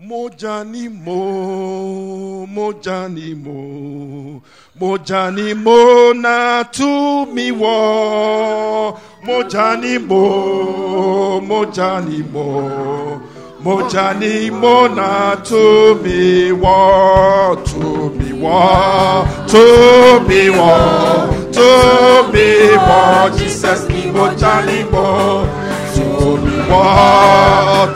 Mojani 0.00 0.88
mo, 0.88 2.46
mojani 2.46 3.34
mo, 3.34 4.40
mojani 4.78 5.54
mo 5.54 6.12
na 6.12 6.62
tu 6.62 7.26
mi 7.34 7.50
wo, 7.50 8.96
mojani 9.26 9.98
mo, 9.98 11.40
mojani 11.40 12.22
mo, 12.32 13.20
mojani 13.60 14.52
mo 14.52 14.86
na 14.86 15.34
tu 15.34 15.96
mi 16.04 16.52
wo, 16.52 17.56
tu 17.66 18.14
mi 18.16 18.32
tu 19.50 19.66
mi 20.28 20.48
tu 21.50 21.68
mi 22.32 22.78
Jesus 23.36 23.88
mi 23.88 24.02
mojani 24.12 24.84
mo, 24.92 25.44
tu 25.92 26.36
mi 26.44 26.56
wo, 26.70 26.84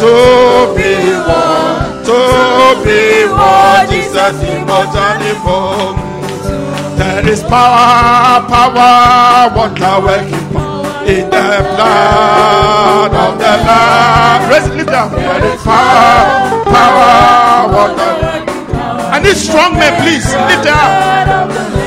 To 0.00 0.74
be 0.76 0.90
tobi 2.04 3.00
Jesus 3.88 3.90
chisati 3.90 4.50
mbojani 4.62 5.32
mbom. 5.42 5.96
There 6.96 7.32
is 7.32 7.42
power, 7.42 8.44
power, 8.48 9.50
what 9.56 9.80
wonder 9.80 10.00
working 10.04 10.50
power 10.52 11.06
in 11.06 11.30
the 11.30 11.48
blood 11.70 13.12
of 13.24 13.38
the 13.38 13.52
Lamb. 13.66 14.50
Raise 14.50 14.82
it 14.82 14.88
up. 14.88 15.10
There 15.10 15.54
is 15.54 15.62
power, 15.62 16.64
power, 16.64 17.72
wonder. 17.74 18.10
And 19.12 19.24
need 19.24 19.36
strong 19.36 19.72
men, 19.78 19.92
please. 20.02 20.26
Lift 20.34 20.66
it 20.66 20.66
up. 20.66 21.79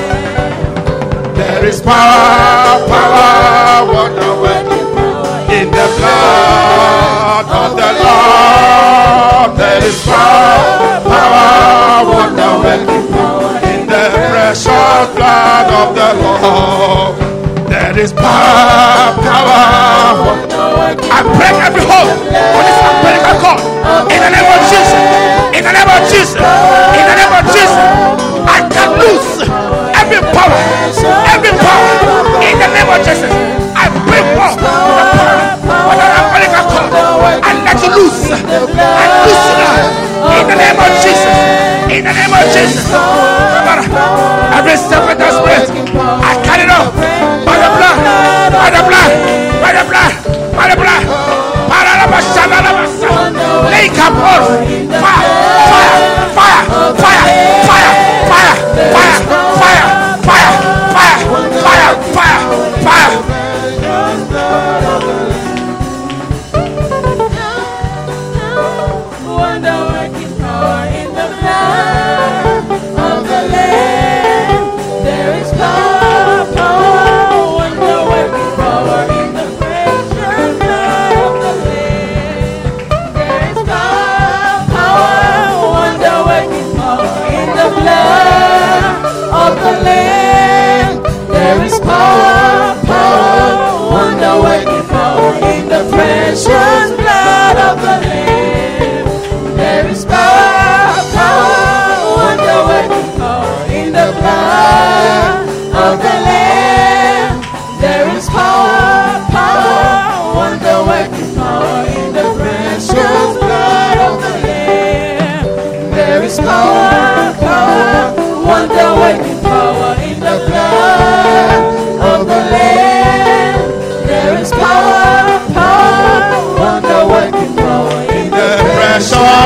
There 1.64 1.72
is 1.72 1.80
power, 1.80 2.86
power, 2.92 3.88
wonder 3.88 4.36
working 4.44 4.84
in 5.48 5.72
the 5.72 5.88
blood 5.96 7.48
of 7.48 7.72
the 7.80 7.90
Lord. 8.04 9.56
There 9.56 9.80
is 9.88 10.04
power, 10.04 11.00
power, 11.08 12.04
wonder 12.04 12.52
working 12.68 13.08
in 13.72 13.88
the 13.88 14.12
precious 14.28 15.08
blood 15.16 15.72
of 15.72 15.96
the 15.96 16.10
Lord. 16.20 17.16
There 17.72 17.98
is 17.98 18.12
power, 18.12 19.16
power. 19.24 20.36
I 21.16 21.24
break 21.24 21.56
every 21.64 21.88
hold 21.88 22.12
on 22.12 22.64
this 22.68 22.80
umbilical 22.92 23.40
cord 23.40 23.64
in 24.12 24.20
the 24.20 24.32
name 24.36 24.52
of 24.52 24.60
Jesus. 24.68 25.00
In 25.56 25.64
the 25.64 25.72
name 25.72 25.88
of 25.88 26.12
Jesus. 26.12 26.36
In 26.36 27.08
the 27.08 27.16
name 27.16 27.32
of 27.32 27.46
Jesus. 27.56 27.80
I 28.52 28.68
can 28.68 29.00
loose 29.00 29.33
every 30.14 30.30
power, 30.30 30.62
every 31.34 31.50
power 31.58 31.90
in 32.46 32.54
the 32.62 32.70
name 32.70 32.86
of 32.86 33.02
Jesus. 33.02 33.34
I 33.74 33.90
bring 34.06 34.22
forth 34.38 34.62
the 34.62 34.70
power 34.70 35.58
of 35.90 35.98
an 35.98 36.12
umbilical 36.22 36.64
cord. 36.70 36.94
I 37.42 37.58
let 37.66 37.82
you 37.82 37.90
loose. 37.98 38.30
I 38.30 39.06
loose 39.26 39.50
in 40.38 40.46
the 40.46 40.58
name 40.58 40.78
of 40.78 40.92
Jesus. 41.02 41.34
In 41.90 42.06
the 42.06 42.14
name 42.14 42.30
of 42.30 42.46
Jesus. 42.54 42.86
Every 44.54 44.78
serpent 44.78 45.18
that's 45.18 45.38
breath, 45.42 45.70
I 45.98 46.38
cut 46.46 46.62
it 46.62 46.70
off 46.70 46.94
by 47.46 47.58
the 47.58 47.70
blood, 47.74 47.98
by 48.54 48.70
the 48.70 48.86
blood, 48.86 49.12
by 49.66 49.72
the 49.74 49.84
blood, 49.90 50.14
by 50.54 50.70
the 50.70 50.78
blood. 50.78 51.04
Fire, 54.94 55.98
fire, 56.34 56.62
fire, 56.62 56.64
fire, 57.02 57.26
fire, 57.66 57.94
fire, 58.30 58.56
fire. 58.94 59.23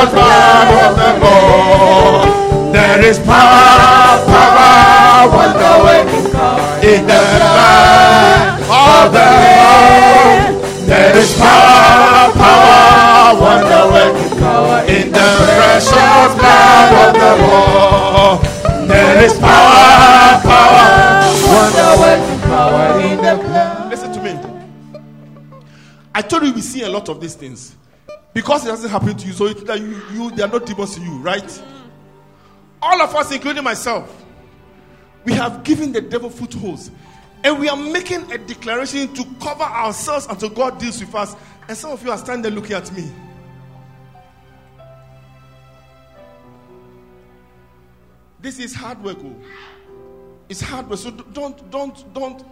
Blood 0.06 0.68
of 0.84 0.92
the 1.00 1.10
Lord. 1.24 2.28
There 2.74 3.00
is 3.04 3.18
power, 3.18 4.22
power, 4.26 5.28
wonder 5.34 5.74
working 5.84 6.26
in 6.84 7.02
the 7.06 7.20
blood 7.50 8.60
of 8.68 9.12
the 9.16 9.28
Lord. 9.44 10.88
There 10.88 11.16
is 11.16 11.34
power, 11.36 12.32
power, 12.32 13.40
wonder 13.40 13.84
working 13.92 14.28
in 14.96 15.12
the 15.12 15.28
precious 15.58 16.30
blood 16.38 16.92
of 17.04 17.12
the 17.22 17.32
Lord. 17.44 18.38
There 18.88 19.24
is 19.24 19.34
power, 19.38 20.40
power, 20.42 20.86
wonder 21.52 21.90
working 22.00 22.40
power 22.48 23.00
in 23.00 23.16
the 23.16 23.34
blood. 23.42 23.90
Listen 23.90 24.12
to 24.12 24.20
me. 24.22 24.32
I 26.14 26.22
told 26.22 26.42
you 26.44 26.52
we 26.52 26.60
see 26.62 26.82
a 26.82 26.88
lot 26.88 27.08
of 27.08 27.20
these 27.20 27.34
things 27.34 27.76
because 28.34 28.64
it 28.64 28.68
doesn't 28.68 28.90
happen 28.90 29.16
to 29.16 29.26
you. 29.26 29.32
So 29.32 29.48
that 29.48 29.80
you, 29.80 30.00
you, 30.12 30.30
they 30.30 30.42
are 30.42 30.48
not 30.48 30.66
demons 30.66 30.94
to 30.94 31.00
you, 31.00 31.18
right? 31.18 31.62
All 32.80 33.00
of 33.02 33.14
us, 33.14 33.32
including 33.32 33.64
myself, 33.64 34.24
we 35.24 35.32
have 35.32 35.64
given 35.64 35.92
the 35.92 36.00
devil 36.00 36.30
footholds, 36.30 36.90
and 37.44 37.58
we 37.58 37.68
are 37.68 37.76
making 37.76 38.30
a 38.32 38.38
declaration 38.38 39.12
to 39.14 39.24
cover 39.40 39.64
ourselves 39.64 40.26
until 40.26 40.48
God 40.50 40.78
deals 40.78 41.00
with 41.00 41.14
us. 41.14 41.34
And 41.68 41.76
some 41.76 41.90
of 41.90 42.02
you 42.02 42.10
are 42.10 42.18
standing 42.18 42.54
looking 42.54 42.76
at 42.76 42.90
me. 42.92 43.10
This 48.40 48.58
is 48.58 48.74
hard 48.74 49.02
work. 49.02 49.18
Oh. 49.20 49.34
It's 50.48 50.60
hard 50.60 50.88
work. 50.88 50.98
So 50.98 51.10
don't, 51.10 51.70
don't, 51.70 52.14
don't. 52.14 52.44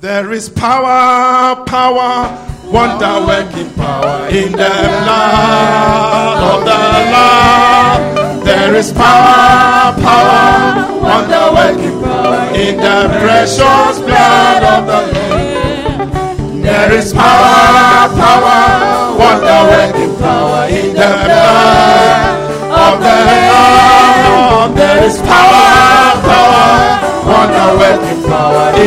There 0.00 0.30
is 0.30 0.48
power, 0.48 1.64
power, 1.64 2.30
wonder 2.70 3.26
working 3.26 3.74
power 3.74 4.28
in 4.28 4.52
the 4.52 4.70
blood 5.02 6.38
of 6.54 6.60
the 6.64 6.70
Lamb. 6.70 8.44
There 8.44 8.76
is 8.76 8.92
power, 8.92 9.92
power, 10.00 11.02
wonder 11.02 11.50
working 11.52 12.00
power 12.00 12.54
in 12.54 12.76
the 12.76 13.08
precious 13.18 13.98
blood 13.98 14.62
of 14.62 14.86
the 14.86 15.00
Lamb. 15.18 16.62
There 16.62 16.92
is 16.92 17.12
power, 17.12 18.08
power, 18.14 19.18
wonder 19.18 19.60
working 19.66 20.14
power 20.16 20.68
in 20.68 20.94
the 20.94 21.10
blood 21.26 22.38
of 22.70 23.00
the 23.00 23.16
Lamb. 23.26 24.76
There 24.76 25.02
is 25.02 25.18
power, 25.22 26.22
power, 26.22 27.07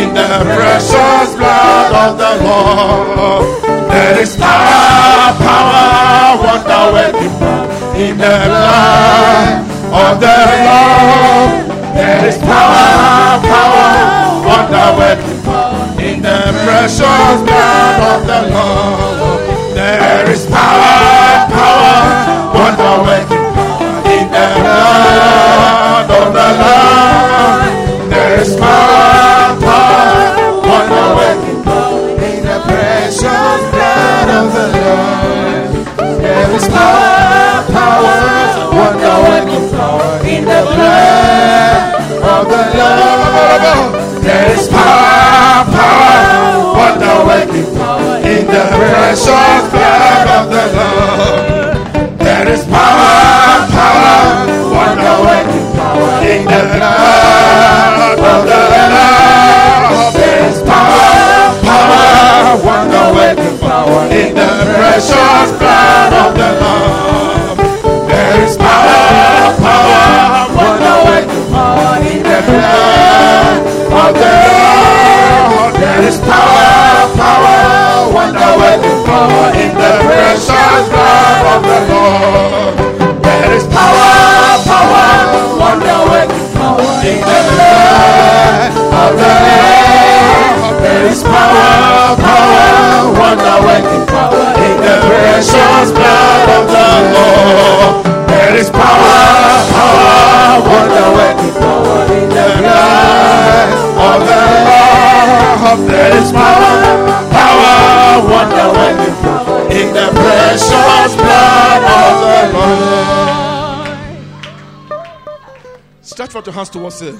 in 0.01 0.13
the 0.13 0.27
precious 0.55 1.35
blood 1.35 1.93
of 2.03 2.17
the 2.17 2.33
Lord. 2.43 3.45
There 3.89 4.19
is 4.19 4.35
power, 4.35 5.31
power, 5.39 6.37
wonder 6.43 6.83
working 6.91 7.35
in 7.95 8.17
the 8.17 8.35
blood 8.51 9.63
of 10.03 10.19
the 10.19 10.37
Lord. 10.67 11.51
There 11.95 12.27
is 12.27 12.37
power, 12.39 13.39
power, 13.51 13.91
wonder 14.47 14.87
working 14.99 15.39
in 16.03 16.21
the 16.21 16.39
precious 16.65 17.37
blood 17.47 17.99
of 18.11 18.27
the 18.27 18.41
Lord. 18.51 19.75
There 19.75 20.29
is 20.29 20.45
power, 20.47 21.47
power, 21.55 22.53
wonder 22.53 22.95
working 23.07 23.30
is 28.41 28.55
working 28.55 29.61
power 31.63 32.09
in 32.25 32.41
the 32.43 32.57
precious 32.65 33.61
blood 33.71 34.29
of 34.39 34.47
the 34.55 34.65
Lord. 34.81 35.69
There 36.21 36.49
is 36.55 36.65
power, 36.67 37.69
power 37.69 38.17
in 40.25 40.41
the 40.45 40.61
blood 40.73 41.93
of 42.33 42.45
the 42.49 42.63
Lord. 42.73 44.23
There 44.23 44.47
is 44.57 44.65
power, 44.69 45.65
power 45.77 46.21
in 48.25 48.43
the 48.47 48.63
precious 48.75 49.60
power 63.81 64.05
in 64.11 64.35
the 64.35 64.49
precious 64.77 65.49
blood 65.57 66.13
of 66.13 66.31
the 66.37 66.49
Lamb. 66.61 67.57
There 68.07 68.37
is 68.45 68.55
power, 68.57 69.57
power, 69.65 70.05
wonderful 70.53 71.49
power 71.49 71.97
in 72.11 72.21
the 72.21 72.39
blood 72.45 73.57
of 74.01 74.11
the 74.21 74.33
Lamb. 74.45 75.73
There 75.81 76.03
is 76.09 76.17
power, 76.29 77.09
power, 77.17 78.13
wonderful 78.13 79.05
power 79.09 79.47
in 79.63 79.73
the 79.81 79.91
precious 80.05 80.83
blood 80.93 81.45
of 81.53 81.61
the 81.69 81.79
Lamb. 81.89 83.21
There 83.25 83.51
is 83.57 83.65
power, 83.65 84.61
power, 84.69 85.09
wonderful 85.63 86.37
power 86.53 86.93
in 87.09 87.19
the 87.29 87.39
blood 87.49 88.71
of 89.01 89.11
the 89.21 89.33
Lamb. 89.45 90.81
There 90.83 91.05
is 91.07 91.23
power, 91.23 92.15
power 92.21 92.80
wonder 93.09 93.57
power 94.11 94.49
in 94.67 94.77
the 94.85 94.95
precious 95.07 95.91
blood 95.91 96.49
of 96.57 96.65
the 96.75 96.87
Lord. 97.15 97.93
There 98.29 98.55
is 98.57 98.69
power, 98.69 99.19
power, 99.75 100.61
wonder 100.69 101.09
power 101.59 102.01
in 102.13 102.27
the 102.29 102.47
blood 102.59 103.69
of 104.09 104.19
the 104.29 104.41
Lord. 104.67 105.79
There 105.89 106.13
is 106.21 106.29
power, 106.31 106.73
power, 107.31 107.75
wonder 108.29 108.67
power 109.21 109.59
in 109.71 109.87
the 109.93 110.07
precious 110.13 111.11
blood 111.15 111.81
of 111.99 112.13
the 112.23 112.41
Lord. 112.57 112.81
Stretch 116.01 116.35
out 116.35 116.45
your 116.45 116.53
hands 116.53 116.69
towards 116.69 116.99
Him. 117.01 117.19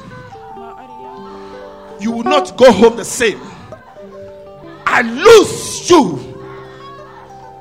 You 2.00 2.12
will 2.12 2.24
not 2.24 2.58
go 2.58 2.72
home 2.72 2.96
the 2.98 3.06
same. 3.06 3.40
I 4.88 5.02
lose 5.04 5.61
you. 5.90 6.20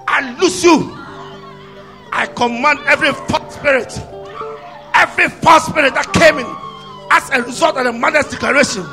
I 0.06 0.36
lose 0.40 0.64
you. 0.64 0.96
I 2.12 2.26
command 2.26 2.80
every 2.86 3.12
false 3.12 3.54
spirit, 3.54 3.98
every 4.94 5.28
false 5.28 5.66
spirit 5.66 5.94
that 5.94 6.12
came 6.12 6.38
in 6.38 6.46
as 7.10 7.30
a 7.30 7.42
result 7.42 7.76
of 7.76 7.84
the 7.84 7.92
mother's 7.92 8.26
declaration. 8.26 8.84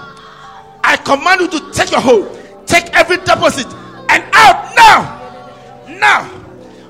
I 0.83 0.97
command 0.97 1.41
you 1.41 1.47
to 1.59 1.71
take 1.71 1.91
your 1.91 2.01
hold, 2.01 2.39
take 2.67 2.93
every 2.93 3.17
deposit, 3.17 3.67
and 4.09 4.23
out 4.33 4.73
now, 4.75 5.17
now, 5.99 6.29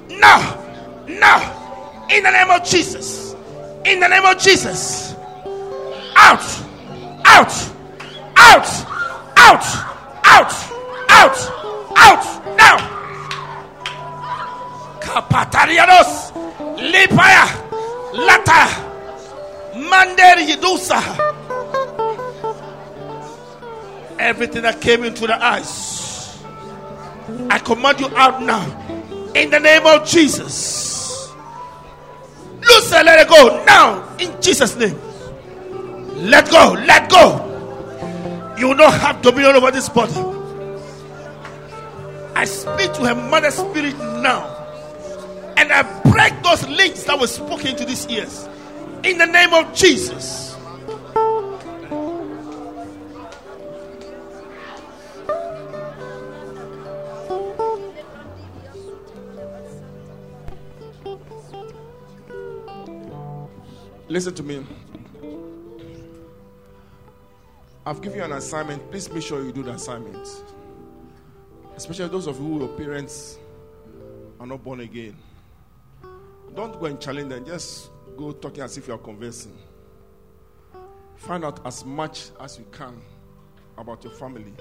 now, 0.09 1.05
now, 1.07 2.07
in 2.09 2.23
the 2.23 2.31
name 2.31 2.49
of 2.51 2.63
Jesus, 2.63 3.33
in 3.85 3.99
the 3.99 4.07
name 4.07 4.25
of 4.25 4.37
Jesus, 4.37 5.15
out, 6.15 6.43
out, 7.25 7.51
out, 8.35 8.67
out, 9.37 9.63
out, 10.25 10.53
out, 11.09 11.66
out, 11.97 12.23
now. 12.57 12.77
Kapatarianos, 15.01 16.31
Lipaya, 16.77 17.45
Lata, 18.13 18.87
Mander 19.89 20.41
Yidusa. 20.45 21.01
Everything 24.19 24.63
that 24.63 24.81
came 24.81 25.03
into 25.03 25.27
the 25.27 25.43
eyes, 25.43 26.43
I 27.49 27.59
command 27.59 27.99
you 27.99 28.07
out 28.15 28.41
now 28.41 28.63
in 29.35 29.49
the 29.49 29.59
name 29.59 29.85
of 29.85 30.07
Jesus. 30.07 31.31
Loose 32.61 32.93
and 32.93 33.05
let 33.05 33.19
it 33.19 33.27
go 33.29 33.63
now 33.65 34.15
in 34.17 34.41
Jesus' 34.41 34.75
name. 34.75 34.99
Let 36.29 36.49
go, 36.49 36.73
let 36.85 37.09
go. 37.09 37.43
You 38.57 38.69
will 38.69 38.75
not 38.75 38.93
have 38.99 39.21
dominion 39.21 39.55
over 39.55 39.69
this 39.69 39.87
body. 39.87 40.36
I 42.37 42.45
speak 42.45 42.93
to 42.93 43.01
her 43.05 43.15
mother 43.15 43.49
spirit 43.49 43.97
now. 43.97 44.45
And 45.57 45.71
I 45.73 45.81
break 46.03 46.43
those 46.43 46.67
links 46.67 47.01
that 47.05 47.19
were 47.19 47.25
spoken 47.25 47.75
to 47.75 47.83
these 47.83 48.05
ears. 48.09 48.47
In 49.03 49.17
the 49.17 49.25
name 49.25 49.55
of 49.55 49.73
Jesus. 49.73 50.55
Listen 64.07 64.35
to 64.35 64.43
me. 64.43 64.63
I've 67.83 67.99
given 68.03 68.19
you 68.19 68.25
an 68.25 68.33
assignment. 68.33 68.91
Please 68.91 69.11
make 69.11 69.23
sure 69.23 69.43
you 69.43 69.51
do 69.51 69.63
the 69.63 69.71
assignment. 69.71 70.27
Especially 71.77 72.07
those 72.07 72.25
of 72.25 72.37
you 72.37 72.43
who 72.43 72.59
your 72.61 72.69
parents 72.69 73.37
are 74.39 74.47
not 74.47 74.63
born 74.63 74.79
again. 74.79 75.15
Don't 76.55 76.79
go 76.79 76.87
and 76.87 76.99
challenge 76.99 77.29
them. 77.29 77.45
Just 77.45 77.91
go 78.17 78.31
talking 78.31 78.63
as 78.63 78.79
if 78.79 78.87
you 78.87 78.95
are 78.95 78.97
conversing. 78.97 79.55
Find 81.17 81.45
out 81.45 81.63
as 81.67 81.85
much 81.85 82.31
as 82.39 82.57
you 82.57 82.65
can 82.71 82.99
about 83.77 84.03
your 84.03 84.11
family 84.13 84.53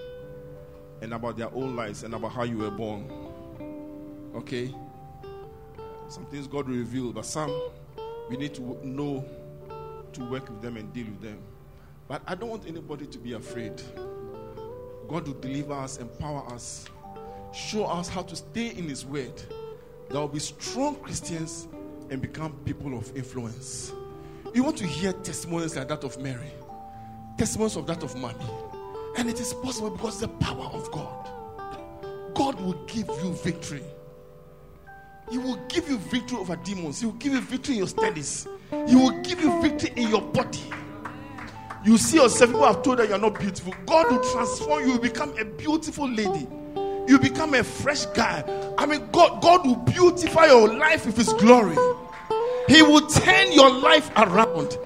and 1.00 1.14
about 1.14 1.38
their 1.38 1.52
own 1.54 1.74
lives 1.74 2.02
and 2.02 2.14
about 2.14 2.32
how 2.32 2.42
you 2.42 2.58
were 2.58 2.70
born. 2.70 3.10
Okay? 4.34 4.74
Some 6.08 6.26
things 6.26 6.46
God 6.46 6.68
will 6.68 6.76
reveal, 6.76 7.14
but 7.14 7.24
some 7.24 7.70
we 8.28 8.36
need 8.36 8.54
to 8.56 8.78
know 8.86 9.24
to 10.12 10.24
work 10.26 10.50
with 10.50 10.60
them 10.60 10.76
and 10.76 10.92
deal 10.92 11.06
with 11.06 11.22
them. 11.22 11.38
But 12.08 12.20
I 12.26 12.34
don't 12.34 12.50
want 12.50 12.66
anybody 12.66 13.06
to 13.06 13.18
be 13.18 13.32
afraid. 13.32 13.80
God 15.08 15.26
will 15.26 15.40
deliver 15.40 15.72
us, 15.72 15.96
empower 15.96 16.46
us, 16.52 16.86
show 17.56 17.86
us 17.86 18.08
how 18.08 18.22
to 18.22 18.36
stay 18.36 18.68
in 18.68 18.88
His 18.88 19.06
word. 19.06 19.42
that 20.08 20.14
will 20.14 20.28
be 20.28 20.38
strong 20.38 20.96
Christians 20.96 21.66
and 22.10 22.20
become 22.20 22.52
people 22.64 22.96
of 22.96 23.16
influence. 23.16 23.92
You 24.54 24.62
want 24.62 24.76
to 24.78 24.86
hear 24.86 25.12
testimonies 25.12 25.74
like 25.76 25.88
that 25.88 26.04
of 26.04 26.18
Mary, 26.20 26.52
testimonies 27.38 27.76
of 27.76 27.86
that 27.86 28.02
of 28.02 28.14
Mommy. 28.16 28.44
And 29.16 29.28
it 29.28 29.40
is 29.40 29.54
possible 29.54 29.90
because 29.90 30.20
the 30.20 30.28
power 30.28 30.66
of 30.66 30.90
God. 30.92 31.30
God 32.34 32.60
will 32.60 32.74
give 32.86 33.08
you 33.22 33.32
victory. 33.42 33.82
He 35.30 35.38
will 35.38 35.56
give 35.68 35.88
you 35.88 35.98
victory 35.98 36.38
over 36.38 36.54
demons. 36.56 37.00
He 37.00 37.06
will 37.06 37.14
give 37.14 37.32
you 37.32 37.40
victory 37.40 37.74
in 37.74 37.78
your 37.78 37.88
studies. 37.88 38.46
He 38.86 38.94
will 38.94 39.22
give 39.22 39.40
you 39.40 39.60
victory 39.62 39.92
in 39.96 40.08
your 40.10 40.20
body. 40.20 40.60
You 41.84 41.96
see 41.96 42.18
yourself, 42.18 42.50
people 42.50 42.66
have 42.66 42.82
told 42.82 42.98
that 42.98 43.08
you 43.08 43.14
are 43.14 43.18
not 43.18 43.38
beautiful. 43.38 43.74
God 43.86 44.10
will 44.10 44.32
transform 44.32 44.86
you. 44.86 44.92
You 44.94 45.00
become 45.00 45.36
a 45.38 45.44
beautiful 45.44 46.08
lady. 46.08 46.46
You 47.06 47.18
become 47.18 47.54
a 47.54 47.62
fresh 47.62 48.06
guy. 48.06 48.44
I 48.78 48.86
mean, 48.86 49.08
God, 49.12 49.40
God 49.42 49.66
will 49.66 49.76
beautify 49.76 50.46
your 50.46 50.68
life 50.68 51.06
with 51.06 51.16
His 51.16 51.32
glory. 51.34 51.76
He 52.68 52.82
will 52.82 53.06
turn 53.06 53.52
your 53.52 53.70
life 53.70 54.10
around. 54.16 54.76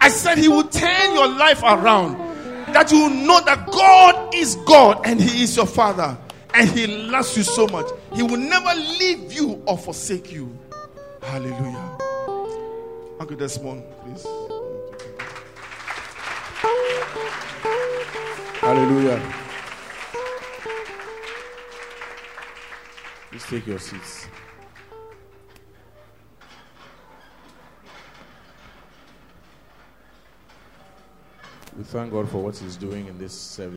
I 0.00 0.08
said, 0.08 0.38
He 0.38 0.48
will 0.48 0.64
turn 0.64 1.14
your 1.14 1.28
life 1.28 1.62
around. 1.62 2.18
That 2.72 2.90
you 2.90 3.02
will 3.02 3.10
know 3.10 3.40
that 3.44 3.66
God 3.70 4.34
is 4.34 4.56
God 4.66 5.00
and 5.04 5.20
He 5.20 5.42
is 5.42 5.56
your 5.56 5.66
Father. 5.66 6.16
And 6.54 6.68
He 6.70 6.86
loves 6.86 7.36
you 7.36 7.42
so 7.42 7.66
much. 7.66 7.86
He 8.14 8.22
will 8.22 8.38
never 8.38 8.74
leave 8.74 9.32
you 9.32 9.62
or 9.66 9.76
forsake 9.76 10.32
you. 10.32 10.56
Hallelujah. 11.22 11.98
Uncle 13.18 13.36
Desmond, 13.36 13.82
please. 14.02 14.26
Hallelujah. 18.60 19.43
Please 23.34 23.46
take 23.46 23.66
your 23.66 23.80
seats. 23.80 24.28
We 31.76 31.82
thank 31.82 32.12
God 32.12 32.28
for 32.28 32.40
what 32.44 32.56
He's 32.56 32.76
doing 32.76 33.08
in 33.08 33.18
this 33.18 33.32
service. 33.32 33.72